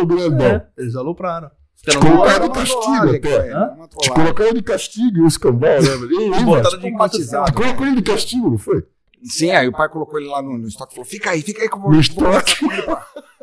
O 0.00 0.06
grandão. 0.06 0.46
É, 0.46 0.66
eles 0.78 0.94
alopraram. 0.94 1.50
Te 1.82 1.98
colocaram 1.98 2.48
de 2.48 2.54
castigo 2.54 3.16
até. 3.16 3.98
Te 4.00 4.10
colocaram 4.10 4.54
de 4.54 4.62
castigo 4.62 5.24
o 5.24 5.26
escambau, 5.26 5.70
aí, 5.70 6.44
Botaram 6.44 6.80
mano? 6.80 7.08
de. 7.10 7.52
Colocou 7.52 7.86
ele 7.86 7.96
de 7.96 8.02
castigo, 8.02 8.48
não 8.50 8.58
foi? 8.58 8.86
Sim, 9.24 9.50
aí 9.50 9.66
o 9.66 9.72
pai 9.72 9.88
colocou 9.88 10.20
ele 10.20 10.28
lá 10.28 10.40
no, 10.40 10.56
no 10.56 10.68
estoque 10.68 10.92
e 10.92 10.94
falou: 10.94 11.04
fica 11.10 11.30
aí, 11.30 11.42
fica 11.42 11.62
aí 11.62 11.68
que 11.68 11.74
eu 11.74 11.80
vou, 11.80 11.90
No 11.90 11.98
estoque. 12.00 12.54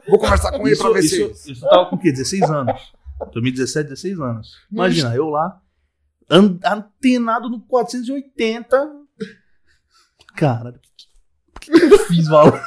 Vou 0.08 0.20
conversar 0.20 0.52
com 0.52 0.68
ele 0.68 0.76
pra 0.76 0.90
ver 0.92 1.00
isso, 1.04 1.34
se. 1.36 1.52
isso 1.52 1.66
eu 1.66 1.70
tava 1.70 1.90
com 1.90 1.96
o 1.96 2.00
quê? 2.00 2.12
16 2.12 2.44
anos. 2.44 2.94
2017, 3.32 3.90
16 3.90 4.20
anos. 4.20 4.58
Imagina, 4.72 5.16
eu 5.16 5.30
lá, 5.30 5.62
an- 6.30 6.60
antenado 6.66 7.50
no 7.50 7.60
480. 7.62 8.92
Cara, 10.36 10.70
o 11.56 11.60
que, 11.60 11.72
que 11.72 11.80
que 11.88 11.94
eu 11.94 12.00
fiz, 12.00 12.28
maluco? 12.28 12.58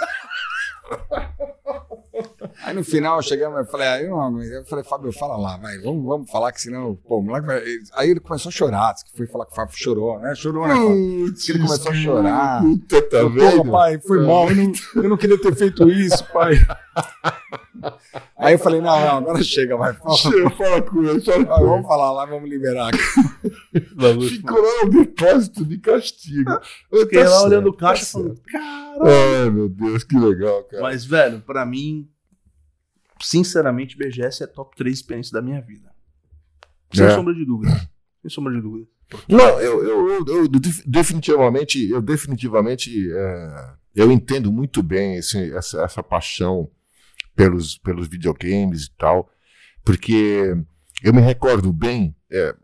Aí 2.62 2.74
no 2.74 2.85
final, 2.85 3.20
chegamos, 3.23 3.59
eu 3.59 3.64
falei, 3.66 3.86
aí 3.89 4.05
eu, 4.05 4.10
não 4.16 4.43
eu 4.43 4.64
falei, 4.64 4.85
Fábio, 4.85 5.12
fala 5.12 5.36
lá, 5.36 5.56
vai, 5.56 5.78
vamos, 5.78 6.05
vamos 6.05 6.31
falar 6.31 6.52
que 6.52 6.60
senão, 6.60 6.94
pô, 7.06 7.18
o 7.18 7.23
moleque 7.23 7.47
vai... 7.47 7.62
Aí 7.94 8.10
ele 8.10 8.20
começou 8.20 8.48
a 8.51 8.52
chorar, 8.52 8.93
disse 8.93 9.05
que 9.06 9.16
foi 9.16 9.27
falar 9.27 9.47
que 9.47 9.52
o 9.52 9.55
Fábio 9.55 9.74
chorou, 9.77 10.18
né? 10.20 10.35
Chorou, 10.35 10.66
né, 10.66 10.74
Fábio? 10.74 11.32
Diz 11.32 11.44
que 11.44 11.52
ele 11.52 11.59
começou 11.66 11.93
a 11.93 11.94
chorar. 11.94 12.62
Puta, 12.62 13.02
tá 13.02 13.16
Eu, 13.18 13.31
vendo? 13.31 13.56
Porra, 13.56 13.70
pai, 13.70 13.98
foi 14.01 14.27
mal, 14.27 14.48
eu 14.51 14.56
não, 14.56 14.73
eu 14.97 15.09
não 15.10 15.16
queria 15.16 15.40
ter 15.40 15.55
feito 15.55 15.89
isso, 15.89 16.24
pai. 16.32 16.55
Aí 18.39 18.55
eu 18.55 18.59
falei, 18.59 18.81
não, 18.81 18.98
não, 19.01 19.16
agora 19.18 19.43
chega, 19.43 19.77
vai, 19.77 19.93
fala, 19.94 20.16
Chega, 20.16 20.51
Fala 20.51 20.82
com 20.82 21.02
ele, 21.02 21.20
fala 21.20 21.44
com 21.44 21.55
ele. 21.55 21.66
vamos 21.66 21.86
falar 21.86 22.12
lá, 22.12 22.27
vamos 22.27 22.48
liberar. 22.48 22.90
Ficou 24.28 24.60
lá 24.60 24.85
no 24.85 24.90
depósito 24.90 25.64
de 25.64 25.78
castigo. 25.78 26.59
Fiquei 26.90 27.23
Tá 27.23 27.28
lá 27.28 27.36
certo, 27.36 27.47
olhando 27.47 27.68
o 27.68 27.73
tá 27.73 27.86
caixa 27.89 28.02
e 28.02 28.06
certo. 28.06 28.24
falando, 28.24 28.40
cara. 28.98 29.43
Ai, 29.44 29.51
meu 29.51 29.68
Deus, 29.68 30.05
que 30.05 30.18
legal, 30.18 30.64
cara. 30.64 30.82
Mas, 30.82 31.05
velho, 31.05 31.40
pra 31.40 31.64
mim, 31.66 32.09
sinceramente, 33.20 33.97
BGS 33.97 34.44
é 34.44 34.47
top 34.47 34.76
3 34.76 34.97
experiência 34.97 35.32
da 35.32 35.43
minha 35.43 35.60
vida. 35.60 35.90
Sem 36.93 37.06
É. 37.06 37.10
sombra 37.14 37.34
de 37.34 37.44
dúvida. 37.44 37.72
Sem 38.22 38.30
sombra 38.30 38.52
de 38.55 38.60
dúvida. 38.60 38.88
Não, 39.28 39.60
eu, 39.60 39.84
eu, 39.84 40.09
eu, 40.09 40.26
eu 40.26 40.48
def- 40.48 40.82
definitivamente, 40.86 41.88
eu 41.88 42.02
definitivamente, 42.02 42.90
é, 43.12 43.70
eu 43.94 44.10
entendo 44.10 44.52
muito 44.52 44.82
bem 44.82 45.16
esse- 45.16 45.52
essa, 45.55 45.82
essa 45.82 46.02
paixão 46.02 46.68
pelos, 47.36 47.78
pelos 47.78 48.09
videogames 48.09 48.86
e 48.86 48.90
tal, 48.97 49.30
porque 49.84 50.55
eu 51.05 51.14
me 51.14 51.20
recordo 51.20 51.72
bem, 51.72 52.16
é, 52.32 52.55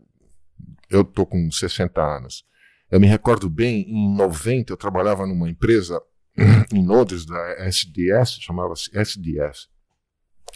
eu 0.89 1.03
tô 1.05 1.25
com 1.25 1.49
60 1.49 2.01
anos, 2.01 2.43
eu 2.91 2.99
me 2.99 3.07
recordo 3.07 3.49
bem, 3.49 3.81
em 3.89 4.13
90 4.15 4.73
eu 4.73 4.77
trabalhava 4.77 5.25
numa 5.25 5.49
empresa 5.49 6.01
em 6.73 6.85
Londres, 6.85 7.25
da 7.25 7.65
SDS, 7.67 8.37
chamava-se 8.41 8.89
SDS, 8.97 9.69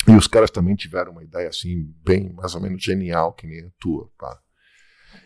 e 0.08 0.12
os 0.16 0.28
caras 0.28 0.50
também 0.52 0.76
tiveram 0.76 1.12
uma 1.12 1.24
ideia 1.24 1.50
assim, 1.50 1.92
bem, 2.04 2.32
mais 2.34 2.56
ou 2.56 2.62
menos 2.62 2.82
genial, 2.84 3.34
que 3.34 3.46
nem 3.48 3.62
a 3.66 3.70
tua, 3.80 4.10
pá. 4.18 4.38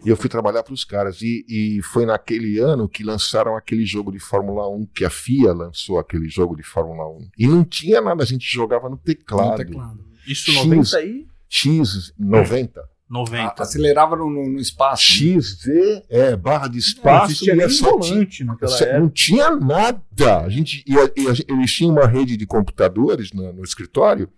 E 0.04 0.10
eu 0.10 0.18
fui 0.18 0.28
trabalhar 0.30 0.64
para 0.64 0.74
os 0.74 0.84
caras. 0.84 1.22
E, 1.22 1.46
e 1.48 1.82
foi 1.84 2.06
naquele 2.08 2.58
ano 2.60 2.90
que 2.90 3.04
lançaram 3.04 3.56
aquele 3.56 3.86
jogo 3.86 4.12
de 4.12 4.20
Fórmula 4.20 4.68
1, 4.70 4.88
que 4.88 5.06
a 5.06 5.10
FIA 5.12 5.54
lançou 5.54 6.00
aquele 6.00 6.28
jogo 6.28 6.56
de 6.56 6.64
Fórmula 6.64 7.08
1. 7.08 7.30
E 7.38 7.48
não 7.48 7.64
tinha 7.64 8.02
nada, 8.02 8.24
a 8.24 8.26
gente 8.26 8.46
jogava 8.52 8.90
no 8.90 8.98
teclado. 8.98 9.52
No 9.52 9.58
teclado. 9.58 10.06
Isso 10.28 10.52
X. 10.52 10.66
90 10.66 10.98
aí? 10.98 11.28
X, 11.48 12.14
90. 12.18 12.82
90. 13.08 13.62
Acelerava 13.62 14.16
no, 14.16 14.30
no, 14.30 14.50
no 14.52 14.60
espaço. 14.60 15.04
XZ, 15.04 15.68
é, 16.10 16.36
barra 16.36 16.68
de 16.68 16.74
Não 16.76 16.80
espaço. 16.80 17.46
e 17.46 17.50
é 17.62 17.70
só 17.70 18.00
tinha- 18.00 18.16
volante 18.16 18.44
naquela 18.44 18.72
Você- 18.72 18.84
época. 18.86 19.00
Não 19.02 19.10
tinha 19.10 19.52
nada. 19.56 20.02
A 20.44 20.50
gente, 20.50 20.84
e 20.88 20.98
a- 20.98 21.12
e 21.18 21.28
a- 21.28 21.34
eles 21.54 21.72
tinham 21.74 21.92
uma 21.92 22.08
rede 22.08 22.38
de 22.38 22.48
computadores 22.48 23.32
no, 23.34 23.52
no 23.54 23.64
escritório. 23.64 24.32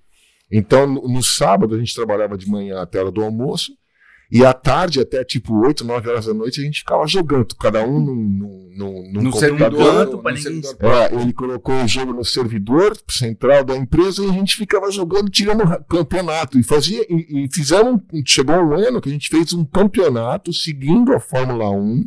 Então, 0.55 0.85
no, 0.85 1.07
no 1.07 1.23
sábado, 1.23 1.73
a 1.75 1.79
gente 1.79 1.95
trabalhava 1.95 2.37
de 2.37 2.47
manhã 2.47 2.79
até 2.81 2.99
a 2.99 3.01
hora 3.03 3.11
do 3.11 3.23
almoço. 3.23 3.71
E 4.31 4.43
à 4.43 4.51
tarde, 4.53 4.99
até 4.99 5.23
tipo 5.23 5.53
8, 5.65 5.83
9 5.83 6.09
horas 6.09 6.25
da 6.25 6.33
noite, 6.33 6.59
a 6.59 6.63
gente 6.63 6.79
ficava 6.79 7.05
jogando, 7.07 7.55
cada 7.55 7.83
um 7.85 7.99
num, 7.99 8.15
num, 8.15 8.73
num, 8.77 9.11
num 9.13 9.21
No 9.23 9.31
computador. 9.31 9.39
servidor. 9.39 10.05
Canto 10.05 10.23
no 10.23 10.37
servidor. 10.37 10.91
É, 10.91 11.15
ele 11.21 11.33
colocou 11.33 11.75
o 11.83 11.87
jogo 11.87 12.13
no 12.13 12.23
servidor 12.25 12.97
central 13.09 13.63
da 13.63 13.75
empresa 13.75 14.23
e 14.23 14.29
a 14.29 14.33
gente 14.33 14.55
ficava 14.55 14.89
jogando, 14.91 15.29
tirando 15.29 15.63
ra- 15.63 15.83
campeonato. 15.87 16.57
E 16.59 16.63
fazia, 16.63 17.05
e, 17.09 17.45
e 17.45 17.49
fizemos, 17.53 18.01
um- 18.11 18.23
chegou 18.25 18.55
um 18.55 18.73
ano 18.73 19.01
que 19.01 19.09
a 19.09 19.11
gente 19.11 19.29
fez 19.29 19.53
um 19.53 19.63
campeonato 19.65 20.51
seguindo 20.53 21.13
a 21.13 21.19
Fórmula 21.19 21.69
1. 21.69 22.03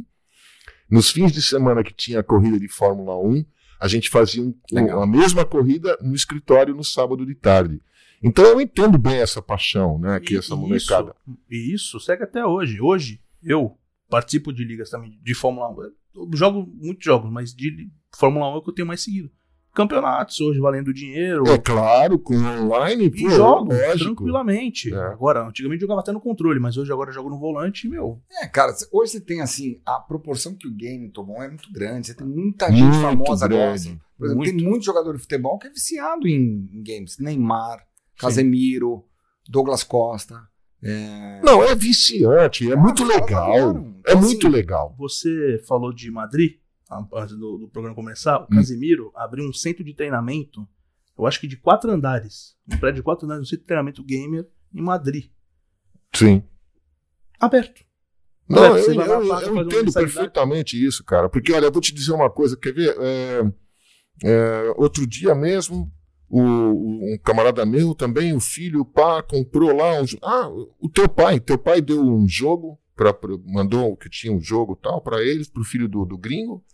Nos 0.90 1.10
fins 1.10 1.31
de 1.32 1.43
semana 1.43 1.82
que 1.85 1.94
tinha 1.94 2.20
a 2.20 2.24
corrida 2.24 2.59
de 2.59 2.68
Fórmula 2.68 3.16
1, 3.18 3.44
a 3.81 3.86
gente 3.89 4.09
fazia 4.10 4.43
um- 4.43 4.55
a 5.01 5.06
mesma 5.06 5.44
corrida 5.44 5.97
no 6.01 6.14
escritório 6.14 6.74
no 6.74 6.82
sábado 6.85 7.24
de 7.27 7.35
tarde. 7.36 7.81
Então 8.27 8.44
eu 8.44 8.61
entendo 8.61 8.98
bem 8.98 9.16
essa 9.19 9.40
paixão, 9.40 9.98
né, 9.98 10.19
que 10.20 10.35
E- 10.35 10.39
essa 10.39 10.55
e 10.55 10.57
molecada. 10.57 11.15
Isso, 11.27 11.39
e 11.51 11.74
isso 11.74 12.01
segue 12.01 12.24
até 12.24 12.44
hoje. 12.44 12.81
Hoje, 12.81 13.20
eu 13.43 13.78
participo 14.11 14.53
de 14.53 14.65
ligas 14.65 14.90
também 14.90 15.19
de 15.23 15.35
Fórmula 15.35 15.70
1. 15.70 15.82
Eu 15.82 16.31
jogo 16.35 16.66
muitos 16.81 17.05
jogos, 17.05 17.31
mas 17.31 17.55
de 17.55 17.89
Fórmula 18.16 18.51
1 18.51 18.55
é 18.55 18.57
o 18.59 18.62
que 18.62 18.70
eu 18.70 18.74
tenho 18.74 18.89
mais 18.89 19.03
seguido. 19.03 19.31
Campeonatos 19.74 20.40
hoje 20.40 20.59
valendo 20.59 20.90
dinheiro. 20.94 21.47
É 21.48 21.59
claro, 21.59 22.19
com 22.19 22.35
online, 22.35 23.05
E 23.05 23.11
pô, 23.11 23.28
jogo 23.28 23.74
lógico. 23.74 23.98
tranquilamente. 24.05 24.90
É. 24.94 24.97
Agora, 24.98 25.47
antigamente 25.47 25.82
jogava 25.82 26.01
até 26.01 26.12
no 26.12 26.20
controle, 26.20 26.59
mas 26.59 26.78
hoje 26.78 26.90
agora 26.90 27.11
eu 27.11 27.15
jogo 27.15 27.28
no 27.28 27.39
volante, 27.39 27.86
meu. 27.86 28.19
É, 28.40 28.47
cara, 28.47 28.73
hoje 28.90 29.12
você 29.12 29.20
tem 29.20 29.43
assim, 29.43 29.78
a 29.85 30.01
proporção 30.01 30.55
que 30.55 30.66
o 30.66 30.73
game 30.74 31.11
tomou 31.11 31.43
é 31.43 31.48
muito 31.48 31.70
grande. 31.70 32.07
Você 32.07 32.15
tem 32.15 32.27
muita 32.27 32.70
gente 32.73 32.85
Muito 32.85 33.01
famosa 33.03 33.47
grande. 33.47 33.89
gosta. 33.90 34.07
Por 34.16 34.24
exemplo, 34.24 34.44
Muito. 34.44 34.57
tem 34.57 34.66
muito 34.66 34.85
jogador 34.86 35.12
de 35.15 35.19
futebol 35.20 35.59
que 35.59 35.66
é 35.66 35.70
viciado 35.70 36.27
em, 36.27 36.70
em 36.73 36.82
games. 36.82 37.19
Neymar, 37.19 37.86
Casemiro, 38.18 39.05
Douglas 39.48 39.82
Costa. 39.82 40.40
É... 40.82 41.40
Não, 41.43 41.62
é 41.64 41.74
viciante, 41.74 42.70
é 42.70 42.76
muito 42.76 43.02
os 43.02 43.09
caras 43.09 43.22
legal. 43.26 43.55
É 43.56 43.59
Então, 44.12 44.20
muito 44.20 44.47
assim, 44.47 44.55
legal. 44.56 44.94
Você 44.98 45.62
falou 45.66 45.93
de 45.93 46.10
Madrid, 46.10 46.59
a- 46.90 47.06
antes 47.14 47.36
do, 47.36 47.59
do 47.59 47.68
programa 47.68 47.94
começar. 47.94 48.38
O 48.40 48.44
Hum. 48.44 48.56
Casimiro 48.56 49.10
abriu 49.14 49.48
um 49.48 49.52
centro 49.52 49.82
de 49.82 49.94
treinamento, 49.94 50.66
eu 51.18 51.26
acho 51.26 51.40
que 51.40 51.47
de 51.48 51.56
quatro 51.56 51.90
andares. 51.90 52.55
Um 52.70 52.76
prédio 52.78 52.97
de 52.97 53.02
quatro 53.02 53.24
andares, 53.24 53.43
um 53.43 53.47
centro 53.47 53.62
de 53.62 53.66
treinamento 53.66 54.05
gamer 54.05 54.47
em 54.74 54.82
Madrid. 54.82 55.30
Sim. 56.14 56.43
Aberto. 57.40 57.84
Não, 58.48 58.62
Aberto, 58.64 58.88
eu, 58.90 58.94
eu- 59.02 59.40
eu 59.40 59.52
uma 59.52 59.62
entendo 59.62 59.93
perfeitamente 59.93 60.82
isso, 60.82 61.02
cara. 61.05 61.28
Porque, 61.28 61.52
olha, 61.52 61.66
eu 61.66 61.72
vou 61.72 61.80
te 61.82 61.93
dizer 61.94 62.12
uma 62.12 62.30
coisa, 62.30 62.56
quer 62.56 62.72
ver? 62.72 62.94
É, 63.01 63.52
é, 64.24 64.74
outro 64.76 65.06
dia 65.06 65.34
mesmo, 65.34 65.90
o, 66.28 66.40
o- 66.40 67.15
um 67.15 67.19
camarada 67.19 67.65
meu 67.66 67.94
também, 67.94 68.32
o 68.35 68.40
filho, 68.40 68.81
o 68.81 68.85
pá, 68.85 69.23
comprou 69.23 69.74
lá 69.77 70.01
um. 70.01 70.05
Ah, 70.23 70.48
o 70.81 70.89
teu 70.89 71.09
pai, 71.09 71.39
teu 71.40 71.59
pai 71.59 71.81
deu 71.81 72.03
um 72.03 72.27
jogo, 72.28 72.78
pra, 72.94 73.12
pra- 73.12 73.36
mandou 73.44 73.97
que 73.97 74.09
tinha 74.11 74.32
um 74.32 74.40
jogo 74.40 74.77
e 74.78 74.82
tal 74.82 75.01
para 75.01 75.23
eles, 75.23 75.48
pro 75.48 75.65
filho 75.65 75.89
do, 75.89 76.05
do 76.05 76.19
gringo. 76.19 76.65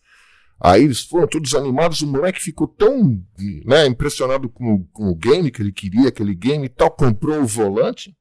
Aí 0.65 0.85
eles 0.85 1.01
foram 1.01 1.27
todos 1.27 1.55
animados, 1.55 2.03
o 2.03 2.07
moleque 2.07 2.41
ficou 2.41 2.69
tão 2.69 3.21
né, 3.65 3.85
impressionado 3.87 4.49
com, 4.49 4.85
com 4.93 5.09
o 5.11 5.15
game 5.17 5.51
que 5.51 5.61
ele 5.61 5.73
queria, 5.73 6.09
aquele 6.09 6.35
game 6.37 6.67
e 6.67 6.69
tal, 6.69 6.89
comprou 6.91 7.41
o 7.41 7.47
volante. 7.47 8.17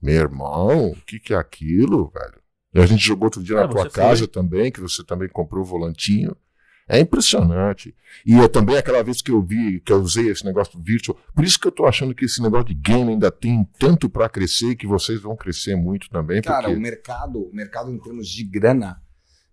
Meu 0.00 0.14
irmão, 0.14 0.92
o 0.92 0.96
que, 1.04 1.18
que 1.18 1.34
é 1.34 1.36
aquilo, 1.36 2.08
velho? 2.10 2.40
E 2.74 2.80
a 2.80 2.86
gente 2.86 3.04
jogou 3.04 3.26
outro 3.26 3.42
dia 3.42 3.56
É, 3.56 3.60
na 3.62 3.68
tua 3.68 3.90
casa 3.90 4.18
foi. 4.20 4.28
também, 4.28 4.70
que 4.72 4.80
você 4.80 5.04
também 5.04 5.28
comprou 5.28 5.62
o 5.62 5.66
volantinho. 5.66 6.36
É 6.88 6.98
impressionante. 6.98 7.94
E 8.24 8.34
eu 8.34 8.48
também, 8.48 8.76
aquela 8.76 9.02
vez 9.02 9.20
que 9.20 9.30
eu 9.30 9.42
vi, 9.42 9.80
que 9.80 9.92
eu 9.92 9.98
usei 9.98 10.28
esse 10.30 10.44
negócio 10.44 10.78
do 10.78 10.82
virtual, 10.82 11.18
por 11.34 11.44
isso 11.44 11.60
que 11.60 11.66
eu 11.66 11.72
tô 11.72 11.84
achando 11.84 12.14
que 12.14 12.24
esse 12.24 12.42
negócio 12.42 12.68
de 12.68 12.74
game 12.74 13.10
ainda 13.12 13.30
tem 13.30 13.68
tanto 13.78 14.08
para 14.08 14.28
crescer, 14.28 14.74
que 14.74 14.86
vocês 14.86 15.20
vão 15.20 15.36
crescer 15.36 15.76
muito 15.76 16.08
também. 16.08 16.40
Cara, 16.40 16.62
porque... 16.62 16.76
o 16.76 16.80
mercado, 16.80 17.42
o 17.42 17.54
mercado 17.54 17.92
em 17.92 17.98
termos 17.98 18.26
de 18.28 18.42
grana, 18.42 19.02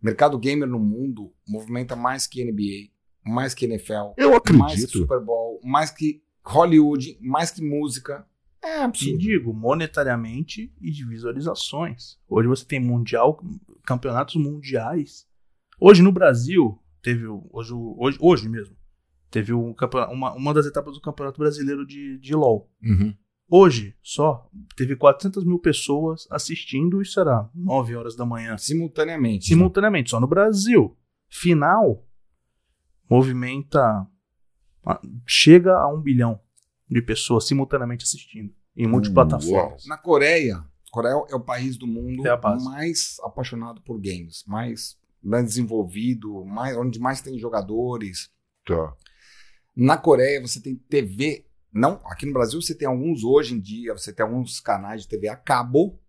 mercado 0.01 0.39
gamer 0.39 0.67
no 0.67 0.79
mundo 0.79 1.33
movimenta 1.47 1.95
mais 1.95 2.25
que 2.25 2.43
NBA, 2.43 2.91
mais 3.25 3.53
que 3.53 3.65
NFL, 3.65 4.13
Eu 4.15 4.29
mais 4.29 4.41
que 4.43 4.53
acredito. 4.53 4.97
Super 4.99 5.19
Bowl, 5.19 5.59
mais 5.63 5.91
que 5.91 6.23
Hollywood, 6.43 7.17
mais 7.21 7.51
que 7.51 7.61
música. 7.61 8.25
É 8.63 8.79
E 8.79 8.81
absurdo. 8.81 9.17
digo, 9.19 9.53
monetariamente 9.53 10.73
e 10.81 10.89
de 10.89 11.05
visualizações. 11.05 12.17
Hoje 12.27 12.47
você 12.47 12.65
tem 12.65 12.79
mundial, 12.79 13.39
campeonatos 13.85 14.35
mundiais. 14.35 15.27
Hoje 15.79 16.01
no 16.01 16.11
Brasil, 16.11 16.79
teve 17.05 17.27
hoje, 17.27 17.71
hoje, 17.71 18.17
hoje 18.19 18.49
mesmo, 18.49 18.75
teve 19.29 19.53
um 19.53 19.75
uma, 20.11 20.33
uma 20.33 20.53
das 20.55 20.65
etapas 20.65 20.95
do 20.95 21.01
Campeonato 21.01 21.37
Brasileiro 21.37 21.85
de, 21.85 22.17
de 22.17 22.33
LOL. 22.33 22.67
Uhum. 22.81 23.15
Hoje, 23.47 23.95
só, 24.01 24.49
teve 24.75 24.95
400 24.95 25.43
mil 25.43 25.59
pessoas 25.59 26.27
assistindo, 26.31 26.99
isso 27.03 27.19
era 27.19 27.47
9 27.53 27.95
horas 27.95 28.15
da 28.15 28.25
manhã. 28.25 28.57
Simultaneamente. 28.57 29.45
Simultaneamente, 29.45 30.09
só 30.09 30.19
no 30.19 30.25
Brasil. 30.25 30.97
Final, 31.29 32.03
movimenta, 33.07 34.07
chega 35.27 35.77
a 35.77 35.87
um 35.87 36.01
bilhão 36.01 36.39
de 36.89 37.03
pessoas 37.03 37.45
simultaneamente 37.45 38.03
assistindo. 38.03 38.51
Em 38.75 38.87
multiplataformas. 38.87 39.85
Na 39.85 39.97
Coreia, 39.97 40.65
Coreia 40.91 41.13
é 41.29 41.35
o 41.35 41.39
país 41.39 41.77
do 41.77 41.85
mundo 41.85 42.27
É 42.27 42.35
mais 42.63 43.17
apaixonado 43.21 43.79
por 43.81 44.01
games, 44.01 44.43
mais 44.47 44.97
bem 45.25 45.43
desenvolvido, 45.43 46.45
mais, 46.45 46.77
onde 46.77 46.99
mais 46.99 47.21
tem 47.21 47.39
jogadores. 47.39 48.29
Tá. 48.65 48.93
Na 49.75 49.97
Coreia 49.97 50.41
você 50.41 50.61
tem 50.61 50.75
TV 50.75 51.45
Não, 51.73 51.99
aqui 52.05 52.25
no 52.25 52.33
Brasil 52.33 52.61
você 52.61 52.73
tem 52.73 52.87
alguns 52.87 53.23
hoje 53.23 53.53
em 53.53 53.59
dia, 53.59 53.93
você 53.93 54.13
tem 54.13 54.25
alguns 54.25 54.59
canais 54.59 55.01
de 55.01 55.09
TV 55.09 55.27
a 55.27 55.35
cabo. 55.35 55.99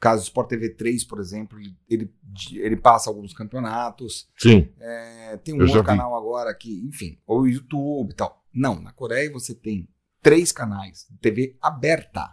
Caso 0.00 0.22
o 0.22 0.24
Sport 0.24 0.48
TV 0.48 0.70
3, 0.70 1.04
por 1.04 1.18
exemplo, 1.18 1.58
ele, 1.88 2.12
ele, 2.52 2.76
passa 2.76 3.10
alguns 3.10 3.34
campeonatos. 3.34 4.28
Sim. 4.38 4.72
É, 4.78 5.36
tem 5.38 5.54
um 5.54 5.60
outro 5.60 5.82
canal 5.82 6.16
agora 6.16 6.54
que, 6.54 6.86
enfim, 6.86 7.18
ou 7.26 7.48
YouTube 7.48 8.12
e 8.12 8.14
tal. 8.14 8.44
Não, 8.54 8.80
na 8.80 8.92
Coreia 8.92 9.32
você 9.32 9.54
tem 9.54 9.88
três 10.22 10.52
canais 10.52 11.06
de 11.10 11.18
TV 11.18 11.56
aberta, 11.60 12.32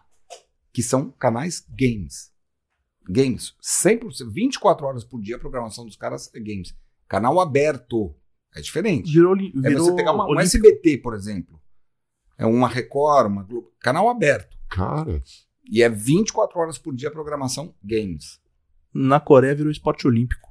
que 0.72 0.84
são 0.84 1.10
canais 1.10 1.66
games. 1.70 2.35
Games. 3.07 3.53
100%, 3.61 4.30
24 4.32 4.86
horas 4.86 5.03
por 5.03 5.22
dia 5.22 5.36
a 5.36 5.40
programação 5.40 5.86
dos 5.86 5.95
caras 5.95 6.30
é 6.34 6.40
games. 6.40 6.76
Canal 7.07 7.40
aberto. 7.40 8.15
É 8.56 8.61
diferente. 8.61 9.11
Virou, 9.11 9.34
li- 9.34 9.53
É 9.64 9.69
virou 9.69 9.86
você 9.86 9.95
pegar 9.95 10.14
uma, 10.14 10.27
um. 10.30 10.40
SBT, 10.40 10.98
por 10.99 11.14
exemplo. 11.14 11.61
É 12.38 12.45
uma 12.45 12.68
Record, 12.68 13.27
uma 13.32 13.44
Globo. 13.44 13.72
Canal 13.80 14.10
aberto. 14.10 14.57
Cara, 14.69 15.22
E 15.69 15.82
é 15.84 15.90
24 15.90 16.60
horas 16.60 16.77
por 16.77 16.94
dia 16.95 17.10
a 17.10 17.11
programação 17.11 17.73
games. 17.84 18.40
Na 18.94 19.19
Coreia 19.19 19.53
virou 19.56 19.72
esporte 19.72 20.07
olímpico. 20.07 20.49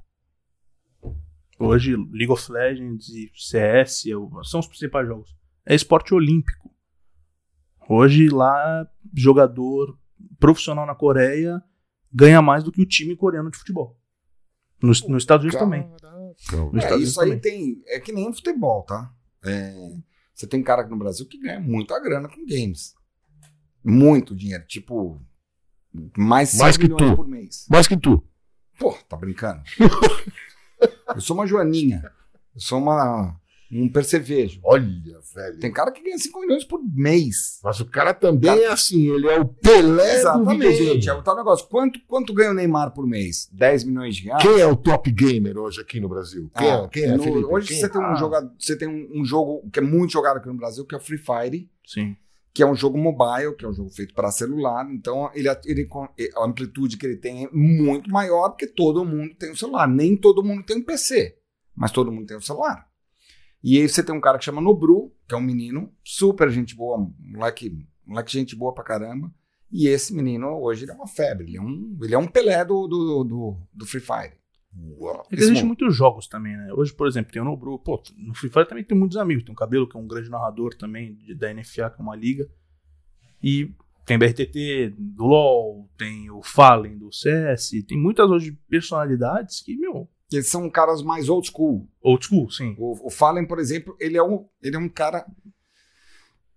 Hoje, 1.58 1.94
League 1.96 2.30
of 2.30 2.50
Legends 2.50 3.08
e 3.08 3.30
CS 3.34 4.06
é 4.06 4.12
são 4.44 4.60
os 4.60 4.66
principais 4.66 5.06
jogos. 5.06 5.34
É 5.64 5.74
esporte 5.74 6.12
olímpico. 6.12 6.70
Hoje, 7.88 8.28
lá, 8.28 8.86
jogador 9.14 9.98
profissional 10.38 10.84
na 10.86 10.94
Coreia 10.94 11.62
ganha 12.14 12.40
mais 12.40 12.62
do 12.62 12.70
que 12.70 12.80
o 12.82 12.86
time 12.86 13.16
coreano 13.16 13.50
de 13.50 13.58
futebol. 13.58 13.98
Nos, 14.82 15.02
nos 15.08 15.22
Estados 15.22 15.44
Unidos 15.44 15.58
também. 15.60 15.82
Nos 15.88 16.74
É, 16.74 16.78
Estados 16.86 17.08
isso 17.08 17.20
Unidos 17.20 17.34
aí 17.36 17.40
tem. 17.40 17.82
É 17.86 17.98
que 18.00 18.12
nem 18.12 18.32
futebol, 18.32 18.82
tá? 18.82 19.12
É, 19.44 19.92
você 20.34 20.46
tem 20.46 20.62
cara 20.62 20.82
aqui 20.82 20.90
no 20.90 20.98
Brasil 20.98 21.26
que 21.26 21.38
ganha 21.38 21.60
muita 21.60 21.98
grana 22.00 22.28
com 22.28 22.44
games. 22.46 22.94
Muito 23.82 24.34
dinheiro. 24.34 24.64
Tipo, 24.66 25.20
mais 26.16 26.50
100 26.50 26.60
Mais 26.60 26.76
que 26.76 26.88
tu. 26.88 27.16
por 27.16 27.26
mês. 27.28 27.66
Mais 27.70 27.86
que 27.86 27.96
tu. 27.96 28.22
Pô, 28.78 28.92
tá 29.08 29.16
brincando? 29.16 29.62
eu 31.14 31.20
sou 31.20 31.36
uma 31.36 31.46
joaninha. 31.46 32.02
Eu 32.54 32.60
sou 32.60 32.78
uma, 32.78 33.38
um 33.72 33.88
percevejo. 33.88 34.60
Olha, 34.62 35.18
velho. 35.34 35.58
Tem 35.58 35.72
cara 35.72 35.90
que 35.90 36.02
ganha 36.02 36.18
5 36.18 36.40
milhões 36.40 36.64
por 36.64 36.80
mês. 36.82 37.58
Mas 37.64 37.80
o 37.80 37.86
cara 37.86 38.12
também 38.14 38.50
é 38.60 38.68
assim, 38.68 39.08
ele 39.10 39.26
é 39.28 39.38
o 39.40 39.44
Pelé 39.46 40.22
do 40.22 40.44
videogame. 40.46 40.66
Exatamente. 40.66 41.08
É 41.08 41.12
o 41.14 41.22
tal 41.22 41.36
negócio. 41.36 41.66
Quanto, 41.68 41.98
quanto 42.06 42.32
ganha 42.34 42.50
o 42.50 42.54
Neymar 42.54 42.92
por 42.92 43.06
mês? 43.06 43.48
10 43.52 43.84
milhões 43.84 44.16
de 44.16 44.24
reais? 44.24 44.42
Quem 44.42 44.60
é 44.60 44.66
o 44.66 44.76
top 44.76 45.10
gamer 45.10 45.56
hoje 45.58 45.80
aqui 45.80 45.98
no 46.00 46.08
Brasil? 46.08 46.50
Quem 46.56 46.70
Ah, 46.70 46.74
é? 46.84 46.88
Quem 46.88 47.02
é, 47.04 47.16
no- 47.16 47.22
Felipe? 47.22 47.44
Hoje 47.46 47.68
Quem 47.68 47.76
você 47.78 47.86
é? 47.86 47.88
tem, 47.88 48.00
um 48.00 48.04
Ah. 48.04 48.14
jogador, 48.14 48.52
você 48.58 48.76
tem 48.76 48.88
um, 48.88 49.20
um 49.20 49.24
jogo 49.24 49.68
que 49.72 49.78
é 49.78 49.82
muito 49.82 50.12
jogado 50.12 50.36
aqui 50.36 50.46
no 50.48 50.54
Brasil, 50.54 50.84
que 50.84 50.94
é 50.94 50.98
o 50.98 51.00
Free 51.00 51.18
Fire, 51.18 51.68
Sim. 51.86 52.16
que 52.52 52.62
é 52.62 52.66
um 52.66 52.74
jogo 52.76 52.96
mobile, 52.96 53.56
que 53.56 53.64
é 53.64 53.68
um 53.68 53.72
jogo 53.74 53.90
feito 53.90 54.14
para 54.14 54.30
celular. 54.30 54.86
Então, 54.92 55.28
ele, 55.34 55.48
ele, 55.64 55.88
a 56.36 56.44
amplitude 56.44 56.96
que 56.96 57.06
ele 57.06 57.16
tem 57.16 57.46
é 57.46 57.48
muito 57.52 58.08
maior, 58.10 58.50
porque 58.50 58.66
todo 58.68 59.04
mundo 59.04 59.34
tem 59.34 59.50
um 59.50 59.56
celular. 59.56 59.88
Nem 59.88 60.16
todo 60.16 60.44
mundo 60.44 60.62
tem 60.64 60.76
um 60.76 60.84
PC, 60.84 61.34
mas 61.74 61.90
todo 61.90 62.12
mundo 62.12 62.26
tem 62.26 62.36
um 62.36 62.40
celular. 62.40 62.86
E 63.66 63.78
aí 63.80 63.88
você 63.88 64.02
tem 64.04 64.14
um 64.14 64.20
cara 64.20 64.36
que 64.38 64.44
chama 64.44 64.60
Nobru, 64.60 65.10
que 65.26 65.34
é 65.34 65.38
um 65.38 65.42
menino 65.42 65.90
super 66.04 66.50
gente 66.50 66.76
boa, 66.76 66.98
um 66.98 67.14
moleque, 67.18 67.74
moleque 68.06 68.30
gente 68.30 68.54
boa 68.54 68.74
pra 68.74 68.84
caramba. 68.84 69.32
E 69.72 69.88
esse 69.88 70.14
menino, 70.14 70.48
hoje, 70.60 70.84
ele 70.84 70.92
é 70.92 70.94
uma 70.94 71.06
febre. 71.08 71.46
Ele 71.48 71.56
é 71.56 71.62
um, 71.62 71.98
ele 72.02 72.14
é 72.14 72.18
um 72.18 72.26
Pelé 72.28 72.62
do, 72.62 72.86
do, 72.86 73.24
do, 73.24 73.56
do 73.72 73.86
Free 73.86 74.00
Fire. 74.02 74.34
Uau. 75.00 75.26
É 75.32 75.34
existem 75.34 75.64
muitos 75.64 75.96
jogos 75.96 76.28
também, 76.28 76.54
né? 76.56 76.72
Hoje, 76.74 76.92
por 76.92 77.06
exemplo, 77.08 77.32
tem 77.32 77.40
o 77.40 77.44
Nobru. 77.44 77.78
Pô, 77.78 78.00
no 78.18 78.34
Free 78.34 78.50
Fire 78.50 78.68
também 78.68 78.84
tem 78.84 78.96
muitos 78.96 79.16
amigos. 79.16 79.42
Tem 79.44 79.52
o 79.52 79.56
Cabelo, 79.56 79.88
que 79.88 79.96
é 79.96 80.00
um 80.00 80.06
grande 80.06 80.28
narrador 80.28 80.74
também 80.76 81.14
de- 81.14 81.34
da 81.34 81.48
NFA, 81.50 81.88
que 81.90 82.00
é 82.00 82.02
uma 82.02 82.14
liga. 82.14 82.46
E 83.42 83.72
tem 84.04 84.18
BRTT 84.18 84.94
do 84.98 85.24
LoL, 85.24 85.88
tem 85.96 86.30
o 86.30 86.42
Fallen 86.42 86.98
do 86.98 87.10
CS. 87.12 87.82
Tem 87.88 87.98
muitas 87.98 88.30
hoje 88.30 88.52
personalidades 88.68 89.62
que, 89.62 89.74
meu, 89.76 90.08
Eles 90.34 90.48
são 90.48 90.68
caras 90.70 91.02
mais 91.02 91.28
old 91.28 91.46
school. 91.48 91.88
old 92.02 92.24
school, 92.24 92.50
sim. 92.50 92.74
O, 92.78 93.06
o 93.06 93.10
Fallen, 93.10 93.46
por 93.46 93.58
exemplo, 93.58 93.96
ele 94.00 94.16
é 94.16 94.22
um, 94.22 94.46
ele 94.62 94.76
é 94.76 94.78
um 94.78 94.88
cara. 94.88 95.24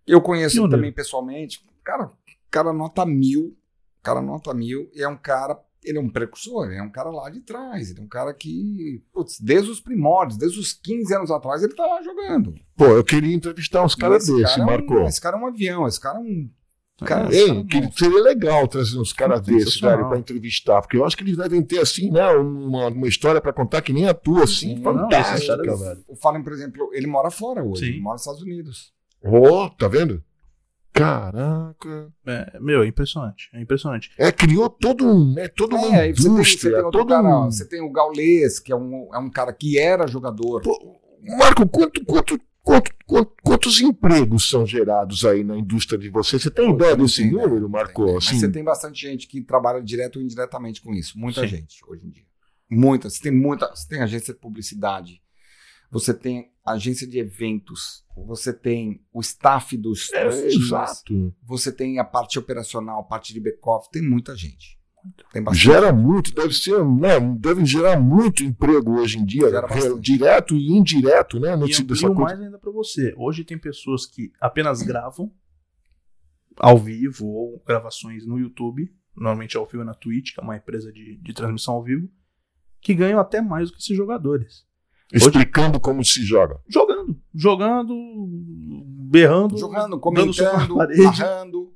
Eu 0.05 0.21
conheço 0.21 0.55
ele 0.55 0.61
Pioneiro. 0.61 0.77
também 0.77 0.91
pessoalmente. 0.93 1.65
Cara, 1.83 2.11
cara 2.49 2.73
nota 2.73 3.05
mil. 3.05 3.57
Cara 4.01 4.21
nota 4.21 4.53
mil. 4.53 4.89
E 4.93 5.01
é 5.03 5.07
um 5.07 5.17
cara. 5.17 5.59
Ele 5.83 5.97
é 5.97 6.01
um 6.01 6.09
precursor, 6.09 6.65
ele 6.65 6.79
é 6.79 6.81
um 6.83 6.89
cara 6.89 7.09
lá 7.09 7.29
de 7.29 7.39
trás. 7.41 7.91
Ele 7.91 7.99
é 7.99 8.03
um 8.03 8.07
cara 8.07 8.33
que. 8.33 9.01
Putz, 9.13 9.39
desde 9.39 9.69
os 9.69 9.79
primórdios, 9.79 10.37
desde 10.37 10.59
os 10.59 10.73
15 10.73 11.13
anos 11.15 11.31
atrás, 11.31 11.63
ele 11.63 11.73
tá 11.75 11.85
lá 11.85 12.01
jogando. 12.01 12.55
Pô, 12.75 12.85
eu 12.87 13.03
queria 13.03 13.33
entrevistar 13.33 13.83
uns 13.85 13.95
caras 13.95 14.23
Esse 14.23 14.33
desses, 14.35 14.49
cara 14.55 14.61
é 14.61 14.63
um- 14.63 14.67
Marcou. 14.67 15.03
esse 15.07 15.21
cara 15.21 15.37
é 15.37 15.39
um 15.39 15.47
avião, 15.47 15.87
esse 15.87 15.99
cara 15.99 16.17
é 16.17 16.21
um. 16.21 16.49
Cara, 17.05 17.33
Ei, 17.33 17.45
cara 17.47 17.59
é 17.59 17.63
que 17.63 17.81
monstro. 17.81 18.05
seria 18.05 18.23
legal 18.23 18.67
trazer 18.67 18.97
uns 18.99 19.13
caras 19.13 19.41
desses, 19.41 19.79
velho, 19.79 20.09
pra 20.09 20.17
entrevistar, 20.17 20.81
porque 20.81 20.97
eu 20.97 21.05
acho 21.05 21.15
que 21.15 21.23
eles 21.23 21.37
devem 21.37 21.61
ter, 21.61 21.79
assim, 21.79 22.09
né, 22.09 22.27
uma, 22.31 22.87
uma 22.87 23.07
história 23.07 23.39
pra 23.39 23.53
contar 23.53 23.81
que 23.83 23.93
nem 23.93 24.07
a 24.07 24.13
tua, 24.15 24.45
assim, 24.45 24.77
Sim, 24.77 24.81
fantástica, 24.83 25.57
não, 25.57 25.65
esses 25.65 25.79
velho. 25.87 26.03
O 26.07 26.15
Fallen, 26.15 26.41
por 26.43 26.53
exemplo, 26.53 26.89
ele 26.93 27.05
mora 27.05 27.29
fora 27.29 27.63
hoje. 27.63 27.85
Sim. 27.85 27.91
Ele 27.91 28.01
mora 28.01 28.13
nos 28.13 28.21
Estados 28.23 28.41
Unidos. 28.41 28.91
Ó, 29.23 29.69
tá 29.69 29.87
vendo? 29.87 30.23
Caraca. 30.91 32.11
É, 32.25 32.57
meu, 32.59 32.81
é 32.81 32.87
impressionante. 32.87 33.49
É 33.53 33.61
impressionante. 33.61 34.09
É, 34.17 34.31
criou 34.31 34.67
todo 34.67 35.05
um, 35.05 35.33
né, 35.35 35.47
toda 35.47 35.75
uma 35.75 35.95
É, 35.95 36.01
aí 36.01 36.11
você 36.15 36.23
tem, 36.23 36.23
você 36.23 36.27
indústria, 36.29 36.81
tem 36.81 36.91
todo 36.91 37.07
cara, 37.09 37.39
um... 37.39 37.51
você 37.51 37.65
tem 37.65 37.81
o 37.81 37.91
Gaules, 37.91 38.59
que 38.59 38.71
é 38.71 38.75
um, 38.75 39.07
é 39.13 39.19
um 39.19 39.29
cara 39.29 39.53
que 39.53 39.77
era 39.77 40.07
jogador. 40.07 40.61
Pô, 40.63 40.95
Marco, 41.37 41.67
quanto, 41.69 42.03
quanto, 42.05 42.39
quanto- 42.63 42.91
quantos 43.07 43.79
empregos 43.79 44.49
são 44.49 44.65
gerados 44.65 45.23
aí 45.25 45.43
na 45.43 45.57
indústria 45.57 45.97
de 45.97 46.09
você? 46.09 46.38
Você 46.38 46.51
tem 46.51 46.69
ideia 46.71 46.95
desse 46.95 47.23
tenho, 47.23 47.38
número, 47.38 47.61
né? 47.61 47.67
Marco? 47.67 48.05
Tem, 48.05 48.13
Mas 48.15 48.27
Assim, 48.27 48.39
você 48.39 48.51
tem 48.51 48.63
bastante 48.63 49.01
gente 49.01 49.27
que 49.27 49.41
trabalha 49.41 49.81
direto 49.81 50.17
ou 50.17 50.21
indiretamente 50.21 50.81
com 50.81 50.93
isso. 50.93 51.17
Muita 51.17 51.41
Sim. 51.41 51.47
gente 51.47 51.79
hoje 51.88 52.05
em 52.05 52.09
dia. 52.09 52.25
Muita. 52.69 53.09
Você 53.09 53.21
tem 53.21 53.31
muita. 53.31 53.67
Você 53.73 53.88
tem 53.88 54.01
agência 54.01 54.34
de 54.34 54.39
publicidade. 54.39 55.21
Você 55.89 56.13
tem 56.13 56.51
agência 56.65 57.07
de 57.07 57.17
eventos. 57.17 58.03
Você 58.27 58.51
tem 58.51 59.01
o 59.13 59.21
staff 59.21 59.77
dos, 59.77 60.11
é, 60.11 60.25
dos 60.25 60.35
times. 60.53 60.65
exato. 60.67 61.35
Você 61.43 61.71
tem 61.71 61.99
a 61.99 62.03
parte 62.03 62.38
operacional, 62.38 62.99
a 62.99 63.03
parte 63.03 63.34
de 63.34 63.39
back-off. 63.39 63.89
Tem 63.89 64.01
muita 64.01 64.35
gente. 64.35 64.76
Tem 65.31 65.41
bastante. 65.43 65.63
Gera 65.63 65.93
muito, 65.93 66.33
deve 66.33 66.53
ser, 66.53 66.83
né, 66.83 67.19
deve 67.37 67.65
gerar 67.65 67.99
muito 67.99 68.43
emprego 68.43 68.99
hoje 68.99 69.17
em 69.19 69.25
dia, 69.25 69.45
direto 69.99 70.55
e 70.55 70.71
indireto, 70.71 71.39
né, 71.39 71.49
E 71.51 71.53
amplio 71.53 71.85
coisa. 71.87 72.13
mais 72.13 72.39
ainda 72.39 72.57
pra 72.59 72.71
você. 72.71 73.13
Hoje 73.17 73.43
tem 73.43 73.57
pessoas 73.57 74.05
que 74.05 74.31
apenas 74.41 74.81
gravam 74.81 75.31
ao 76.59 76.77
vivo 76.77 77.25
ou 77.27 77.63
gravações 77.65 78.25
no 78.25 78.39
YouTube, 78.39 78.91
normalmente 79.15 79.55
ao 79.55 79.65
vivo 79.65 79.83
na 79.83 79.93
Twitch, 79.93 80.33
que 80.33 80.39
é 80.39 80.43
uma 80.43 80.57
empresa 80.57 80.91
de, 80.91 81.17
de 81.17 81.33
transmissão 81.33 81.75
ao 81.75 81.83
vivo, 81.83 82.09
que 82.81 82.93
ganham 82.93 83.19
até 83.19 83.41
mais 83.41 83.69
do 83.69 83.75
que 83.75 83.81
esses 83.81 83.95
jogadores. 83.95 84.65
explicando 85.13 85.79
como 85.79 86.03
se 86.03 86.21
joga. 86.23 86.59
Jogando, 86.67 87.19
jogando, 87.33 87.93
berrando, 89.09 89.57
Jogando, 89.57 89.99
comentando, 89.99 90.75
narrando. 90.75 91.73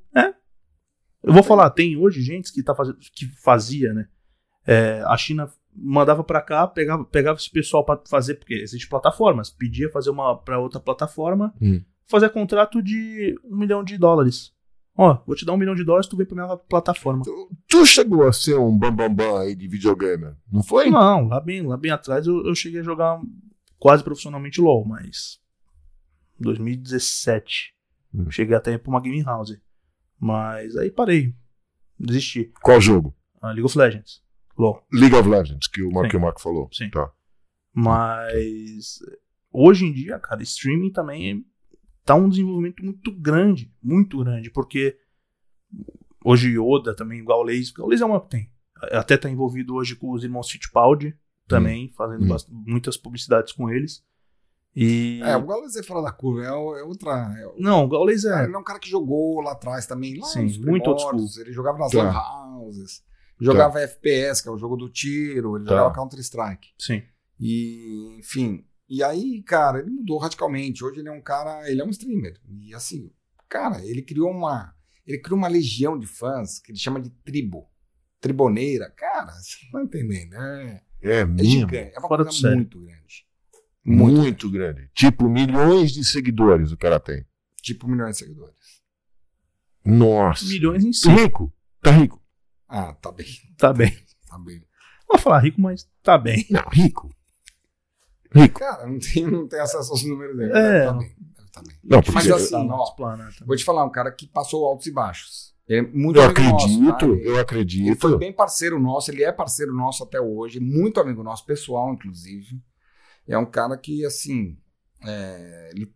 Eu 1.22 1.32
vou 1.32 1.42
falar, 1.42 1.70
tem 1.70 1.96
hoje 1.96 2.20
gente 2.22 2.52
que, 2.52 2.62
tá 2.62 2.74
fazendo, 2.74 2.98
que 3.14 3.26
fazia, 3.42 3.92
né? 3.94 4.08
É, 4.66 5.02
a 5.06 5.16
China 5.16 5.48
mandava 5.74 6.22
pra 6.22 6.40
cá, 6.42 6.66
pegava, 6.66 7.04
pegava 7.04 7.38
esse 7.38 7.50
pessoal 7.50 7.84
pra 7.84 8.00
fazer, 8.08 8.34
porque 8.36 8.54
existe 8.54 8.88
plataformas, 8.88 9.50
pedia 9.50 9.90
fazer 9.90 10.10
uma 10.10 10.36
pra 10.36 10.58
outra 10.58 10.78
plataforma, 10.80 11.54
Hum. 11.60 11.80
fazer 12.06 12.28
contrato 12.30 12.82
de 12.82 13.38
um 13.44 13.56
milhão 13.56 13.82
de 13.82 13.96
dólares. 13.96 14.52
Ó, 14.94 15.22
vou 15.26 15.34
te 15.34 15.46
dar 15.46 15.54
um 15.54 15.56
milhão 15.56 15.74
de 15.74 15.84
dólares, 15.84 16.06
tu 16.06 16.16
vem 16.16 16.26
pra 16.26 16.34
minha 16.44 16.56
plataforma. 16.56 17.22
Tu 17.66 17.86
chegou 17.86 18.26
a 18.28 18.32
ser 18.32 18.58
um 18.58 18.76
bambambam 18.76 19.14
bam, 19.14 19.32
bam 19.32 19.40
aí 19.40 19.54
de 19.54 19.66
videogame, 19.66 20.34
não 20.52 20.62
foi? 20.62 20.90
Não, 20.90 21.28
lá 21.28 21.40
bem, 21.40 21.62
lá 21.66 21.76
bem 21.78 21.90
atrás 21.90 22.26
eu, 22.26 22.44
eu 22.46 22.54
cheguei 22.54 22.80
a 22.80 22.84
jogar 22.84 23.18
quase 23.78 24.04
profissionalmente 24.04 24.60
LoL, 24.60 24.84
mas 24.84 25.40
2017. 26.38 27.74
Hum. 28.14 28.30
Cheguei 28.30 28.54
até 28.54 28.76
pra 28.76 28.90
uma 28.90 29.00
game 29.00 29.22
house. 29.22 29.56
Mas 30.24 30.76
aí 30.76 30.88
parei. 30.88 31.34
Desisti. 31.98 32.52
Qual 32.62 32.80
jogo? 32.80 33.12
Ah, 33.40 33.48
League 33.48 33.64
of 33.64 33.76
Legends. 33.76 34.22
LoL. 34.56 34.86
League 34.92 35.16
of 35.16 35.28
Legends, 35.28 35.66
que 35.66 35.82
o 35.82 35.90
Marco, 35.90 36.10
que 36.10 36.16
o 36.16 36.20
Marco 36.20 36.40
falou. 36.40 36.68
Sim. 36.72 36.90
Tá. 36.90 37.10
Mas 37.74 39.00
hoje 39.50 39.84
em 39.84 39.92
dia, 39.92 40.20
cara, 40.20 40.40
streaming 40.44 40.92
também 40.92 41.44
tá 42.04 42.14
um 42.14 42.28
desenvolvimento 42.28 42.84
muito 42.84 43.10
grande, 43.10 43.74
muito 43.82 44.18
grande, 44.18 44.48
porque 44.48 44.96
hoje 46.24 46.56
Yoda 46.56 46.94
também, 46.94 47.24
Gaules, 47.24 47.72
Gaules 47.72 48.00
é 48.00 48.04
uma 48.04 48.20
que 48.20 48.28
tem. 48.30 48.52
Até 48.92 49.16
tá 49.16 49.28
envolvido 49.28 49.74
hoje 49.74 49.96
com 49.96 50.12
os 50.12 50.22
irmãos 50.22 50.48
Fittipaldi 50.48 51.18
também, 51.48 51.92
fazendo 51.96 52.32
Hum. 52.32 52.38
muitas 52.64 52.96
publicidades 52.96 53.52
com 53.52 53.68
eles. 53.68 54.04
E 54.74 55.20
É, 55.22 55.36
o 55.36 55.44
Gaules 55.46 55.76
é 55.76 55.82
fora 55.82 56.02
da 56.02 56.10
curva. 56.12 56.42
É, 56.44 56.46
é 56.48 56.82
outra. 56.84 57.10
é 57.38 57.60
não, 57.60 57.84
o 57.84 57.88
Gaules 57.88 58.24
é 58.24 58.44
Ele 58.44 58.54
é 58.54 58.58
um 58.58 58.64
cara 58.64 58.78
que 58.78 58.88
jogou 58.88 59.40
lá 59.40 59.52
atrás 59.52 59.86
também. 59.86 60.18
Lá 60.18 60.26
Sim, 60.28 60.44
nos 60.44 60.58
muito 60.58 60.94
primórdios, 60.94 61.36
Ele 61.36 61.52
jogava 61.52 61.78
nas 61.78 61.92
Tá. 61.92 62.56
houses. 62.56 63.02
Jogava 63.40 63.80
FPS, 63.80 64.40
que 64.42 64.48
é 64.48 64.52
o 64.52 64.56
jogo 64.56 64.76
do 64.76 64.88
tiro. 64.88 65.56
Ele 65.56 65.64
Tá. 65.64 65.70
jogava 65.72 65.94
Counter-Strike. 65.94 66.68
sim. 66.78 67.02
E, 67.40 68.16
enfim. 68.18 68.64
E 68.88 69.02
aí, 69.02 69.42
cara, 69.42 69.80
ele 69.80 69.90
mudou 69.90 70.16
radicalmente. 70.18 70.84
Hoje 70.84 71.00
ele 71.00 71.08
é 71.08 71.12
um 71.12 71.20
cara. 71.20 71.68
Ele 71.68 71.80
é 71.80 71.84
um 71.84 71.90
streamer. 71.90 72.40
E 72.48 72.72
assim, 72.74 73.10
Cara, 73.48 73.84
ele 73.84 74.00
criou 74.00 74.30
uma. 74.30 74.72
Ele 75.06 75.18
criou 75.18 75.36
uma 75.36 75.48
legião 75.48 75.98
de 75.98 76.06
fãs 76.06 76.58
que 76.58 76.72
ele 76.72 76.78
chama 76.78 76.98
de 77.00 77.10
tribo. 77.10 77.68
Triboneira. 78.20 78.88
Cara, 78.96 79.32
você 79.32 79.56
não 79.72 79.72
tá 79.72 79.84
entendendo. 79.84 80.34
É, 80.36 80.82
É 81.02 81.18
é 81.20 81.24
mesmo. 81.26 81.50
gigante. 81.50 81.92
É 81.94 81.98
uma 81.98 82.08
Fora 82.08 82.24
coisa 82.24 82.54
muito 82.54 82.80
grande. 82.80 83.26
Muito, 83.84 84.50
grande. 84.50 84.88
Tipo, 84.94 85.28
milhões 85.28 85.92
de 85.92 86.04
seguidores 86.04 86.70
o 86.72 86.76
cara 86.76 87.00
tem. 87.00 87.24
Tipo 87.62 87.88
milhões 87.88 88.12
de 88.16 88.24
seguidores. 88.24 88.54
Nossa. 89.84 90.44
Milhões 90.44 90.84
em 90.84 90.92
si. 90.92 91.02
Tá 91.08 91.12
rico. 91.14 91.52
Tá 91.82 91.90
rico. 91.90 92.22
Ah, 92.68 92.92
tá 92.94 93.10
bem. 93.12 93.26
Tá 93.58 93.72
bem. 93.72 93.92
Tá 94.28 94.38
bem. 94.38 94.56
Não 94.58 95.16
vou 95.16 95.18
falar 95.18 95.40
rico, 95.40 95.60
mas 95.60 95.88
tá 96.02 96.16
bem. 96.16 96.46
Não, 96.50 96.62
rico. 96.70 97.14
Rico. 98.34 98.60
Cara, 98.60 98.86
não 98.86 98.98
tem, 98.98 99.26
não 99.30 99.46
tem 99.46 99.60
acesso 99.60 99.90
aos 99.92 100.04
números 100.04 100.36
dele. 100.36 100.52
É. 100.52 100.62
Deve 100.62 100.84
tá 100.86 100.92
bem. 100.94 101.08
Deve 101.18 101.50
tá 101.50 101.62
bem. 101.62 101.76
Não, 101.84 101.98
porque 102.00 102.12
Mas 102.12 102.26
eu, 102.26 102.36
assim, 102.36 102.50
Tá 102.68 102.74
ó. 102.74 102.94
Vou 103.44 103.56
te 103.56 103.64
falar, 103.64 103.84
um 103.84 103.90
cara 103.90 104.10
que 104.12 104.26
passou 104.26 104.64
altos 104.64 104.86
e 104.86 104.92
baixos. 104.92 105.52
Ele 105.68 105.80
é 105.80 105.90
muito 105.92 106.16
eu 106.18 106.22
amigo 106.24 106.40
acredito, 106.40 106.80
nosso, 106.82 106.98
tá? 106.98 107.06
Ele- 107.06 107.26
eu 107.26 107.32
Ele 107.32 107.38
acredito. 107.40 108.00
foi 108.00 108.18
bem 108.18 108.32
parceiro 108.32 108.80
nosso, 108.80 109.10
ele 109.10 109.22
é 109.22 109.30
parceiro 109.30 109.72
nosso 109.74 110.02
até 110.02 110.20
hoje, 110.20 110.58
muito 110.60 110.98
amigo 111.00 111.22
nosso, 111.22 111.44
pessoal, 111.44 111.92
inclusive. 111.92 112.60
É 113.26 113.36
um 113.38 113.46
cara 113.46 113.76
que, 113.76 114.04
assim, 114.04 114.58
é, 115.04 115.70
ele 115.74 115.92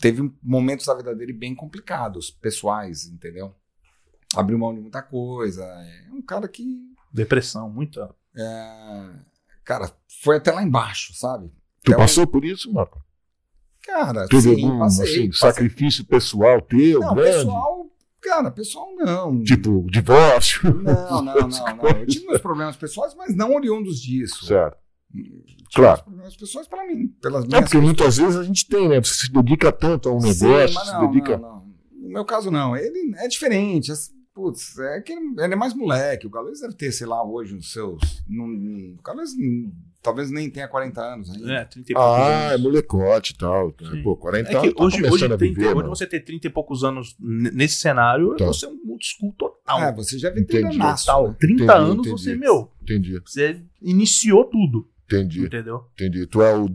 teve 0.00 0.30
momentos 0.42 0.86
da 0.86 0.94
vida 0.94 1.14
dele 1.14 1.32
bem 1.32 1.54
complicados, 1.54 2.30
pessoais, 2.30 3.06
entendeu? 3.06 3.54
Abriu 4.34 4.58
mão 4.58 4.74
de 4.74 4.80
muita 4.80 5.02
coisa. 5.02 5.64
É 5.64 6.10
um 6.12 6.20
cara 6.22 6.48
que, 6.48 6.64
Depressão, 7.12 7.70
muita. 7.70 8.14
é, 8.36 9.10
cara, 9.64 9.90
foi 10.22 10.36
até 10.36 10.52
lá 10.52 10.62
embaixo, 10.62 11.14
sabe? 11.14 11.48
Tu 11.82 11.92
Até 11.92 11.96
passou 12.02 12.26
por 12.26 12.44
isso, 12.44 12.72
Marco? 12.72 13.02
Cara, 13.84 14.26
Teve 14.28 14.54
sim, 14.56 14.64
algum 14.64 14.78
passei, 14.80 15.04
assim, 15.04 15.28
passei. 15.28 15.48
sacrifício 15.50 16.04
pessoal 16.04 16.60
teu, 16.60 16.98
Não, 17.00 17.14
grande? 17.14 17.36
pessoal, 17.36 17.86
cara, 18.20 18.50
pessoal 18.50 18.94
não. 18.96 19.42
Tipo, 19.44 19.86
divórcio? 19.88 20.74
Não, 20.74 21.22
não, 21.22 21.22
não, 21.22 21.48
não. 21.48 21.88
Eu 22.00 22.06
tive 22.08 22.26
meus 22.26 22.40
problemas 22.40 22.76
pessoais, 22.76 23.14
mas 23.14 23.34
não 23.36 23.54
oriundos 23.54 24.00
disso. 24.02 24.44
certo. 24.46 24.76
Tive 25.12 25.56
Claro. 25.74 26.02
problemas 26.04 26.36
pessoais 26.36 26.66
para 26.68 26.86
mim, 26.86 27.08
pelas 27.20 27.44
É 27.44 27.48
minhas 27.48 27.64
porque 27.64 27.78
muitas 27.78 28.16
vezes 28.18 28.36
a 28.36 28.42
gente 28.42 28.66
tem, 28.68 28.88
né? 28.88 29.00
Você 29.02 29.26
se 29.26 29.32
dedica 29.32 29.70
tanto 29.72 30.08
a 30.08 30.12
um 30.12 30.18
negócio, 30.20 30.68
Sim, 30.68 30.74
mas 30.74 30.86
se 30.88 30.92
não, 30.92 31.10
dedica. 31.10 31.36
não, 31.38 31.48
não. 31.50 31.66
No 32.02 32.08
meu 32.10 32.24
caso, 32.24 32.50
não. 32.50 32.76
Ele 32.76 33.14
é 33.16 33.26
diferente. 33.28 33.92
Putz, 34.34 34.78
é 34.78 35.00
que 35.00 35.12
ele 35.14 35.32
ele 35.40 35.54
é 35.54 35.56
mais 35.56 35.72
moleque. 35.74 36.26
O 36.26 36.30
Gaules 36.30 36.60
deve 36.60 36.74
ter, 36.74 36.92
sei 36.92 37.06
lá, 37.06 37.24
hoje 37.26 37.56
os 37.56 37.72
seus. 37.72 38.22
Não, 38.28 38.46
não- 38.46 38.94
o 38.94 39.00
hum, 39.38 39.72
talvez 40.02 40.30
nem 40.30 40.50
tenha 40.50 40.68
40 40.68 41.00
anos 41.00 41.30
ainda. 41.30 41.52
É, 41.54 41.64
30 41.64 41.92
e 41.92 41.94
poucos 41.94 42.12
Ah, 42.12 42.28
é 42.28 42.46
anos. 42.50 42.60
molecote 42.62 43.32
e 43.32 43.36
tal. 43.38 43.74
Sim. 43.80 44.02
Pô, 44.02 44.14
40 44.14 44.48
É 44.48 44.50
que 44.50 44.56
anos 44.58 44.74
tá 44.74 44.84
hoje, 44.84 44.96
hoje, 45.10 45.24
a 45.24 45.36
30, 45.38 45.54
viver, 45.58 45.74
hoje 45.74 45.88
você 45.88 46.06
ter 46.06 46.20
30 46.20 46.48
e 46.48 46.50
poucos 46.50 46.84
anos 46.84 47.16
nesse 47.18 47.76
cenário, 47.78 48.36
Tá. 48.36 48.44
você 48.44 48.66
é 48.66 48.68
um 48.68 48.78
old 48.90 49.02
school 49.06 49.32
total. 49.38 49.80
É, 49.80 49.92
você 49.94 50.18
já 50.18 50.28
vem 50.28 50.42
Entendi. 50.42 50.60
treinadaço, 50.68 51.06
total. 51.06 51.28
né? 51.28 51.36
30 51.40 51.64
Entendi, 51.64 51.72
anos 51.80 52.06
entendi. 52.06 52.10
você, 52.10 52.36
meu, 52.36 52.70
Entendi, 52.82 53.18
você 53.20 53.62
iniciou 53.80 54.44
tudo. 54.44 54.86
Entendi, 55.06 55.46
Entendeu? 55.46 55.84
entendi. 55.94 56.26
Tu 56.26 56.42
é 56.42 56.54
o 56.56 56.68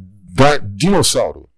dinossauro. 0.73 1.49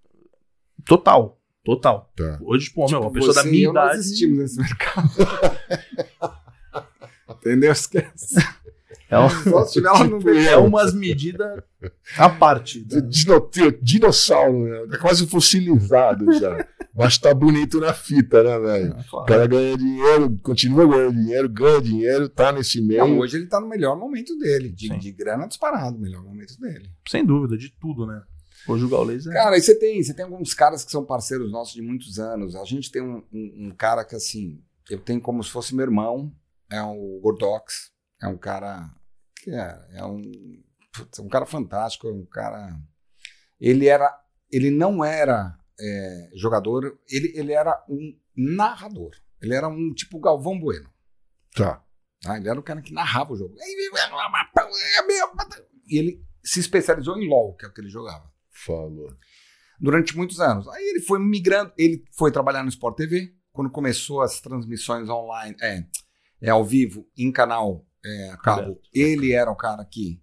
Total. 0.85 1.39
Total. 1.63 2.11
Tá. 2.15 2.39
Hoje, 2.41 2.69
pô, 2.71 2.81
meu, 2.81 2.87
Tipo, 2.87 3.01
uma 3.01 3.11
pessoa 3.13 3.33
da 3.33 3.45
e 3.47 3.51
minha 3.51 3.65
eu, 3.67 3.73
nós 3.73 3.85
idade. 3.85 3.99
existimos 3.99 4.37
nesse 4.39 4.59
mercado. 4.59 5.09
Entendeu? 7.29 7.71
Esquece. 7.71 8.35
É, 9.13 9.19
um- 9.19 9.29
Só 9.29 9.65
se 9.65 9.73
tiver 9.73 9.91
lá 9.91 10.03
no 10.03 10.17
Tipo 10.19 10.29
é 10.31 10.57
umas 10.57 10.93
medidas 10.93 11.61
à 12.17 12.29
parte. 12.29 12.83
da- 12.85 12.99
Dino- 13.01 13.49
dinossauro, 13.81 14.63
né? 14.67 14.87
Tá 14.91 14.97
quase 14.99 15.27
fossilizado 15.27 16.31
já. 16.39 16.65
Mas 16.95 17.17
tá 17.17 17.33
bonito 17.33 17.79
na 17.79 17.91
fita, 17.93 18.43
né, 18.43 18.59
velho? 18.59 18.93
É, 18.93 18.99
O 18.99 19.03
claro. 19.09 19.25
cara 19.25 19.47
ganha 19.47 19.75
dinheiro, 19.77 20.39
continua 20.43 20.87
ganhando 20.87 21.13
dinheiro, 21.19 21.49
ganha 21.49 21.81
dinheiro, 21.81 22.29
tá 22.29 22.51
nesse 22.51 22.79
meio. 22.81 22.99
Não, 23.07 23.17
hoje 23.19 23.37
ele 23.37 23.47
tá 23.47 23.59
no 23.59 23.67
melhor 23.67 23.97
momento 23.97 24.37
dele. 24.37 24.69
De, 24.69 24.89
de 24.99 25.11
grana 25.11 25.47
disparado, 25.47 25.97
melhor 25.97 26.23
momento 26.23 26.55
dele. 26.59 26.89
Sem 27.09 27.25
dúvida, 27.25 27.57
de 27.57 27.69
tudo, 27.79 28.05
né? 28.05 28.21
Hoje 28.67 28.85
o 28.85 28.89
Gaules 28.89 29.25
é. 29.27 29.33
Cara, 29.33 29.57
e 29.57 29.61
você 29.61 29.73
tem, 29.77 30.01
você 30.03 30.13
tem 30.13 30.23
alguns 30.23 30.53
caras 30.53 30.85
que 30.85 30.91
são 30.91 31.03
parceiros 31.03 31.51
nossos 31.51 31.73
de 31.73 31.81
muitos 31.81 32.17
anos. 32.19 32.55
A 32.55 32.63
gente 32.63 32.91
tem 32.91 33.01
um, 33.01 33.23
um- 33.33 33.67
um 33.67 33.71
cara 33.75 34.05
que, 34.05 34.15
assim, 34.15 34.61
eu 34.89 34.99
tenho 34.99 35.19
como 35.19 35.43
se 35.43 35.49
fosse 35.49 35.75
meu 35.75 35.83
irmão, 35.83 36.31
é 36.71 36.81
o 36.81 37.19
Gordox. 37.21 37.91
É 38.21 38.27
um 38.27 38.37
cara 38.37 38.89
é, 39.51 39.87
é 39.93 40.05
um, 40.05 40.21
putz, 40.93 41.19
um 41.19 41.27
cara 41.27 41.45
fantástico, 41.45 42.07
é 42.07 42.11
um 42.11 42.25
cara... 42.25 42.77
Ele 43.59 43.87
era, 43.87 44.11
ele 44.51 44.69
não 44.69 45.03
era 45.03 45.57
é, 45.79 46.29
jogador, 46.35 46.99
ele, 47.09 47.31
ele 47.35 47.53
era 47.53 47.83
um 47.89 48.17
narrador. 48.35 49.11
Ele 49.41 49.53
era 49.53 49.67
um 49.67 49.93
tipo 49.93 50.19
Galvão 50.19 50.59
Bueno. 50.59 50.89
Tá. 51.55 51.83
tá? 52.21 52.37
Ele 52.37 52.49
era 52.49 52.59
o 52.59 52.63
cara 52.63 52.81
que 52.81 52.93
narrava 52.93 53.33
o 53.33 53.37
jogo. 53.37 53.55
E 55.87 55.97
ele 55.97 56.25
se 56.43 56.59
especializou 56.59 57.17
em 57.17 57.27
LoL, 57.27 57.55
que 57.55 57.65
é 57.65 57.67
o 57.67 57.73
que 57.73 57.81
ele 57.81 57.89
jogava 57.89 58.31
Falou. 58.49 59.15
durante 59.79 60.15
muitos 60.15 60.39
anos. 60.39 60.67
Aí 60.67 60.83
ele 60.83 61.01
foi 61.01 61.19
migrando, 61.19 61.73
ele 61.77 62.03
foi 62.17 62.31
trabalhar 62.31 62.63
no 62.63 62.69
Sport 62.69 62.97
TV, 62.97 63.33
quando 63.51 63.69
começou 63.71 64.21
as 64.21 64.41
transmissões 64.41 65.09
online, 65.09 65.55
é, 65.61 65.85
é 66.41 66.49
ao 66.49 66.65
vivo, 66.65 67.07
em 67.17 67.31
canal 67.31 67.85
é, 68.05 68.35
cabo, 68.43 68.61
Aberto. 68.61 68.81
ele 68.93 69.31
era 69.33 69.49
o 69.51 69.55
cara 69.55 69.83
que, 69.85 70.21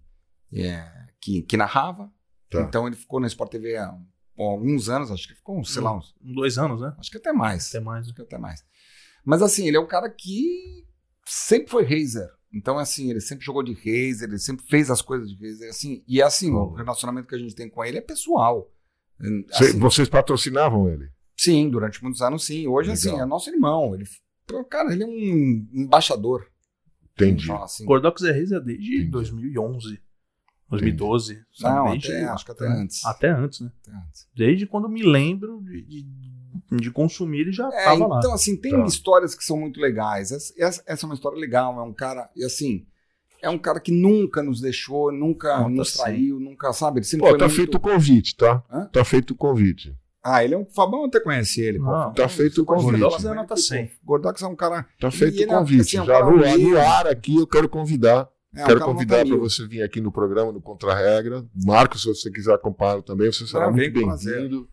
é, 0.53 0.85
que, 1.19 1.41
que 1.43 1.57
narrava, 1.57 2.11
Tá. 2.49 2.61
então 2.61 2.85
ele 2.85 2.95
ficou 2.97 3.19
no 3.19 3.25
Sport 3.27 3.49
TV 3.51 3.77
há, 3.77 3.85
há 3.87 3.97
alguns 4.37 4.89
anos, 4.89 5.09
acho 5.09 5.27
que 5.27 5.35
ficou, 5.35 5.63
sei 5.63 5.81
lá, 5.81 5.95
uns, 5.97 6.13
Um, 6.21 6.33
Dois 6.33 6.57
anos, 6.57 6.81
né? 6.81 6.93
acho 6.99 7.09
que 7.09 7.17
até 7.17 7.31
mais. 7.31 7.69
Até 7.69 7.79
mais. 7.79 8.05
Acho 8.05 8.13
que 8.15 8.21
até 8.21 8.37
mais. 8.37 8.63
Mas 9.23 9.41
assim, 9.41 9.67
ele 9.67 9.77
é 9.77 9.79
um 9.79 9.87
cara 9.87 10.09
que 10.09 10.85
sempre 11.25 11.69
foi 11.69 11.83
Razer. 11.83 12.27
Então, 12.53 12.77
assim, 12.77 13.09
ele 13.09 13.21
sempre 13.21 13.45
jogou 13.45 13.63
de 13.63 13.71
Razer, 13.73 14.27
ele 14.27 14.37
sempre 14.39 14.65
fez 14.65 14.91
as 14.91 15.01
coisas 15.01 15.29
de 15.29 15.35
Razer, 15.41 15.69
assim, 15.69 16.03
e 16.05 16.21
assim, 16.21 16.51
o 16.51 16.73
relacionamento 16.73 17.27
que 17.29 17.35
a 17.35 17.39
gente 17.39 17.55
tem 17.55 17.69
com 17.69 17.83
ele 17.85 17.97
é 17.97 18.01
pessoal. 18.01 18.69
Cê- 19.53 19.65
Assim, 19.69 19.79
vocês 19.79 20.09
patrocinavam 20.09 20.89
ele? 20.89 21.09
Sim, 21.37 21.69
durante 21.69 22.03
muitos 22.03 22.21
anos, 22.21 22.43
sim. 22.45 22.67
Hoje, 22.67 22.89
Legal. 22.89 23.13
assim, 23.13 23.21
é 23.21 23.25
nosso 23.25 23.49
irmão. 23.49 23.95
Ele, 23.95 24.03
cara, 24.69 24.91
ele 24.91 25.03
é 25.03 25.07
um 25.07 25.67
embaixador. 25.73 26.50
Entendi. 27.25 27.47
Fala 27.47 27.65
assim. 27.65 27.85
Gordox 27.85 28.23
é 28.23 28.31
Reza 28.31 28.59
desde 28.59 28.95
Entendi. 28.95 29.09
2011, 29.11 29.99
2012. 30.69 31.41
sabe? 31.53 31.75
Não, 31.75 31.91
desde, 31.91 32.07
até, 32.11 32.23
acho 32.25 32.45
que 32.45 32.51
até 32.51 32.67
antes. 32.67 33.05
até 33.05 33.29
antes, 33.29 33.59
né? 33.61 33.71
Até 33.83 33.91
antes. 33.97 34.27
Desde 34.35 34.65
quando 34.65 34.87
me 34.89 35.03
lembro 35.03 35.61
de, 35.63 35.81
de, 35.83 36.05
de 36.77 36.91
consumir, 36.91 37.41
ele 37.41 37.51
já 37.51 37.67
É, 37.73 37.83
tava 37.85 38.07
lá. 38.07 38.17
então, 38.19 38.33
assim, 38.33 38.55
tem 38.55 38.71
Tá. 38.71 38.85
histórias 38.85 39.35
que 39.35 39.43
são 39.43 39.57
muito 39.59 39.79
legais. 39.81 40.31
Essa, 40.31 40.53
essa- 40.57 40.83
essa 40.85 41.05
é 41.05 41.07
uma 41.07 41.15
história 41.15 41.37
legal. 41.37 41.77
É 41.79 41.83
um 41.83 41.93
cara, 41.93 42.29
e 42.35 42.43
assim, 42.45 42.85
é 43.41 43.49
um 43.49 43.57
cara 43.57 43.79
que 43.79 43.91
nunca 43.91 44.41
nos 44.41 44.61
deixou, 44.61 45.11
nunca 45.11 45.55
Não, 45.57 45.63
tá 45.63 45.69
nos 45.69 45.89
sim. 45.91 45.97
traiu, 45.97 46.39
nunca, 46.39 46.71
sabe? 46.73 46.99
Ele 46.99 47.05
sempre 47.05 47.23
Pô, 47.25 47.29
foi 47.31 47.37
tá 47.39 47.45
muito- 47.45 47.57
feito 47.57 47.75
o 47.75 47.79
convite, 47.79 48.35
tá? 48.37 48.63
Hã? 48.71 48.85
Tá 48.93 49.03
feito 49.03 49.31
o 49.31 49.35
convite. 49.35 49.95
Ah, 50.23 50.43
ele 50.43 50.53
é 50.53 50.57
um. 50.57 50.65
Fabão 50.65 51.05
até 51.05 51.19
conhece 51.19 51.61
ele, 51.61 51.79
pô. 51.79 51.85
Não, 51.85 52.13
tá 52.13 52.29
feito 52.29 52.61
o 52.61 52.65
convite. 52.65 52.99
Gordox 52.99 53.25
é 53.25 53.33
nota 53.33 53.55
100. 53.55 53.91
Gordox 54.03 54.41
é 54.41 54.47
um 54.47 54.55
cara. 54.55 54.87
Tá 54.99 55.09
feito 55.09 55.39
o 55.39 55.43
é, 55.43 55.47
convite. 55.47 55.81
assim, 55.81 55.97
é 55.97 56.01
um 56.01 56.05
Já 56.05 56.23
no, 56.23 56.77
ar 56.77 57.07
aqui 57.07 57.37
eu 57.37 57.47
quero 57.47 57.67
convidar. 57.67 58.29
É, 58.53 58.65
quero 58.65 58.81
convidar 58.81 59.25
para 59.25 59.37
você 59.37 59.65
vir 59.65 59.81
aqui 59.81 60.01
no 60.01 60.11
programa, 60.11 60.51
no 60.51 60.61
Contra-Regra. 60.61 61.45
Marcos, 61.55 62.01
se 62.01 62.07
você 62.07 62.29
quiser 62.29 62.53
acompanhar 62.53 63.01
também, 63.01 63.31
você 63.31 63.47
será 63.47 63.67
Não, 63.67 63.73
muito 63.73 63.93
bem-vindo. 63.93 64.69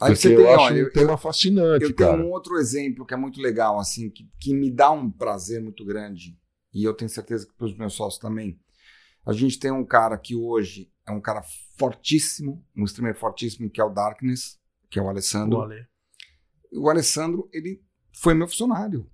Aí 0.00 0.16
você 0.16 0.32
eu 0.32 0.36
tem, 0.36 0.54
acho 0.54 0.64
ó, 0.64 0.70
eu, 0.70 0.86
um 0.86 0.90
tema 0.90 1.16
fascinante, 1.16 1.84
Eu 1.84 1.94
tenho 1.94 2.10
cara. 2.10 2.22
um 2.22 2.30
outro 2.30 2.56
exemplo 2.56 3.04
que 3.04 3.12
é 3.12 3.16
muito 3.16 3.40
legal, 3.40 3.78
assim, 3.78 4.08
que, 4.10 4.28
que 4.40 4.54
me 4.54 4.70
dá 4.70 4.90
um 4.90 5.10
prazer 5.10 5.60
muito 5.60 5.84
grande, 5.84 6.38
e 6.72 6.84
eu 6.84 6.94
tenho 6.94 7.08
certeza 7.08 7.46
que 7.46 7.52
para 7.54 7.66
os 7.66 7.76
meus 7.76 7.94
sócios 7.94 8.20
também. 8.20 8.58
A 9.26 9.32
gente 9.32 9.58
tem 9.58 9.72
um 9.72 9.84
cara 9.84 10.16
que 10.16 10.36
hoje 10.36 10.90
é 11.06 11.10
um 11.10 11.20
cara 11.20 11.42
fortíssimo, 11.76 12.64
um 12.76 12.84
streamer 12.84 13.14
fortíssimo, 13.14 13.68
que 13.68 13.80
é 13.80 13.84
o 13.84 13.90
Darkness, 13.90 14.58
que 14.90 14.98
é 14.98 15.02
o 15.02 15.08
Alessandro. 15.08 15.58
O 15.58 15.62
Ale. 15.62 15.86
O 16.72 16.90
Alessandro, 16.90 17.48
ele 17.52 17.82
foi 18.12 18.34
meu 18.34 18.46
funcionário. 18.48 19.10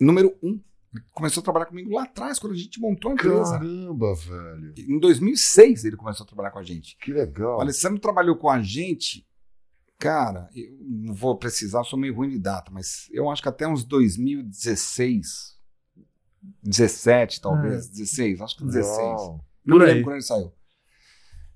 Número 0.00 0.36
um. 0.42 0.62
Ele 0.94 1.04
começou 1.12 1.42
a 1.42 1.44
trabalhar 1.44 1.66
comigo 1.66 1.90
lá 1.92 2.04
atrás, 2.04 2.38
quando 2.38 2.54
a 2.54 2.56
gente 2.56 2.80
montou 2.80 3.10
a 3.10 3.14
empresa. 3.14 3.58
Caramba, 3.58 4.14
velho. 4.14 4.74
Em 4.78 4.98
2006 4.98 5.84
ele 5.84 5.96
começou 5.96 6.24
a 6.24 6.26
trabalhar 6.26 6.50
com 6.50 6.58
a 6.58 6.62
gente. 6.62 6.96
Que 6.98 7.12
legal. 7.12 7.58
O 7.58 7.60
Alessandro 7.60 8.00
trabalhou 8.00 8.36
com 8.36 8.48
a 8.48 8.62
gente, 8.62 9.26
cara, 9.98 10.48
eu 10.54 10.78
não 10.80 11.12
vou 11.12 11.36
precisar, 11.36 11.84
sou 11.84 11.98
meio 11.98 12.14
ruim 12.14 12.30
de 12.30 12.38
data, 12.38 12.70
mas 12.70 13.08
eu 13.10 13.30
acho 13.30 13.42
que 13.42 13.48
até 13.48 13.68
uns 13.68 13.84
2016, 13.84 15.58
17 16.62 17.40
talvez, 17.40 17.88
16, 17.88 18.40
acho 18.40 18.56
que 18.56 18.64
16. 18.64 18.96
Legal. 18.96 19.44
Não 19.64 19.76
Por 19.76 19.84
me 19.84 19.84
aí. 19.84 19.94
lembro 19.94 20.04
quando 20.04 20.14
ele 20.16 20.22
saiu. 20.22 20.52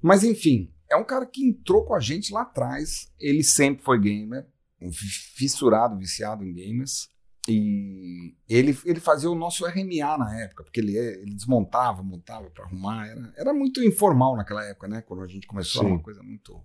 Mas 0.02 0.24
enfim, 0.24 0.72
é 0.93 0.97
um 0.97 1.05
cara 1.05 1.27
que 1.27 1.44
entrou 1.47 1.85
com 1.85 1.94
a 1.94 2.01
gente 2.01 2.32
lá 2.32 2.43
atrás, 2.43 3.10
ele 3.19 3.43
sempre 3.43 3.82
foi 3.82 3.98
gamer, 3.98 4.47
fi- 4.78 5.35
fissurado, 5.36 5.97
viciado 5.97 6.44
em 6.44 6.52
gamers. 6.52 7.10
E 7.48 8.36
ele, 8.48 8.78
ele 8.85 9.01
fazia 9.01 9.28
o 9.28 9.35
nosso 9.35 9.66
RMA 9.66 10.16
na 10.16 10.40
época, 10.43 10.62
porque 10.62 10.78
ele, 10.78 10.97
ele 10.97 11.35
desmontava, 11.35 12.01
montava 12.02 12.48
para 12.51 12.64
arrumar. 12.64 13.09
Era, 13.09 13.32
era 13.36 13.52
muito 13.52 13.82
informal 13.82 14.36
naquela 14.36 14.64
época, 14.64 14.86
né? 14.86 15.02
Quando 15.02 15.23
a 15.23 15.27
gente 15.27 15.47
começou, 15.48 15.82
era 15.82 15.89
Sim. 15.89 15.97
uma 15.97 16.02
coisa 16.02 16.23
muito. 16.23 16.64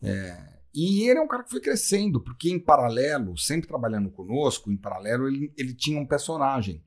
É, 0.00 0.60
e 0.74 1.08
ele 1.08 1.18
é 1.18 1.22
um 1.22 1.26
cara 1.26 1.42
que 1.42 1.50
foi 1.50 1.60
crescendo, 1.60 2.20
porque 2.20 2.48
em 2.50 2.60
paralelo, 2.60 3.36
sempre 3.36 3.66
trabalhando 3.66 4.10
conosco, 4.10 4.70
em 4.70 4.76
paralelo, 4.76 5.26
ele, 5.26 5.52
ele 5.56 5.74
tinha 5.74 5.98
um 6.00 6.06
personagem, 6.06 6.84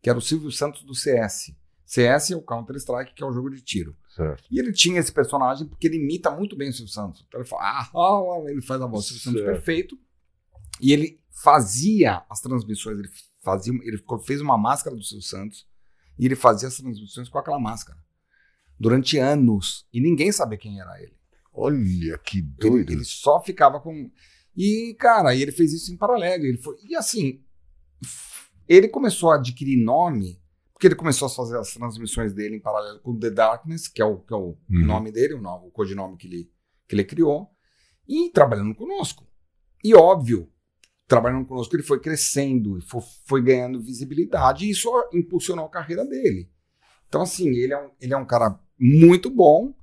que 0.00 0.08
era 0.08 0.18
o 0.18 0.22
Silvio 0.22 0.50
Santos 0.52 0.84
do 0.84 0.94
CS. 0.94 1.52
CS 1.84 2.30
é 2.30 2.36
o 2.36 2.42
Counter-Strike, 2.42 3.14
que 3.14 3.22
é 3.22 3.26
o 3.26 3.32
jogo 3.32 3.50
de 3.50 3.62
tiro. 3.62 3.96
Certo. 4.18 4.44
E 4.50 4.58
ele 4.58 4.72
tinha 4.72 4.98
esse 4.98 5.12
personagem 5.12 5.68
porque 5.68 5.86
ele 5.86 5.96
imita 5.96 6.28
muito 6.28 6.56
bem 6.56 6.70
o 6.70 6.72
Silvio 6.72 6.92
Santos. 6.92 7.24
Então 7.28 7.40
ele 7.40 7.48
fala, 7.48 7.62
ah, 7.62 7.88
ah, 7.94 8.44
ah", 8.46 8.50
ele 8.50 8.60
faz 8.60 8.82
a 8.82 8.86
voz 8.86 9.04
do 9.04 9.08
Silvio 9.14 9.22
Santos 9.22 9.42
perfeito. 9.42 9.96
E 10.80 10.92
ele 10.92 11.20
fazia 11.30 12.24
as 12.28 12.40
transmissões, 12.40 12.98
ele 12.98 13.08
fazia, 13.44 13.72
ele 13.84 14.02
fez 14.26 14.40
uma 14.40 14.58
máscara 14.58 14.96
do 14.96 15.02
Silvio 15.04 15.24
Santos 15.24 15.66
e 16.18 16.26
ele 16.26 16.34
fazia 16.34 16.66
as 16.66 16.76
transmissões 16.76 17.28
com 17.28 17.38
aquela 17.38 17.60
máscara 17.60 17.98
durante 18.78 19.18
anos 19.18 19.86
e 19.92 20.00
ninguém 20.00 20.32
sabia 20.32 20.58
quem 20.58 20.80
era 20.80 21.00
ele. 21.00 21.16
Olha 21.52 22.18
que 22.18 22.38
Ele, 22.38 22.46
doido. 22.58 22.92
ele 22.92 23.04
só 23.04 23.40
ficava 23.42 23.80
com. 23.80 24.10
E, 24.56 24.94
cara, 24.98 25.34
e 25.34 25.42
ele 25.42 25.52
fez 25.52 25.72
isso 25.72 25.92
em 25.92 25.96
paralelo. 25.96 26.44
Ele 26.44 26.58
foi... 26.58 26.76
E 26.88 26.94
assim, 26.94 27.42
ele 28.68 28.88
começou 28.88 29.30
a 29.30 29.36
adquirir 29.36 29.76
nome, 29.76 30.40
porque 30.78 30.86
ele 30.86 30.94
começou 30.94 31.26
a 31.26 31.28
fazer 31.28 31.58
as 31.58 31.74
transmissões 31.74 32.32
dele 32.32 32.54
em 32.54 32.60
paralelo 32.60 33.00
com 33.00 33.18
The 33.18 33.30
Darkness, 33.30 33.88
que 33.88 34.00
é 34.00 34.04
o, 34.04 34.18
que 34.20 34.32
é 34.32 34.36
o 34.36 34.56
Uhum. 34.70 34.86
nome 34.86 35.10
dele, 35.10 35.34
o, 35.34 35.40
nome, 35.40 35.66
o 35.66 35.72
codinome 35.72 36.16
que 36.16 36.28
ele, 36.28 36.52
que 36.86 36.94
ele 36.94 37.02
criou, 37.02 37.50
e 38.06 38.30
trabalhando 38.30 38.72
conosco. 38.76 39.26
E 39.82 39.92
óbvio, 39.92 40.48
trabalhando 41.08 41.46
conosco, 41.46 41.74
ele 41.74 41.82
foi 41.82 41.98
crescendo, 41.98 42.78
e 42.78 42.80
fo- 42.80 43.02
foi, 43.26 43.42
ganhando 43.42 43.82
visibilidade, 43.82 44.66
e 44.66 44.70
isso 44.70 44.88
impulsionou 45.12 45.64
a 45.66 45.68
carreira 45.68 46.06
dele. 46.06 46.48
Então, 47.08 47.22
assim, 47.22 47.48
ele 47.48 47.72
é 47.72 47.84
um, 47.84 47.90
ele 48.00 48.14
é 48.14 48.16
um 48.16 48.24
cara 48.26 48.56
muito 48.78 49.28
bom, 49.30 49.74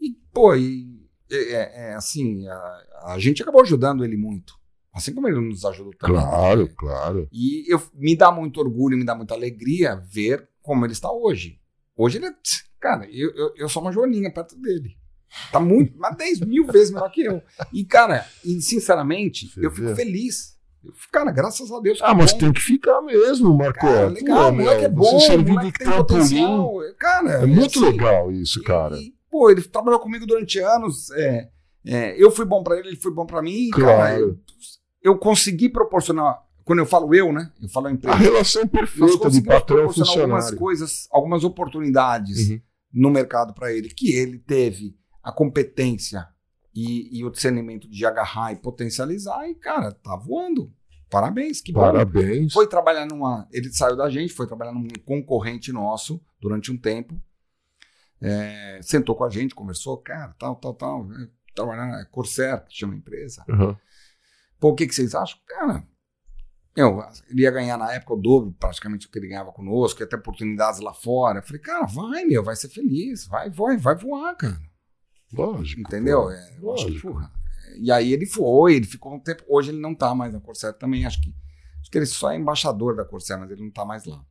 e, 0.00 0.12
pô, 0.32 0.54
e, 0.54 1.04
é, 1.32 1.88
é, 1.90 1.94
assim, 1.94 2.46
a, 2.46 2.84
a 3.06 3.18
gente 3.18 3.42
acabou 3.42 3.60
ajudando 3.62 4.04
ele 4.04 4.16
muito. 4.16 4.54
Assim 4.94 5.12
como 5.12 5.26
ele 5.28 5.40
nos 5.40 5.64
ajudou 5.64 5.92
também. 5.98 6.16
Claro, 6.16 6.68
claro. 6.76 7.28
E 7.32 7.64
eu, 7.72 7.82
me 7.94 8.16
dá 8.16 8.30
muito 8.30 8.60
orgulho, 8.60 8.96
me 8.96 9.04
dá 9.04 9.14
muita 9.14 9.34
alegria 9.34 9.96
ver 10.10 10.48
como 10.62 10.84
ele 10.86 10.92
está 10.92 11.10
hoje. 11.10 11.58
Hoje 11.96 12.18
ele 12.18 12.26
é. 12.26 12.34
Cara, 12.80 13.06
eu, 13.10 13.30
eu, 13.34 13.52
eu 13.56 13.68
sou 13.68 13.82
uma 13.82 13.90
joaninha 13.92 14.32
perto 14.32 14.56
dele. 14.56 14.96
Tá 15.50 15.58
muito, 15.58 15.94
mas 15.98 16.16
10 16.16 16.40
mil 16.40 16.64
vezes 16.66 16.92
melhor 16.92 17.10
que 17.10 17.22
eu. 17.22 17.42
E, 17.72 17.84
cara, 17.84 18.24
e 18.44 18.60
sinceramente, 18.60 19.48
Você 19.48 19.66
eu 19.66 19.70
fico 19.70 19.88
vê? 19.88 19.94
feliz. 19.96 20.54
Eu 20.84 20.92
fico, 20.92 21.10
cara, 21.12 21.32
graças 21.32 21.72
a 21.72 21.80
Deus. 21.80 21.98
Ah, 22.02 22.14
mas 22.14 22.32
bom. 22.32 22.38
tem 22.38 22.52
que 22.52 22.60
ficar 22.60 23.00
mesmo, 23.00 23.56
Marco. 23.56 23.80
Cara, 23.80 24.08
legal, 24.08 24.50
Pô, 24.50 24.52
moleque 24.58 24.84
é 24.84 24.88
bom, 24.88 25.18
Você 25.18 25.26
servir 25.28 25.58
de 25.60 25.72
trampolim. 25.72 26.94
Cara, 26.98 27.30
É 27.42 27.46
muito 27.46 27.78
assim, 27.78 27.90
legal 27.90 28.30
isso, 28.30 28.62
cara. 28.62 28.96
e, 28.98 29.14
pô, 29.30 29.50
ele 29.50 29.62
trabalhou 29.62 29.98
comigo 29.98 30.26
durante 30.26 30.58
anos. 30.60 31.10
é, 31.12 31.48
é, 31.86 32.22
eu 32.22 32.30
fui 32.30 32.44
bom 32.44 32.62
pra 32.62 32.78
ele, 32.78 32.88
ele 32.88 32.96
foi 32.96 33.12
bom 33.12 33.24
pra 33.26 33.40
mim. 33.42 33.68
e, 33.68 33.70
Cara, 33.70 33.82
Claro. 33.84 34.20
eu, 34.20 34.38
eu 35.04 35.16
consegui 35.18 35.68
proporcionar. 35.68 36.42
Quando 36.64 36.78
eu 36.78 36.86
falo 36.86 37.14
eu, 37.14 37.30
né? 37.30 37.52
Eu 37.62 37.68
falo 37.68 37.86
a 37.86 37.90
A 37.90 37.92
empresa. 37.92 38.16
relação 38.16 38.62
Nós 38.62 38.70
perfeita 38.70 39.30
de 39.30 39.42
patrão 39.42 39.76
proporcionar 39.84 40.20
algumas 40.22 40.50
coisas, 40.54 41.06
algumas 41.12 41.44
oportunidades 41.44 42.48
Uhum. 42.48 42.60
no 42.92 43.10
mercado 43.10 43.52
para 43.52 43.70
ele, 43.72 43.90
que 43.90 44.12
ele 44.16 44.38
teve 44.38 44.96
a 45.22 45.30
competência 45.30 46.26
e, 46.74 47.18
e 47.18 47.24
o 47.24 47.30
discernimento 47.30 47.88
de 47.88 48.04
agarrar 48.06 48.52
e 48.52 48.56
potencializar, 48.56 49.46
e, 49.48 49.54
cara, 49.54 49.92
tá 49.92 50.16
voando. 50.16 50.72
Parabéns, 51.10 51.60
que 51.60 51.70
bom. 51.70 51.80
Parabéns. 51.82 52.52
Foi 52.52 52.66
trabalhar 52.66 53.06
numa. 53.06 53.46
Ele 53.52 53.70
saiu 53.72 53.94
da 53.96 54.08
gente, 54.10 54.32
foi 54.32 54.46
trabalhar 54.46 54.72
num 54.72 54.88
concorrente 55.04 55.70
nosso 55.70 56.20
durante 56.40 56.72
um 56.72 56.78
tempo. 56.78 57.14
É, 58.20 58.80
sentou 58.82 59.14
com 59.14 59.24
a 59.24 59.28
gente, 59.30 59.54
conversou, 59.54 59.98
cara, 59.98 60.34
tal, 60.38 60.56
tal, 60.56 60.74
tal. 60.74 61.04
né, 61.04 61.28
Trabalhar 61.54 61.86
na 61.86 62.04
Corsair, 62.06 62.64
que 62.66 62.74
chama 62.74 62.94
a 62.94 62.96
empresa. 62.96 63.44
Uhum. 63.48 63.76
Pô, 64.64 64.70
o 64.70 64.74
que, 64.74 64.86
que 64.86 64.94
vocês 64.94 65.14
acham? 65.14 65.38
Cara, 65.46 65.86
eu, 66.74 66.98
ele 67.28 67.42
ia 67.42 67.50
ganhar 67.50 67.76
na 67.76 67.92
época 67.92 68.14
o 68.14 68.16
dobro, 68.16 68.50
praticamente, 68.58 69.06
do 69.06 69.12
que 69.12 69.18
ele 69.18 69.28
ganhava 69.28 69.52
conosco, 69.52 70.00
ia 70.00 70.06
ter 70.08 70.16
oportunidades 70.16 70.80
lá 70.80 70.94
fora. 70.94 71.40
Eu 71.40 71.42
falei, 71.42 71.60
cara, 71.60 71.84
vai, 71.84 72.24
meu, 72.24 72.42
vai 72.42 72.56
ser 72.56 72.70
feliz, 72.70 73.26
vai, 73.26 73.50
vai, 73.50 73.76
vai 73.76 73.94
voar, 73.94 74.34
cara. 74.34 74.58
Lógico. 75.34 75.82
Entendeu? 75.82 76.30
É, 76.30 76.56
Lógico. 76.58 77.08
porra. 77.08 77.30
E 77.78 77.92
aí 77.92 78.10
ele 78.10 78.24
foi, 78.24 78.76
ele 78.76 78.86
ficou 78.86 79.12
um 79.12 79.20
tempo. 79.20 79.44
Hoje 79.46 79.70
ele 79.70 79.80
não 79.82 79.94
tá 79.94 80.14
mais 80.14 80.32
na 80.32 80.40
Corsair 80.40 80.72
também, 80.72 81.04
acho 81.04 81.20
que. 81.20 81.28
Acho 81.82 81.90
que 81.90 81.98
ele 81.98 82.06
só 82.06 82.30
é 82.30 82.36
embaixador 82.38 82.96
da 82.96 83.04
Corsair, 83.04 83.38
mas 83.38 83.50
ele 83.50 83.60
não 83.64 83.70
tá 83.70 83.84
mais 83.84 84.06
lá. 84.06 84.24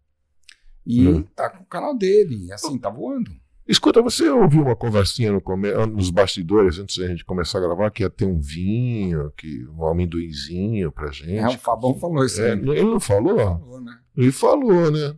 E 0.83 1.07
Hum. 1.07 1.21
tá 1.35 1.47
com 1.51 1.61
o 1.63 1.67
canal 1.67 1.95
dele, 1.95 2.51
assim, 2.51 2.79
tá 2.79 2.89
voando. 2.89 3.29
Escuta, 3.67 4.01
você 4.01 4.29
ouviu 4.29 4.61
uma 4.63 4.75
conversinha 4.75 5.31
no 5.31 5.39
come... 5.39 5.71
nos 5.87 6.09
bastidores 6.09 6.79
antes 6.79 6.97
da 6.97 7.07
gente 7.07 7.23
começar 7.23 7.59
a 7.59 7.61
gravar 7.61 7.91
que 7.91 8.03
ia 8.03 8.09
ter 8.09 8.25
um 8.25 8.39
vinho, 8.39 9.31
que 9.37 9.65
um 9.69 9.87
amendoinzinho 9.87 10.91
pra 10.91 11.11
gente? 11.11 11.37
É, 11.39 11.47
o 11.47 11.57
Fabão 11.57 11.95
falou 11.95 12.25
isso 12.25 12.41
É, 12.41 12.53
aí. 12.53 12.59
ele 12.59 12.83
não 12.83 12.99
falou? 12.99 13.37
Falou, 13.37 13.81
né? 13.81 13.97
Ele 14.17 14.31
falou, 14.31 14.91
né? 14.91 15.15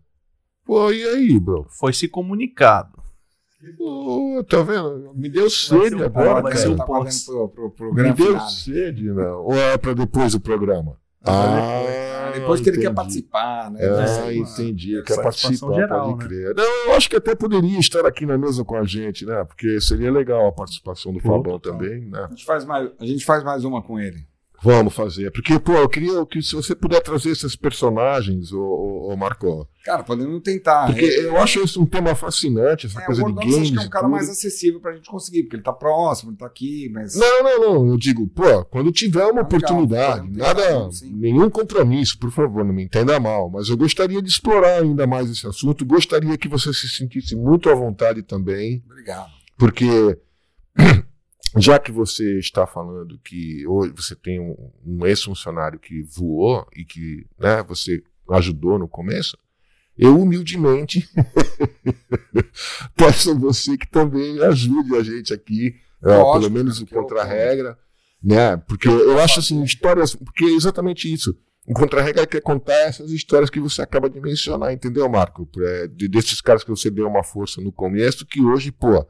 Pô, 0.63 0.91
e 0.91 1.03
aí, 1.03 1.39
bro? 1.39 1.65
Foi 1.69 1.91
se 1.91 2.07
comunicado. 2.07 3.03
Pô, 3.77 4.43
tá 4.47 4.61
vendo? 4.61 5.11
Me 5.15 5.27
deu 5.27 5.49
sede 5.49 5.95
um 5.95 6.03
agora, 6.03 6.41
vai 6.41 6.53
cara. 6.53 6.69
um 6.69 6.75
tá 6.75 6.85
pro, 6.85 7.49
pro, 7.49 7.71
pro 7.71 7.93
Me 7.93 8.13
deu 8.13 8.39
sede, 8.41 9.05
não. 9.11 9.43
Ou 9.43 9.55
é 9.55 9.77
pra 9.77 9.93
depois 9.93 10.33
do 10.33 10.39
programa? 10.39 10.97
Ah, 11.23 11.81
depois 12.39 12.61
que 12.61 12.69
ele 12.69 12.79
quer 12.79 12.93
participar, 12.93 13.71
né? 13.71 13.79
É, 13.83 14.07
ser 14.07 14.21
uma- 14.21 14.33
entendi. 14.33 14.97
é 14.97 15.01
Quer 15.01 15.21
participação 15.21 15.69
participar, 15.69 15.73
geral, 15.75 16.17
pode 16.17 16.23
né? 16.23 16.25
crer. 16.29 16.55
Não, 16.55 16.87
eu 16.87 16.93
acho 16.95 17.09
que 17.09 17.15
até 17.15 17.35
poderia 17.35 17.79
estar 17.79 18.05
aqui 18.05 18.25
na 18.25 18.37
mesa 18.37 18.63
com 18.63 18.75
a 18.75 18.83
gente, 18.83 19.25
né? 19.25 19.43
Porque 19.45 19.79
seria 19.81 20.11
legal 20.11 20.47
a 20.47 20.51
participação 20.51 21.11
do 21.13 21.19
Pô, 21.19 21.29
Fabão 21.29 21.59
também, 21.59 22.01
né? 22.09 22.25
A 22.25 22.27
gente, 22.29 22.45
faz 22.45 22.65
mais, 22.65 22.89
a 22.99 23.05
gente 23.05 23.25
faz 23.25 23.43
mais 23.43 23.63
uma 23.63 23.81
com 23.81 23.99
ele. 23.99 24.25
Vamos 24.63 24.93
fazer. 24.93 25.31
Porque, 25.31 25.59
pô, 25.59 25.73
eu 25.73 25.87
queria 25.89 26.25
que 26.25 26.41
se 26.41 26.55
você 26.55 26.73
puder 26.75 27.01
trazer 27.01 27.29
esses 27.29 27.55
personagens, 27.55 28.51
ô, 28.51 29.09
ô, 29.11 29.15
Marco. 29.15 29.67
Cara, 29.83 30.03
podemos 30.03 30.41
tentar. 30.41 30.87
Porque 30.87 31.05
É, 31.05 31.25
eu 31.25 31.37
acho 31.37 31.63
isso 31.63 31.79
um 31.81 31.85
tema 31.85 32.15
fascinante, 32.15 32.87
essa 32.87 32.99
é, 33.01 33.05
coisa 33.05 33.23
de 33.23 33.33
games. 33.33 33.57
acho 33.59 33.71
que 33.73 33.77
é 33.77 33.81
um 33.81 33.89
cara 33.89 34.05
tudo. 34.05 34.11
mais 34.11 34.29
acessível 34.29 34.79
pra 34.79 34.93
gente 34.93 35.07
conseguir, 35.09 35.43
porque 35.43 35.57
ele 35.57 35.63
tá 35.63 35.71
próximo, 35.73 36.31
ele 36.31 36.37
tá 36.37 36.47
aqui, 36.47 36.89
mas. 36.91 37.15
Não, 37.15 37.43
não, 37.43 37.59
não. 37.59 37.87
Eu 37.89 37.97
digo, 37.97 38.27
pô, 38.27 38.65
quando 38.65 38.91
tiver 38.91 39.19
uma 39.23 39.27
Legal, 39.27 39.43
oportunidade, 39.43 40.21
podemos 40.27 40.37
nada, 40.37 40.91
sim. 40.91 41.11
nenhum 41.13 41.49
compromisso, 41.49 42.17
por 42.17 42.31
favor, 42.31 42.65
não 42.65 42.73
me 42.73 42.83
entenda 42.83 43.19
mal, 43.19 43.49
mas 43.49 43.69
eu 43.69 43.77
gostaria 43.77 44.21
de 44.21 44.29
explorar 44.29 44.81
ainda 44.81 45.05
mais 45.05 45.29
esse 45.29 45.45
assunto, 45.45 45.85
gostaria 45.85 46.35
que 46.37 46.47
você 46.47 46.73
se 46.73 46.87
sentisse 46.89 47.35
muito 47.35 47.69
à 47.69 47.75
vontade 47.75 48.23
também, 48.23 48.81
Obrigado. 48.89 49.29
porque 49.57 50.17
já 51.57 51.79
que 51.79 51.91
você 51.91 52.37
está 52.39 52.65
falando 52.67 53.17
que 53.19 53.65
hoje 53.67 53.93
você 53.95 54.15
tem 54.15 54.39
um, 54.39 54.71
um 54.85 55.05
ex-funcionário 55.05 55.79
que 55.79 56.01
voou 56.03 56.67
e 56.75 56.83
que 56.83 57.25
né, 57.39 57.63
você 57.63 58.01
ajudou 58.31 58.77
no 58.79 58.87
começo, 58.87 59.37
eu 59.97 60.19
humildemente 60.19 61.07
peço 62.95 63.31
a 63.31 63.33
você 63.33 63.77
que 63.77 63.87
também 63.89 64.41
ajude 64.43 64.95
a 64.95 65.03
gente 65.03 65.33
aqui, 65.33 65.75
é, 66.03 66.17
Lógico, 66.17 66.39
pelo 66.41 66.51
menos 66.51 66.81
o 66.81 66.85
que 66.85 66.95
eu- 66.95 67.01
contra-regra, 67.01 67.77
né? 68.21 68.57
Porque 68.57 68.87
eu 68.87 69.19
acho 69.19 69.39
assim, 69.39 69.63
histórias, 69.63 70.15
porque 70.15 70.45
é 70.45 70.49
exatamente 70.55 71.11
isso. 71.11 71.35
O 71.67 71.73
contra-regra 71.73 72.27
quer 72.27 72.41
contar 72.41 72.75
essas 72.81 73.09
histórias 73.11 73.49
que 73.49 73.59
você 73.59 73.81
acaba 73.81 74.07
de 74.09 74.19
mencionar, 74.19 74.71
entendeu, 74.71 75.07
Marco? 75.09 75.49
É, 75.59 75.87
de- 75.87 76.07
desses 76.07 76.39
caras 76.41 76.63
que 76.63 76.69
você 76.69 76.91
deu 76.91 77.07
uma 77.07 77.23
força 77.23 77.59
no 77.61 77.71
começo, 77.71 78.25
que 78.25 78.41
hoje, 78.41 78.71
pô, 78.71 79.05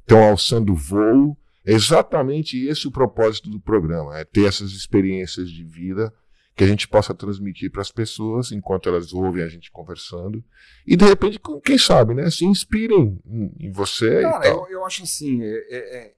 estão 0.00 0.22
alçando 0.24 0.74
voo. 0.74 1.36
É 1.66 1.72
exatamente 1.72 2.66
esse 2.66 2.86
o 2.86 2.90
propósito 2.90 3.48
do 3.48 3.60
programa, 3.60 4.18
é 4.18 4.24
ter 4.24 4.46
essas 4.46 4.72
experiências 4.72 5.50
de 5.50 5.64
vida 5.64 6.12
que 6.56 6.62
a 6.62 6.66
gente 6.66 6.86
possa 6.86 7.14
transmitir 7.14 7.70
para 7.70 7.82
as 7.82 7.90
pessoas 7.90 8.52
enquanto 8.52 8.88
elas 8.88 9.12
ouvem 9.12 9.42
a 9.42 9.48
gente 9.48 9.72
conversando 9.72 10.44
e 10.86 10.96
de 10.96 11.04
repente, 11.04 11.40
quem 11.64 11.76
sabe, 11.76 12.14
né, 12.14 12.30
se 12.30 12.44
inspirem 12.44 13.20
em, 13.58 13.72
você 13.72 14.22
Cara, 14.22 14.46
eu, 14.46 14.66
eu 14.68 14.84
acho 14.84 15.02
assim, 15.02 15.42
é- 15.42 15.66
é- 15.70 15.96
é- 15.96 16.14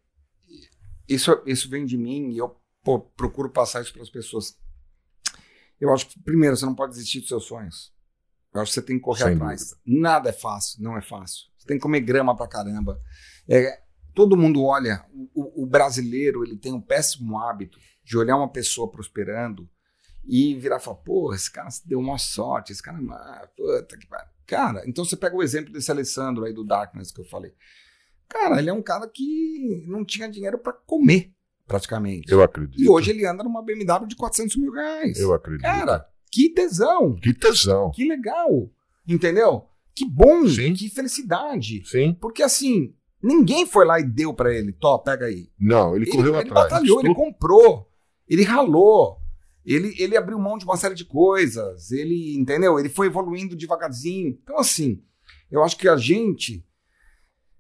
isso, 1.09 1.43
isso 1.47 1.71
vem 1.71 1.87
de 1.87 1.97
mim 1.97 2.33
e 2.33 2.39
eu 2.39 2.55
pô, 2.85 3.01
procuro 3.01 3.49
passar 3.51 3.81
isso 3.83 3.93
para 3.93 4.03
as 4.03 4.11
pessoas. 4.11 4.59
Eu 5.81 5.93
acho 5.93 6.09
que, 6.09 6.21
primeiro, 6.21 6.57
você 6.57 6.67
não 6.67 6.75
pode 6.75 6.93
desistir 6.93 7.21
dos 7.21 7.29
seus 7.29 7.45
sonhos. 7.45 7.93
Eu 8.55 8.61
acho 8.61 8.71
que 8.71 8.75
você 8.75 8.83
tem 8.83 8.97
que 8.97 9.03
correr 9.03 9.25
Sem 9.25 9.35
atrás. 9.35 9.75
Nada 9.87 10.31
é 10.31 10.33
fácil, 10.33 10.83
não 10.83 10.97
é 10.97 11.03
fácil. 11.03 11.45
Você 11.59 11.67
tem 11.67 11.77
que 11.77 11.83
comer 11.83 12.01
grama 12.01 12.35
pra 12.37 12.49
caramba. 12.49 12.99
É, 13.49 13.81
todo 14.17 14.37
mundo 14.37 14.65
olha, 14.65 15.05
o, 15.35 15.63
o 15.63 15.67
brasileiro 15.67 16.43
ele 16.43 16.57
tem 16.57 16.73
um 16.73 16.81
péssimo 16.81 17.39
hábito 17.39 17.79
de 18.03 18.17
olhar 18.17 18.39
uma 18.39 18.51
pessoa 18.51 18.91
prosperando 18.91 19.69
e 20.25 20.55
virar 20.55 20.79
e 20.79 20.81
falar, 20.81 20.97
pô, 20.97 21.35
esse 21.35 21.53
cara 21.53 21.69
deu 21.85 22.01
uma 22.01 22.17
sorte, 22.17 22.73
esse 22.73 22.83
cara, 22.83 22.99
ah, 22.99 23.47
puta 23.55 23.99
que 23.99 24.07
pariu. 24.07 24.31
Cara, 24.47 24.83
então 24.87 25.05
você 25.05 25.17
pega 25.17 25.37
o 25.37 25.43
exemplo 25.43 25.71
desse 25.71 25.91
Alessandro 25.91 26.45
aí 26.45 26.55
do 26.55 26.65
Darkness 26.65 27.13
que 27.13 27.21
eu 27.21 27.27
falei. 27.27 27.53
Cara, 28.27 28.59
ele 28.59 28.71
é 28.71 28.73
um 28.73 28.83
cara 28.83 29.07
que 29.07 29.85
não 29.87 30.03
tinha 30.03 30.31
dinheiro 30.31 30.59
pra 30.59 30.73
comer, 30.73 31.33
praticamente. 31.67 32.33
Eu 32.33 32.43
acredito. 32.43 32.81
E 32.83 32.89
hoje 32.89 33.11
ele 33.11 33.27
anda 33.27 33.45
numa 33.45 33.63
BMW 33.63 34.07
de 34.07 34.17
400 34.17 34.57
mil 34.57 34.73
reais. 34.73 35.19
eu 35.21 35.35
acredito. 35.35 35.63
Cara, 35.63 36.07
que 36.33 36.49
tesão, 36.49 37.17
que 37.17 37.35
tesão. 37.35 37.91
que 37.91 38.09
legal, 38.09 38.73
entendeu? 39.07 39.69
Que 39.95 40.09
bom, 40.09 40.49
Sim. 40.49 40.73
que 40.73 40.89
felicidade. 40.89 41.83
Sim. 41.87 42.15
Porque 42.15 42.43
assim, 42.43 42.95
Ninguém 43.23 43.67
foi 43.67 43.85
lá 43.87 43.99
e 43.99 44.05
deu 44.05 44.33
pra 44.35 44.53
ele. 44.55 44.73
Tó, 44.73 44.99
pega 44.99 45.27
aí. 45.27 45.49
Não, 45.59 45.97
ele, 45.97 46.05
Ele, 46.05 46.13
correu 46.13 46.35
ele 46.35 46.49
atrás. 46.49 46.71
batalhou, 46.71 47.01
ele 47.01 47.15
comprou, 47.15 47.91
ele 48.29 48.43
ralou, 48.45 49.19
ele, 49.65 49.95
ele 49.99 50.17
abriu 50.17 50.39
mão 50.39 50.59
de 50.59 50.65
uma 50.65 50.77
série 50.77 50.95
de 50.95 51.05
coisas, 51.05 51.91
ele, 51.91 52.37
entendeu? 52.37 52.79
Ele 52.79 52.89
foi 52.89 53.07
evoluindo 53.07 53.57
devagarzinho. 53.57 54.39
Então, 54.43 54.59
assim, 54.59 55.03
eu 55.51 55.65
acho 55.65 55.77
que 55.77 55.89
a 55.89 55.97
gente, 55.97 56.65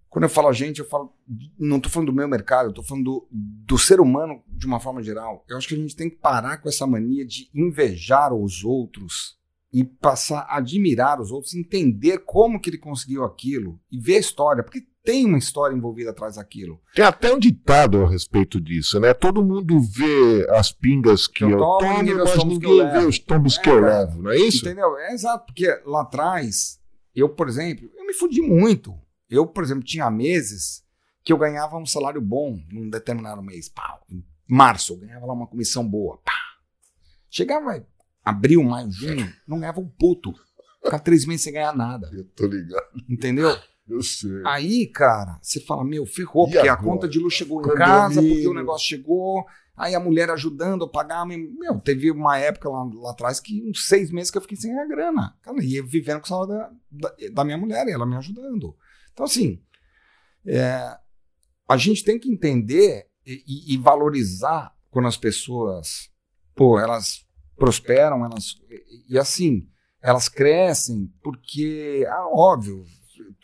quando 0.08 0.24
eu 0.24 0.28
falo 0.28 0.48
a 0.48 0.52
gente, 0.52 0.78
eu 0.78 0.84
falo, 0.88 1.12
não 1.58 1.80
tô 1.80 1.88
falando 1.88 2.08
do 2.08 2.14
meu 2.14 2.28
mercado, 2.28 2.68
eu 2.68 2.72
tô 2.74 2.82
falando 2.82 3.04
do, 3.04 3.28
do 3.30 3.78
ser 3.78 4.00
humano 4.00 4.42
de 4.46 4.66
uma 4.66 4.78
forma 4.78 5.02
geral. 5.02 5.44
Eu 5.48 5.56
acho 5.56 5.66
que 5.66 5.74
a 5.74 5.78
gente 5.78 5.96
tem 5.96 6.08
que 6.08 6.16
parar 6.16 6.58
com 6.58 6.68
essa 6.68 6.86
mania 6.86 7.26
de 7.26 7.50
invejar 7.54 8.32
os 8.32 8.62
outros 8.62 9.36
e 9.72 9.82
passar 9.84 10.40
a 10.48 10.58
admirar 10.58 11.20
os 11.20 11.30
outros, 11.32 11.54
entender 11.54 12.18
como 12.18 12.60
que 12.60 12.70
ele 12.70 12.78
conseguiu 12.78 13.24
aquilo 13.24 13.80
e 13.90 13.98
ver 13.98 14.16
a 14.16 14.20
história, 14.20 14.62
porque 14.62 14.86
tem 15.06 15.24
uma 15.24 15.38
história 15.38 15.74
envolvida 15.74 16.10
atrás 16.10 16.34
daquilo. 16.34 16.80
Tem 16.92 17.04
até 17.04 17.32
um 17.32 17.38
ditado 17.38 18.04
a 18.04 18.10
respeito 18.10 18.60
disso, 18.60 18.98
né? 18.98 19.14
Todo 19.14 19.42
mundo 19.44 19.80
vê 19.80 20.44
as 20.50 20.72
pingas 20.72 21.28
que 21.28 21.44
Eu 21.44 21.50
eu, 21.50 21.58
tomo, 21.58 21.78
tomo, 21.80 22.24
mas 22.24 22.44
ninguém 22.44 22.90
vê 22.90 22.98
os 23.06 23.20
tombos 23.20 23.56
É, 23.56 23.62
que 23.62 23.70
eu 23.70 23.80
levo, 23.80 24.20
não 24.20 24.32
é 24.32 24.36
isso? 24.36 24.66
Entendeu? 24.66 24.98
É 24.98 25.14
exato, 25.14 25.46
porque 25.46 25.80
lá 25.86 26.02
atrás, 26.02 26.80
eu, 27.14 27.28
por 27.28 27.48
exemplo, 27.48 27.88
eu 27.96 28.04
me 28.04 28.12
fudi 28.12 28.42
muito. 28.42 28.98
Eu, 29.30 29.46
por 29.46 29.62
exemplo, 29.62 29.84
tinha 29.84 30.10
meses 30.10 30.84
que 31.24 31.32
eu 31.32 31.38
ganhava 31.38 31.78
um 31.78 31.86
salário 31.86 32.20
bom 32.20 32.58
num 32.72 32.90
determinado 32.90 33.40
mês. 33.40 33.68
Pau. 33.68 34.04
Em 34.10 34.24
março, 34.48 34.94
eu 34.94 34.98
ganhava 34.98 35.24
lá 35.24 35.34
uma 35.34 35.46
comissão 35.46 35.88
boa. 35.88 36.18
Pá. 36.24 36.32
Chegava 37.30 37.80
abril, 38.24 38.62
maio, 38.64 38.90
junho, 38.90 39.32
não 39.46 39.60
ganhava 39.60 39.80
um 39.80 39.88
puto. 39.88 40.34
Ficava 40.82 41.02
três 41.02 41.24
meses 41.24 41.42
sem 41.42 41.52
ganhar 41.52 41.76
nada. 41.76 42.10
Eu 42.12 42.24
tô 42.24 42.46
ligado, 42.46 42.84
Entendeu? 43.08 43.56
Eu 43.88 44.02
sei. 44.02 44.42
Aí, 44.44 44.86
cara, 44.86 45.38
você 45.42 45.60
fala, 45.60 45.84
meu, 45.84 46.04
ferrou, 46.06 46.48
E 46.48 46.52
porque 46.52 46.68
a 46.68 46.72
agora? 46.72 46.88
conta 46.88 47.08
de 47.08 47.18
luz 47.18 47.34
chegou 47.34 47.60
em 47.60 47.74
casa, 47.76 48.20
porque 48.22 48.48
o 48.48 48.54
negócio 48.54 48.86
chegou, 48.88 49.44
aí 49.76 49.94
a 49.94 50.00
mulher 50.00 50.30
ajudando 50.30 50.84
a 50.84 50.88
pagar. 50.88 51.24
Meu, 51.26 51.78
teve 51.80 52.10
uma 52.10 52.38
época 52.38 52.68
lá, 52.68 52.82
lá 52.94 53.10
atrás 53.12 53.38
que 53.40 53.62
uns 53.68 53.86
seis 53.86 54.10
meses 54.10 54.30
que 54.30 54.38
eu 54.38 54.42
fiquei 54.42 54.56
sem 54.56 54.72
ganhar 54.72 54.86
grana. 54.86 55.36
Cara, 55.42 55.62
e 55.62 55.80
vivendo 55.82 56.18
com 56.20 56.26
o 56.26 56.28
salário 56.28 56.48
da, 56.90 57.08
da, 57.08 57.14
da 57.32 57.44
minha 57.44 57.58
mulher, 57.58 57.86
e 57.86 57.92
ela 57.92 58.06
me 58.06 58.16
ajudando. 58.16 58.76
Então, 59.12 59.24
assim, 59.26 59.60
é, 60.46 60.96
a 61.68 61.76
gente 61.76 62.04
tem 62.04 62.18
que 62.18 62.30
entender 62.30 63.06
e, 63.26 63.42
e- 63.46 63.74
e 63.74 63.76
valorizar 63.78 64.74
quando 64.90 65.08
as 65.08 65.16
pessoas, 65.16 66.10
pô, 66.54 66.78
elas 66.78 67.24
prosperam, 67.56 68.24
elas. 68.24 68.56
E, 68.70 69.14
e 69.14 69.18
assim, 69.18 69.68
elas 70.02 70.28
crescem, 70.28 71.12
porque, 71.22 72.06
ah, 72.08 72.28
óbvio, 72.32 72.84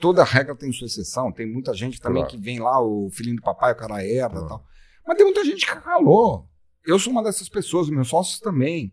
toda 0.00 0.24
regra 0.24 0.54
tem 0.56 0.72
sua 0.72 0.86
exceção. 0.86 1.30
Tem 1.32 1.46
muita 1.50 1.72
gente 1.74 2.00
também 2.00 2.22
Claro. 2.22 2.36
que 2.36 2.42
vem 2.42 2.58
lá, 2.60 2.80
o 2.80 3.08
filhinho 3.10 3.36
do 3.36 3.42
papai, 3.42 3.72
o 3.72 3.76
cara 3.76 4.04
herda 4.04 4.34
e 4.36 4.38
Claro. 4.38 4.48
tal. 4.48 4.64
Mas 5.06 5.16
tem 5.16 5.26
muita 5.26 5.44
gente 5.44 5.66
que 5.66 5.72
ralou. 5.72 6.48
Eu 6.86 6.98
sou 6.98 7.12
uma 7.12 7.22
dessas 7.22 7.48
pessoas, 7.48 7.88
meus 7.88 8.08
sócios 8.08 8.40
também. 8.40 8.92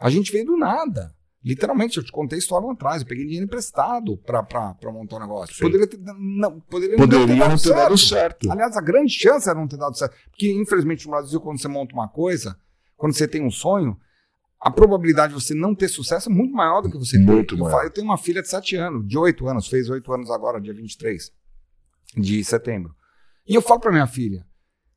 A 0.00 0.10
gente 0.10 0.30
veio 0.32 0.46
do 0.46 0.56
nada. 0.56 1.14
Literalmente, 1.44 1.96
eu 1.98 2.02
te 2.04 2.10
contei 2.10 2.36
a 2.36 2.40
história 2.40 2.66
lá 2.66 2.72
atrás. 2.72 3.02
Eu 3.02 3.08
peguei 3.08 3.24
dinheiro 3.24 3.44
emprestado 3.46 4.16
pra 4.18 4.44
montar 4.92 5.16
um 5.16 5.20
negócio. 5.20 5.54
Sim. 5.54 5.62
Poderia 5.62 5.86
ter, 5.86 5.98
não, 6.18 6.58
poderia 6.60 6.96
Poderia 6.96 7.26
não 7.36 7.48
não 7.50 7.56
ter 7.56 7.68
dado 7.72 7.96
certo. 7.96 8.50
Aliás, 8.50 8.76
a 8.76 8.80
grande 8.80 9.12
chance 9.12 9.48
era 9.48 9.58
não 9.58 9.68
ter 9.68 9.76
dado 9.76 9.96
certo. 9.96 10.14
Porque, 10.30 10.50
infelizmente, 10.52 11.04
no 11.06 11.12
Brasil, 11.12 11.40
quando 11.40 11.60
você 11.60 11.68
monta 11.68 11.94
uma 11.94 12.08
coisa, 12.08 12.58
quando 12.96 13.14
você 13.14 13.28
tem 13.28 13.44
um 13.44 13.50
sonho, 13.50 13.96
a 14.60 14.70
probabilidade 14.70 15.34
de 15.34 15.42
você 15.42 15.54
não 15.54 15.74
ter 15.74 15.88
sucesso 15.88 16.30
é 16.30 16.32
muito 16.32 16.54
maior 16.54 16.80
do 16.80 16.90
que 16.90 16.98
você 16.98 17.18
ter. 17.18 17.24
Muito 17.24 17.54
eu, 17.54 17.58
maior. 17.58 17.84
eu 17.84 17.90
tenho 17.90 18.06
uma 18.06 18.18
filha 18.18 18.42
de 18.42 18.48
7 18.48 18.76
anos, 18.76 19.06
de 19.06 19.18
8 19.18 19.46
anos, 19.46 19.68
fez 19.68 19.88
8 19.88 20.12
anos 20.12 20.30
agora, 20.30 20.60
dia 20.60 20.74
23 20.74 21.32
de 22.16 22.44
setembro. 22.44 22.94
E 23.46 23.54
eu 23.54 23.62
falo 23.62 23.80
pra 23.80 23.92
minha 23.92 24.06
filha: 24.06 24.46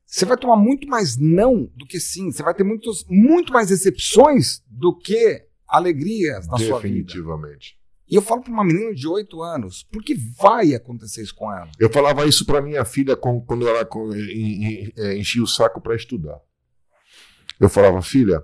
você 0.06 0.24
vai 0.24 0.36
tomar 0.36 0.56
muito 0.56 0.88
mais 0.88 1.16
não 1.16 1.70
do 1.76 1.86
que 1.86 2.00
sim. 2.00 2.32
Você 2.32 2.42
vai 2.42 2.54
ter 2.54 2.64
muitos, 2.64 3.04
muito 3.08 3.52
mais 3.52 3.68
decepções 3.68 4.62
do 4.66 4.96
que 4.96 5.46
alegrias 5.68 6.48
na 6.48 6.58
sua 6.58 6.80
vida. 6.80 6.88
Definitivamente. 6.88 7.78
E 8.08 8.16
eu 8.16 8.22
falo 8.22 8.42
pra 8.42 8.52
uma 8.52 8.64
menina 8.64 8.92
de 8.92 9.06
8 9.06 9.40
anos, 9.40 9.86
porque 9.92 10.16
vai 10.36 10.74
acontecer 10.74 11.22
isso 11.22 11.34
com 11.34 11.52
ela. 11.52 11.70
Eu 11.78 11.88
falava 11.88 12.26
isso 12.26 12.44
pra 12.44 12.60
minha 12.60 12.84
filha 12.84 13.16
quando 13.16 13.68
ela 13.68 13.88
eh, 14.96 15.16
enchia 15.16 15.40
o 15.40 15.46
saco 15.46 15.80
pra 15.80 15.94
estudar. 15.94 16.40
Eu 17.60 17.68
falava, 17.68 18.02
filha, 18.02 18.42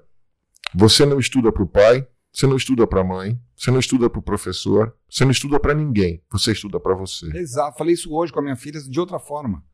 você 0.75 1.05
não 1.07 1.19
estuda 1.19 1.53
pro 1.53 1.67
pai, 1.67 2.07
você 2.33 2.47
não 2.47 2.57
estuda 2.57 2.87
pra 2.87 3.03
mãe, 3.03 3.41
você 3.57 3.71
não 3.71 3.79
estuda 3.79 4.11
pro 4.11 4.21
professor, 4.23 4.95
você 5.09 5.25
não 5.25 5.31
estuda 5.31 5.59
pra 5.59 5.75
ninguém, 5.75 6.23
você 6.31 6.53
estuda 6.53 6.79
pra 6.79 6.95
você. 6.95 7.27
Exato. 7.37 7.79
Falei 7.79 7.95
isso 7.95 8.13
hoje 8.13 8.33
com 8.33 8.41
a 8.41 8.43
minha 8.43 8.57
filha 8.57 8.81
de 8.81 9.01
outra 9.01 9.19
forma. 9.19 9.65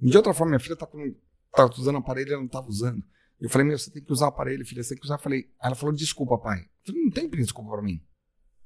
De 0.00 0.16
outra 0.16 0.32
forma, 0.32 0.50
minha 0.52 0.60
filha 0.60 0.76
tá, 0.76 0.86
com, 0.86 1.14
tá 1.52 1.66
usando 1.66 1.98
aparelho 1.98 2.30
e 2.30 2.32
ela 2.32 2.40
não 2.42 2.48
tava 2.48 2.68
usando. 2.68 3.02
Eu 3.40 3.48
falei, 3.50 3.66
meu, 3.68 3.78
você 3.78 3.90
tem 3.90 4.02
que 4.02 4.12
usar 4.12 4.26
o 4.26 4.28
aparelho, 4.30 4.64
filha, 4.64 4.82
você 4.82 4.90
tem 4.90 4.98
que 4.98 5.04
usar. 5.04 5.14
Eu 5.16 5.20
falei, 5.20 5.50
ela 5.62 5.74
falou, 5.74 5.94
desculpa, 5.94 6.38
pai. 6.38 6.58
Eu 6.60 6.86
falei, 6.86 7.02
não 7.04 7.10
tem 7.10 7.28
desculpa 7.30 7.70
pra 7.70 7.82
mim. 7.82 8.00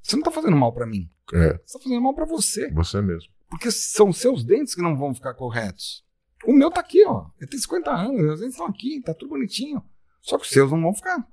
Você 0.02 0.16
não 0.16 0.22
tá 0.22 0.30
fazendo 0.30 0.56
mal 0.56 0.72
pra 0.72 0.86
mim. 0.86 1.10
É, 1.34 1.58
Você 1.64 1.78
tá 1.78 1.82
fazendo 1.84 2.00
mal 2.00 2.14
pra 2.14 2.24
você. 2.24 2.70
você 2.70 3.00
mesmo. 3.00 3.30
Porque 3.48 3.70
são 3.70 4.12
seus 4.12 4.44
dentes 4.44 4.74
que 4.74 4.82
não 4.82 4.96
vão 4.96 5.14
ficar 5.14 5.34
corretos. 5.34 6.04
O 6.46 6.52
meu 6.52 6.70
tá 6.70 6.80
aqui, 6.80 7.04
ó. 7.06 7.26
Eu 7.40 7.48
tenho 7.48 7.62
50 7.62 7.90
anos, 7.90 8.20
meus 8.20 8.40
dentes 8.40 8.54
estão 8.54 8.66
aqui, 8.66 9.00
tá 9.02 9.14
tudo 9.14 9.30
bonitinho. 9.30 9.82
Só 10.20 10.38
que 10.38 10.44
os 10.44 10.50
seus 10.50 10.70
não 10.70 10.80
vão 10.80 10.94
ficar. 10.94 11.26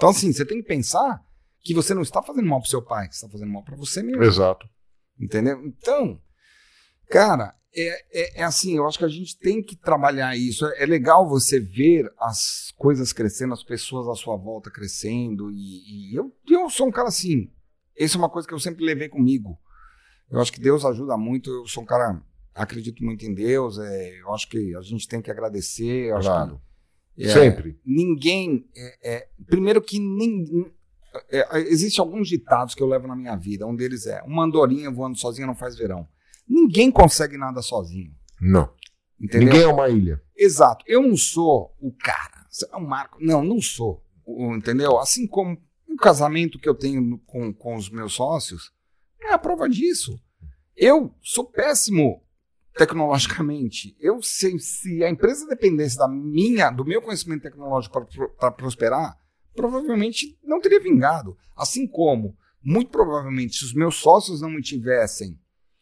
Então, 0.00 0.08
assim, 0.08 0.32
você 0.32 0.46
tem 0.46 0.62
que 0.62 0.66
pensar 0.66 1.22
que 1.62 1.74
você 1.74 1.92
não 1.92 2.00
está 2.00 2.22
fazendo 2.22 2.48
mal 2.48 2.58
pro 2.58 2.70
seu 2.70 2.80
pai, 2.80 3.06
que 3.06 3.14
você 3.14 3.26
está 3.26 3.28
fazendo 3.28 3.52
mal 3.52 3.62
pra 3.62 3.76
você 3.76 4.02
mesmo. 4.02 4.22
Exato. 4.22 4.66
Entendeu? 5.20 5.62
Então, 5.62 6.18
cara, 7.10 7.54
é, 7.76 8.04
é, 8.10 8.40
é 8.40 8.42
assim, 8.44 8.78
eu 8.78 8.86
acho 8.86 8.98
que 8.98 9.04
a 9.04 9.08
gente 9.08 9.38
tem 9.38 9.62
que 9.62 9.76
trabalhar 9.76 10.34
isso. 10.34 10.64
É, 10.64 10.84
é 10.84 10.86
legal 10.86 11.28
você 11.28 11.60
ver 11.60 12.10
as 12.18 12.72
coisas 12.78 13.12
crescendo, 13.12 13.52
as 13.52 13.62
pessoas 13.62 14.08
à 14.08 14.14
sua 14.14 14.38
volta 14.38 14.70
crescendo. 14.70 15.50
E, 15.50 16.12
e 16.12 16.18
eu, 16.18 16.34
eu 16.48 16.70
sou 16.70 16.88
um 16.88 16.90
cara 16.90 17.08
assim. 17.08 17.52
Isso 17.94 18.16
é 18.16 18.20
uma 18.20 18.30
coisa 18.30 18.48
que 18.48 18.54
eu 18.54 18.58
sempre 18.58 18.82
levei 18.82 19.10
comigo. 19.10 19.58
Eu 20.30 20.40
acho 20.40 20.50
que 20.50 20.60
Deus 20.60 20.82
ajuda 20.82 21.18
muito. 21.18 21.50
Eu 21.50 21.66
sou 21.66 21.82
um 21.82 21.86
cara, 21.86 22.22
acredito 22.54 23.04
muito 23.04 23.26
em 23.26 23.34
Deus. 23.34 23.78
É, 23.78 24.20
eu 24.20 24.32
acho 24.32 24.48
que 24.48 24.74
a 24.74 24.80
gente 24.80 25.06
tem 25.06 25.20
que 25.20 25.30
agradecer. 25.30 26.08
Claro. 26.22 26.58
É, 27.24 27.28
Sempre. 27.32 27.78
ninguém. 27.84 28.66
é, 28.76 29.14
é, 29.14 29.28
primeiro 29.46 29.80
que 29.82 29.98
nem. 29.98 30.44
É, 31.30 31.58
Existem 31.62 32.02
alguns 32.02 32.28
ditados 32.28 32.74
que 32.74 32.82
eu 32.82 32.86
levo 32.86 33.06
na 33.08 33.16
minha 33.16 33.36
vida. 33.36 33.66
Um 33.66 33.74
deles 33.74 34.06
é: 34.06 34.22
uma 34.22 34.44
andorinha 34.44 34.90
voando 34.90 35.18
sozinha 35.18 35.46
não 35.46 35.54
faz 35.56 35.76
verão. 35.76 36.06
Ninguém 36.48 36.90
consegue 36.90 37.36
nada 37.36 37.62
sozinho. 37.62 38.12
Não. 38.40 38.72
Entendeu? 39.20 39.46
Ninguém 39.48 39.62
é 39.62 39.66
uma 39.66 39.88
ilha. 39.88 40.22
Exato. 40.36 40.84
Eu 40.88 41.02
não 41.02 41.16
sou 41.16 41.76
o 41.80 41.92
cara. 41.92 42.46
Você 42.48 42.66
é 42.72 42.76
um 42.76 42.86
Marco. 42.86 43.18
Não, 43.20 43.44
não 43.44 43.60
sou. 43.60 44.02
O- 44.24 44.54
Entendeu? 44.56 44.98
Assim 44.98 45.26
como 45.26 45.58
o 45.88 45.96
casamento 45.96 46.58
que 46.58 46.68
eu 46.68 46.74
tenho 46.74 47.18
com, 47.26 47.52
com 47.52 47.74
os 47.76 47.90
meus 47.90 48.14
sócios 48.14 48.72
é 49.20 49.32
a 49.32 49.38
prova 49.38 49.68
disso. 49.68 50.18
Eu 50.76 51.14
sou 51.20 51.44
péssimo 51.44 52.22
tecnologicamente. 52.76 53.96
Eu 54.00 54.22
se, 54.22 54.58
se 54.58 55.02
a 55.04 55.10
empresa 55.10 55.46
dependesse 55.46 55.96
da 55.96 56.08
minha, 56.08 56.70
do 56.70 56.84
meu 56.84 57.00
conhecimento 57.02 57.42
tecnológico 57.42 58.06
para 58.38 58.50
prosperar, 58.50 59.16
provavelmente 59.54 60.38
não 60.42 60.60
teria 60.60 60.80
vingado. 60.80 61.36
Assim 61.56 61.86
como, 61.86 62.36
muito 62.62 62.90
provavelmente, 62.90 63.56
se 63.56 63.64
os 63.64 63.74
meus 63.74 63.96
sócios 63.96 64.40
não 64.40 64.50
me 64.50 64.62
tivessem 64.62 65.38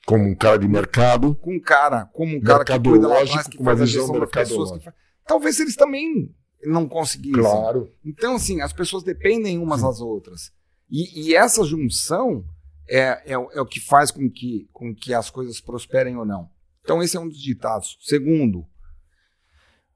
Como 0.07 0.25
um 0.25 0.35
cara 0.35 0.59
de 0.59 0.67
mercado. 0.69 1.35
com 1.37 1.55
um 1.55 1.61
cara, 1.61 2.07
como 2.07 2.37
um 2.37 2.41
cara 2.41 2.65
que 2.65 2.79
cuida 2.81 3.09
lá 3.09 3.23
atrás, 3.23 3.47
que 3.47 3.63
faz 3.63 3.81
a 3.81 3.87
gestão 3.87 4.19
das 4.19 4.31
pessoas, 4.31 4.73
que 4.79 4.85
faz... 4.85 4.97
talvez 5.27 5.61
eles 5.61 5.77
também 5.77 6.35
não 6.65 6.89
conseguissem. 6.89 7.41
Claro. 7.41 7.93
Então, 8.05 8.35
assim, 8.37 8.61
as 8.61 8.73
pessoas 8.73 9.03
dependem 9.05 9.59
umas 9.59 9.83
das 9.83 10.01
outras. 10.01 10.51
E, 10.91 11.29
e 11.29 11.35
essa 11.35 11.63
junção 11.65 12.45
é, 12.89 13.33
é, 13.33 13.39
o- 13.39 13.51
é 13.53 13.61
o 13.61 13.67
que 13.67 13.79
faz 13.79 14.11
com 14.11 14.29
que, 14.31 14.69
com 14.73 14.95
que 14.95 15.13
as 15.15 15.31
coisas 15.31 15.61
prosperem 15.61 16.17
ou 16.17 16.25
não. 16.25 16.49
Então, 16.89 17.03
esse 17.03 17.19
é 17.19 17.21
um 17.21 17.29
dos 17.29 17.43
ditados. 17.43 17.99
Segundo, 18.01 18.67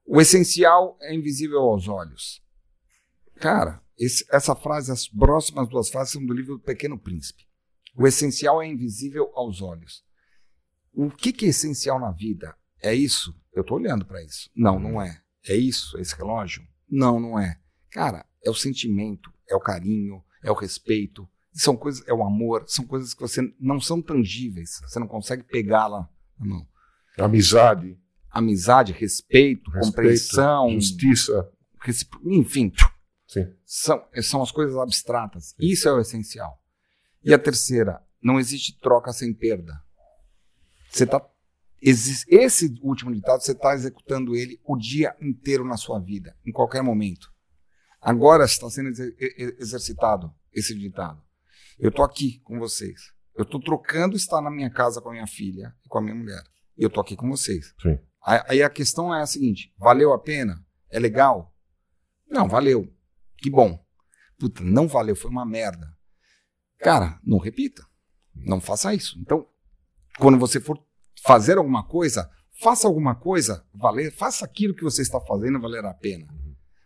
o 0.04 0.20
essencial 0.20 0.98
é 1.00 1.14
invisível 1.14 1.60
aos 1.60 1.88
olhos. 1.88 2.42
Cara, 3.36 3.82
esse- 3.98 4.26
essa 4.30 4.54
frase, 4.54 4.92
as 4.92 5.08
próximas 5.08 5.70
duas 5.70 5.88
frases 5.88 6.12
são 6.12 6.22
do 6.26 6.34
livro 6.34 6.58
do 6.58 6.62
Pequeno 6.62 6.98
Príncipe. 6.98 7.48
O 7.96 8.06
essencial 8.06 8.60
é 8.60 8.66
invisível 8.68 9.32
aos 9.34 9.62
olhos. 9.62 10.04
O 10.92 11.10
que, 11.10 11.32
que 11.32 11.46
é 11.46 11.48
essencial 11.48 11.98
na 11.98 12.10
vida? 12.10 12.54
É 12.82 12.94
isso? 12.94 13.34
Eu 13.54 13.64
tô 13.64 13.76
olhando 13.76 14.04
para 14.04 14.22
isso. 14.22 14.50
Não, 14.54 14.78
não 14.78 15.00
é. 15.00 15.22
É 15.48 15.56
isso? 15.56 15.96
Esse 15.98 16.14
relógio? 16.14 16.62
Não, 16.86 17.18
não 17.18 17.38
é. 17.38 17.58
Cara, 17.90 18.26
é 18.44 18.50
o 18.50 18.54
sentimento, 18.54 19.32
é 19.48 19.56
o 19.56 19.60
carinho, 19.60 20.22
é 20.44 20.50
o 20.50 20.54
respeito. 20.54 21.26
São 21.54 21.74
coisas, 21.74 22.06
é 22.06 22.12
o 22.12 22.22
amor, 22.22 22.64
são 22.68 22.84
coisas 22.86 23.14
que 23.14 23.20
você 23.22 23.40
não 23.58 23.80
são 23.80 24.02
tangíveis. 24.02 24.78
Você 24.82 24.98
não 24.98 25.08
consegue 25.08 25.42
pegá-la 25.42 26.06
na 26.38 26.44
mão. 26.46 26.68
Amizade, 27.18 27.98
Amizade, 28.30 28.92
respeito, 28.92 29.70
respeito, 29.70 29.86
compreensão, 29.86 30.70
justiça. 30.70 31.50
enfim, 32.24 32.72
Sim. 33.26 33.46
são, 33.66 34.02
são 34.22 34.42
as 34.42 34.50
coisas 34.50 34.76
abstratas. 34.76 35.54
Isso 35.60 35.88
é 35.88 35.92
o 35.92 36.00
essencial. 36.00 36.58
E 37.22 37.34
a 37.34 37.38
terceira, 37.38 38.00
não 38.22 38.40
existe 38.40 38.78
troca 38.80 39.12
sem 39.12 39.34
perda. 39.34 39.74
Você 40.90 41.06
tá, 41.06 41.20
Esse 41.80 42.74
último 42.82 43.12
ditado, 43.12 43.40
você 43.42 43.52
está 43.52 43.74
executando 43.74 44.34
ele 44.34 44.58
o 44.64 44.76
dia 44.78 45.14
inteiro 45.20 45.64
na 45.64 45.76
sua 45.76 45.98
vida, 46.00 46.34
em 46.46 46.52
qualquer 46.52 46.82
momento. 46.82 47.30
Agora 48.00 48.44
está 48.44 48.68
sendo 48.70 48.88
exer- 48.88 49.14
exercitado 49.58 50.32
esse 50.52 50.74
ditado. 50.74 51.22
Eu 51.78 51.90
estou 51.90 52.04
aqui 52.04 52.40
com 52.44 52.58
vocês. 52.58 53.12
Eu 53.36 53.44
estou 53.44 53.60
trocando 53.60 54.16
estar 54.16 54.40
na 54.40 54.50
minha 54.50 54.70
casa 54.70 55.00
com 55.00 55.08
a 55.08 55.12
minha 55.12 55.26
filha 55.26 55.74
e 55.84 55.88
com 55.88 55.98
a 55.98 56.02
minha 56.02 56.14
mulher. 56.14 56.42
E 56.82 56.84
eu 56.84 56.88
estou 56.88 57.00
aqui 57.00 57.14
com 57.14 57.28
vocês. 57.30 57.72
Sim. 57.80 57.96
Aí 58.48 58.60
a 58.60 58.68
questão 58.68 59.14
é 59.14 59.22
a 59.22 59.26
seguinte: 59.26 59.72
valeu 59.78 60.12
a 60.12 60.18
pena? 60.18 60.60
É 60.90 60.98
legal? 60.98 61.54
Não, 62.28 62.48
valeu. 62.48 62.92
Que 63.38 63.48
bom. 63.48 63.80
Puta, 64.36 64.64
não 64.64 64.88
valeu, 64.88 65.14
foi 65.14 65.30
uma 65.30 65.46
merda. 65.46 65.86
Cara, 66.80 67.20
não 67.24 67.38
repita. 67.38 67.84
Não 68.34 68.60
faça 68.60 68.92
isso. 68.92 69.16
Então, 69.20 69.46
quando 70.18 70.36
você 70.38 70.58
for 70.58 70.76
fazer 71.22 71.56
alguma 71.56 71.86
coisa, 71.86 72.28
faça 72.60 72.88
alguma 72.88 73.14
coisa 73.14 73.64
valer, 73.72 74.10
faça 74.12 74.44
aquilo 74.44 74.74
que 74.74 74.82
você 74.82 75.02
está 75.02 75.20
fazendo 75.20 75.60
valer 75.60 75.84
a 75.84 75.94
pena. 75.94 76.26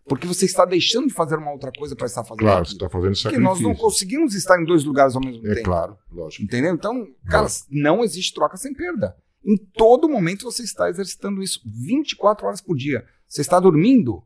Porque 0.07 0.27
você 0.27 0.45
está 0.45 0.67
deixando 0.67 1.09
de 1.09 1.15
fazer 1.15 1.37
uma 1.37 1.51
outra 1.53 1.73
coisa 1.73 1.97
para 1.97 2.07
estar 2.07 2.23
fazendo 2.23 2.41
Claro, 2.41 2.67
você 2.67 2.75
aquilo. 2.75 2.87
está 2.87 2.91
fazendo 2.99 3.23
Porque 3.23 3.39
nós 3.39 3.55
não 3.61 3.71
sacrifício. 3.71 3.83
conseguimos 3.83 4.35
estar 4.35 4.61
em 4.61 4.65
dois 4.67 4.85
lugares 4.85 5.17
ao 5.17 5.23
mesmo 5.23 5.47
É 5.47 5.55
tempo. 5.55 5.65
claro, 5.65 5.97
lógico. 6.13 6.45
Entendeu? 6.45 6.75
Então, 6.75 7.07
cara, 7.31 7.47
não 7.71 8.05
existe 8.05 8.35
troca 8.35 8.57
sem 8.59 8.75
perda. 8.75 9.17
Em 9.47 9.57
todo 9.57 10.09
momento 10.09 10.45
você 10.45 10.65
está 10.65 10.89
exercitando 10.89 11.43
isso 11.43 11.61
24 11.65 12.47
horas 12.47 12.61
por 12.61 12.77
dia. 12.77 13.07
Você 13.29 13.41
está 13.41 13.61
dormindo, 13.61 14.25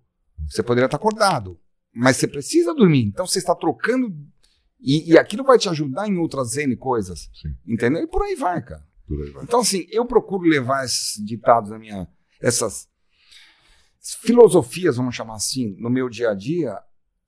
você 0.48 0.62
poderia 0.62 0.86
estar 0.86 0.96
acordado, 0.96 1.60
mas 1.92 2.16
você 2.16 2.26
precisa 2.26 2.74
dormir. 2.74 3.04
Então 3.04 3.26
você 3.26 3.38
está 3.38 3.54
trocando 3.54 4.14
e, 4.80 5.12
e 5.12 5.18
aquilo 5.18 5.44
vai 5.44 5.58
te 5.58 5.68
ajudar 5.68 6.08
em 6.08 6.16
outras 6.16 6.56
N 6.56 6.74
coisas. 6.76 7.30
Sim. 7.34 7.54
Entendeu? 7.66 8.02
E 8.02 8.06
por 8.06 8.22
aí 8.22 8.34
vai, 8.34 8.62
cara. 8.62 8.86
Por 9.06 9.22
aí 9.22 9.30
vai. 9.30 9.44
Então, 9.44 9.60
assim, 9.60 9.86
eu 9.90 10.06
procuro 10.06 10.48
levar 10.48 10.84
esses 10.84 11.22
ditados 11.24 11.70
na 11.70 11.78
minha. 11.78 12.08
essas 12.40 12.88
filosofias, 14.00 14.96
vamos 14.96 15.14
chamar 15.14 15.34
assim, 15.34 15.76
no 15.78 15.90
meu 15.90 16.08
dia 16.08 16.30
a 16.30 16.34
dia. 16.34 16.78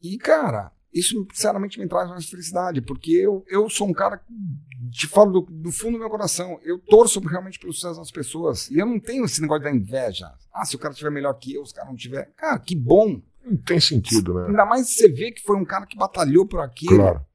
E, 0.01 0.17
cara, 0.17 0.73
isso 0.93 1.27
sinceramente 1.33 1.81
me 1.81 1.89
traz 1.89 2.09
mais 2.11 2.29
felicidade, 2.29 2.83
porque 2.83 3.13
eu, 3.13 3.45
eu 3.49 3.69
sou 3.71 3.89
um 3.89 3.93
cara, 3.93 4.21
te 4.91 5.07
falo 5.07 5.41
do, 5.41 5.41
do 5.51 5.73
fundo 5.73 5.93
do 5.93 6.01
meu 6.01 6.11
coração, 6.11 6.61
eu 6.63 6.79
torço 6.79 7.21
realmente 7.21 7.59
pelo 7.59 7.73
sucesso 7.73 7.99
das 7.99 8.11
pessoas. 8.11 8.71
E 8.71 8.79
eu 8.79 8.87
não 8.87 9.01
tenho 9.01 9.25
esse 9.25 9.41
negócio 9.41 9.65
da 9.65 9.71
inveja. 9.71 10.31
Ah, 10.53 10.65
se 10.65 10.77
o 10.77 10.79
cara 10.79 10.93
tiver 10.93 11.11
melhor 11.11 11.33
que 11.35 11.55
eu, 11.55 11.63
os 11.63 11.73
caras 11.73 11.91
não 11.91 11.97
tiver. 11.97 12.31
Cara, 12.37 12.59
que 12.59 12.77
bom. 12.77 13.21
Não 13.45 13.57
tem 13.57 13.81
sentido, 13.81 14.35
né? 14.35 14.47
Ainda 14.49 14.67
mais 14.67 14.89
você 14.89 15.09
vê 15.09 15.33
que 15.33 15.43
foi 15.43 15.57
um 15.57 15.65
cara 15.65 15.87
que 15.87 15.97
batalhou 15.97 16.47
por 16.47 16.61
aquilo. 16.61 16.97
Claro. 16.97 17.27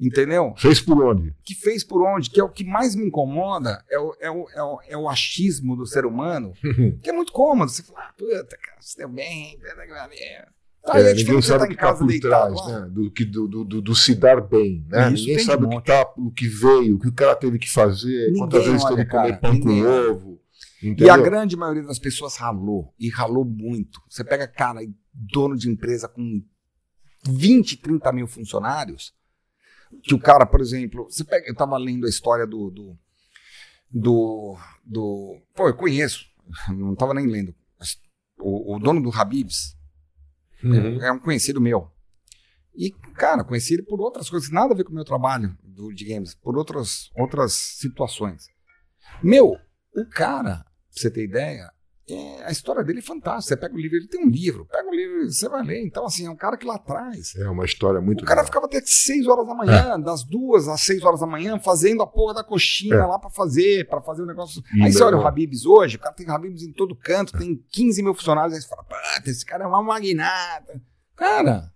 Entendeu? 0.00 0.52
Fez 0.56 0.80
por 0.80 1.00
onde? 1.04 1.32
que 1.44 1.54
fez 1.54 1.84
por 1.84 2.02
onde, 2.02 2.28
que 2.28 2.40
é 2.40 2.42
o 2.42 2.48
que 2.48 2.64
mais 2.64 2.96
me 2.96 3.06
incomoda, 3.06 3.84
é 3.88 3.98
o, 4.00 4.16
é 4.18 4.30
o, 4.30 4.48
é 4.50 4.62
o, 4.62 4.80
é 4.88 4.96
o 4.96 5.08
achismo 5.08 5.76
do 5.76 5.86
ser 5.86 6.04
humano, 6.04 6.52
que 7.00 7.10
é 7.10 7.12
muito 7.12 7.32
cômodo. 7.32 7.70
Você 7.70 7.84
fala, 7.84 8.00
ah, 8.00 8.12
puta, 8.18 8.58
cara, 8.60 8.80
você 8.80 8.98
deu 8.98 9.08
bem. 9.08 9.56
Tá, 10.84 10.98
É, 10.98 11.12
e 11.12 11.14
ninguém 11.14 11.40
sabe 11.42 11.64
o 11.64 11.68
que 11.68 11.74
está 11.74 11.94
por 11.94 12.06
deitado 12.06 12.54
trás, 12.54 12.66
né? 12.66 12.88
Do, 12.90 13.10
que, 13.10 13.24
do, 13.24 13.46
do, 13.46 13.64
do- 13.80 13.94
se 13.94 14.14
dar 14.16 14.40
bem, 14.40 14.84
né? 14.88 15.12
Isso 15.12 15.26
ninguém 15.26 15.44
sabe 15.44 15.64
o 15.64 15.68
que, 15.68 15.84
tá, 15.84 16.12
o 16.16 16.30
que 16.32 16.48
veio, 16.48 16.96
o 16.96 16.98
que 16.98 17.08
o 17.08 17.12
cara 17.12 17.36
teve 17.36 17.58
que 17.58 17.70
fazer, 17.70 18.26
Ninguém 18.26 18.38
quantas 18.40 18.64
vezes 18.66 18.84
olha, 18.84 18.96
teve 18.96 19.04
que 19.08 19.10
comer 19.16 19.40
pão 19.40 19.52
ninguém 19.52 19.82
com 19.84 20.10
ovo. 20.10 20.40
E 20.82 20.88
Entendeu? 20.88 21.14
a 21.14 21.18
grande 21.18 21.56
maioria 21.56 21.84
das 21.84 22.00
pessoas 22.00 22.36
ralou, 22.36 22.92
e 22.98 23.08
ralou 23.08 23.44
muito. 23.44 24.00
Você 24.08 24.24
pega, 24.24 24.48
cara, 24.48 24.80
dono 25.14 25.56
de 25.56 25.68
empresa 25.70 26.08
com 26.08 26.42
20, 27.28 27.76
30 27.76 28.12
mil 28.12 28.26
funcionários, 28.26 29.14
que 30.02 30.14
o 30.14 30.18
cara, 30.18 30.44
por 30.44 30.60
exemplo, 30.60 31.04
você 31.08 31.22
pega, 31.22 31.46
eu 31.48 31.54
tava 31.54 31.78
lendo 31.78 32.06
a 32.06 32.08
história 32.08 32.44
do, 32.44 32.70
do, 32.70 32.98
do, 33.88 34.56
do- 34.84 35.38
pô, 35.54 35.68
eu 35.68 35.74
conheço, 35.76 36.26
não 36.76 36.96
tava 36.96 37.14
nem 37.14 37.26
lendo, 37.28 37.54
o, 38.40 38.74
o 38.74 38.78
dono 38.80 39.00
do 39.00 39.10
Habibs, 39.16 39.76
Uhum. 40.64 41.02
é 41.02 41.12
um 41.12 41.18
conhecido 41.18 41.60
meu. 41.60 41.90
E, 42.74 42.90
cara, 43.14 43.44
conheci 43.44 43.74
ele 43.74 43.82
por 43.82 44.00
outras 44.00 44.30
coisas, 44.30 44.50
nada 44.50 44.72
a 44.72 44.76
ver 44.76 44.84
com 44.84 44.92
o 44.92 44.94
meu 44.94 45.04
trabalho 45.04 45.56
do, 45.62 45.92
de 45.92 46.04
games, 46.04 46.34
por 46.34 46.56
outras, 46.56 47.10
outras 47.16 47.52
situações. 47.52 48.46
Meu, 49.22 49.58
o 49.94 50.06
cara, 50.06 50.58
pra 50.58 50.64
você 50.90 51.10
ter 51.10 51.24
ideia, 51.24 51.70
é, 52.14 52.44
a 52.46 52.50
história 52.50 52.82
dele 52.84 52.98
é 52.98 53.02
fantástica. 53.02 53.54
Você 53.54 53.56
pega 53.56 53.74
o 53.74 53.78
livro, 53.78 53.96
ele 53.96 54.08
tem 54.08 54.24
um 54.24 54.28
livro, 54.28 54.66
pega 54.66 54.88
o 54.88 54.94
livro, 54.94 55.30
você 55.30 55.48
vai 55.48 55.62
ler. 55.62 55.84
Então, 55.84 56.04
assim, 56.04 56.26
é 56.26 56.30
um 56.30 56.36
cara 56.36 56.56
que 56.56 56.66
lá 56.66 56.74
atrás. 56.76 57.34
É 57.36 57.48
uma 57.48 57.64
história 57.64 58.00
muito 58.00 58.22
O 58.22 58.24
cara 58.24 58.40
legal. 58.40 58.46
ficava 58.46 58.66
até 58.66 58.80
6 58.84 59.26
horas 59.26 59.46
da 59.46 59.54
manhã, 59.54 59.98
das 60.00 60.24
duas 60.24 60.68
às 60.68 60.80
6 60.82 61.02
horas 61.04 61.20
da 61.20 61.26
manhã, 61.26 61.58
fazendo 61.58 62.02
a 62.02 62.06
porra 62.06 62.34
da 62.34 62.44
coxinha 62.44 62.94
É. 62.96 63.04
lá 63.06 63.18
pra 63.18 63.30
fazer, 63.30 63.88
pra 63.88 64.00
fazer 64.00 64.22
o 64.22 64.26
negócio. 64.26 64.62
E, 64.74 64.82
aí 64.82 64.92
você 64.92 65.02
olha 65.02 65.14
o 65.14 65.18
irmão, 65.18 65.26
Habibs 65.28 65.64
hoje, 65.66 65.96
o 65.96 66.00
cara 66.00 66.14
tem 66.14 66.28
Habibs 66.28 66.62
em 66.62 66.72
todo 66.72 66.94
canto, 66.96 67.36
tem 67.38 67.56
15 67.70 68.02
mil 68.02 68.14
funcionários, 68.14 68.54
aí 68.54 68.60
você 68.62 68.68
fala, 68.68 68.84
puta, 68.84 69.30
esse 69.30 69.44
cara 69.44 69.64
é 69.64 69.66
uma 69.66 69.82
magnata. 69.82 70.80
Cara, 71.16 71.70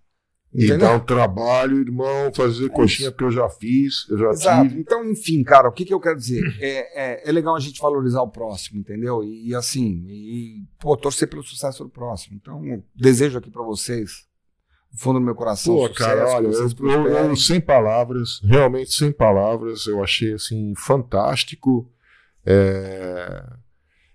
E 0.53 0.65
entendeu? 0.65 0.87
dá 0.87 0.95
um 0.95 0.99
trabalho, 0.99 1.77
irmão, 1.79 2.33
fazer 2.33 2.69
coxinha 2.69 3.11
que 3.11 3.23
eu 3.23 3.29
já 3.29 3.49
fiz, 3.49 4.07
eu 4.09 4.17
já 4.17 4.29
Exato. 4.29 4.67
tive. 4.69 4.79
Então, 4.81 5.03
enfim, 5.09 5.43
cara, 5.43 5.67
o 5.67 5.71
que, 5.71 5.83
que 5.85 5.93
eu 5.93 5.99
quero 5.99 6.15
dizer? 6.17 6.41
É, 6.59 7.23
é, 7.25 7.29
é 7.29 7.31
legal 7.31 7.55
a 7.55 7.59
gente 7.59 7.79
valorizar 7.81 8.21
o 8.21 8.29
próximo, 8.29 8.79
entendeu? 8.79 9.23
E, 9.23 9.53
assim, 9.53 10.05
e, 10.07 10.63
pô, 10.79 10.95
torcer 10.95 11.27
pelo 11.29 11.43
sucesso 11.43 11.83
do 11.83 11.89
próximo. 11.89 12.37
Então, 12.41 12.81
desejo 12.95 13.37
aqui 13.37 13.51
pra 13.51 13.61
vocês, 13.61 14.25
do 14.91 14.97
fundo 14.97 15.19
do 15.19 15.25
meu 15.25 15.35
coração, 15.35 15.75
Pô, 15.75 15.87
sucesso, 15.89 15.99
cara, 15.99 16.27
olha, 16.29 16.47
eu, 16.47 17.05
eu- 17.05 17.35
sem 17.35 17.59
palavras, 17.59 18.39
realmente 18.43 18.93
sem 18.93 19.11
palavras, 19.11 19.85
eu 19.85 20.01
achei 20.01 20.33
assim 20.33 20.73
fantástico. 20.77 21.91
É, 22.45 23.43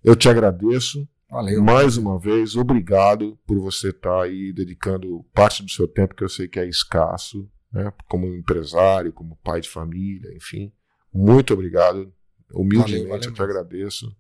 Eu 0.03 0.17
te 0.17 0.29
agradeço. 0.29 1.07
Valeu. 1.33 1.63
Mais 1.63 1.97
uma 1.97 2.19
vez, 2.19 2.57
obrigado 2.57 3.39
por 3.47 3.59
você 3.59 3.89
estar 3.89 4.25
aí 4.25 4.53
dedicando 4.53 5.25
parte 5.33 5.63
do 5.63 5.71
seu 5.71 5.89
tempo, 5.89 6.15
que 6.15 6.23
eu 6.23 6.29
sei 6.29 6.47
que 6.47 6.61
é 6.61 6.69
escasso, 6.69 7.51
né? 7.73 7.91
como 8.07 8.27
empresário, 8.27 9.15
como 9.15 9.39
pai 9.43 9.63
de 9.63 9.69
família, 9.71 10.31
enfim. 10.37 10.71
Muito 11.11 11.55
obrigado. 11.55 12.13
Humildemente 12.53 12.93
Valeu, 12.93 13.09
valeu 13.09 13.31
eu 13.31 13.33
te 13.33 13.43
agradeço. 13.43 14.15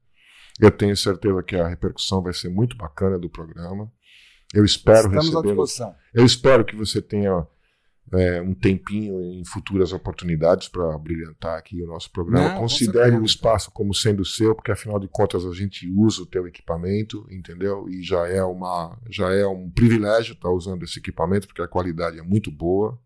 Eu 0.58 0.70
tenho 0.70 0.96
certeza 0.96 1.42
que 1.42 1.54
a 1.54 1.68
repercussão 1.68 2.22
vai 2.22 2.32
ser 2.32 2.48
muito 2.48 2.78
bacana 2.78 3.18
do 3.18 3.28
programa. 3.28 3.92
Eu 4.54 4.64
espero 4.64 5.14
Estamos 5.14 5.44
disposição. 5.44 5.94
Eu 6.14 6.24
espero 6.24 6.64
que 6.64 6.74
você 6.74 7.02
tenha 7.02 7.46
é, 8.12 8.40
um 8.42 8.52
tempinho 8.54 9.20
em 9.22 9.44
futuras 9.44 9.92
oportunidades 9.92 10.68
para 10.68 10.96
brilhantar 10.98 11.58
aqui 11.58 11.82
o 11.82 11.86
nosso 11.86 12.10
programa. 12.10 12.50
Não, 12.50 12.58
Considere 12.60 13.16
o 13.16 13.24
espaço 13.24 13.70
como 13.70 13.94
sendo 13.94 14.24
seu, 14.24 14.54
porque 14.54 14.70
afinal 14.72 14.98
de 14.98 15.08
contas 15.08 15.44
a 15.46 15.52
gente 15.52 15.90
usa 15.90 16.22
o 16.22 16.26
teu 16.26 16.46
equipamento, 16.46 17.26
entendeu? 17.30 17.88
E 17.88 18.02
já 18.02 18.26
é 18.28 18.42
uma 18.44 18.98
já 19.10 19.32
é 19.32 19.46
um 19.46 19.70
privilégio 19.70 20.34
estar 20.34 20.50
usando 20.50 20.82
esse 20.82 20.98
equipamento, 20.98 21.46
porque 21.46 21.62
a 21.62 21.68
qualidade 21.68 22.18
é 22.18 22.22
muito 22.22 22.50
boa. 22.50 22.98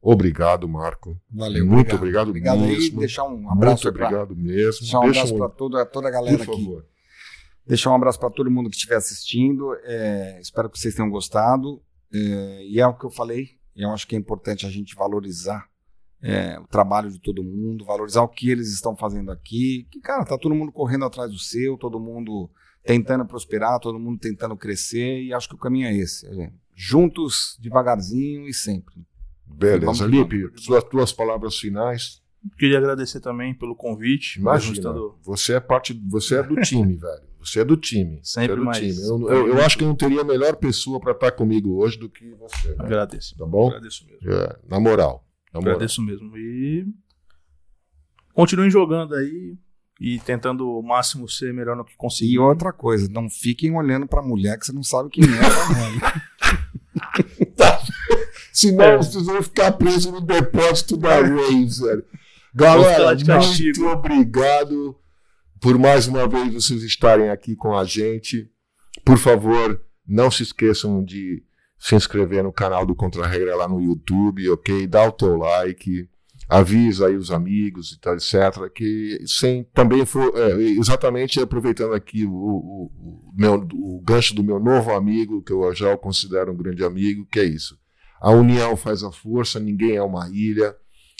Obrigado, 0.00 0.68
Marco. 0.68 1.16
Valeu. 1.30 1.64
Muito 1.64 1.94
obrigado 1.94 2.28
Obrigado 2.28 2.62
aí. 2.64 2.70
mesmo. 2.76 2.98
Deixar 3.00 3.24
um 3.24 3.48
abraço 3.50 3.84
muito 3.86 3.96
pra, 3.96 4.06
obrigado 4.06 4.36
mesmo. 4.36 4.80
deixar 4.80 4.98
um 5.00 5.08
abraço 5.08 5.34
um- 5.34 5.38
pra 5.38 5.48
toda, 5.48 5.86
toda 5.86 6.08
a 6.08 6.10
por 6.10 6.18
galera 6.18 6.42
aqui. 6.42 6.46
favor. 6.46 6.84
Deixar 7.66 7.90
um 7.90 7.94
abraço 7.94 8.18
para 8.18 8.30
todo 8.30 8.50
mundo 8.50 8.68
que 8.68 8.74
estiver 8.74 8.96
assistindo. 8.96 9.72
É, 9.84 10.40
espero 10.40 10.68
que 10.68 10.76
vocês 10.78 10.94
tenham 10.94 11.08
gostado. 11.08 11.80
É, 12.12 12.66
e 12.66 12.80
é 12.80 12.86
o 12.86 12.94
que 12.94 13.06
eu 13.06 13.10
falei. 13.10 13.50
Eu 13.74 13.90
acho 13.90 14.06
que 14.06 14.14
é 14.14 14.18
importante 14.18 14.66
a 14.66 14.70
gente 14.70 14.94
valorizar 14.94 15.66
é, 16.22 16.58
o 16.58 16.66
trabalho 16.68 17.10
de 17.10 17.18
todo 17.20 17.42
mundo, 17.42 17.84
valorizar 17.84 18.22
o 18.22 18.28
que 18.28 18.48
eles 18.50 18.72
estão 18.72 18.94
fazendo 18.96 19.30
aqui. 19.32 19.86
Que, 19.90 20.00
cara, 20.00 20.24
tá 20.24 20.38
todo 20.38 20.54
mundo 20.54 20.70
correndo 20.70 21.04
atrás 21.04 21.30
do 21.30 21.38
seu, 21.38 21.76
todo 21.76 21.98
mundo 21.98 22.50
tentando 22.84 23.24
prosperar, 23.26 23.80
todo 23.80 23.98
mundo 23.98 24.18
tentando 24.20 24.56
crescer. 24.56 25.22
E 25.22 25.32
acho 25.32 25.48
que 25.48 25.54
o 25.54 25.58
caminho 25.58 25.86
é 25.88 25.94
esse. 25.94 26.26
é, 26.26 26.52
juntos, 26.74 27.56
devagarzinho 27.60 28.46
e 28.48 28.54
sempre. 28.54 28.94
Beleza, 29.46 30.06
Lipe, 30.06 30.60
suas 30.60 30.84
tuas 30.84 31.12
palavras 31.12 31.56
finais. 31.58 32.22
Queria 32.58 32.78
agradecer 32.78 33.20
também 33.20 33.54
pelo 33.54 33.76
convite. 33.76 34.38
Imagina, 34.40 34.74
estando- 34.74 35.18
você 35.22 35.54
é 35.54 35.60
parte, 35.60 35.92
você 36.08 36.36
é 36.36 36.42
do 36.42 36.56
time, 36.56 36.94
velho. 36.96 37.31
Você 37.44 37.60
é 37.60 37.64
do 37.64 37.76
time. 37.76 38.20
Sempre 38.22 38.48
você 38.48 38.52
é 38.52 38.56
do 38.56 38.64
mais. 38.64 38.78
time. 38.78 39.06
Eu, 39.08 39.28
eu- 39.30 39.46
eu 39.48 39.62
acho 39.64 39.76
que 39.78 39.84
não 39.84 39.94
teria 39.96 40.22
melhor 40.24 40.56
pessoa 40.56 41.00
para 41.00 41.12
estar 41.12 41.32
comigo 41.32 41.76
hoje 41.82 41.98
do 41.98 42.08
que 42.08 42.30
você. 42.34 42.68
velho. 42.68 42.82
Agradeço. 42.82 43.36
Tá 43.36 43.46
bom? 43.46 43.68
Agradeço 43.68 44.06
mesmo. 44.06 44.32
É, 44.32 44.56
na 44.68 44.78
moral. 44.80 45.26
Na 45.52 45.60
moral. 45.60 45.74
Agradeço 45.74 46.02
mesmo. 46.02 46.36
E 46.36 46.86
continuem 48.32 48.70
jogando 48.70 49.14
aí 49.14 49.56
e 50.00 50.18
tentando 50.20 50.68
o 50.68 50.82
máximo 50.82 51.28
ser 51.28 51.52
melhor 51.52 51.76
no 51.76 51.84
que 51.84 51.92
E 51.92 51.96
conseguir. 51.96 52.38
outra 52.38 52.72
coisa, 52.72 53.08
não 53.10 53.28
fiquem 53.28 53.74
olhando 53.76 54.06
pra 54.06 54.22
mulher 54.22 54.58
que 54.58 54.64
você 54.66 54.72
não 54.72 54.82
sabe 54.82 55.10
quem 55.10 55.24
é. 55.24 55.28
tá 57.56 57.80
Senão 58.52 58.84
É. 58.84 58.96
vocês 58.98 59.24
vão 59.26 59.42
ficar 59.42 59.72
presos 59.72 60.12
no 60.12 60.20
depósito 60.20 60.96
da 60.96 61.20
velho. 61.20 61.38
Ficar 61.40 62.02
Galera, 62.54 63.14
muito 63.16 63.86
obrigado 63.86 64.94
por 65.62 65.78
mais 65.78 66.08
uma 66.08 66.26
vez 66.26 66.52
vocês 66.52 66.82
estarem 66.82 67.30
aqui 67.30 67.54
com 67.54 67.78
a 67.78 67.84
gente. 67.84 68.50
Por 69.04 69.16
favor, 69.16 69.80
não 70.06 70.28
se 70.28 70.42
esqueçam 70.42 71.02
de 71.04 71.40
se 71.78 71.94
inscrever 71.94 72.42
no 72.42 72.52
canal 72.52 72.84
do 72.84 72.96
Contra 72.96 73.28
Regra 73.28 73.54
lá 73.54 73.68
no 73.68 73.80
YouTube, 73.80 74.50
ok? 74.50 74.88
Dá 74.88 75.06
o 75.06 75.12
teu 75.12 75.36
like, 75.36 76.08
avisa 76.48 77.06
aí 77.06 77.16
os 77.16 77.30
amigos 77.30 77.92
e 77.92 78.00
tal, 78.00 78.14
etc. 78.14 78.68
Que 78.74 79.22
sem 79.24 79.62
também 79.72 80.04
for, 80.04 80.32
é, 80.36 80.60
exatamente 80.60 81.40
aproveitando 81.40 81.94
aqui 81.94 82.26
o, 82.26 82.32
o, 82.32 82.84
o, 82.96 83.32
meu, 83.32 83.54
o 83.72 84.02
gancho 84.04 84.34
do 84.34 84.42
meu 84.42 84.58
novo 84.58 84.92
amigo, 84.92 85.42
que 85.42 85.52
eu 85.52 85.72
já 85.72 85.94
o 85.94 85.98
considero 85.98 86.52
um 86.52 86.56
grande 86.56 86.84
amigo, 86.84 87.24
que 87.26 87.38
é 87.38 87.44
isso. 87.44 87.78
A 88.20 88.32
união 88.32 88.76
faz 88.76 89.04
a 89.04 89.12
força, 89.12 89.60
ninguém 89.60 89.94
é 89.94 90.02
uma 90.02 90.28
ilha. 90.28 90.74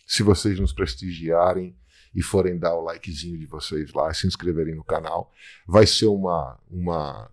Se 0.05 0.25
vocês 0.25 0.59
nos 0.59 0.73
prestigiarem 0.73 1.77
e 2.15 2.23
forem 2.23 2.59
dar 2.59 2.75
o 2.75 2.83
likezinho 2.83 3.39
de 3.39 3.47
vocês 3.47 3.93
lá, 3.93 4.13
se 4.13 4.27
inscreverem 4.27 4.75
no 4.75 4.85
canal, 4.85 5.33
vai 5.67 5.87
ser 5.87 6.07
uma, 6.07 6.59
uma 6.71 7.31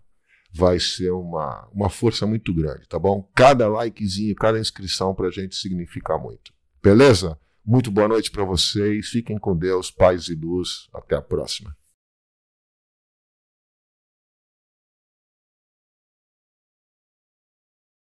vai 0.51 0.79
ser 0.79 1.11
uma, 1.11 1.67
uma 1.71 1.89
força 1.89 2.25
muito 2.25 2.53
grande, 2.53 2.87
tá 2.87 2.97
bom? 2.97 3.29
Cada 3.35 3.67
likezinho, 3.67 4.35
cada 4.35 4.59
inscrição 4.59 5.13
para 5.13 5.27
a 5.27 5.31
gente 5.31 5.55
significa 5.55 6.17
muito. 6.17 6.53
Beleza? 6.81 7.37
Muito 7.65 7.91
boa 7.91 8.07
noite 8.07 8.31
para 8.31 8.43
vocês. 8.43 9.09
Fiquem 9.09 9.37
com 9.37 9.55
Deus, 9.55 9.91
paz 9.91 10.27
e 10.27 10.35
luz. 10.35 10.87
Até 10.93 11.15
a 11.15 11.21
próxima. 11.21 11.78